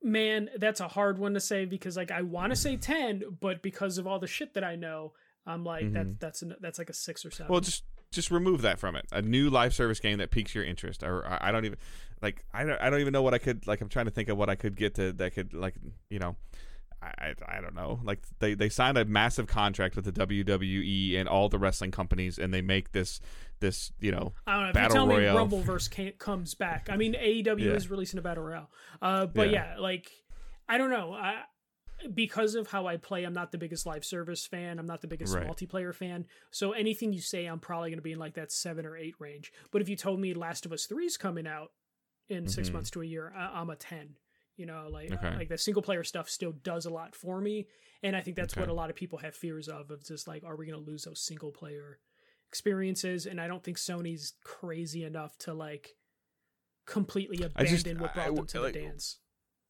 Man, 0.04 0.50
that's 0.58 0.80
a 0.80 0.88
hard 0.88 1.18
one 1.18 1.34
to 1.34 1.40
say 1.40 1.64
because 1.64 1.96
like 1.96 2.10
I 2.10 2.22
want 2.22 2.50
to 2.52 2.56
say 2.56 2.76
ten, 2.76 3.22
but 3.40 3.62
because 3.62 3.98
of 3.98 4.06
all 4.06 4.18
the 4.18 4.26
shit 4.26 4.54
that 4.54 4.64
I 4.64 4.74
know, 4.74 5.12
I'm 5.46 5.64
like 5.64 5.92
that 5.92 6.06
Mhm. 6.06 6.18
that's 6.18 6.42
an, 6.42 6.56
that's 6.60 6.78
like 6.78 6.90
a 6.90 6.94
six 6.94 7.24
or 7.24 7.30
seven. 7.30 7.52
Well, 7.52 7.60
just 7.60 7.84
just 8.10 8.30
remove 8.32 8.62
that 8.62 8.80
from 8.80 8.96
it. 8.96 9.06
A 9.12 9.22
new 9.22 9.48
live 9.48 9.72
service 9.74 10.00
game 10.00 10.18
that 10.18 10.32
piques 10.32 10.54
your 10.56 10.64
interest, 10.64 11.04
or 11.04 11.24
I 11.24 11.48
I 11.48 11.52
don't 11.52 11.64
even 11.64 11.78
like 12.20 12.44
I 12.52 12.64
don't 12.64 12.80
I 12.80 12.90
don't 12.90 12.98
even 13.00 13.12
know 13.12 13.22
what 13.22 13.32
I 13.32 13.38
could 13.38 13.64
like. 13.68 13.80
I'm 13.80 13.88
trying 13.88 14.06
to 14.06 14.10
think 14.10 14.28
of 14.28 14.36
what 14.36 14.50
I 14.50 14.56
could 14.56 14.74
get 14.74 14.96
to 14.96 15.12
that 15.12 15.34
could 15.34 15.54
like 15.54 15.74
you 16.10 16.18
know. 16.18 16.34
I, 17.03 17.34
I, 17.59 17.61
don't 17.61 17.74
know. 17.74 17.98
Like 18.05 18.20
they, 18.38 18.55
they 18.55 18.68
signed 18.68 18.96
a 18.96 19.05
massive 19.05 19.46
contract 19.46 19.96
with 19.96 20.05
the 20.05 20.12
WWE 20.12 21.16
and 21.18 21.28
all 21.28 21.48
the 21.48 21.59
wrestling 21.59 21.90
companies, 21.90 22.38
and 22.38 22.55
they 22.55 22.62
make 22.62 22.92
this 22.92 23.20
this 23.61 23.92
you 24.00 24.11
know 24.12 24.32
I 24.46 24.55
don't 24.55 24.62
know 24.64 24.68
if 24.68 24.74
Battle 24.74 24.88
you 24.88 24.94
tell 24.94 25.07
Royale. 25.09 25.46
me 25.48 25.57
Rumbleverse 25.62 25.90
can't, 25.90 26.18
comes 26.18 26.55
back. 26.55 26.88
I 26.90 26.96
mean, 26.96 27.14
AEW 27.14 27.59
Yeah. 27.61 27.72
is 27.72 27.90
releasing 27.90 28.18
a 28.18 28.22
battle 28.22 28.44
royale, 28.44 28.70
uh, 29.00 29.26
but 29.26 29.50
Yeah. 29.50 29.74
yeah. 29.74 29.80
like 29.80 30.11
I 30.68 30.78
don't 30.78 30.90
know. 30.90 31.12
I, 31.12 31.42
because 32.14 32.57
of 32.57 32.66
how 32.68 32.86
I 32.86 32.96
play, 32.96 33.22
I'm 33.24 33.32
not 33.32 33.53
the 33.53 33.59
biggest 33.59 33.86
live 33.86 34.05
service 34.05 34.44
fan. 34.46 34.78
I'm 34.80 34.86
not 34.86 35.03
the 35.03 35.07
biggest 35.07 35.34
Right. 35.34 35.46
multiplayer 35.46 35.94
fan. 35.94 36.26
So 36.50 36.72
anything 36.72 37.12
you 37.12 37.20
say, 37.20 37.46
I'm 37.46 37.61
probably 37.61 37.90
going 37.90 37.98
to 37.98 38.03
be 38.03 38.12
in 38.12 38.18
like 38.18 38.34
that 38.34 38.50
seven 38.50 38.84
or 38.86 38.96
eight 38.96 39.14
range. 39.20 39.53
But 39.70 39.82
if 39.82 39.88
you 39.88 39.94
told 39.96 40.18
me 40.18 40.34
Last 40.34 40.66
of 40.66 40.72
Us 40.72 40.86
Three 40.86 41.07
is 41.07 41.16
coming 41.16 41.46
out 41.46 41.70
in 42.28 42.48
six 42.48 42.70
Mhm. 42.70 42.72
months 42.74 42.90
to 42.90 43.03
a 43.03 43.05
year, 43.05 43.32
I, 43.36 43.61
I'm 43.61 43.70
a 43.70 43.76
ten. 43.76 44.16
You 44.57 44.66
know, 44.66 44.88
like 44.90 45.12
Okay. 45.12 45.36
like 45.36 45.48
the 45.48 45.59
single 45.59 45.82
player 45.82 46.05
stuff 46.05 46.28
still 46.28 46.53
does 46.53 46.84
a 46.86 46.90
lot 46.90 47.14
for 47.16 47.40
me, 47.40 47.66
and 48.03 48.14
I 48.14 48.20
think 48.20 48.36
that's 48.36 48.55
what 48.57 48.68
a 48.68 48.72
lot 48.74 48.90
of 48.90 48.96
people 48.96 49.18
have 49.18 49.34
fears 49.34 49.66
of. 49.68 49.90
Of 49.90 50.05
just 50.05 50.28
like, 50.28 50.44
are 50.44 50.57
we 50.57 50.66
going 50.66 50.78
to 50.78 50.90
lose 50.90 51.05
those 51.05 51.20
single 51.20 51.50
player 51.50 51.98
experiences? 52.48 53.24
And 53.26 53.40
I 53.40 53.46
don't 53.48 53.64
think 53.64 53.78
Sony's 53.78 54.34
crazy 54.44 55.05
enough 55.05 55.36
to 55.38 55.55
like 55.55 55.96
completely 56.86 57.38
I 57.57 57.64
just- 57.64 57.86
abandon 57.86 58.03
what 58.03 58.11
I- 58.16 58.26
brought 58.26 58.36
them 58.36 58.46
to 58.46 58.61
like- 58.61 58.74
the 58.74 58.80
dance. 58.82 59.18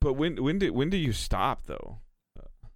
But 0.00 0.14
when 0.14 0.42
when 0.42 0.58
do 0.58 0.72
when 0.72 0.90
do 0.90 0.96
you 0.96 1.12
stop 1.12 1.66
though? 1.66 2.00
Uh, 2.36 2.68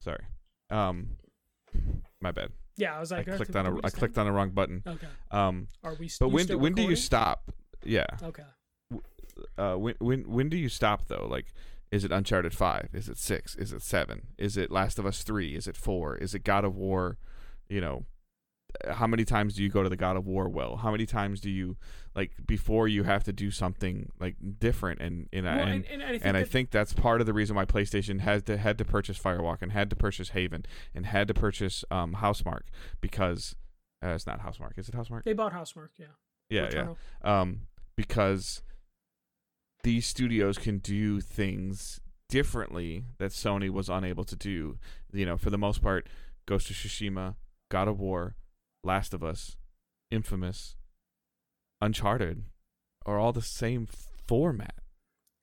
sorry, 0.00 0.24
um, 0.70 1.18
my 2.22 2.32
bad. 2.32 2.52
Yeah, 2.78 2.96
I 2.96 3.00
was 3.00 3.10
like, 3.10 3.28
I 3.28 3.36
clicked 3.36 3.54
on 3.54 3.66
did 3.66 3.84
a 3.84 3.86
I 3.86 3.90
clicked 3.90 4.16
on 4.16 4.26
a 4.26 4.32
wrong 4.32 4.50
button. 4.50 4.82
Okay, 4.86 5.08
Um, 5.30 5.68
are 5.84 5.94
we? 5.94 6.10
but 6.18 6.30
when 6.30 6.48
when 6.58 6.72
do 6.74 6.82
you 6.82 6.96
stop? 6.96 7.52
Yeah. 7.84 8.06
Okay. 8.22 8.44
Uh, 9.58 9.74
when 9.74 9.94
when 9.98 10.22
when 10.30 10.48
do 10.48 10.56
you 10.56 10.68
stop 10.68 11.06
though? 11.08 11.26
Like, 11.28 11.52
is 11.90 12.04
it 12.04 12.12
Uncharted 12.12 12.54
Five? 12.54 12.88
Is 12.92 13.08
it 13.08 13.18
six? 13.18 13.54
Is 13.56 13.72
it 13.72 13.82
seven? 13.82 14.28
Is 14.38 14.56
it 14.56 14.70
Last 14.70 14.98
of 14.98 15.06
Us 15.06 15.22
Three? 15.22 15.54
Is 15.56 15.66
it 15.66 15.76
four? 15.76 16.16
Is 16.16 16.34
it 16.34 16.44
God 16.44 16.64
of 16.64 16.76
War? 16.76 17.18
You 17.68 17.80
know, 17.80 18.04
how 18.90 19.06
many 19.06 19.24
times 19.24 19.54
do 19.54 19.62
you 19.62 19.68
go 19.68 19.82
to 19.82 19.88
the 19.88 19.96
God 19.96 20.16
of 20.16 20.26
War 20.26 20.48
well? 20.48 20.76
How 20.76 20.90
many 20.90 21.06
times 21.06 21.40
do 21.40 21.48
you 21.50 21.76
like 22.14 22.32
before 22.46 22.88
you 22.88 23.02
have 23.04 23.24
to 23.24 23.32
do 23.32 23.50
something 23.50 24.10
like 24.20 24.36
different? 24.58 25.00
And 25.00 25.28
and 25.32 25.48
I- 25.48 25.56
Well, 25.56 25.66
and, 25.68 25.86
and, 25.86 26.02
and 26.02 26.02
I 26.02 26.08
think, 26.12 26.22
and 26.24 26.36
I 26.36 26.44
think 26.44 26.70
that's 26.70 26.92
part 26.92 27.20
of 27.20 27.26
the 27.26 27.32
reason 27.32 27.56
why 27.56 27.64
PlayStation 27.64 28.20
had 28.20 28.44
to 28.46 28.56
had 28.58 28.76
to 28.78 28.84
purchase 28.84 29.18
Firewalk 29.18 29.62
and 29.62 29.72
had 29.72 29.88
to 29.90 29.96
purchase 29.96 30.30
Haven 30.30 30.64
and 30.94 31.06
had 31.06 31.28
to 31.28 31.34
purchase 31.34 31.84
um, 31.90 32.16
Housemarque 32.20 32.66
because 33.00 33.56
uh, 34.04 34.08
it's 34.08 34.26
not 34.26 34.40
Housemarque. 34.40 34.78
Is 34.78 34.88
it 34.88 34.94
Housemarque? 34.94 35.24
they 35.24 35.32
bought 35.32 35.52
Housemarque. 35.52 35.96
Yeah. 35.98 36.06
Yeah, 36.50 36.68
yeah. 36.74 37.40
Um, 37.40 37.62
because 37.96 38.62
these 39.84 40.06
studios 40.06 40.58
can 40.58 40.78
do 40.78 41.20
things 41.20 42.00
differently 42.28 43.04
that 43.18 43.32
Sony 43.32 43.68
was 43.70 43.88
unable 43.88 44.24
to 44.24 44.36
do. 44.36 44.78
You 45.12 45.26
know, 45.26 45.36
for 45.36 45.50
the 45.50 45.58
most 45.58 45.82
part, 45.82 46.08
Ghost 46.46 46.70
of 46.70 46.76
Tsushima, 46.76 47.34
God 47.70 47.88
of 47.88 47.98
War, 48.00 48.36
Last 48.84 49.12
of 49.14 49.22
Us, 49.24 49.56
Infamous, 50.10 50.76
Uncharted 51.80 52.44
are 53.04 53.18
all 53.18 53.32
the 53.32 53.42
same 53.42 53.88
format. 54.28 54.74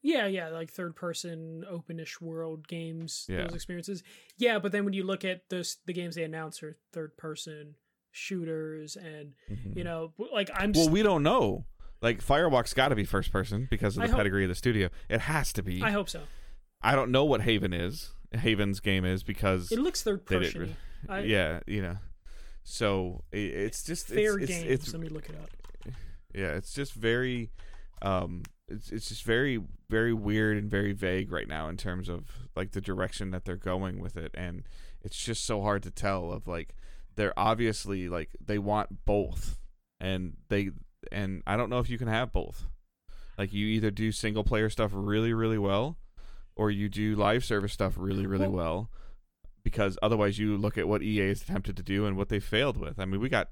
Yeah, 0.01 0.27
yeah, 0.27 0.47
like 0.47 0.71
third 0.71 0.95
person 0.95 1.65
openish 1.69 2.21
world 2.21 2.67
games, 2.69 3.25
Yeah. 3.27 3.43
those 3.43 3.55
experiences. 3.55 4.01
Yeah, 4.37 4.57
but 4.57 4.71
then 4.71 4.85
when 4.85 4.93
you 4.93 5.03
look 5.03 5.25
at 5.25 5.49
this 5.49 5.77
the 5.85 5.91
games 5.91 6.15
they 6.15 6.23
announce 6.23 6.63
are 6.63 6.77
third 6.93 7.17
person 7.17 7.75
shooters 8.11 8.95
and 8.95 9.33
you 9.75 9.83
know 9.83 10.13
like 10.33 10.49
I'm 10.53 10.71
Mm-hmm. 10.71 10.79
Well, 10.79 10.83
st- 10.85 10.93
we 10.93 11.03
don't 11.03 11.23
know. 11.23 11.65
Like 12.01 12.23
Firewalk's 12.23 12.73
got 12.73 12.89
to 12.89 12.95
be 12.95 13.03
first 13.03 13.31
person 13.31 13.67
because 13.69 13.97
of 13.97 14.03
I 14.03 14.05
the 14.07 14.11
hope- 14.13 14.19
pedigree 14.19 14.43
of 14.43 14.49
the 14.49 14.55
studio. 14.55 14.89
It 15.09 15.21
has 15.21 15.51
to 15.53 15.63
be. 15.63 15.81
I 15.81 15.91
hope 15.91 16.09
so. 16.09 16.21
I 16.81 16.95
don't 16.95 17.11
know 17.11 17.25
what 17.25 17.41
Haven 17.41 17.73
is. 17.73 18.11
Haven's 18.33 18.79
game 18.79 19.05
is 19.05 19.23
because 19.23 19.71
It 19.71 19.79
looks 19.79 20.01
third 20.03 20.25
They 20.27 20.39
did 20.39 20.53
person. 20.53 20.75
I, 21.09 21.19
yeah, 21.21 21.59
you 21.67 21.81
know. 21.81 21.97
So 22.63 23.23
i 23.33 23.37
it's 23.37 23.83
just 23.83 24.07
fair 24.07 24.37
it's, 24.37 24.47
games. 24.47 24.65
It's, 24.65 24.83
it's 24.85 24.93
Let 24.93 25.01
me 25.01 25.09
look 25.09 25.27
it 25.29 25.35
up. 25.35 25.93
yeah, 26.33 26.51
it's 26.51 26.73
just 26.73 26.93
very, 26.93 27.51
um, 28.01 28.43
it's 28.67 28.91
it's 28.91 29.09
just 29.09 29.23
very 29.23 29.59
very 29.89 30.13
weird 30.13 30.57
and 30.57 30.69
very 30.69 30.93
vague 30.93 31.31
right 31.31 31.47
now 31.47 31.67
in 31.69 31.77
terms 31.77 32.07
of 32.09 32.25
like 32.55 32.71
the 32.71 32.81
direction 32.81 33.31
that 33.31 33.45
they're 33.45 33.55
going 33.55 33.99
with 33.99 34.15
it, 34.15 34.31
and 34.35 34.63
it's 35.01 35.17
just 35.17 35.45
so 35.45 35.61
hard 35.61 35.81
to 35.83 35.91
tell. 35.91 36.31
Of 36.31 36.47
like, 36.47 36.75
they're 37.15 37.37
obviously 37.37 38.07
like 38.07 38.29
they 38.39 38.59
want 38.59 39.05
both, 39.05 39.57
and 39.99 40.33
they 40.49 40.69
and 41.11 41.43
I 41.47 41.57
don't 41.57 41.69
know 41.69 41.79
if 41.79 41.89
you 41.89 41.97
can 41.97 42.07
have 42.07 42.31
both. 42.31 42.67
Like 43.37 43.53
you 43.53 43.67
either 43.67 43.91
do 43.91 44.11
single 44.11 44.43
player 44.43 44.69
stuff 44.69 44.91
really 44.93 45.33
really 45.33 45.57
well, 45.57 45.97
or 46.55 46.71
you 46.71 46.89
do 46.89 47.15
live 47.15 47.43
service 47.45 47.73
stuff 47.73 47.93
really 47.97 48.25
really 48.25 48.47
Well-. 48.47 48.89
Because 49.61 49.99
otherwise, 50.01 50.39
you 50.39 50.57
look 50.57 50.77
at 50.77 50.87
what 50.87 51.03
EA 51.03 51.27
has 51.27 51.41
attempted 51.41 51.75
to 51.77 51.83
do 51.83 52.05
and 52.05 52.15
what 52.15 52.29
they 52.29 52.39
failed 52.39 52.77
with. 52.77 52.97
I 52.97 53.05
mean, 53.05 53.19
we 53.19 53.29
got 53.29 53.49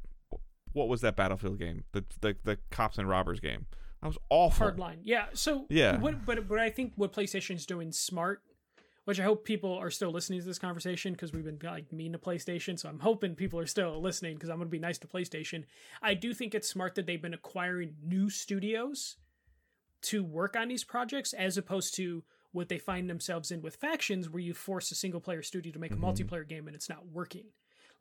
what 0.74 0.88
was 0.88 1.02
that 1.02 1.16
Battlefield 1.16 1.60
game? 1.60 1.84
The 1.91 2.06
the 2.22 2.36
the 2.43 2.58
cops 2.72 2.98
and 2.98 3.10
robbers 3.10 3.39
game. 3.39 3.66
That 4.02 4.08
was 4.08 4.18
awful. 4.30 4.66
hard 4.66 4.80
line. 4.80 5.00
Yeah. 5.04 5.26
So 5.34 5.66
Yeah. 5.70 5.98
What, 6.00 6.26
but 6.26 6.48
but 6.48 6.60
I 6.60 6.70
think 6.70 6.93
what 6.95 7.14
PlayStation's 7.14 7.66
doing 7.66 7.91
smart, 7.91 8.41
which 9.08 9.22
I 9.22 9.24
hope 9.24 9.45
people 9.45 9.74
are 9.74 9.89
still 9.89 10.12
listening 10.12 10.41
to 10.41 10.45
this 10.45 10.60
conversation 10.60 11.14
because 11.14 11.32
we've 11.32 11.45
been 11.45 11.60
like 11.64 11.93
mean 11.93 12.12
to 12.12 12.18
PlayStation. 12.18 12.78
So 12.78 12.89
I'm 12.89 12.99
hoping 12.99 13.36
people 13.36 13.58
are 13.58 13.66
still 13.66 14.01
listening 14.01 14.34
because 14.34 14.49
I'm 14.49 14.58
going 14.58 14.68
to 14.68 14.70
be 14.70 14.80
nice 14.80 14.97
to 14.97 15.08
PlayStation. 15.08 15.64
I 16.01 16.14
do 16.14 16.34
think 16.34 16.53
it's 16.53 16.68
smart 16.68 16.95
that 16.95 17.05
they've 17.05 17.22
been 17.22 17.34
acquiring 17.34 17.95
new 18.03 18.30
studios 18.30 19.16
to 20.01 20.26
work 20.26 20.58
on 20.58 20.68
these 20.68 20.84
projects 20.84 21.32
as 21.32 21.58
opposed 21.58 21.95
to 21.95 22.26
what 22.51 22.68
they 22.68 22.78
find 22.78 23.10
themselves 23.10 23.49
in 23.49 23.62
with 23.62 23.78
factions 23.78 24.30
where 24.30 24.41
you 24.41 24.53
force 24.53 24.91
a 24.91 24.95
single 24.95 25.22
player 25.22 25.41
studio 25.41 25.72
to 25.72 25.80
make 25.80 25.93
a 25.93 25.95
multiplayer 25.95 26.45
game 26.45 26.68
and 26.68 26.76
it's 26.76 26.89
not 26.89 27.08
working. 27.08 27.45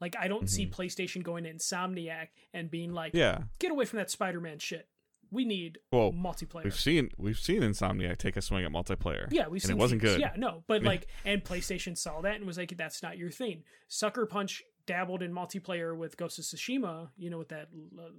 Like 0.00 0.16
I 0.18 0.26
don't 0.26 0.50
see 0.50 0.66
PlayStation 0.66 1.22
going 1.22 1.44
to 1.44 1.52
Insomniac 1.54 2.30
and 2.52 2.68
being 2.68 2.92
like, 2.92 3.12
Mm-hmm. 3.12 3.18
Yeah. 3.18 3.42
"Get 3.60 3.70
away 3.70 3.84
from 3.84 3.98
that 3.98 4.10
Spider-Man 4.10 4.58
shit. 4.58 4.88
We 5.30 5.44
need 5.44 5.78
Well, 5.92 6.12
multiplayer." 6.12 6.64
we've 6.64 6.74
seen 6.78 7.10
we've 7.16 7.38
seen 7.38 7.62
Insomniac 7.62 8.18
take 8.18 8.36
a 8.36 8.42
swing 8.42 8.64
at 8.64 8.70
multiplayer. 8.72 9.26
Yeah, 9.30 9.48
we've 9.48 9.62
and 9.62 9.68
seen 9.68 9.76
it 9.76 9.78
wasn't 9.78 10.02
good. 10.02 10.20
Yeah, 10.20 10.32
no, 10.36 10.62
but 10.66 10.82
like, 10.82 11.06
and 11.24 11.42
PlayStation 11.42 11.96
saw 11.96 12.20
that 12.22 12.36
and 12.36 12.46
was 12.46 12.58
like, 12.58 12.76
"That's 12.76 13.02
not 13.02 13.18
your 13.18 13.30
thing." 13.30 13.64
Sucker 13.88 14.26
Punch 14.26 14.62
dabbled 14.86 15.20
in 15.22 15.32
multiplayer 15.32 15.96
with 15.96 16.16
Ghost 16.16 16.38
of 16.38 16.44
Tsushima, 16.44 17.08
you 17.16 17.28
know, 17.28 17.38
with 17.38 17.48
that 17.48 17.68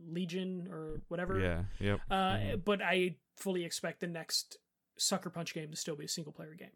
Legion 0.10 0.68
or 0.70 1.02
whatever. 1.08 1.40
Yeah. 1.40 1.64
Yep. 1.80 2.00
Uh, 2.10 2.14
Mhm. 2.16 2.66
But 2.66 2.82
I 2.82 3.16
fully 3.36 3.64
expect 3.64 4.00
the 4.02 4.08
next 4.08 4.58
Sucker 4.98 5.30
Punch 5.30 5.54
game 5.54 5.72
to 5.72 5.78
still 5.78 5.96
be 5.96 6.06
a 6.06 6.10
single 6.10 6.34
player 6.34 6.56
game. 6.56 6.72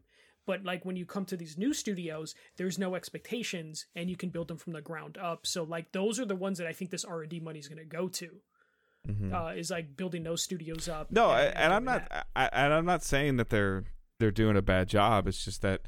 But 0.46 0.64
like 0.64 0.86
when 0.86 0.96
you 0.96 1.06
come 1.06 1.26
to 1.26 1.38
these 1.38 1.58
new 1.58 1.74
studios, 1.74 2.34
there's 2.58 2.80
no 2.80 2.96
expectations, 2.96 3.86
and 3.96 4.10
you 4.10 4.16
can 4.16 4.30
build 4.30 4.48
them 4.48 4.58
from 4.58 4.74
the 4.74 4.82
ground 4.82 5.18
up. 5.18 5.46
So 5.46 5.64
like 5.64 5.92
those 5.92 6.20
are 6.20 6.26
the 6.26 6.36
ones 6.36 6.58
that 6.58 6.68
I 6.68 6.74
think 6.74 6.90
this 6.90 7.06
R 7.06 7.22
and 7.22 7.30
D 7.30 7.40
money 7.40 7.60
is 7.60 7.68
going 7.68 7.78
to 7.78 7.86
go 7.86 8.08
to. 8.10 8.42
Mhm. 9.08 9.34
Uh, 9.34 9.56
is 9.56 9.72
like 9.72 9.96
building 9.98 10.24
those 10.24 10.44
studios 10.44 10.88
up. 10.88 11.12
No, 11.12 11.30
I, 11.30 11.46
and 11.46 11.74
I'm 11.74 11.84
not. 11.84 12.28
I, 12.36 12.50
and 12.54 12.72
I'm 12.74 12.86
not 12.86 13.04
saying 13.04 13.38
that 13.38 13.50
they're 13.50 13.86
they're 14.20 14.32
doing 14.32 14.56
a 14.56 14.62
bad 14.62 14.88
job. 14.90 15.28
It's 15.28 15.44
just 15.44 15.62
that 15.64 15.82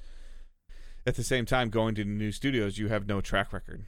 at 1.06 1.16
the 1.16 1.24
same 1.24 1.46
time, 1.46 1.70
going 1.70 1.94
to 1.96 2.06
new 2.06 2.32
studios, 2.32 2.78
you 2.78 2.88
have 2.88 3.08
no 3.08 3.22
track 3.22 3.54
record. 3.54 3.86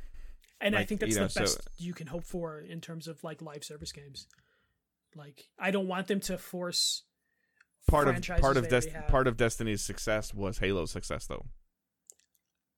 and 0.62 0.76
I 0.76 0.84
think 0.86 1.00
that's 1.02 1.14
you 1.16 1.20
know, 1.22 1.26
the 1.26 1.32
so- 1.32 1.42
best 1.42 1.68
you 1.78 1.94
can 1.94 2.08
hope 2.08 2.24
for 2.24 2.60
in 2.60 2.82
terms 2.82 3.08
of 3.08 3.24
like 3.24 3.42
live 3.42 3.64
service 3.64 3.92
games. 3.92 4.28
Like 5.16 5.48
I 5.58 5.72
don't 5.72 5.88
want 5.88 6.08
them 6.08 6.20
to 6.22 6.38
force 6.38 7.04
Part 7.88 8.08
of 8.08 8.22
part 8.42 8.58
of 8.58 8.68
Des- 8.68 8.90
part 9.08 9.28
of 9.28 9.38
Destiny's 9.38 9.82
success 9.84 10.34
was 10.34 10.58
Halo's 10.60 10.92
success, 10.92 11.28
though. 11.28 11.46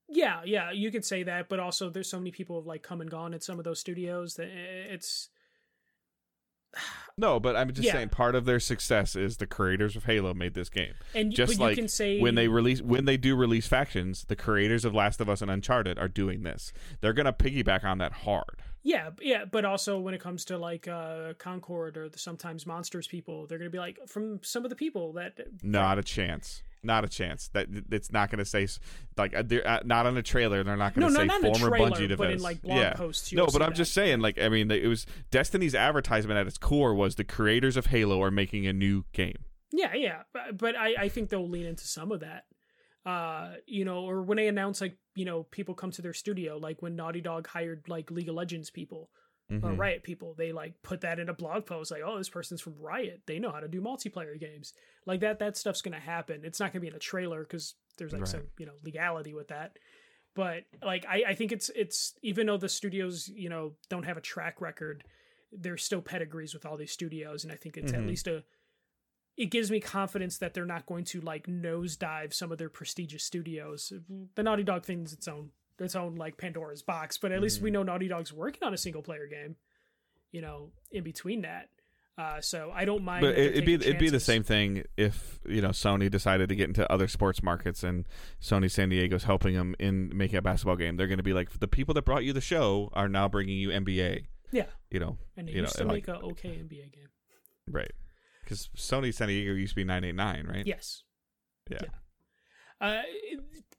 Yeah, 0.09 0.41
yeah, 0.45 0.71
you 0.71 0.91
could 0.91 1.03
say 1.05 1.23
that, 1.23 1.49
but 1.49 1.59
also 1.59 1.89
there's 1.89 2.09
so 2.09 2.17
many 2.19 2.31
people 2.31 2.57
have 2.59 2.65
like 2.65 2.83
come 2.83 3.01
and 3.01 3.09
gone 3.09 3.33
at 3.33 3.43
some 3.43 3.57
of 3.57 3.65
those 3.65 3.79
studios 3.79 4.35
that 4.35 4.47
it's 4.47 5.29
No, 7.19 7.39
but 7.39 7.55
I'm 7.55 7.73
just 7.73 7.85
Yeah. 7.87 7.93
saying 7.93 8.09
part 8.09 8.35
of 8.35 8.45
their 8.45 8.59
success 8.59 9.15
is 9.15 9.37
the 9.37 9.47
creators 9.47 9.95
of 9.95 10.03
Halo 10.03 10.35
made 10.35 10.53
this 10.53 10.69
game. 10.69 10.93
and 11.15 11.31
Just 11.31 11.59
like 11.59 11.71
you 11.71 11.81
can 11.83 11.87
say 11.87 12.19
when 12.19 12.35
they 12.35 12.47
release 12.47 12.79
when 12.81 13.05
they 13.05 13.17
do 13.17 13.35
release 13.35 13.67
factions, 13.67 14.25
the 14.25 14.35
creators 14.35 14.85
of 14.85 14.93
Last 14.93 15.19
of 15.19 15.27
Us 15.27 15.41
and 15.41 15.49
Uncharted 15.49 15.97
are 15.97 16.07
doing 16.07 16.43
this. 16.43 16.73
They're 17.01 17.13
gonna 17.13 17.33
piggyback 17.33 17.83
on 17.83 17.97
that 17.97 18.11
hard. 18.13 18.61
yeah, 18.83 19.09
yeah, 19.19 19.43
but 19.45 19.65
also 19.65 19.99
when 19.99 20.13
it 20.13 20.21
comes 20.21 20.45
to 20.45 20.57
like 20.59 20.87
uh 20.87 21.33
Concord 21.39 21.97
or 21.97 22.07
the 22.07 22.19
sometimes 22.19 22.67
monsters 22.67 23.07
people, 23.07 23.47
they're 23.47 23.57
gonna 23.57 23.71
be 23.71 23.79
like 23.79 23.97
from 24.07 24.39
some 24.43 24.63
of 24.63 24.69
the 24.69 24.75
people 24.75 25.13
that 25.13 25.39
Not 25.63 25.97
a 25.97 26.03
chance. 26.03 26.61
Not 26.83 27.03
a 27.03 27.07
chance. 27.07 27.49
That 27.49 27.67
it's 27.91 28.11
not 28.11 28.29
going 28.29 28.39
to 28.39 28.45
say 28.45 28.67
like 29.17 29.35
uh, 29.35 29.43
they're 29.45 29.67
uh, 29.67 29.79
not 29.83 30.05
on 30.05 30.15
a 30.17 30.23
trailer. 30.23 30.63
They're 30.63 30.77
not 30.77 30.93
going 30.93 31.11
to 31.11 31.25
no, 31.25 31.27
say 31.27 31.41
former 31.41 31.75
trailer, 31.75 31.91
Bungie 31.91 32.17
but 32.17 32.31
in 32.31 32.39
like 32.39 32.61
blog 32.61 32.77
yeah. 32.77 32.93
posts. 32.93 33.33
No, 33.33 33.47
but 33.47 33.61
I'm 33.61 33.69
that. 33.69 33.75
just 33.75 33.93
saying. 33.93 34.19
Like 34.19 34.39
I 34.39 34.49
mean, 34.49 34.69
it 34.69 34.87
was 34.87 35.05
Destiny's 35.31 35.75
advertisement 35.75 36.39
at 36.39 36.47
its 36.47 36.57
core 36.57 36.93
was 36.93 37.15
the 37.15 37.23
creators 37.23 37.77
of 37.77 37.87
Halo 37.87 38.21
are 38.21 38.31
making 38.31 38.67
a 38.67 38.73
new 38.73 39.05
game. 39.11 39.37
Yeah, 39.71 39.93
yeah, 39.93 40.21
but, 40.33 40.57
but 40.57 40.75
I, 40.75 40.95
I 40.97 41.09
think 41.09 41.29
they'll 41.29 41.49
lean 41.49 41.65
into 41.65 41.85
some 41.85 42.11
of 42.11 42.21
that. 42.21 42.45
Uh, 43.05 43.55
you 43.65 43.85
know, 43.85 44.01
or 44.01 44.21
when 44.21 44.37
they 44.37 44.47
announce 44.47 44.81
like 44.81 44.97
you 45.15 45.25
know 45.25 45.43
people 45.43 45.73
come 45.73 45.91
to 45.91 46.01
their 46.01 46.13
studio, 46.13 46.57
like 46.57 46.81
when 46.81 46.95
Naughty 46.95 47.21
Dog 47.21 47.47
hired 47.47 47.85
like 47.87 48.11
League 48.11 48.29
of 48.29 48.35
Legends 48.35 48.69
people 48.69 49.09
or 49.49 49.71
Mhm. 49.71 49.77
Riot 49.77 50.03
people, 50.03 50.33
they 50.33 50.51
like 50.51 50.81
put 50.83 51.01
that 51.01 51.19
in 51.19 51.29
a 51.29 51.33
blog 51.33 51.65
post, 51.65 51.89
like, 51.91 52.01
oh, 52.05 52.17
this 52.17 52.27
person's 52.29 52.59
from 52.61 52.77
Riot, 52.77 53.21
they 53.27 53.39
know 53.39 53.51
how 53.51 53.61
to 53.61 53.67
do 53.67 53.79
multiplayer 53.81 54.37
games, 54.39 54.73
like 55.05 55.21
that. 55.21 55.39
That 55.39 55.55
stuff's 55.55 55.81
gonna 55.81 55.99
happen. 55.99 56.43
It's 56.43 56.59
not 56.59 56.73
gonna 56.73 56.81
be 56.81 56.87
in 56.89 56.95
a 56.95 56.99
trailer 56.99 57.41
because 57.43 57.75
there's 57.97 58.11
like 58.11 58.21
Right. 58.21 58.27
some 58.29 58.47
you 58.57 58.65
know 58.65 58.75
legality 58.83 59.33
with 59.33 59.47
that. 59.47 59.77
But 60.35 60.65
like 60.83 61.05
I, 61.07 61.23
I 61.29 61.33
think 61.35 61.51
it's 61.51 61.69
it's 61.75 62.13
even 62.21 62.47
though 62.47 62.57
the 62.57 62.69
studios 62.69 63.29
you 63.29 63.47
know 63.49 63.75
don't 63.89 64.03
have 64.03 64.17
a 64.17 64.21
track 64.21 64.59
record, 64.61 65.03
there's 65.51 65.83
still 65.83 66.01
pedigrees 66.01 66.53
with 66.53 66.65
all 66.65 66.75
these 66.77 66.91
studios, 66.91 67.43
and 67.45 67.53
I 67.53 67.55
think 67.55 67.77
it's 67.77 67.93
at 67.93 68.01
Mhm. 68.01 68.07
least 68.07 68.27
a 68.27 68.43
it 69.37 69.45
gives 69.51 69.69
me 69.71 69.79
confidence 69.79 70.39
that 70.39 70.53
they're 70.55 70.65
not 70.65 70.87
going 70.87 71.05
to 71.05 71.21
like 71.21 71.45
nosedive 71.47 72.33
some 72.33 72.51
of 72.51 72.57
their 72.57 72.69
prestigious 72.69 73.23
studios. 73.23 73.93
The 74.35 74.41
Naughty 74.43 74.63
Dog 74.63 74.83
thing's 74.83 75.13
its 75.13 75.27
own 75.27 75.51
its 75.79 75.95
own 75.95 76.15
like 76.15 76.37
Pandora's 76.37 76.81
box, 76.81 77.17
but 77.17 77.31
at 77.31 77.41
least 77.41 77.57
Mm-hmm. 77.57 77.63
we 77.65 77.71
know 77.71 77.83
Naughty 77.83 78.07
Dog's 78.07 78.33
working 78.33 78.63
on 78.63 78.73
a 78.73 78.77
single 78.77 79.01
player 79.01 79.27
game. 79.27 79.55
You 80.31 80.41
know, 80.41 80.71
in 80.91 81.03
between 81.03 81.41
that, 81.43 81.69
uh, 82.17 82.41
so 82.41 82.69
I 82.75 82.83
don't 82.85 83.03
mind. 83.03 83.21
But 83.21 83.37
it, 83.37 83.51
it'd 83.53 83.65
be 83.65 83.77
taking 83.77 83.89
it'd 83.89 83.99
be 83.99 84.09
the 84.09 84.19
same 84.19 84.43
thing 84.43 84.83
if 84.97 85.39
you 85.47 85.61
know 85.61 85.69
Sony 85.69 86.11
decided 86.11 86.49
to 86.49 86.55
get 86.55 86.67
into 86.67 86.91
other 86.91 87.07
sports 87.07 87.41
markets 87.41 87.81
and 87.83 88.05
Sony 88.41 88.69
San 88.69 88.89
Diego's 88.89 89.23
helping 89.23 89.53
them 89.55 89.73
in 89.79 90.11
making 90.15 90.37
a 90.37 90.41
basketball 90.41 90.75
game. 90.75 90.97
They're 90.97 91.07
going 91.07 91.17
to 91.17 91.23
be 91.23 91.33
like 91.33 91.59
the 91.59 91.67
people 91.67 91.93
that 91.93 92.03
brought 92.03 92.23
you 92.25 92.33
the 92.33 92.41
show 92.41 92.89
are 92.93 93.07
now 93.07 93.27
bringing 93.29 93.57
you 93.57 93.69
NBA. 93.69 94.25
Yeah, 94.51 94.65
You 94.91 94.99
know, 94.99 95.17
and 95.37 95.47
they 95.47 95.53
you 95.53 95.61
know, 95.61 95.67
to 95.69 95.85
make 95.85 96.07
like- 96.07 96.17
a 96.21 96.25
okay 96.25 96.49
NBA 96.49 96.93
game. 96.93 97.09
right? 97.69 97.91
Because 98.43 98.69
Sony 98.77 99.13
San 99.13 99.27
Diego 99.29 99.51
used 99.53 99.71
to 99.71 99.75
be 99.75 99.83
nine 99.83 100.03
eight 100.03 100.15
nine, 100.15 100.45
right? 100.47 100.65
Yes. 100.65 101.03
Yeah. 101.69 101.79
Uh, 102.79 103.01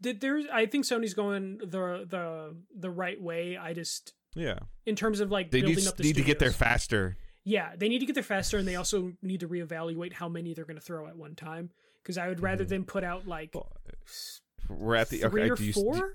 there's. 0.01 0.47
I 0.53 0.67
think 0.67 0.85
Sony's 0.85 1.15
going 1.15 1.59
the 1.59 2.07
the 2.09 2.57
the 2.77 2.91
right 2.91 3.21
way. 3.21 3.57
I 3.57 3.73
just 3.73 4.15
Yeah. 4.35 4.59
in 4.87 4.97
terms 4.97 5.21
of 5.21 5.31
like 5.31 5.51
They 5.51 5.61
building 5.61 5.77
need, 5.79 5.87
up 5.89 5.97
the 5.97 6.03
need 6.05 6.17
to 6.17 6.23
get 6.25 6.39
there 6.39 6.51
faster. 6.53 7.17
Yeah, 7.45 7.75
they 7.77 7.89
need 7.89 8.01
to 8.01 8.07
get 8.07 8.15
there 8.15 8.23
faster, 8.23 8.59
and 8.59 8.69
they 8.69 8.77
also 8.77 9.13
need 9.23 9.41
to 9.41 9.49
reevaluate 9.49 10.13
how 10.13 10.29
many 10.29 10.53
they're 10.55 10.65
going 10.67 10.77
to 10.77 10.83
throw 10.85 11.07
at 11.07 11.17
one 11.17 11.35
time. 11.35 11.71
Because 12.03 12.19
I 12.19 12.29
would 12.29 12.41
rather 12.41 12.65
Mhm. 12.65 12.69
them 12.69 12.85
put 12.85 13.05
out 13.05 13.27
like 13.27 13.55
Well, 13.55 13.73
We're 14.69 14.97
at 14.97 15.09
the 15.11 15.19
three 15.19 15.43
okay. 15.43 15.51
or 15.51 15.57
you, 15.65 15.73
four 15.73 15.95
really 15.95 16.15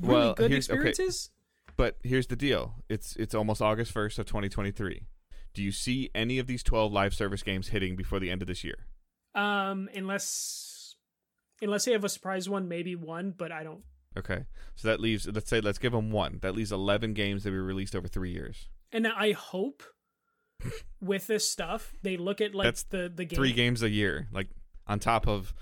well, 0.00 0.34
good 0.34 0.50
here's- 0.50 0.70
okay. 0.70 0.88
experiences. 0.88 1.30
But 1.76 1.98
here's 2.02 2.26
the 2.28 2.36
deal. 2.36 2.82
It's 2.88 3.16
it's 3.16 3.34
almost 3.34 3.60
August 3.60 3.92
1st 3.92 4.18
of 4.18 4.26
2023. 4.26 5.06
Do 5.52 5.62
you 5.62 5.72
see 5.72 6.10
any 6.14 6.38
of 6.38 6.46
these 6.46 6.62
12 6.62 6.92
live 6.92 7.14
service 7.14 7.42
games 7.42 7.68
hitting 7.68 7.96
before 7.96 8.18
the 8.20 8.30
end 8.30 8.40
of 8.42 8.48
this 8.48 8.62
year? 8.64 8.86
Um, 9.34 9.88
unless 9.94 10.65
unless 11.62 11.84
they 11.84 11.92
have 11.92 12.04
a 12.04 12.08
surprise 12.08 12.48
one, 12.48 12.68
maybe 12.68 12.94
one, 12.96 13.32
but 13.36 13.50
I 13.52 13.62
don't. 13.64 13.82
Okay. 14.16 14.44
So 14.76 14.88
that 14.88 15.00
leaves 15.00 15.26
let's 15.26 15.48
say 15.50 15.60
let's 15.60 15.78
give 15.78 15.92
them 15.92 16.10
one. 16.10 16.38
That 16.42 16.54
leaves 16.54 16.72
11 16.72 17.12
games 17.14 17.44
that 17.44 17.50
we 17.50 17.58
released 17.58 17.94
over 17.94 18.08
3 18.08 18.30
years. 18.30 18.68
And 18.92 19.06
I 19.06 19.32
hope 19.32 19.82
with 21.00 21.26
this 21.26 21.50
stuff 21.50 21.92
they 22.02 22.16
look 22.16 22.40
at 22.40 22.54
like 22.54 22.64
That's 22.66 22.84
the 22.84 23.12
the 23.14 23.24
game 23.26 23.36
3 23.36 23.52
games 23.52 23.82
a 23.82 23.90
year 23.90 24.26
like 24.32 24.48
on 24.86 24.98
top 24.98 25.28
of 25.28 25.52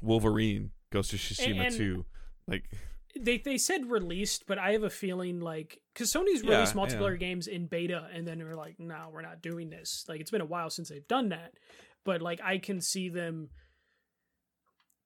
Wolverine, 0.00 0.70
Ghost 0.90 1.12
of 1.12 1.18
Tsushima 1.20 1.66
And- 1.66 1.76
2. 1.76 2.04
Like 2.48 2.64
they 3.18 3.38
they 3.38 3.58
said 3.58 3.88
released, 3.90 4.46
but 4.46 4.58
I 4.58 4.72
have 4.72 4.82
a 4.82 4.90
feeling 4.90 5.38
like 5.38 5.78
because 5.94 6.12
Sony's 6.12 6.42
Yeah, 6.42 6.54
released 6.56 6.74
yeah. 6.74 6.80
multiplayer 6.82 7.18
games 7.18 7.46
in 7.46 7.66
beta, 7.66 8.08
and 8.12 8.26
then 8.26 8.38
they're 8.38 8.56
like, 8.56 8.80
no, 8.80 9.10
we're 9.12 9.22
not 9.22 9.42
doing 9.42 9.70
this. 9.70 10.04
Like 10.08 10.20
it's 10.20 10.30
been 10.30 10.40
a 10.40 10.46
while 10.46 10.70
since 10.70 10.88
they've 10.88 11.06
done 11.06 11.28
that, 11.28 11.52
but 12.04 12.20
like 12.22 12.40
I 12.42 12.58
can 12.58 12.80
see 12.80 13.08
them 13.10 13.50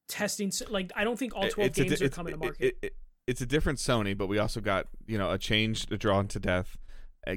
testing. 0.07 0.51
Like 0.69 0.91
I 0.95 1.03
don't 1.03 1.17
think 1.17 1.35
all 1.35 1.47
twelve 1.49 1.69
it's 1.69 1.77
a 1.79 1.83
di- 1.83 1.89
games 1.89 2.01
are 2.01 2.09
coming 2.09 2.33
to 2.33 2.37
market. 2.39 2.61
it- 2.65 2.77
it- 2.81 2.93
it's 3.27 3.41
a 3.41 3.45
different 3.45 3.77
Sony, 3.79 4.17
but 4.17 4.27
we 4.27 4.39
also 4.39 4.61
got, 4.61 4.87
you 5.05 5.17
know, 5.17 5.31
a 5.31 5.37
change, 5.37 5.85
a 5.91 5.97
drawn 5.97 6.29
to 6.29 6.39
death, 6.39 6.77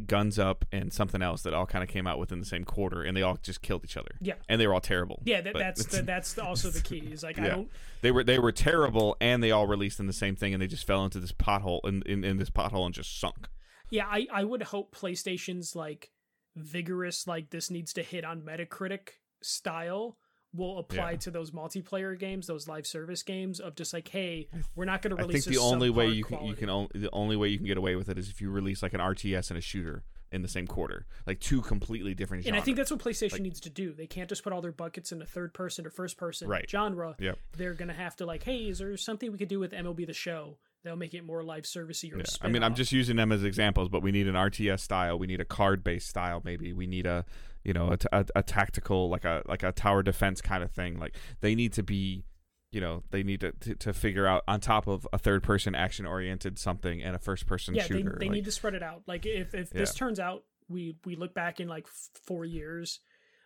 guns 0.06 0.38
up 0.38 0.64
and 0.70 0.92
something 0.92 1.20
else 1.20 1.42
that 1.42 1.52
all 1.52 1.66
kind 1.66 1.82
of 1.82 1.90
came 1.90 2.06
out 2.06 2.16
within 2.16 2.38
the 2.38 2.46
same 2.46 2.62
quarter 2.64 3.02
and 3.02 3.16
they 3.16 3.22
all 3.22 3.36
just 3.42 3.60
killed 3.60 3.82
each 3.82 3.96
other. 3.96 4.12
yeah, 4.20 4.34
And 4.48 4.60
they 4.60 4.68
were 4.68 4.74
all 4.74 4.80
terrible. 4.80 5.20
yeah. 5.24 5.40
That, 5.40 5.54
that's 5.54 5.84
the, 5.86 6.02
that's 6.14 6.38
also 6.38 6.70
the 6.70 6.80
key. 6.80 6.98
Is 7.10 7.24
like 7.24 7.40
I 7.40 7.48
don't. 7.48 7.68
They 8.02 8.12
were 8.12 8.22
they 8.22 8.38
were 8.38 8.52
terrible, 8.52 9.16
and 9.20 9.42
they 9.42 9.50
all 9.50 9.66
released 9.66 9.98
in 9.98 10.06
the 10.06 10.12
same 10.12 10.36
thing, 10.36 10.52
and 10.54 10.62
they 10.62 10.68
just 10.68 10.86
fell 10.86 11.04
into 11.04 11.18
this 11.18 11.32
pothole 11.32 11.80
in, 11.84 12.02
in, 12.06 12.22
in 12.22 12.36
this 12.36 12.50
pothole 12.50 12.86
and 12.86 12.94
just 12.94 13.18
sunk. 13.18 13.48
Yeah, 13.90 14.06
I 14.06 14.28
I 14.32 14.44
would 14.44 14.62
hope 14.62 14.94
PlayStation's 14.94 15.74
like 15.74 16.12
vigorous, 16.54 17.26
like 17.26 17.50
this 17.50 17.68
needs 17.68 17.92
to 17.94 18.04
hit 18.04 18.24
on 18.24 18.42
Metacritic 18.42 19.08
style 19.42 20.18
will 20.54 20.78
apply 20.78 21.12
Yeah. 21.12 21.16
to 21.18 21.30
those 21.30 21.50
multiplayer 21.52 22.18
games, 22.18 22.46
those 22.46 22.66
live 22.66 22.86
service 22.86 23.22
games 23.22 23.60
of 23.60 23.74
just 23.76 23.92
like, 23.92 24.08
hey, 24.08 24.48
we're 24.74 24.84
not 24.84 25.00
going 25.02 25.14
to 25.16 25.22
release. 25.22 25.46
I 25.46 25.50
think 25.50 25.56
the 25.56 25.62
a 25.62 25.64
only 25.64 25.90
way 25.90 26.08
you 26.08 26.24
can 26.24 26.44
you 26.44 26.54
can 26.54 26.68
only 26.68 26.90
the 26.94 27.10
only 27.12 27.36
way 27.36 27.48
you 27.48 27.58
can 27.58 27.66
get 27.66 27.76
away 27.78 27.94
with 27.96 28.08
it 28.08 28.18
is 28.18 28.28
if 28.28 28.40
you 28.40 28.50
release 28.50 28.82
like 28.82 28.92
an 28.94 29.00
RTS 29.00 29.50
and 29.50 29.58
a 29.58 29.60
shooter 29.60 30.02
in 30.32 30.42
the 30.42 30.48
same 30.48 30.66
quarter, 30.66 31.06
like 31.26 31.40
two 31.40 31.60
completely 31.60 32.14
different. 32.14 32.46
And 32.46 32.54
I 32.56 32.60
think 32.60 32.76
that's 32.76 32.90
what 32.90 33.00
PlayStation 33.00 33.32
Like- 33.32 33.42
needs 33.42 33.60
to 33.62 33.70
do. 33.70 33.92
They 33.92 34.06
can't 34.06 34.28
just 34.28 34.44
put 34.44 34.52
all 34.52 34.60
their 34.60 34.70
buckets 34.72 35.10
in 35.12 35.20
a 35.22 35.26
third 35.26 35.52
person 35.54 35.84
or 35.86 35.90
first 35.90 36.16
person 36.16 36.46
Right. 36.48 36.68
genre. 36.70 37.16
Yep. 37.18 37.38
They're 37.56 37.74
gonna 37.74 37.94
have 37.94 38.14
to 38.16 38.26
like, 38.26 38.44
hey, 38.44 38.68
is 38.68 38.78
there 38.78 38.96
something 38.96 39.32
we 39.32 39.38
could 39.38 39.48
do 39.48 39.58
with 39.58 39.72
MLB 39.72 40.04
the 40.06 40.12
Show 40.12 40.56
that'll 40.82 40.98
make 40.98 41.14
it 41.14 41.24
more 41.24 41.42
live 41.42 41.64
servicey 41.64 42.12
or 42.12 42.18
Yeah. 42.18 42.24
I 42.42 42.48
mean, 42.48 42.62
I'm 42.62 42.74
just 42.74 42.92
using 42.92 43.16
them 43.16 43.32
as 43.32 43.44
examples, 43.44 43.88
but 43.88 44.02
we 44.02 44.12
need 44.12 44.28
an 44.28 44.34
RTS 44.34 44.80
style. 44.80 45.18
We 45.18 45.26
need 45.26 45.40
a 45.40 45.44
card 45.44 45.84
based 45.84 46.08
style. 46.08 46.42
Maybe 46.44 46.72
we 46.72 46.86
need 46.86 47.06
a 47.06 47.24
you 47.64 47.74
know, 47.74 47.92
a, 47.92 48.20
a, 48.20 48.26
a 48.36 48.42
tactical 48.42 49.08
like 49.10 49.24
a 49.24 49.42
like 49.46 49.62
a 49.62 49.72
tower 49.72 50.02
defense 50.02 50.40
kind 50.40 50.62
of 50.62 50.70
thing. 50.70 50.98
Like 50.98 51.16
they 51.40 51.54
need 51.54 51.72
to 51.74 51.82
be 51.82 52.24
you 52.72 52.80
know 52.80 53.02
they 53.10 53.22
need 53.22 53.40
to, 53.40 53.52
to, 53.52 53.74
to 53.74 53.92
figure 53.92 54.26
out 54.26 54.44
on 54.46 54.60
top 54.60 54.86
of 54.86 55.06
a 55.12 55.18
third 55.18 55.42
person 55.42 55.74
action 55.74 56.06
oriented 56.06 56.58
something 56.58 57.02
and 57.02 57.16
a 57.16 57.18
first 57.18 57.46
person 57.46 57.74
yeah, 57.74 57.82
shooter. 57.82 58.16
they, 58.18 58.18
they 58.18 58.26
like, 58.26 58.34
need 58.36 58.44
to 58.44 58.52
spread 58.52 58.74
it 58.74 58.82
out. 58.82 59.02
Like 59.06 59.26
if 59.26 59.54
if 59.54 59.70
this 59.70 59.94
turns 59.94 60.18
out 60.18 60.44
we 60.68 60.96
we 61.04 61.16
look 61.16 61.34
back 61.34 61.60
in 61.60 61.68
like 61.68 61.86
four 62.26 62.44
years. 62.44 63.00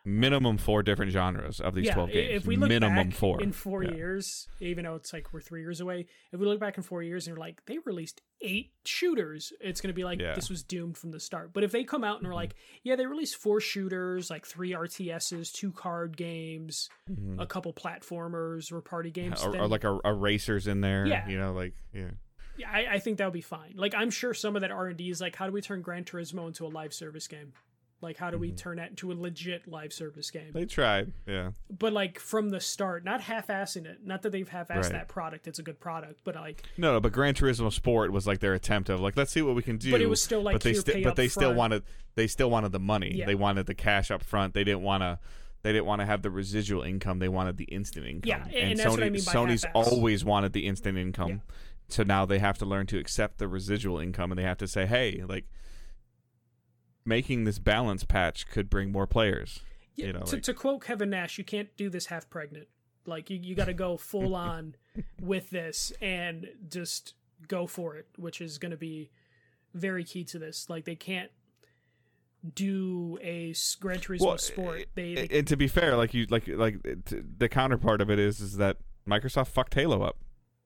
Minimum 0.06 0.58
four 0.58 0.82
different 0.82 1.10
genres 1.12 1.60
of 1.60 1.74
these 1.74 1.86
yeah, 1.86 1.94
twelve 1.94 2.10
i- 2.10 2.12
games. 2.12 2.42
if 2.42 2.46
we 2.46 2.56
look 2.56 2.68
minimum 2.68 3.08
back 3.10 3.16
four 3.18 3.42
in 3.42 3.52
four 3.52 3.82
Yeah. 3.82 3.92
years, 3.94 4.48
even 4.60 4.84
though 4.84 4.96
it's 4.96 5.12
like 5.12 5.32
we're 5.32 5.40
three 5.40 5.60
years 5.62 5.80
away, 5.80 6.06
if 6.32 6.38
we 6.40 6.46
look 6.46 6.60
back 6.60 6.76
in 6.76 6.82
four 6.82 7.02
years 7.02 7.26
and 7.26 7.36
we're 7.36 7.40
like 7.40 7.64
they 7.66 7.78
released 7.78 8.20
eight 8.42 8.72
shooters, 8.84 9.52
it's 9.60 9.80
gonna 9.80 9.94
be 9.94 10.04
like 10.04 10.20
Yeah. 10.20 10.34
this 10.34 10.50
was 10.50 10.62
doomed 10.62 10.98
from 10.98 11.10
the 11.10 11.20
start. 11.20 11.52
But 11.54 11.64
if 11.64 11.72
they 11.72 11.84
come 11.84 12.04
out 12.04 12.18
and 12.18 12.26
are 12.26 12.30
Mhm. 12.32 12.34
like, 12.34 12.54
yeah, 12.82 12.96
they 12.96 13.06
released 13.06 13.36
four 13.36 13.60
shooters, 13.60 14.28
like 14.30 14.44
three 14.46 14.72
RTSs, 14.74 15.50
two 15.52 15.72
card 15.72 16.16
games, 16.16 16.90
Mhm. 17.10 17.40
a 17.40 17.46
couple 17.46 17.72
platformers 17.72 18.70
or 18.72 18.80
party 18.82 19.10
games, 19.10 19.42
or, 19.42 19.52
then- 19.52 19.60
or 19.62 19.68
like 19.68 19.84
a, 19.84 19.98
a 20.04 20.12
racers 20.12 20.66
in 20.66 20.80
there. 20.82 21.06
Yeah. 21.06 21.26
you 21.28 21.38
know, 21.38 21.52
like 21.54 21.74
yeah. 21.94 22.10
Yeah, 22.56 22.70
I, 22.70 22.86
I 22.94 22.98
think 23.00 23.18
that 23.18 23.24
would 23.24 23.32
be 23.34 23.40
fine. 23.40 23.72
Like, 23.74 23.94
I'm 23.96 24.10
sure 24.10 24.32
some 24.32 24.54
of 24.54 24.62
that 24.62 24.70
R 24.70 24.86
and 24.86 24.96
D 24.96 25.10
is 25.10 25.20
like, 25.20 25.34
how 25.34 25.46
do 25.46 25.52
we 25.52 25.60
turn 25.60 25.82
Gran 25.82 26.04
Turismo 26.04 26.46
into 26.46 26.64
a 26.64 26.68
live 26.68 26.94
service 26.94 27.26
game? 27.26 27.52
Like, 28.00 28.18
how 28.18 28.30
do 28.30 28.36
we 28.36 28.50
Mhm. 28.52 28.56
turn 28.58 28.76
that 28.76 28.90
into 28.90 29.10
a 29.12 29.14
legit 29.14 29.66
live 29.66 29.92
service 29.92 30.30
game? 30.30 30.52
They 30.52 30.66
tried. 30.66 31.12
Yeah, 31.26 31.52
but 31.70 31.92
like 31.92 32.18
from 32.18 32.50
the 32.50 32.60
start, 32.60 33.02
not 33.04 33.22
half-assing 33.22 33.86
it. 33.86 34.04
Not 34.04 34.20
that 34.22 34.30
they've 34.30 34.48
half-assed 34.48 34.76
Right. 34.82 34.92
that 34.92 35.08
product; 35.08 35.46
it's 35.48 35.58
a 35.58 35.62
good 35.62 35.80
product. 35.80 36.20
But 36.22 36.34
like, 36.34 36.64
no, 36.76 36.92
no, 36.92 37.00
but 37.00 37.12
Gran 37.12 37.32
Turismo 37.34 37.72
Sport 37.72 38.12
was 38.12 38.26
like 38.26 38.40
their 38.40 38.52
attempt 38.52 38.90
of 38.90 39.00
like 39.00 39.16
let's 39.16 39.32
see 39.32 39.40
what 39.42 39.54
we 39.54 39.62
can 39.62 39.78
do. 39.78 39.90
but 39.90 40.02
it 40.02 40.08
was 40.10 40.22
still 40.22 40.42
like 40.42 40.54
but 40.56 40.62
they 40.62 40.74
sti- 40.74 41.02
but 41.02 41.16
they 41.16 41.28
still 41.28 41.54
wanted 41.54 41.82
they 42.14 42.26
still 42.26 42.50
wanted 42.50 42.72
the 42.72 42.78
money. 42.80 43.12
Yeah. 43.14 43.26
They 43.26 43.34
wanted 43.34 43.66
the 43.66 43.74
cash 43.74 44.10
up 44.10 44.22
front. 44.22 44.52
They 44.54 44.64
didn't 44.64 44.82
want 44.82 45.02
to. 45.02 45.18
They 45.62 45.72
didn't 45.72 45.86
want 45.86 46.00
to 46.02 46.06
have 46.06 46.20
the 46.20 46.30
residual 46.30 46.82
income. 46.82 47.20
They 47.20 47.28
wanted 47.30 47.56
the 47.56 47.64
instant 47.64 48.06
income. 48.06 48.28
Yeah, 48.28 48.44
and 48.54 48.78
that's 48.78 48.86
Sony, 48.86 48.90
what 48.90 49.02
I 49.02 49.08
mean 49.10 49.24
by 49.24 49.32
Sony's 49.32 49.64
half-ass. 49.64 49.88
always 49.88 50.22
wanted 50.22 50.52
the 50.52 50.66
instant 50.66 50.98
income. 50.98 51.28
Yeah. 51.30 51.36
So 51.88 52.02
now 52.02 52.26
they 52.26 52.38
have 52.38 52.58
to 52.58 52.66
learn 52.66 52.84
to 52.88 52.98
accept 52.98 53.38
the 53.38 53.48
residual 53.48 53.98
income, 53.98 54.30
and 54.30 54.38
they 54.38 54.42
have 54.42 54.58
to 54.58 54.68
say, 54.68 54.84
"Hey, 54.84 55.22
like, 55.26 55.46
making 57.06 57.44
this 57.44 57.58
balance 57.58 58.04
patch 58.04 58.46
could 58.48 58.68
bring 58.70 58.90
more 58.92 59.06
players." 59.06 59.60
Yeah, 59.96 60.06
you 60.06 60.12
know, 60.14 60.20
to, 60.22 60.36
like- 60.36 60.42
to 60.44 60.54
quote 60.54 60.84
Kevin 60.84 61.10
Nash, 61.10 61.38
you 61.38 61.44
can't 61.44 61.68
do 61.76 61.88
this 61.88 62.06
half 62.06 62.28
pregnant. 62.28 62.68
Like 63.06 63.28
you, 63.30 63.38
you 63.42 63.54
got 63.54 63.66
to 63.66 63.74
go 63.74 63.96
full 63.98 64.34
on 64.34 64.74
with 65.20 65.50
this 65.50 65.92
and 66.00 66.48
just 66.68 67.14
go 67.46 67.66
for 67.66 67.96
it, 67.96 68.06
which 68.16 68.40
is 68.40 68.58
going 68.58 68.70
to 68.70 68.76
be 68.78 69.10
very 69.74 70.02
key 70.04 70.24
to 70.24 70.38
this. 70.38 70.68
Like 70.70 70.84
they 70.84 70.94
can't 70.96 71.30
do 72.54 73.18
a 73.22 73.54
Gran 73.80 73.98
Turismo 74.00 74.20
Well, 74.26 74.38
sport. 74.38 74.86
They, 74.94 75.14
And- 75.16 75.28
they 75.30 75.38
and 75.38 75.46
to 75.48 75.56
be 75.56 75.68
fair, 75.68 75.96
like 75.96 76.12
you, 76.14 76.26
like 76.30 76.46
like 76.48 76.82
the 77.38 77.48
counterpart 77.48 78.00
of 78.00 78.10
it 78.10 78.18
is, 78.18 78.40
is 78.40 78.56
that 78.56 78.78
Microsoft 79.08 79.48
fucked 79.48 79.74
Halo 79.74 80.02
up. 80.02 80.16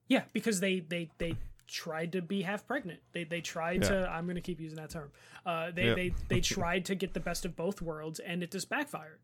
yeah, 0.09 0.23
because 0.33 0.61
they 0.61 0.81
they 0.81 1.11
they 1.19 1.37
tried 1.69 2.13
to 2.13 2.23
be 2.23 2.43
half 2.43 2.67
pregnant. 2.67 3.01
They 3.13 3.25
they 3.25 3.41
tried 3.41 3.83
Yeah. 3.85 3.89
to. 3.91 4.09
I'm 4.11 4.25
going 4.25 4.35
to 4.37 4.41
keep 4.43 4.61
using 4.61 4.77
that 4.79 4.91
term. 4.91 5.13
Uh, 5.47 5.71
they 5.71 5.87
Yeah. 5.89 5.95
they 5.95 6.15
they 6.29 6.41
tried 6.57 6.85
to 6.87 6.95
get 6.95 7.15
the 7.15 7.21
best 7.21 7.45
of 7.45 7.55
both 7.55 7.81
worlds, 7.81 8.19
and 8.21 8.43
it 8.43 8.51
just 8.51 8.69
backfired. 8.69 9.21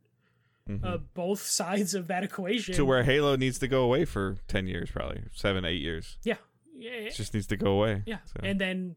Mhm. 0.69 0.85
Uh, 0.85 0.99
both 1.15 1.43
sides 1.61 1.95
of 1.95 2.07
that 2.09 2.23
equation. 2.25 2.75
to 2.75 2.85
where 2.85 3.03
Halo 3.03 3.37
needs 3.37 3.59
to 3.59 3.69
go 3.69 3.83
away 3.83 4.05
for 4.05 4.37
ten 4.49 4.67
years, 4.67 4.91
probably 4.91 5.23
seven, 5.35 5.65
eight 5.65 5.83
years. 5.83 6.17
yeah, 6.23 6.37
yeah, 6.77 6.91
It 6.93 7.15
just 7.15 7.35
needs 7.35 7.47
to 7.49 7.57
go 7.57 7.73
away. 7.73 8.03
Yeah, 8.07 8.19
So- 8.25 8.41
and 8.43 8.61
then 8.61 8.97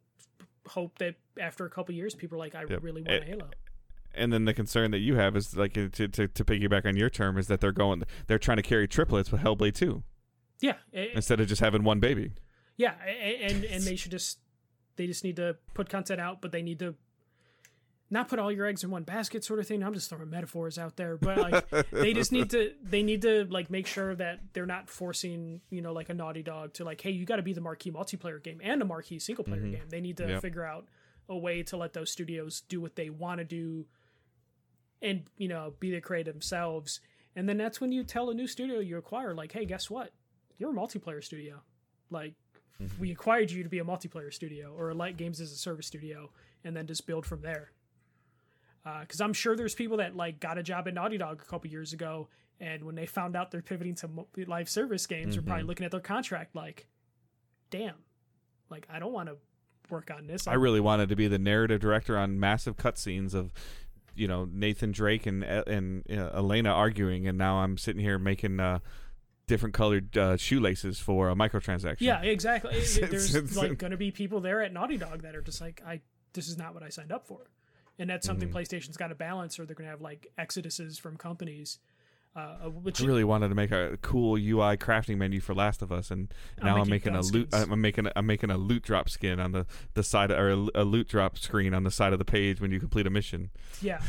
hope 0.68 0.98
that 1.00 1.16
after 1.40 1.66
a 1.66 1.70
couple 1.70 1.96
years, 1.96 2.14
people 2.16 2.36
are 2.36 2.40
like, 2.40 2.54
I 2.56 2.64
Yep. 2.70 2.84
really 2.84 3.02
want 3.02 3.24
Eh, 3.24 3.26
Halo. 3.26 3.50
and 4.14 4.34
then 4.34 4.44
the 4.46 4.54
concern 4.54 4.92
that 4.92 5.00
you 5.00 5.16
have 5.16 5.36
is 5.38 5.56
like 5.56 5.78
uh, 5.78 5.88
to, 5.94 6.08
to 6.10 6.28
to 6.28 6.44
piggyback 6.46 6.86
on 6.86 6.96
your 6.98 7.10
term 7.10 7.38
is 7.38 7.48
that 7.48 7.62
they're 7.62 7.72
going 7.72 8.04
they're 8.28 8.40
trying 8.40 8.58
to 8.58 8.64
carry 8.64 8.88
triplets 8.88 9.32
with 9.32 9.42
Hellblade 9.42 9.76
2 9.76 10.04
Yeah, 10.62 10.76
eh, 10.94 11.08
instead 11.14 11.40
of 11.40 11.48
just 11.48 11.62
having 11.62 11.84
one 11.84 12.00
baby. 12.00 12.32
Yeah, 12.78 12.94
and 13.06 13.64
and 13.66 13.84
they 13.84 13.96
should 13.96 14.12
just 14.12 14.40
they 14.96 15.06
just 15.08 15.24
need 15.24 15.36
to 15.36 15.58
put 15.74 15.90
content 15.90 16.22
out, 16.22 16.42
but 16.42 16.52
they 16.52 16.62
need 16.62 16.80
to 16.80 16.96
not 18.10 18.30
put 18.30 18.40
all 18.40 18.50
your 18.52 18.66
eggs 18.66 18.84
in 18.86 18.90
one 18.90 19.04
basket, 19.04 19.44
sort 19.44 19.60
of 19.60 19.68
thing. 19.68 19.84
I'm 19.84 19.94
just 19.94 20.10
throwing 20.10 20.30
metaphors 20.30 20.78
out 20.78 20.96
there, 20.96 21.18
but 21.18 21.38
like 21.38 21.66
they 21.92 22.14
just 22.14 22.32
need 22.32 22.50
to 22.52 22.72
they 22.82 23.04
need 23.04 23.22
to 23.24 23.46
like 23.50 23.70
make 23.70 23.86
sure 23.86 24.16
that 24.16 24.40
they're 24.54 24.66
not 24.66 24.90
forcing 24.90 25.60
you 25.70 25.82
know 25.82 25.92
like 25.92 26.10
a 26.10 26.14
Naughty 26.14 26.42
Dog 26.44 26.74
to 26.76 26.86
like, 26.86 27.02
hey, 27.02 27.12
you 27.12 27.26
got 27.26 27.36
to 27.36 27.42
be 27.44 27.54
the 27.54 27.62
marquee 27.62 27.92
multiplayer 27.92 28.42
game 28.42 28.62
and 28.64 28.82
a 28.82 28.86
marquee 28.86 29.20
single 29.20 29.44
player 29.44 29.62
Mhm. 29.64 29.72
game. 29.72 29.90
They 29.90 30.00
need 30.02 30.18
to 30.18 30.28
Yep. 30.30 30.42
figure 30.42 30.64
out 30.64 30.88
a 31.30 31.38
way 31.38 31.62
to 31.64 31.76
let 31.76 31.92
those 31.92 32.10
studios 32.10 32.62
do 32.62 32.80
what 32.80 32.96
they 32.96 33.10
want 33.10 33.40
to 33.40 33.44
do, 33.44 33.86
and 35.02 35.24
you 35.38 35.48
know 35.48 35.74
be 35.80 35.92
the 35.92 36.02
creative 36.02 36.34
themselves. 36.34 37.00
And 37.36 37.48
then 37.48 37.58
that's 37.58 37.80
when 37.80 37.92
you 37.92 38.04
tell 38.04 38.30
a 38.32 38.34
new 38.34 38.48
studio 38.48 38.80
you 38.80 38.98
acquire, 38.98 39.36
like, 39.36 39.52
hey, 39.52 39.64
guess 39.66 39.92
what? 39.92 40.12
You're 40.58 40.72
a 40.72 40.74
multiplayer 40.74 41.24
studio. 41.24 41.62
Like, 42.10 42.34
Mm-hmm. 42.82 43.02
we 43.02 43.12
acquired 43.12 43.50
you 43.50 43.64
to 43.64 43.70
be 43.70 43.80
a 43.80 43.84
multiplayer 43.84 44.32
studio 44.32 44.72
or 44.78 44.92
a 44.92 44.94
light 44.94 45.18
games 45.18 45.42
as 45.42 45.52
a 45.52 45.56
service 45.56 45.88
studio, 45.88 46.30
and 46.64 46.76
then 46.76 46.86
just 46.86 47.08
build 47.08 47.26
from 47.26 47.42
there 47.42 47.72
because 49.02 49.22
I'm 49.22 49.34
sure 49.34 49.56
there's 49.56 49.76
people 49.76 49.98
that 49.98 50.16
like 50.16 50.40
got 50.40 50.58
a 50.58 50.64
job 50.64 50.88
at 50.88 50.94
Naughty 50.94 51.18
Dog 51.18 51.42
a 51.42 51.46
couple 51.46 51.70
years 51.70 51.94
ago, 51.94 52.28
and 52.60 52.84
when 52.84 52.96
they 52.96 53.06
found 53.06 53.36
out 53.36 53.52
they're 53.52 53.62
pivoting 53.62 53.96
to 53.96 54.10
live 54.48 54.70
service 54.70 55.06
games, 55.06 55.38
are 55.38 55.42
probably 55.42 55.64
looking 55.64 55.86
at 55.86 55.92
their 55.92 56.00
contract 56.00 56.56
like, 56.56 56.88
"Damn, 57.70 57.96
like 58.70 58.88
I 58.90 59.00
don't 59.00 59.14
want 59.14 59.30
to 59.30 59.38
work 59.90 60.12
on 60.12 60.28
this." 60.28 60.48
I 60.48 60.54
really 60.54 60.80
wanted 60.80 61.10
to 61.10 61.16
be 61.16 61.28
the 61.28 61.40
narrative 61.40 61.80
director 61.80 62.18
on 62.18 62.40
massive 62.40 62.78
cutscenes 62.78 63.34
of 63.34 63.52
you 64.16 64.28
know 64.28 64.48
Nathan 64.52 64.92
Drake 64.92 65.26
and 65.26 65.44
and 65.44 66.04
uh, 66.10 66.32
Elena 66.34 66.70
arguing, 66.70 67.28
and 67.28 67.38
now 67.38 67.58
I'm 67.58 67.78
sitting 67.78 68.02
here 68.02 68.18
making 68.18 68.60
uh, 68.60 68.80
different 69.48 69.74
colored 69.74 70.16
uh, 70.18 70.38
shoelaces 70.38 71.00
for 71.00 71.30
a 71.30 71.36
microtransaction. 71.36 72.02
yeah, 72.02 72.22
exactly. 72.22 72.72
It- 72.78 72.98
it- 72.98 73.10
there's 73.12 73.58
like 73.58 73.78
going 73.78 73.92
to 73.92 73.98
be 73.98 74.12
people 74.12 74.40
there 74.42 74.62
at 74.62 74.74
Naughty 74.74 74.98
Dog 74.98 75.22
that 75.24 75.36
are 75.36 75.42
just 75.42 75.62
like, 75.62 75.82
"I 75.86 76.02
this 76.34 76.48
is 76.48 76.58
not 76.58 76.74
what 76.74 76.84
I 76.84 76.90
signed 76.90 77.12
up 77.12 77.26
for," 77.28 77.50
and 77.98 78.10
that's 78.10 78.28
something 78.28 78.50
Mhm. 78.50 78.54
PlayStation's 78.54 78.98
got 78.98 79.08
to 79.08 79.16
balance, 79.16 79.58
or 79.60 79.66
they're 79.66 79.76
going 79.76 79.86
to 79.88 79.92
have 79.92 80.02
like 80.02 80.28
exoduses 80.38 81.00
from 81.00 81.18
companies. 81.18 81.80
Uh, 82.36 82.70
which 82.70 83.02
I 83.02 83.06
really 83.08 83.24
wanted 83.24 83.50
to 83.50 83.56
make 83.56 83.72
a 83.72 83.98
cool 84.04 84.38
UI 84.38 84.78
crafting 84.78 85.18
menu 85.18 85.40
for 85.40 85.56
Last 85.56 85.82
of 85.82 85.92
Us, 85.92 86.12
and 86.12 86.32
I'm 86.60 86.66
now 86.68 86.72
I'm 86.74 86.88
making 86.90 87.14
making 87.14 87.16
a 87.16 87.22
loot. 87.22 87.52
skins. 87.52 87.72
I'm 87.72 87.82
making 87.82 88.06
a, 88.06 88.12
I'm 88.16 88.28
making 88.28 88.52
a 88.52 88.58
loot 88.58 88.84
drop 88.84 89.10
skin 89.10 89.40
on 89.40 89.54
the 89.54 89.66
the 89.96 90.04
side 90.04 90.30
or 90.32 90.50
a, 90.52 90.68
a 90.76 90.84
loot 90.84 91.08
drop 91.08 91.40
screen 91.40 91.74
on 91.74 91.84
the 91.84 91.90
side 91.90 92.14
of 92.14 92.20
the 92.20 92.26
page 92.26 92.62
when 92.62 92.70
you 92.70 92.80
complete 92.80 93.08
a 93.08 93.10
mission. 93.10 93.50
Yeah, 93.82 94.02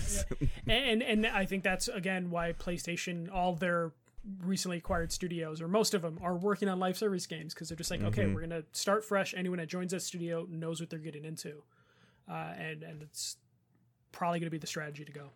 yeah. 0.67 0.75
and 0.75 1.03
and 1.03 1.27
I 1.27 1.47
think 1.47 1.63
that's 1.65 1.89
again 1.89 2.29
why 2.31 2.53
PlayStation, 2.53 3.33
all 3.33 3.55
their 3.55 3.93
recently 4.43 4.77
acquired 4.79 5.13
studios, 5.13 5.61
or 5.63 5.69
most 5.69 5.95
of 5.95 6.03
them, 6.03 6.19
are 6.23 6.35
working 6.37 6.69
on 6.69 6.79
live 6.79 6.97
service 6.97 7.27
games 7.27 7.55
because 7.55 7.69
they're 7.69 7.77
just 7.77 7.91
like, 7.91 8.03
okay, 8.03 8.25
Mhm. 8.25 8.35
we're 8.35 8.41
gonna 8.43 8.65
start 8.73 9.05
fresh. 9.05 9.35
Anyone 9.35 9.59
that 9.59 9.69
joins 9.69 9.93
that 9.93 10.01
studio 10.01 10.47
knows 10.51 10.81
what 10.81 10.91
they're 10.91 10.99
getting 10.99 11.25
into, 11.25 11.63
uh, 12.29 12.55
and 12.57 12.83
and 12.83 13.03
it's 13.03 13.37
probably 14.13 14.41
gonna 14.41 14.51
be 14.51 14.59
the 14.59 14.67
strategy 14.67 15.05
to 15.05 15.13
go. 15.13 15.31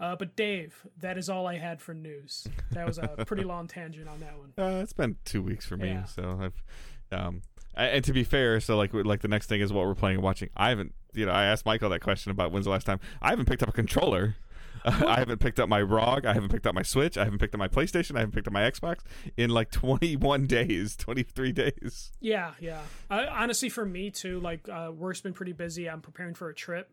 Uh, 0.00 0.14
but 0.14 0.36
Dave, 0.36 0.86
that 1.00 1.18
is 1.18 1.28
all 1.28 1.46
I 1.46 1.56
had 1.58 1.80
for 1.80 1.92
news. 1.92 2.46
That 2.72 2.86
was 2.86 2.98
a 2.98 3.08
pretty 3.26 3.42
long 3.44 3.66
tangent 3.66 4.08
on 4.08 4.20
that 4.20 4.38
one. 4.38 4.52
Uh, 4.56 4.80
it's 4.82 4.92
been 4.92 5.16
two 5.24 5.42
weeks 5.42 5.66
for 5.66 5.76
me, 5.76 5.88
Yeah. 5.88 6.04
so 6.04 6.38
I've. 6.40 6.62
Um, 7.10 7.42
a- 7.76 7.80
and 7.94 8.04
to 8.04 8.12
be 8.12 8.22
fair, 8.24 8.60
so 8.60 8.76
like 8.76 8.92
like 8.94 9.22
the 9.22 9.28
next 9.28 9.46
thing 9.46 9.60
is 9.60 9.72
what 9.72 9.86
we're 9.86 9.94
playing 9.94 10.16
and 10.16 10.22
watching. 10.24 10.50
I 10.56 10.68
haven't, 10.68 10.94
you 11.14 11.26
know, 11.26 11.32
I 11.32 11.44
asked 11.46 11.64
Michael 11.66 11.88
that 11.90 12.00
question 12.00 12.30
about 12.30 12.52
when's 12.52 12.66
the 12.66 12.70
last 12.70 12.84
time. 12.84 13.00
I 13.22 13.30
haven't 13.30 13.46
picked 13.46 13.62
up 13.62 13.68
a 13.68 13.72
controller. 13.72 14.36
I 14.84 15.18
haven't 15.18 15.38
picked 15.38 15.58
up 15.60 15.68
my 15.68 15.80
ROG. 15.82 16.24
I 16.26 16.32
haven't 16.34 16.50
picked 16.50 16.66
up 16.66 16.74
my 16.74 16.82
Switch. 16.82 17.16
I 17.18 17.24
haven't 17.24 17.38
picked 17.38 17.54
up 17.54 17.58
my 17.58 17.68
PlayStation. 17.68 18.16
I 18.16 18.20
haven't 18.20 18.34
picked 18.34 18.46
up 18.46 18.52
my 18.52 18.62
Xbox 18.62 18.98
in 19.36 19.50
like 19.50 19.70
21 19.70 20.46
days, 20.46 20.96
23 20.96 21.52
days. 21.52 22.12
Yeah, 22.20 22.52
yeah. 22.60 22.80
Uh, 23.10 23.26
honestly, 23.30 23.68
for 23.68 23.84
me 23.84 24.10
too, 24.10 24.40
like 24.40 24.68
uh, 24.68 24.90
work's 24.94 25.20
been 25.20 25.32
pretty 25.34 25.52
busy. 25.52 25.88
I'm 25.88 26.00
preparing 26.00 26.34
for 26.34 26.48
a 26.48 26.54
trip. 26.54 26.90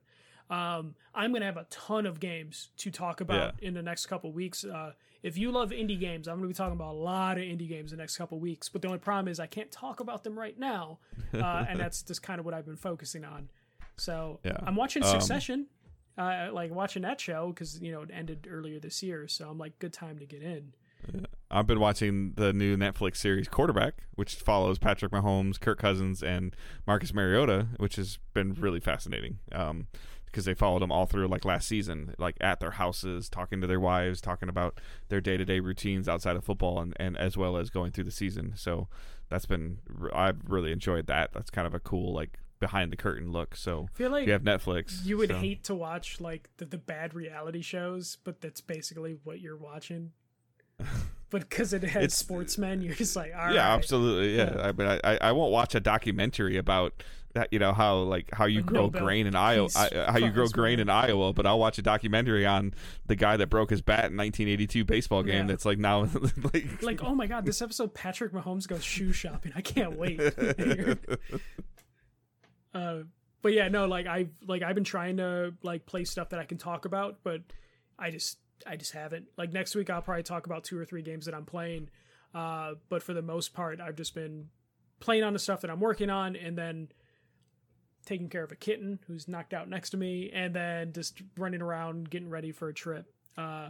Um, 0.49 0.94
I'm 1.16 1.34
gonna 1.34 1.45
have 1.45 1.57
a 1.57 1.66
ton 1.72 2.06
of 2.06 2.20
games 2.20 2.70
to 2.78 2.91
talk 2.91 3.20
about 3.22 3.56
in 3.64 3.74
the 3.74 3.82
next 3.82 4.06
couple 4.06 4.32
weeks. 4.32 4.64
Uh, 4.64 4.91
if 5.24 5.40
you 5.40 5.52
love 5.52 5.72
indie 5.72 5.99
games, 5.99 6.28
I'm 6.28 6.36
gonna 6.38 6.48
be 6.48 6.53
talking 6.53 6.76
about 6.76 6.91
a 6.91 6.99
lot 6.99 7.38
of 7.38 7.44
indie 7.44 7.68
games 7.68 7.91
in 7.91 7.98
the 7.98 8.03
next 8.03 8.16
couple 8.16 8.40
weeks. 8.40 8.70
But 8.70 8.84
the 8.84 8.88
only 8.90 8.99
problem 8.99 9.28
is 9.32 9.40
I 9.40 9.48
can't 9.48 9.72
talk 9.72 10.02
about 10.02 10.24
them 10.24 10.38
right 10.38 10.57
now, 10.60 10.99
uh, 11.34 11.66
and 11.68 11.80
that's 11.80 12.03
just 12.03 12.22
kind 12.22 12.40
of 12.40 12.45
what 12.45 12.53
I've 12.53 12.66
been 12.66 12.76
focusing 12.76 13.26
on. 13.26 13.49
So 13.98 14.40
Yeah. 14.44 14.57
I'm 14.64 14.76
watching 14.76 15.03
Um, 15.03 15.10
Succession, 15.20 15.66
uh, 16.18 16.50
like 16.52 16.72
watching 16.74 17.02
that 17.04 17.20
show 17.20 17.50
because 17.50 17.82
you 17.82 17.92
know 17.92 18.02
it 18.02 18.10
ended 18.14 18.48
earlier 18.50 18.80
this 18.80 19.04
year. 19.04 19.28
So 19.28 19.50
I'm 19.50 19.58
like, 19.58 19.80
good 19.80 19.94
time 19.94 20.20
to 20.20 20.26
get 20.26 20.42
in. 20.42 20.74
I've 21.52 21.68
been 21.68 21.80
watching 21.80 22.34
the 22.36 22.52
new 22.52 22.76
Netflix 22.76 23.18
series 23.18 23.48
Quarterback, 23.48 23.96
which 24.16 24.36
follows 24.36 24.80
Patrick 24.80 25.12
Mahomes, 25.12 25.60
Kirk 25.60 25.80
Cousins, 25.80 26.24
and 26.24 26.56
Marcus 26.88 27.14
Mariota, 27.14 27.68
which 27.78 27.96
has 27.98 28.18
been 28.34 28.54
really 28.54 28.80
fascinating. 28.80 29.40
Um, 29.52 29.88
because 30.26 30.44
they 30.44 30.54
followed 30.54 30.82
them 30.82 30.92
all 30.92 31.06
through 31.06 31.30
like 31.30 31.46
last 31.46 31.66
season, 31.66 32.14
like 32.18 32.36
at 32.42 32.60
their 32.60 32.72
houses, 32.72 33.30
talking 33.30 33.62
to 33.62 33.68
their 33.68 33.80
wives, 33.80 34.20
talking 34.20 34.50
about 34.50 34.82
their 35.08 35.22
day 35.22 35.38
to 35.38 35.46
day 35.46 35.62
routines 35.62 36.10
outside 36.10 36.36
of 36.36 36.44
football, 36.44 36.82
and, 36.82 36.94
and 37.00 37.16
as 37.18 37.38
well 37.38 37.56
as 37.56 37.70
going 37.70 37.94
through 37.94 38.04
the 38.04 38.12
season. 38.12 38.52
So 38.58 38.90
that's 39.30 39.46
been 39.46 39.80
I've 40.14 40.42
really 40.46 40.74
enjoyed 40.74 41.08
that. 41.08 41.32
That's 41.32 41.50
kind 41.50 41.66
of 41.66 41.74
a 41.74 41.80
cool 41.80 42.14
like 42.14 42.40
behind 42.60 42.91
the 42.91 42.98
curtain 42.98 43.32
look. 43.32 43.56
So 43.56 43.88
I 43.94 43.98
feel 43.98 44.11
like 44.11 44.26
you 44.27 44.34
have 44.34 44.44
Netflix. 44.44 45.06
you 45.06 45.18
would 45.18 45.30
so- 45.30 45.38
hate 45.40 45.64
to 45.65 45.76
watch 45.76 46.19
like 46.22 46.49
the, 46.57 46.65
the 46.65 46.77
bad 46.77 47.14
reality 47.14 47.61
shows, 47.61 48.18
but 48.23 48.41
that's 48.41 48.61
basically 48.61 49.18
what 49.23 49.40
you're 49.41 49.57
watching. 49.57 50.11
but 51.30 51.49
because 51.49 51.73
it 51.73 51.84
has 51.84 51.95
It's- 52.03 52.18
sportsmen, 52.18 52.82
you're 52.82 52.95
just 52.95 53.15
like, 53.15 53.34
all 53.36 53.45
right. 53.45 53.56
yeah, 53.56 53.73
absolutely. 53.73 54.36
Yeah, 54.38 54.56
Yeah. 54.56 54.61
I 54.68 54.72
mean, 54.72 54.99
I, 55.03 55.18
I 55.22 55.32
won't 55.32 55.52
watch 55.52 55.76
a 55.76 55.80
documentary 55.80 56.57
about 56.57 57.03
that. 57.34 57.49
You 57.52 57.60
know 57.60 57.73
how 57.73 57.98
like 57.98 58.30
how 58.34 58.45
you 58.45 58.61
grow 58.61 58.90
grain 58.90 59.27
in 59.27 59.36
Iowa, 59.36 59.68
I, 59.76 59.88
uh, 59.88 60.11
how 60.14 60.18
you 60.18 60.32
grow 60.32 60.48
grain 60.48 60.80
in. 60.80 60.90
Iowa, 60.90 61.34
but 61.34 61.45
I'll 61.45 61.60
watch 61.60 61.77
a 61.77 61.82
documentary 61.82 62.45
on 62.45 62.73
the 63.07 63.15
guy 63.18 63.36
that 63.38 63.48
broke 63.48 63.69
his 63.72 63.82
bat 63.82 64.06
in 64.11 64.15
1982 64.18 64.86
baseball 64.86 65.22
game. 65.23 65.36
Yeah. 65.41 65.44
That's 65.48 65.65
like 65.65 65.77
now 65.77 66.07
like 66.53 66.82
Like, 66.82 67.03
oh 67.03 67.14
my 67.14 67.27
god, 67.27 67.45
this 67.45 67.61
episode 67.61 67.94
Patrick 67.94 68.32
Mahomes 68.32 68.68
goes 68.68 68.84
shoe 68.86 69.11
shopping. 69.11 69.52
I 69.56 69.60
can't 69.61 69.98
wait. 69.98 70.19
uh, 72.76 73.04
but 73.42 73.54
yeah, 73.54 73.70
no, 73.70 73.86
like 73.86 74.06
I've 74.06 74.30
like 74.46 74.62
I've 74.62 74.76
been 74.76 74.84
trying 74.84 75.18
to 75.18 75.54
like 75.64 75.86
play 75.86 76.04
stuff 76.04 76.30
that 76.30 76.40
I 76.40 76.46
can 76.46 76.58
talk 76.58 76.86
about, 76.86 77.20
but 77.24 77.42
I 77.98 78.12
just 78.12 78.38
I 78.68 78.76
just 78.76 78.92
haven't. 78.92 79.26
Like 79.38 79.54
next 79.54 79.76
week 79.76 79.90
I'll 79.90 80.02
probably 80.02 80.24
talk 80.24 80.46
about 80.46 80.64
two 80.64 80.78
or 80.78 80.84
three 80.84 81.02
games 81.02 81.26
that 81.26 81.34
I'm 81.34 81.46
playing. 81.46 81.90
Uh, 82.34 82.74
but 82.90 83.02
for 83.02 83.14
the 83.14 83.22
most 83.22 83.54
part, 83.54 83.80
I've 83.80 83.96
just 83.96 84.14
been 84.14 84.50
playing 85.00 85.24
on 85.24 85.32
the 85.32 85.40
stuff 85.40 85.62
that 85.62 85.72
I'm 85.72 85.80
working 85.80 86.10
on, 86.10 86.36
and 86.36 86.58
then 86.58 86.90
taking 88.06 88.30
care 88.30 88.44
of 88.44 88.52
a 88.52 88.56
kitten 88.56 89.00
who's 89.08 89.28
knocked 89.28 89.54
out 89.54 89.70
next 89.70 89.92
to 89.92 89.98
me, 89.98 90.32
and 90.34 90.54
then 90.54 90.92
just 90.92 91.22
running 91.38 91.62
around 91.62 92.10
getting 92.10 92.30
ready 92.30 92.52
for 92.52 92.68
a 92.68 92.74
trip. 92.74 93.12
Uh, 93.38 93.70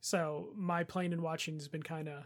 so 0.00 0.50
my 0.54 0.84
playing 0.84 1.12
and 1.14 1.22
watching 1.22 1.54
has 1.54 1.68
been 1.68 1.82
kind 1.82 2.08
of 2.08 2.24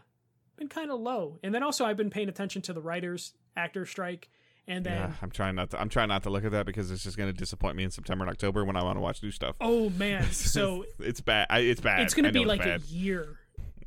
been 0.57 0.67
kind 0.67 0.91
of 0.91 0.99
low, 0.99 1.39
and 1.43 1.55
then 1.55 1.63
also 1.63 1.85
I've 1.85 1.97
been 1.97 2.09
paying 2.09 2.27
attention 2.27 2.61
to 2.63 2.73
the 2.73 2.81
writers 2.81 3.33
actor 3.55 3.85
strike, 3.85 4.29
and 4.69 4.85
then 4.85 4.93
yeah, 4.93 5.11
I'm 5.21 5.31
trying 5.31 5.55
not 5.55 5.71
to. 5.71 5.81
I'm 5.81 5.89
trying 5.89 6.07
not 6.07 6.23
to 6.23 6.29
look 6.29 6.45
at 6.45 6.51
that 6.51 6.65
because 6.65 6.91
it's 6.91 7.03
just 7.03 7.17
going 7.17 7.29
to 7.29 7.37
disappoint 7.37 7.75
me 7.75 7.83
in 7.83 7.91
September 7.91 8.23
and 8.23 8.31
October 8.31 8.63
when 8.63 8.75
I 8.75 8.83
want 8.83 8.97
to 8.97 9.01
watch 9.01 9.21
new 9.21 9.31
stuff. 9.31 9.55
oh 9.59 9.89
man, 9.89 10.23
so 10.31 10.85
it's 10.99 11.19
bad. 11.19 11.47
I, 11.49 11.59
it's 11.59 11.81
bad. 11.81 12.01
it's 12.01 12.13
gonna 12.13 12.31
be 12.31 12.45
like 12.45 12.65
a 12.65 12.79
year 12.87 13.38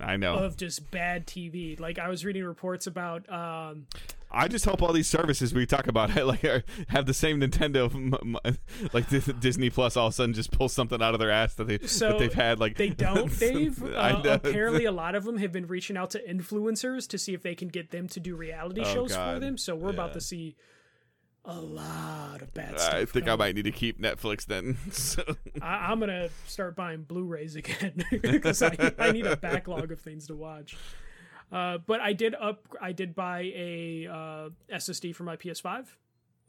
I 0.03 0.17
know. 0.17 0.35
of 0.35 0.57
just 0.57 0.91
bad 0.91 1.27
TV. 1.27 1.79
Like 1.79 1.99
I 1.99 2.09
was 2.09 2.25
reading 2.25 2.45
reports 2.45 2.87
about 2.87 3.31
um 3.33 3.87
I 4.35 4.49
just 4.49 4.65
hope 4.65 4.81
all 4.83 4.95
these 4.95 5.09
services 5.11 5.53
we 5.53 5.67
talk 5.67 5.87
about 5.89 6.15
like 6.27 6.43
are, 6.45 6.65
have 6.89 7.05
the 7.05 7.13
same 7.13 7.39
Nintendo, 7.41 7.95
m- 8.25 8.37
m- 8.45 8.57
like 8.95 9.07
Disney 9.41 9.69
Plus. 9.69 9.95
All 9.97 10.07
of 10.07 10.13
a 10.13 10.15
sudden, 10.15 10.33
just 10.33 10.51
pull 10.53 10.71
something 10.71 11.03
out 11.03 11.13
of 11.13 11.21
their 11.21 11.31
ass 11.31 11.55
that 11.57 11.67
they 11.67 11.79
So, 11.81 12.09
that 12.09 12.19
they've 12.19 12.33
had. 12.33 12.59
Like 12.59 12.77
they 12.79 12.89
don't, 12.89 13.39
Dave. 13.39 13.83
I 13.95 14.13
Uh, 14.13 14.23
apparently, 14.43 14.87
a 14.87 14.93
lot 14.93 15.15
of 15.15 15.25
them 15.25 15.37
have 15.37 15.53
been 15.53 15.67
reaching 15.67 15.99
out 15.99 16.11
to 16.13 16.23
influencers 16.27 17.07
to 17.09 17.19
see 17.19 17.35
if 17.35 17.43
they 17.43 17.55
can 17.55 17.69
get 17.69 17.91
them 17.91 18.09
to 18.09 18.21
do 18.21 18.35
reality 18.35 18.81
Oh, 18.83 18.95
shows 18.95 19.15
for 19.15 19.39
them. 19.39 19.59
So 19.59 19.75
we're 19.77 19.91
about 19.91 20.15
to 20.15 20.21
see 20.23 20.57
a 21.45 21.59
lot 21.59 22.41
of 22.41 22.55
bad 22.55 22.79
stuff. 22.79 22.95
I 22.95 23.05
think 23.05 23.29
I 23.29 23.35
might 23.37 23.55
need 23.55 23.65
to 23.65 23.73
keep 23.73 24.01
Netflix 24.01 24.47
then. 24.47 24.77
So, 24.93 25.23
I, 25.61 25.91
I'm 25.91 25.99
gonna 26.01 26.29
start 26.47 26.77
buying 26.77 27.03
Blu-rays 27.03 27.57
again 27.57 28.05
because 28.23 28.63
I, 28.63 28.93
I 28.99 29.11
need 29.11 29.27
a 29.27 29.37
backlog 29.37 29.91
of 29.91 30.01
things 30.01 30.27
to 30.29 30.35
watch. 30.35 30.77
Uh, 31.51 31.79
but 31.79 32.01
I 32.01 32.13
did 32.13 32.35
up. 32.35 32.67
I 32.81 32.93
did 32.93 33.15
buy 33.15 33.41
a 33.55 34.07
uh, 34.11 34.49
SSD 34.73 35.15
for 35.15 35.25
my 35.25 35.37
PS5 35.37 35.87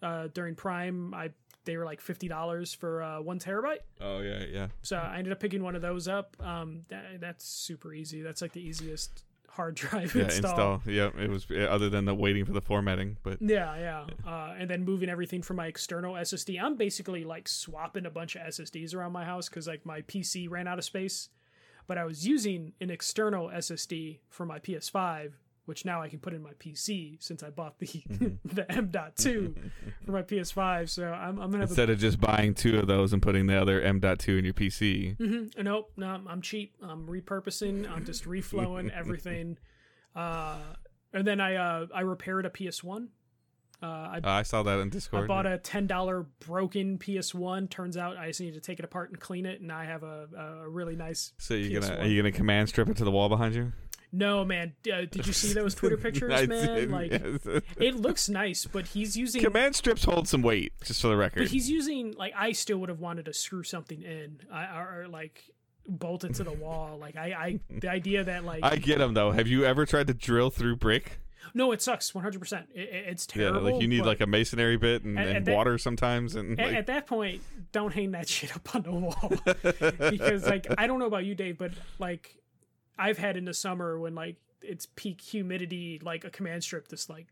uh, 0.01 0.27
during 0.33 0.55
Prime. 0.55 1.13
I 1.13 1.31
they 1.65 1.77
were 1.77 1.85
like 1.85 2.01
fifty 2.01 2.27
dollars 2.27 2.73
for 2.73 3.01
uh, 3.01 3.21
one 3.21 3.39
terabyte. 3.39 3.79
oh 4.01 4.19
yeah, 4.19 4.43
yeah. 4.49 4.67
So 4.81 4.97
I 4.97 5.17
ended 5.17 5.33
up 5.33 5.39
picking 5.39 5.63
one 5.63 5.75
of 5.75 5.81
those 5.81 6.07
up. 6.07 6.37
Um, 6.39 6.83
that, 6.89 7.19
that's 7.19 7.45
super 7.45 7.93
easy. 7.93 8.21
That's 8.21 8.41
like 8.41 8.53
the 8.53 8.61
easiest 8.61 9.23
hard 9.53 9.75
drive 9.83 10.13
Yeah, 10.15 10.23
install. 10.25 10.75
install. 10.75 10.81
Yeah, 10.93 11.09
it 11.17 11.29
was 11.29 11.47
other 11.69 11.89
than 11.89 12.05
the 12.05 12.15
waiting 12.15 12.45
for 12.45 12.53
the 12.53 12.61
formatting, 12.61 13.17
but 13.23 13.41
Yeah, 13.41 13.75
yeah. 13.77 14.05
Uh, 14.29 14.55
and 14.57 14.69
then 14.69 14.83
moving 14.83 15.09
everything 15.09 15.41
from 15.41 15.57
my 15.57 15.67
external 15.67 16.15
SSD. 16.15 16.61
I'm 16.61 16.75
basically 16.75 17.23
like 17.23 17.47
swapping 17.47 18.05
a 18.05 18.09
bunch 18.09 18.35
of 18.35 18.41
SSDs 18.43 18.95
around 18.95 19.11
my 19.11 19.25
house 19.25 19.49
because 19.49 19.67
like 19.67 19.85
my 19.85 20.01
PC 20.01 20.49
ran 20.49 20.67
out 20.67 20.79
of 20.79 20.85
space. 20.85 21.29
But 21.85 21.97
I 21.97 22.05
was 22.05 22.25
using 22.25 22.73
an 22.79 22.89
external 22.89 23.49
SSD 23.49 24.19
for 24.29 24.45
my 24.45 24.57
PS5, 24.59 25.33
which 25.65 25.85
now 25.85 26.01
I 26.01 26.09
can 26.09 26.19
put 26.19 26.33
in 26.33 26.41
my 26.43 26.51
PC 26.59 27.21
since 27.23 27.41
I 27.43 27.49
bought 27.49 27.79
the 27.79 27.87
the 28.45 28.65
M.2 28.71 29.55
for 30.05 30.11
my 30.11 30.21
PS5. 30.21 30.89
So 30.89 31.05
I'm, 31.11 31.39
I'm 31.39 31.51
gonna 31.51 31.59
have 31.59 31.69
a 31.69 31.71
instead 31.71 31.89
of 31.89 31.99
just 31.99 32.19
buying 32.19 32.53
two 32.53 32.79
of 32.79 32.87
those 32.87 33.13
and 33.13 33.21
putting 33.21 33.47
the 33.47 33.59
other 33.61 33.81
M.2 33.81 34.37
in 34.39 34.45
your 34.45 34.53
PC, 34.53 35.17
Mhm. 35.17 35.63
Nope, 35.63 35.91
no, 35.97 36.21
I'm 36.27 36.41
cheap. 36.41 36.75
I'm 36.81 37.07
repurposing. 37.07 37.89
I'm 37.89 38.05
just 38.05 38.25
reflowing 38.25 38.89
everything. 38.97 39.57
Uh, 40.15 40.57
and 41.13 41.25
then 41.25 41.39
I 41.39 41.55
uh, 41.55 41.87
I 41.93 42.01
repaired 42.01 42.45
a 42.45 42.49
PS1. 42.49 43.07
Uh, 43.81 43.85
I, 43.85 44.19
Uh, 44.23 44.29
I 44.29 44.43
saw 44.43 44.63
that 44.63 44.79
in 44.79 44.89
Discord. 44.89 45.23
I 45.25 45.27
bought 45.27 45.45
a 45.45 45.57
ten 45.57 45.87
dollar 45.87 46.23
broken 46.45 46.97
PS1. 46.97 47.69
Turns 47.69 47.97
out 47.97 48.15
I 48.17 48.27
just 48.27 48.39
need 48.39 48.53
to 48.53 48.61
take 48.61 48.79
it 48.79 48.85
apart 48.85 49.09
and 49.09 49.19
clean 49.19 49.45
it, 49.45 49.59
and 49.61 49.71
I 49.71 49.85
have 49.85 50.03
a, 50.03 50.27
a 50.63 50.69
really 50.69 50.95
nice. 50.95 51.33
so 51.37 51.53
you're 51.53 51.81
gonna 51.81 51.99
are 52.01 52.05
you 52.07 52.21
gonna 52.21 52.31
command 52.31 52.69
strip 52.69 52.87
it 52.89 52.97
to 52.97 53.03
the 53.03 53.11
wall 53.11 53.27
behind 53.29 53.55
you? 53.55 53.73
No 54.15 54.45
man, 54.45 54.73
uh, 54.93 55.01
did 55.09 55.25
you 55.25 55.33
see 55.33 55.53
those 55.55 55.73
Twitter 55.73 55.97
pictures, 55.97 56.47
man? 56.47 56.91
like 56.91 57.11
it 57.11 57.95
looks 57.95 58.29
nice, 58.29 58.65
but 58.65 58.85
he's 58.85 59.17
using. 59.17 59.41
command 59.43 59.75
strips 59.75 60.03
hold 60.03 60.27
some 60.27 60.43
weight, 60.43 60.71
just 60.83 61.01
for 61.01 61.07
the 61.07 61.17
record. 61.17 61.39
But 61.39 61.47
he's 61.47 61.67
using 61.67 62.13
like 62.15 62.31
I 62.37 62.51
still 62.51 62.77
would 62.77 62.89
have 62.89 62.99
wanted 62.99 63.25
to 63.25 63.33
screw 63.33 63.63
something 63.63 64.03
in, 64.03 64.39
I, 64.51 64.65
or, 64.79 65.01
or 65.01 65.07
like 65.07 65.43
bolt 65.87 66.23
it 66.25 66.35
to 66.35 66.43
the 66.43 66.51
wall. 66.53 66.99
Like 67.01 67.15
I, 67.15 67.25
I 67.33 67.59
the 67.69 67.89
idea 67.89 68.23
that 68.23 68.45
like 68.45 68.63
I 68.63 68.75
get 68.75 68.99
them 68.99 69.15
though. 69.15 69.31
Have 69.31 69.47
you 69.47 69.65
ever 69.65 69.85
tried 69.87 70.05
to 70.07 70.13
drill 70.13 70.51
through 70.51 70.75
brick? 70.75 71.19
No, 71.55 71.71
it 71.71 71.81
sucks 71.81 72.11
100%. 72.13 72.53
It, 72.73 72.79
it- 72.79 72.89
it's 73.09 73.25
terrible. 73.27 73.67
yeah, 73.67 73.73
like 73.73 73.81
you 73.81 73.87
need 73.87 74.05
like 74.05 74.21
a 74.21 74.27
masonry 74.27 74.77
bit 74.77 75.03
and, 75.03 75.19
At- 75.19 75.27
and 75.27 75.37
at 75.37 75.45
that- 75.45 75.55
water 75.55 75.77
sometimes, 75.79 76.35
and 76.35 76.59
at, 76.59 76.67
like, 76.67 76.75
at 76.77 76.85
that 76.87 77.07
point, 77.07 77.41
don't 77.71 77.93
hang 77.93 78.11
that 78.11 78.29
shit 78.29 78.55
up 78.55 78.75
on 78.75 78.83
the 78.83 78.91
wall. 78.91 79.33
because 80.11 80.45
like 80.45 80.67
I 80.77 80.85
don't 80.87 80.99
know 80.99 81.07
about 81.07 81.25
you, 81.25 81.33
Dave, 81.35 81.57
but 81.57 81.71
like 81.99 82.37
I've 82.97 83.17
had 83.17 83.37
in 83.37 83.45
the 83.45 83.53
summer 83.53 83.99
when 83.99 84.15
like 84.15 84.37
it's 84.61 84.87
peak 84.95 85.21
humidity, 85.21 85.99
like 86.03 86.23
a 86.23 86.29
command 86.29 86.63
strip 86.63 86.87
just 86.87 87.09
like 87.09 87.27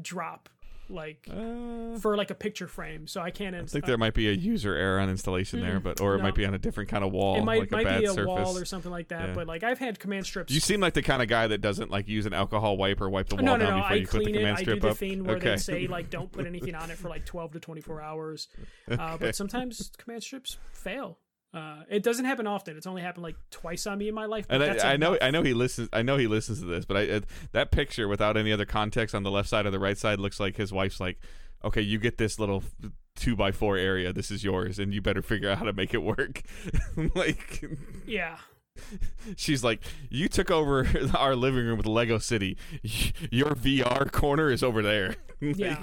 drop 0.00 0.48
like 0.88 1.26
Uh, 1.30 1.98
for 1.98 2.16
like 2.16 2.30
a 2.30 2.34
picture 2.34 2.68
frame. 2.68 3.06
So 3.06 3.20
I 3.20 3.30
can't. 3.30 3.56
I 3.56 3.64
think 3.64 3.86
there 3.86 3.98
might 3.98 4.14
be 4.14 4.28
a 4.28 4.32
user 4.32 4.74
error 4.74 5.00
on 5.00 5.08
installation 5.10 5.60
there, 5.60 5.80
but 5.80 6.00
or 6.00 6.14
it 6.14 6.18
no. 6.18 6.24
might 6.24 6.34
be 6.34 6.44
on 6.44 6.54
a 6.54 6.58
different 6.58 6.88
kind 6.88 7.04
of 7.04 7.12
wall, 7.12 7.38
it 7.38 7.44
might 7.44 7.60
like 7.60 7.72
a 7.72 7.76
might 7.76 7.84
bad 7.84 8.00
be 8.00 8.06
a 8.06 8.10
surface. 8.10 8.26
wall 8.26 8.56
or 8.56 8.64
something 8.64 8.90
like 8.90 9.08
that. 9.08 9.28
Yeah. 9.30 9.34
But 9.34 9.46
like 9.46 9.62
I've 9.64 9.78
had 9.78 9.98
command 9.98 10.26
strips. 10.26 10.52
you 10.52 10.60
seem 10.60 10.80
like 10.80 10.94
the 10.94 11.02
kind 11.02 11.22
of 11.22 11.28
guy 11.28 11.46
that 11.48 11.60
doesn't 11.60 11.90
like 11.90 12.08
use 12.08 12.26
an 12.26 12.34
alcohol 12.34 12.76
wipe 12.76 13.00
or 13.00 13.08
wipe 13.10 13.28
the 13.28 13.36
wall 13.36 13.44
no, 13.44 13.56
no, 13.56 13.66
down 13.66 13.76
no. 13.78 13.82
before 13.82 13.92
I 13.92 13.94
you 13.96 14.06
put 14.06 14.18
the 14.18 14.24
clean 14.24 14.34
it. 14.34 14.38
command 14.38 14.56
I 14.56 14.60
do 14.60 14.64
strip 14.64 14.80
the 14.80 14.88
up. 14.90 14.96
thing 14.96 15.24
where 15.24 15.36
okay. 15.36 15.50
they 15.50 15.56
say 15.56 15.86
like 15.88 16.10
don't 16.10 16.30
put 16.30 16.46
anything 16.46 16.74
on 16.74 16.90
it 16.90 16.98
for 16.98 17.08
like 17.08 17.24
12 17.26 17.52
to 17.54 17.60
24 17.60 18.02
hours. 18.02 18.48
Uh, 18.88 19.16
but 19.18 19.34
sometimes 19.34 19.90
command 19.98 20.22
strips 20.22 20.58
fail. 20.72 21.18
Uh, 21.56 21.82
it 21.88 22.02
doesn't 22.02 22.26
happen 22.26 22.46
often. 22.46 22.76
It's 22.76 22.86
only 22.86 23.00
happened 23.00 23.22
like 23.22 23.36
twice 23.50 23.86
on 23.86 23.96
me 23.96 24.08
in 24.08 24.14
my 24.14 24.26
life. 24.26 24.46
But 24.46 24.60
and 24.60 24.62
that's 24.62 24.84
I, 24.84 24.92
I 24.92 24.96
know. 24.98 25.16
I 25.22 25.30
know 25.30 25.42
he 25.42 25.54
listens. 25.54 25.88
I 25.92 26.02
know 26.02 26.18
he 26.18 26.26
listens 26.26 26.60
to 26.60 26.66
this, 26.66 26.84
but 26.84 26.96
I 26.98 27.08
uh, 27.08 27.20
that 27.52 27.70
picture 27.70 28.08
without 28.08 28.36
any 28.36 28.52
other 28.52 28.66
context 28.66 29.14
on 29.14 29.22
the 29.22 29.30
left 29.30 29.48
side 29.48 29.64
or 29.64 29.70
the 29.70 29.78
right 29.78 29.96
side 29.96 30.20
looks 30.20 30.38
like 30.38 30.56
his 30.56 30.70
wife's 30.70 31.00
like, 31.00 31.18
okay, 31.64 31.80
you 31.80 31.98
get 31.98 32.18
this 32.18 32.38
little 32.38 32.62
two 33.14 33.34
by 33.34 33.52
four 33.52 33.78
area. 33.78 34.12
This 34.12 34.30
is 34.30 34.44
yours, 34.44 34.78
and 34.78 34.92
you 34.92 35.00
better 35.00 35.22
figure 35.22 35.48
out 35.50 35.58
how 35.58 35.64
to 35.64 35.72
make 35.72 35.94
it 35.94 36.02
work. 36.02 36.42
like, 37.14 37.64
Yeah. 38.06 38.36
she's 39.36 39.64
like, 39.64 39.82
you 40.10 40.28
took 40.28 40.50
over 40.50 40.86
our 41.16 41.34
living 41.34 41.64
room 41.64 41.78
with 41.78 41.86
Lego 41.86 42.18
City. 42.18 42.58
Your 43.30 43.54
VR 43.54 44.12
corner 44.12 44.50
is 44.50 44.62
over 44.62 44.82
there. 44.82 45.16
Yeah. 45.40 45.82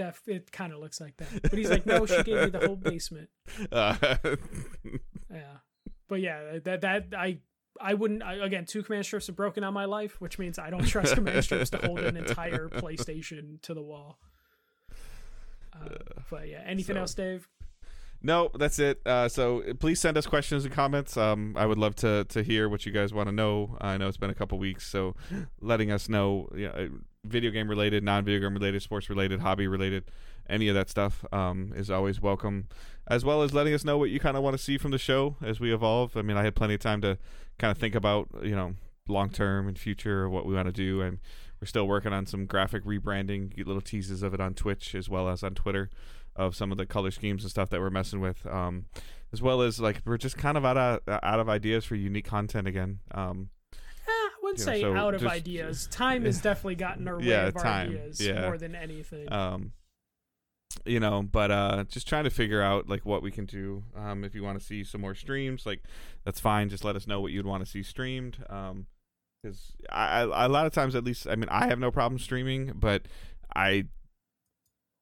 That 0.00 0.16
it 0.26 0.50
kind 0.50 0.72
of 0.72 0.80
looks 0.80 1.00
like 1.00 1.16
that. 1.18 1.42
But 1.42 1.52
he's 1.52 1.70
like, 1.70 1.86
no, 1.86 2.04
she 2.06 2.22
gave 2.22 2.44
me 2.44 2.58
the 2.58 2.66
whole 2.66 2.76
basement. 2.76 3.28
uh, 3.72 3.94
Yeah. 5.32 5.58
But 6.08 6.20
yeah, 6.20 6.58
that 6.64 6.80
that 6.80 7.06
I 7.16 7.38
I 7.80 7.94
wouldn't 7.94 8.22
I, 8.22 8.34
again. 8.34 8.64
Two 8.64 8.82
command 8.82 9.06
strips 9.06 9.28
have 9.28 9.36
broken 9.36 9.62
on 9.62 9.72
my 9.72 9.84
life, 9.84 10.20
which 10.20 10.38
means 10.40 10.58
I 10.58 10.70
don't 10.70 10.84
trust 10.86 11.14
command 11.14 11.44
strips 11.44 11.70
to 11.70 11.78
hold 11.78 12.00
an 12.00 12.16
entire 12.16 12.68
PlayStation 12.82 13.62
to 13.62 13.74
the 13.74 13.82
wall. 13.82 14.18
Uh, 15.72 15.88
but 16.28 16.48
yeah, 16.48 16.62
anything 16.66 16.96
so- 16.96 17.00
else, 17.00 17.14
Dave? 17.14 17.48
No, 18.22 18.50
that's 18.54 18.78
it. 18.78 19.00
Uh, 19.06 19.28
so 19.28 19.62
please 19.78 19.98
send 20.00 20.18
us 20.18 20.26
questions 20.26 20.64
and 20.64 20.74
comments. 20.74 21.16
Um, 21.16 21.54
I 21.56 21.64
would 21.64 21.78
love 21.78 21.94
to 21.96 22.24
to 22.28 22.42
hear 22.42 22.68
what 22.68 22.84
you 22.84 22.92
guys 22.92 23.14
want 23.14 23.28
to 23.28 23.32
know. 23.32 23.78
I 23.80 23.96
know 23.96 24.08
it's 24.08 24.18
been 24.18 24.30
a 24.30 24.34
couple 24.34 24.58
weeks, 24.58 24.86
so 24.86 25.14
letting 25.60 25.90
us 25.90 26.08
know, 26.08 26.48
know, 26.52 26.68
uh, 26.68 26.86
video 27.24 27.50
game 27.50 27.68
related, 27.68 28.04
non 28.04 28.24
video 28.24 28.40
game 28.40 28.54
related, 28.54 28.82
sports 28.82 29.08
related, 29.08 29.40
hobby 29.40 29.66
related, 29.66 30.04
any 30.48 30.68
of 30.68 30.74
that 30.74 30.90
stuff 30.90 31.24
um, 31.32 31.72
is 31.74 31.90
always 31.90 32.20
welcome. 32.20 32.68
As 33.08 33.24
well 33.24 33.42
as 33.42 33.54
letting 33.54 33.72
us 33.72 33.84
know 33.84 33.96
what 33.96 34.10
you 34.10 34.20
kind 34.20 34.36
of 34.36 34.42
want 34.42 34.56
to 34.56 34.62
see 34.62 34.76
from 34.76 34.90
the 34.90 34.98
show 34.98 35.36
as 35.42 35.58
we 35.58 35.72
evolve. 35.72 36.16
I 36.16 36.22
mean, 36.22 36.36
I 36.36 36.44
had 36.44 36.54
plenty 36.54 36.74
of 36.74 36.80
time 36.80 37.00
to 37.00 37.18
kind 37.58 37.72
of 37.72 37.78
think 37.78 37.94
about, 37.94 38.28
you 38.42 38.54
know, 38.54 38.74
long 39.08 39.30
term 39.30 39.66
and 39.66 39.78
future 39.78 40.28
what 40.28 40.44
we 40.44 40.54
want 40.54 40.66
to 40.66 40.72
do, 40.72 41.00
and 41.00 41.18
we're 41.60 41.66
still 41.66 41.88
working 41.88 42.12
on 42.12 42.26
some 42.26 42.46
graphic 42.46 42.84
rebranding, 42.84 43.56
little 43.66 43.80
teases 43.80 44.22
of 44.22 44.34
it 44.34 44.40
on 44.40 44.54
Twitch 44.54 44.94
as 44.94 45.08
well 45.08 45.28
as 45.28 45.42
on 45.42 45.54
Twitter 45.54 45.90
of 46.36 46.54
some 46.56 46.72
of 46.72 46.78
the 46.78 46.86
color 46.86 47.10
schemes 47.10 47.42
and 47.44 47.50
stuff 47.50 47.68
that 47.70 47.80
we're 47.80 47.90
messing 47.90 48.20
with, 48.20 48.46
um, 48.46 48.86
as 49.32 49.40
well 49.42 49.62
as 49.62 49.78
like 49.80 50.00
we're 50.04 50.16
just 50.18 50.36
kind 50.38 50.56
of 50.56 50.64
out 50.64 50.76
of 50.76 51.00
out 51.08 51.40
of 51.40 51.48
ideas 51.48 51.84
for 51.84 51.94
unique 51.96 52.24
content 52.26 52.66
again. 52.66 53.00
Um, 53.12 53.50
Eh, 53.72 53.76
I 54.10 54.30
wouldn't 54.42 54.58
You 54.60 54.66
know, 54.66 54.72
say 54.72 54.80
so 54.80 54.94
out 54.96 55.14
of 55.14 55.20
just- 55.20 55.32
ideas. 55.34 55.86
Time 55.88 56.24
has 56.24 56.40
definitely 56.40 56.74
gotten 56.76 57.06
our 57.06 57.18
way 57.18 57.24
Yeah, 57.26 57.46
of 57.48 57.56
our 57.56 57.64
ideas 57.66 58.20
Yeah. 58.20 58.42
more 58.42 58.58
than 58.58 58.74
anything. 58.74 59.30
um, 59.32 59.72
you 60.86 61.00
know, 61.00 61.22
but 61.22 61.50
uh, 61.50 61.84
just 61.88 62.08
trying 62.08 62.24
to 62.24 62.30
figure 62.30 62.62
out 62.62 62.88
like 62.88 63.04
what 63.04 63.22
we 63.22 63.30
can 63.30 63.44
do. 63.44 63.82
Um, 63.96 64.24
if 64.24 64.34
you 64.34 64.42
want 64.42 64.58
to 64.58 64.64
see 64.64 64.84
some 64.84 65.00
more 65.00 65.14
streams, 65.14 65.66
like 65.66 65.82
that's 66.24 66.40
fine. 66.40 66.68
Just 66.68 66.84
let 66.84 66.96
us 66.96 67.06
know 67.06 67.20
what 67.20 67.32
you'd 67.32 67.44
want 67.46 67.64
to 67.64 67.70
see 67.70 67.82
streamed. 67.82 68.44
Um, 68.48 68.86
because 69.42 69.72
I, 69.90 70.20
I 70.22 70.44
a 70.44 70.48
lot 70.48 70.66
of 70.66 70.72
times 70.72 70.94
at 70.94 71.02
least 71.04 71.26
I 71.26 71.34
mean 71.34 71.48
I 71.50 71.66
have 71.66 71.78
no 71.78 71.90
problem 71.90 72.18
streaming, 72.18 72.72
but 72.76 73.02
I 73.54 73.86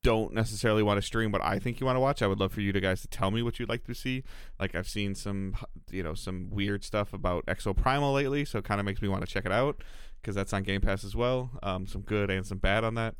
don't 0.02 0.32
necessarily 0.32 0.82
want 0.82 0.98
to 0.98 1.02
stream 1.02 1.32
what 1.32 1.44
I 1.44 1.58
think 1.58 1.80
you 1.80 1.86
want 1.86 1.96
to 1.96 2.00
watch. 2.00 2.22
I 2.22 2.26
would 2.26 2.38
love 2.38 2.52
for 2.52 2.60
you 2.60 2.72
to 2.72 2.80
guys 2.80 3.02
to 3.02 3.08
tell 3.08 3.30
me 3.30 3.42
what 3.42 3.58
you'd 3.58 3.68
like 3.68 3.84
to 3.84 3.94
see. 3.94 4.22
Like 4.58 4.74
I've 4.74 4.88
seen 4.88 5.14
some, 5.14 5.56
you 5.90 6.02
know, 6.02 6.14
some 6.14 6.50
weird 6.50 6.84
stuff 6.84 7.12
about 7.12 7.46
Exoprimal 7.46 8.14
lately, 8.14 8.44
so 8.44 8.58
it 8.58 8.64
kind 8.64 8.80
of 8.80 8.86
makes 8.86 9.02
me 9.02 9.08
want 9.08 9.26
to 9.26 9.32
check 9.32 9.44
it 9.44 9.52
out 9.52 9.82
because 10.20 10.34
that's 10.34 10.52
on 10.52 10.62
Game 10.62 10.80
Pass 10.80 11.04
as 11.04 11.16
well. 11.16 11.50
Um, 11.62 11.86
some 11.86 12.02
good 12.02 12.30
and 12.30 12.46
some 12.46 12.58
bad 12.58 12.84
on 12.84 12.94
that. 12.94 13.16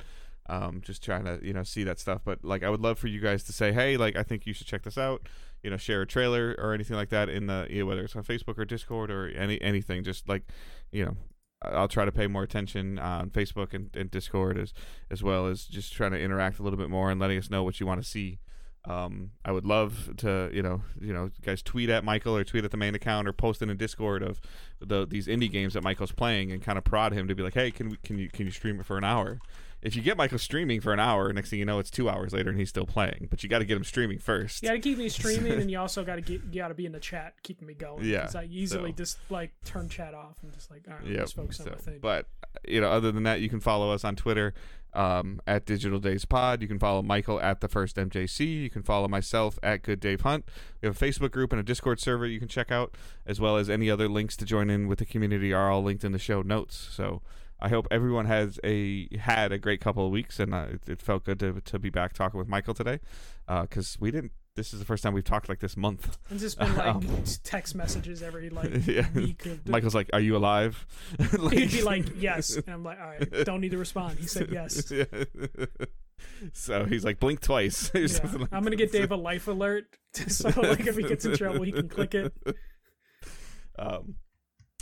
Um, 0.50 0.80
just 0.82 1.04
trying 1.04 1.24
to 1.24 1.38
you 1.42 1.52
know 1.52 1.62
see 1.62 1.84
that 1.84 1.98
stuff. 1.98 2.22
But 2.24 2.44
like 2.44 2.62
I 2.62 2.70
would 2.70 2.80
love 2.80 2.98
for 2.98 3.08
you 3.08 3.20
guys 3.20 3.44
to 3.44 3.52
say, 3.52 3.72
hey, 3.72 3.96
like 3.96 4.16
I 4.16 4.22
think 4.22 4.46
you 4.46 4.52
should 4.52 4.66
check 4.66 4.82
this 4.82 4.96
out. 4.96 5.28
You 5.62 5.70
know, 5.70 5.76
share 5.76 6.02
a 6.02 6.06
trailer 6.06 6.54
or 6.58 6.72
anything 6.72 6.96
like 6.96 7.10
that 7.10 7.28
in 7.28 7.46
the 7.48 7.66
you 7.68 7.80
know, 7.80 7.86
whether 7.86 8.02
it's 8.02 8.16
on 8.16 8.22
Facebook 8.22 8.56
or 8.56 8.64
Discord 8.64 9.10
or 9.10 9.28
any 9.28 9.60
anything. 9.60 10.04
Just 10.04 10.28
like 10.28 10.44
you 10.90 11.04
know 11.04 11.16
I'll 11.62 11.88
try 11.88 12.04
to 12.04 12.12
pay 12.12 12.26
more 12.26 12.42
attention 12.42 12.98
on 12.98 13.30
Facebook 13.30 13.74
and, 13.74 13.94
and, 13.96 14.10
Discord 14.10 14.58
as 14.58 14.72
as 15.10 15.22
well 15.22 15.46
as 15.46 15.64
just 15.64 15.92
trying 15.92 16.12
to 16.12 16.20
interact 16.20 16.58
a 16.58 16.62
little 16.62 16.78
bit 16.78 16.88
more 16.88 17.10
and 17.10 17.20
letting 17.20 17.38
us 17.38 17.50
know 17.50 17.64
what 17.64 17.80
you 17.80 17.86
want 17.86 18.00
to 18.02 18.08
see. 18.08 18.38
Um, 18.84 19.32
I 19.44 19.50
would 19.50 19.66
love 19.66 20.10
to, 20.18 20.50
you 20.52 20.62
know, 20.62 20.82
you 21.00 21.12
know, 21.12 21.30
guys 21.42 21.62
tweet 21.62 21.90
at 21.90 22.04
Michael 22.04 22.36
or 22.36 22.44
tweet 22.44 22.64
at 22.64 22.70
the 22.70 22.76
main 22.76 22.94
account 22.94 23.26
or 23.26 23.32
post 23.32 23.60
in 23.60 23.68
a 23.70 23.74
Discord 23.74 24.22
of 24.22 24.40
the 24.80 25.04
these 25.04 25.26
indie 25.26 25.50
games 25.50 25.74
that 25.74 25.82
Michael's 25.82 26.12
playing 26.12 26.52
and 26.52 26.62
kind 26.62 26.78
of 26.78 26.84
prod 26.84 27.12
him 27.12 27.26
to 27.26 27.34
be 27.34 27.42
like, 27.42 27.54
hey, 27.54 27.70
can 27.70 27.90
we, 27.90 27.96
can 28.04 28.18
you 28.18 28.28
can 28.28 28.46
you 28.46 28.52
stream 28.52 28.78
it 28.78 28.86
for 28.86 28.96
an 28.96 29.04
hour? 29.04 29.40
If 29.80 29.94
you 29.94 30.02
get 30.02 30.16
Michael 30.16 30.38
streaming 30.38 30.80
for 30.80 30.92
an 30.92 30.98
hour, 30.98 31.32
next 31.32 31.50
thing 31.50 31.58
you 31.58 31.64
know, 31.64 31.78
it's 31.78 31.90
two 31.90 32.08
hours 32.08 32.32
later 32.32 32.50
and 32.50 32.58
he's 32.58 32.68
still 32.68 32.86
playing. 32.86 33.28
But 33.30 33.42
you 33.42 33.48
got 33.48 33.60
to 33.60 33.64
get 33.64 33.76
him 33.76 33.84
streaming 33.84 34.18
first. 34.18 34.62
You 34.62 34.68
got 34.68 34.74
to 34.74 34.80
keep 34.80 34.98
me 34.98 35.08
streaming, 35.08 35.52
and 35.52 35.70
you 35.70 35.78
also 35.78 36.04
got 36.04 36.16
to 36.16 36.20
get 36.20 36.42
you 36.50 36.60
got 36.60 36.68
to 36.68 36.74
be 36.74 36.86
in 36.86 36.92
the 36.92 37.00
chat, 37.00 37.34
keeping 37.42 37.66
me 37.66 37.74
going. 37.74 38.04
Yeah, 38.04 38.22
because 38.22 38.34
I 38.34 38.44
easily 38.44 38.90
so. 38.90 38.96
just 38.96 39.18
like 39.30 39.52
turn 39.64 39.88
chat 39.88 40.14
off 40.14 40.36
and 40.42 40.52
just 40.52 40.70
like 40.70 40.82
all 40.88 40.94
right, 40.94 41.06
yep. 41.06 41.20
just 41.20 41.36
focus 41.36 41.58
so, 41.58 41.64
on 41.64 41.70
my 41.70 41.76
thing. 41.76 41.98
But 42.00 42.26
you 42.66 42.80
know, 42.80 42.90
other 42.90 43.12
than 43.12 43.22
that, 43.24 43.40
you 43.40 43.48
can 43.48 43.60
follow 43.60 43.92
us 43.92 44.04
on 44.04 44.16
Twitter 44.16 44.52
um, 44.94 45.40
at 45.46 45.64
Digital 45.64 46.00
Days 46.00 46.24
Pod. 46.24 46.60
You 46.60 46.68
can 46.68 46.78
follow 46.78 47.02
Michael 47.02 47.40
at 47.40 47.60
the 47.60 47.68
First 47.68 47.96
MJC. 47.96 48.62
You 48.62 48.70
can 48.70 48.82
follow 48.82 49.06
myself 49.06 49.58
at 49.62 49.82
Good 49.82 50.00
Dave 50.00 50.22
Hunt. 50.22 50.44
We 50.80 50.88
have 50.88 51.00
a 51.00 51.04
Facebook 51.04 51.30
group 51.30 51.52
and 51.52 51.60
a 51.60 51.64
Discord 51.64 52.00
server 52.00 52.26
you 52.26 52.40
can 52.40 52.48
check 52.48 52.72
out, 52.72 52.96
as 53.26 53.40
well 53.40 53.56
as 53.56 53.70
any 53.70 53.90
other 53.90 54.08
links 54.08 54.36
to 54.38 54.44
join 54.44 54.70
in 54.70 54.88
with 54.88 54.98
the 54.98 55.06
community 55.06 55.52
are 55.52 55.70
all 55.70 55.82
linked 55.82 56.04
in 56.04 56.12
the 56.12 56.18
show 56.18 56.42
notes. 56.42 56.88
So 56.90 57.22
I 57.60 57.68
hope 57.68 57.88
everyone 57.90 58.26
has 58.26 58.60
a 58.62 59.08
had 59.16 59.50
a 59.52 59.58
great 59.58 59.80
couple 59.80 60.06
of 60.06 60.12
weeks, 60.12 60.38
and 60.38 60.54
uh, 60.54 60.66
it, 60.70 60.88
it, 60.88 61.02
felt 61.02 61.24
good 61.24 61.40
to 61.40 61.60
to 61.60 61.78
be 61.78 61.90
back 61.90 62.12
talking 62.12 62.38
with 62.38 62.48
Michael 62.48 62.74
today, 62.74 63.00
because 63.46 63.96
uh, 63.96 63.98
we 64.00 64.10
didn't. 64.10 64.32
This 64.54 64.72
is 64.72 64.80
the 64.80 64.84
first 64.84 65.04
time 65.04 65.12
we've 65.12 65.24
talked 65.24 65.48
like 65.48 65.60
this 65.60 65.76
month. 65.76 66.18
It's 66.30 66.40
just 66.40 66.58
been 66.58 66.76
like 66.76 66.86
um, 66.86 67.24
text 67.42 67.74
messages 67.74 68.22
every 68.22 68.50
like 68.50 68.70
yeah. 68.86 69.06
week. 69.12 69.44
Of, 69.46 69.66
Michael's 69.66 69.94
like, 69.94 70.10
"Are 70.12 70.20
you 70.20 70.36
alive?" 70.36 70.86
like, 71.36 71.58
He'd 71.58 71.72
be 71.72 71.82
like, 71.82 72.06
"Yes," 72.16 72.56
and 72.56 72.68
I'm 72.68 72.84
like, 72.84 73.00
"All 73.00 73.06
right, 73.06 73.44
don't 73.44 73.60
need 73.60 73.72
to 73.72 73.78
respond." 73.78 74.18
He 74.18 74.26
said 74.26 74.50
yes. 74.52 74.90
Yeah. 74.90 75.04
So 76.52 76.84
he's 76.84 77.04
like, 77.04 77.20
blink 77.20 77.40
twice. 77.40 77.92
yeah. 77.94 78.18
I'm 78.52 78.62
gonna 78.62 78.76
get 78.76 78.92
Dave 78.92 79.12
a 79.12 79.16
life 79.16 79.46
alert, 79.48 79.86
so 80.12 80.48
like 80.48 80.86
if 80.86 80.96
he 80.96 81.02
gets 81.04 81.24
in 81.24 81.36
trouble, 81.36 81.62
he 81.62 81.72
can 81.72 81.88
click 81.88 82.14
it. 82.14 82.32
Um, 83.78 84.16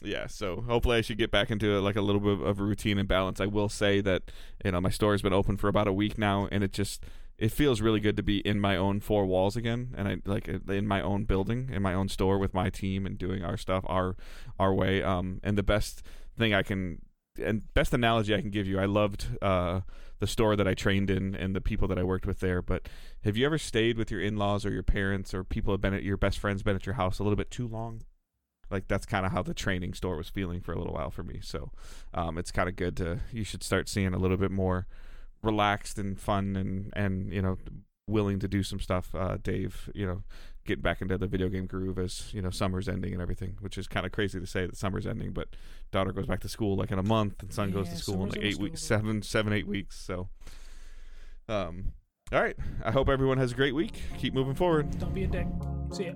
yeah, 0.03 0.27
so 0.27 0.63
hopefully 0.67 0.99
I 0.99 1.01
should 1.01 1.19
get 1.19 1.31
back 1.31 1.51
into 1.51 1.81
like 1.81 1.97
a 1.97 2.03
little 2.03 2.21
bit 2.21 2.47
of 2.47 2.61
routine 2.61 2.99
and 2.99 3.09
balance. 3.09 3.41
I 3.41 3.47
will 3.47 3.69
say 3.69 4.01
that 4.03 4.31
you 4.65 4.73
know 4.73 4.81
my 4.81 4.91
store 4.91 5.13
has 5.13 5.23
been 5.23 5.33
open 5.33 5.57
for 5.57 5.69
about 5.69 5.89
a 5.89 5.93
week 5.93 6.19
now, 6.19 6.49
and 6.53 6.63
it 6.63 6.73
just 6.73 7.05
it 7.39 7.51
feels 7.51 7.81
really 7.81 8.01
good 8.01 8.17
to 8.17 8.23
be 8.23 8.39
in 8.39 8.61
my 8.61 8.77
own 8.77 9.01
four 9.01 9.25
walls 9.25 9.57
again, 9.57 9.95
and 9.97 10.07
I 10.07 10.17
like 10.27 10.49
in 10.49 10.87
my 10.87 11.01
own 11.01 11.25
building, 11.25 11.71
in 11.73 11.83
my 11.83 11.95
own 11.95 12.09
store 12.09 12.39
with 12.39 12.53
my 12.53 12.69
team 12.69 13.07
and 13.07 13.17
doing 13.17 13.43
our 13.43 13.57
stuff 13.57 13.85
our 13.87 14.17
our 14.59 14.75
way. 14.75 15.03
Um, 15.03 15.41
and 15.43 15.57
the 15.57 15.63
best 15.63 16.03
thing 16.39 16.53
I 16.53 16.63
can 16.63 17.01
and 17.43 17.73
best 17.75 17.95
analogy 17.95 18.35
I 18.35 18.41
can 18.41 18.51
give 18.51 18.67
you, 18.67 18.79
I 18.79 18.87
loved 18.87 19.39
uh 19.41 19.81
the 20.19 20.27
store 20.27 20.57
that 20.57 20.67
I 20.67 20.73
trained 20.73 21.11
in 21.11 21.35
and 21.35 21.55
the 21.55 21.61
people 21.61 21.89
that 21.89 21.99
I 21.99 22.03
worked 22.03 22.27
with 22.27 22.41
there. 22.41 22.63
But 22.63 22.89
have 23.25 23.37
you 23.37 23.45
ever 23.45 23.59
stayed 23.59 23.99
with 23.99 24.11
your 24.11 24.21
in 24.21 24.37
laws 24.37 24.65
or 24.65 24.71
your 24.71 24.83
parents 24.83 25.35
or 25.35 25.45
people 25.45 25.75
have 25.75 25.81
been 25.81 25.95
at 25.95 26.03
your 26.03 26.17
best 26.17 26.39
friends 26.39 26.63
been 26.63 26.77
at 26.77 26.87
your 26.87 26.95
house 26.95 27.19
a 27.19 27.23
little 27.23 27.37
bit 27.37 27.51
too 27.51 27.69
long? 27.69 28.03
Like 28.71 28.89
that's 28.89 29.07
kind 29.07 29.25
of 29.25 29.33
how 29.33 29.43
the 29.43 29.55
training 29.55 29.95
store 29.95 30.17
was 30.17 30.29
feeling 30.29 30.61
for 30.61 30.73
a 30.73 30.79
little 30.79 30.95
while 30.95 31.11
for 31.11 31.23
me. 31.23 31.41
So 31.43 31.71
um, 32.15 32.39
it's 32.39 32.51
kind 32.51 32.69
of 32.69 32.77
good 32.77 32.97
to 32.99 33.21
you 33.33 33.45
should 33.45 33.63
start 33.63 33.89
seeing 33.89 34.15
a 34.15 34.19
little 34.19 34.37
bit 34.37 34.51
more 34.51 34.87
relaxed 35.43 35.99
and 35.99 36.19
fun 36.19 36.57
and 36.57 36.93
and 36.95 37.33
you 37.33 37.43
know 37.43 37.59
willing 38.09 38.39
to 38.41 38.49
do 38.49 38.63
some 38.63 38.81
stuff. 38.81 39.15
Uh, 39.15 39.37
dave 39.43 39.91
you 39.95 40.07
know 40.07 40.23
getting 40.65 40.83
back 40.83 41.01
into 41.01 41.17
the 41.17 41.29
video 41.29 41.49
game 41.49 41.67
groove 41.67 41.99
as 41.99 42.35
you 42.35 42.43
know 42.43 42.51
summer's 42.51 42.89
ending 42.89 43.13
and 43.13 43.23
everything 43.23 43.57
which 43.61 43.79
is 43.79 43.87
kind 43.87 44.05
of 44.05 44.11
crazy 44.11 44.41
to 44.41 44.47
say 44.47 44.67
that 44.67 44.77
summer's 44.77 45.07
ending 45.07 45.31
but 45.31 45.47
daughter 45.93 46.11
goes 46.11 46.27
back 46.27 46.41
to 46.41 46.49
school 46.49 46.75
like 46.75 46.91
in 46.91 46.99
a 46.99 47.05
month 47.05 47.41
and 47.41 47.53
son 47.53 47.69
yeah, 47.69 47.75
goes 47.77 47.89
to 47.89 47.97
school 47.97 48.25
in 48.25 48.31
like 48.31 48.43
eight 48.43 48.59
weeks 48.59 48.83
seven 48.83 49.23
seven 49.23 49.53
eight 49.53 49.69
weeks 49.69 49.97
so 49.97 50.29
um 51.49 51.93
all 52.33 52.43
right. 52.43 52.57
I 52.85 52.91
hope 52.91 53.09
everyone 53.09 53.39
has 53.39 53.53
a 53.53 53.55
great 53.55 53.75
week. 53.75 54.03
Keep 54.19 54.35
moving 54.35 54.57
forward. 54.57 54.99
Don't 54.99 55.15
be 55.15 55.25
a 55.25 55.29
dick. 55.29 55.47
See 55.93 56.07
ya 56.07 56.13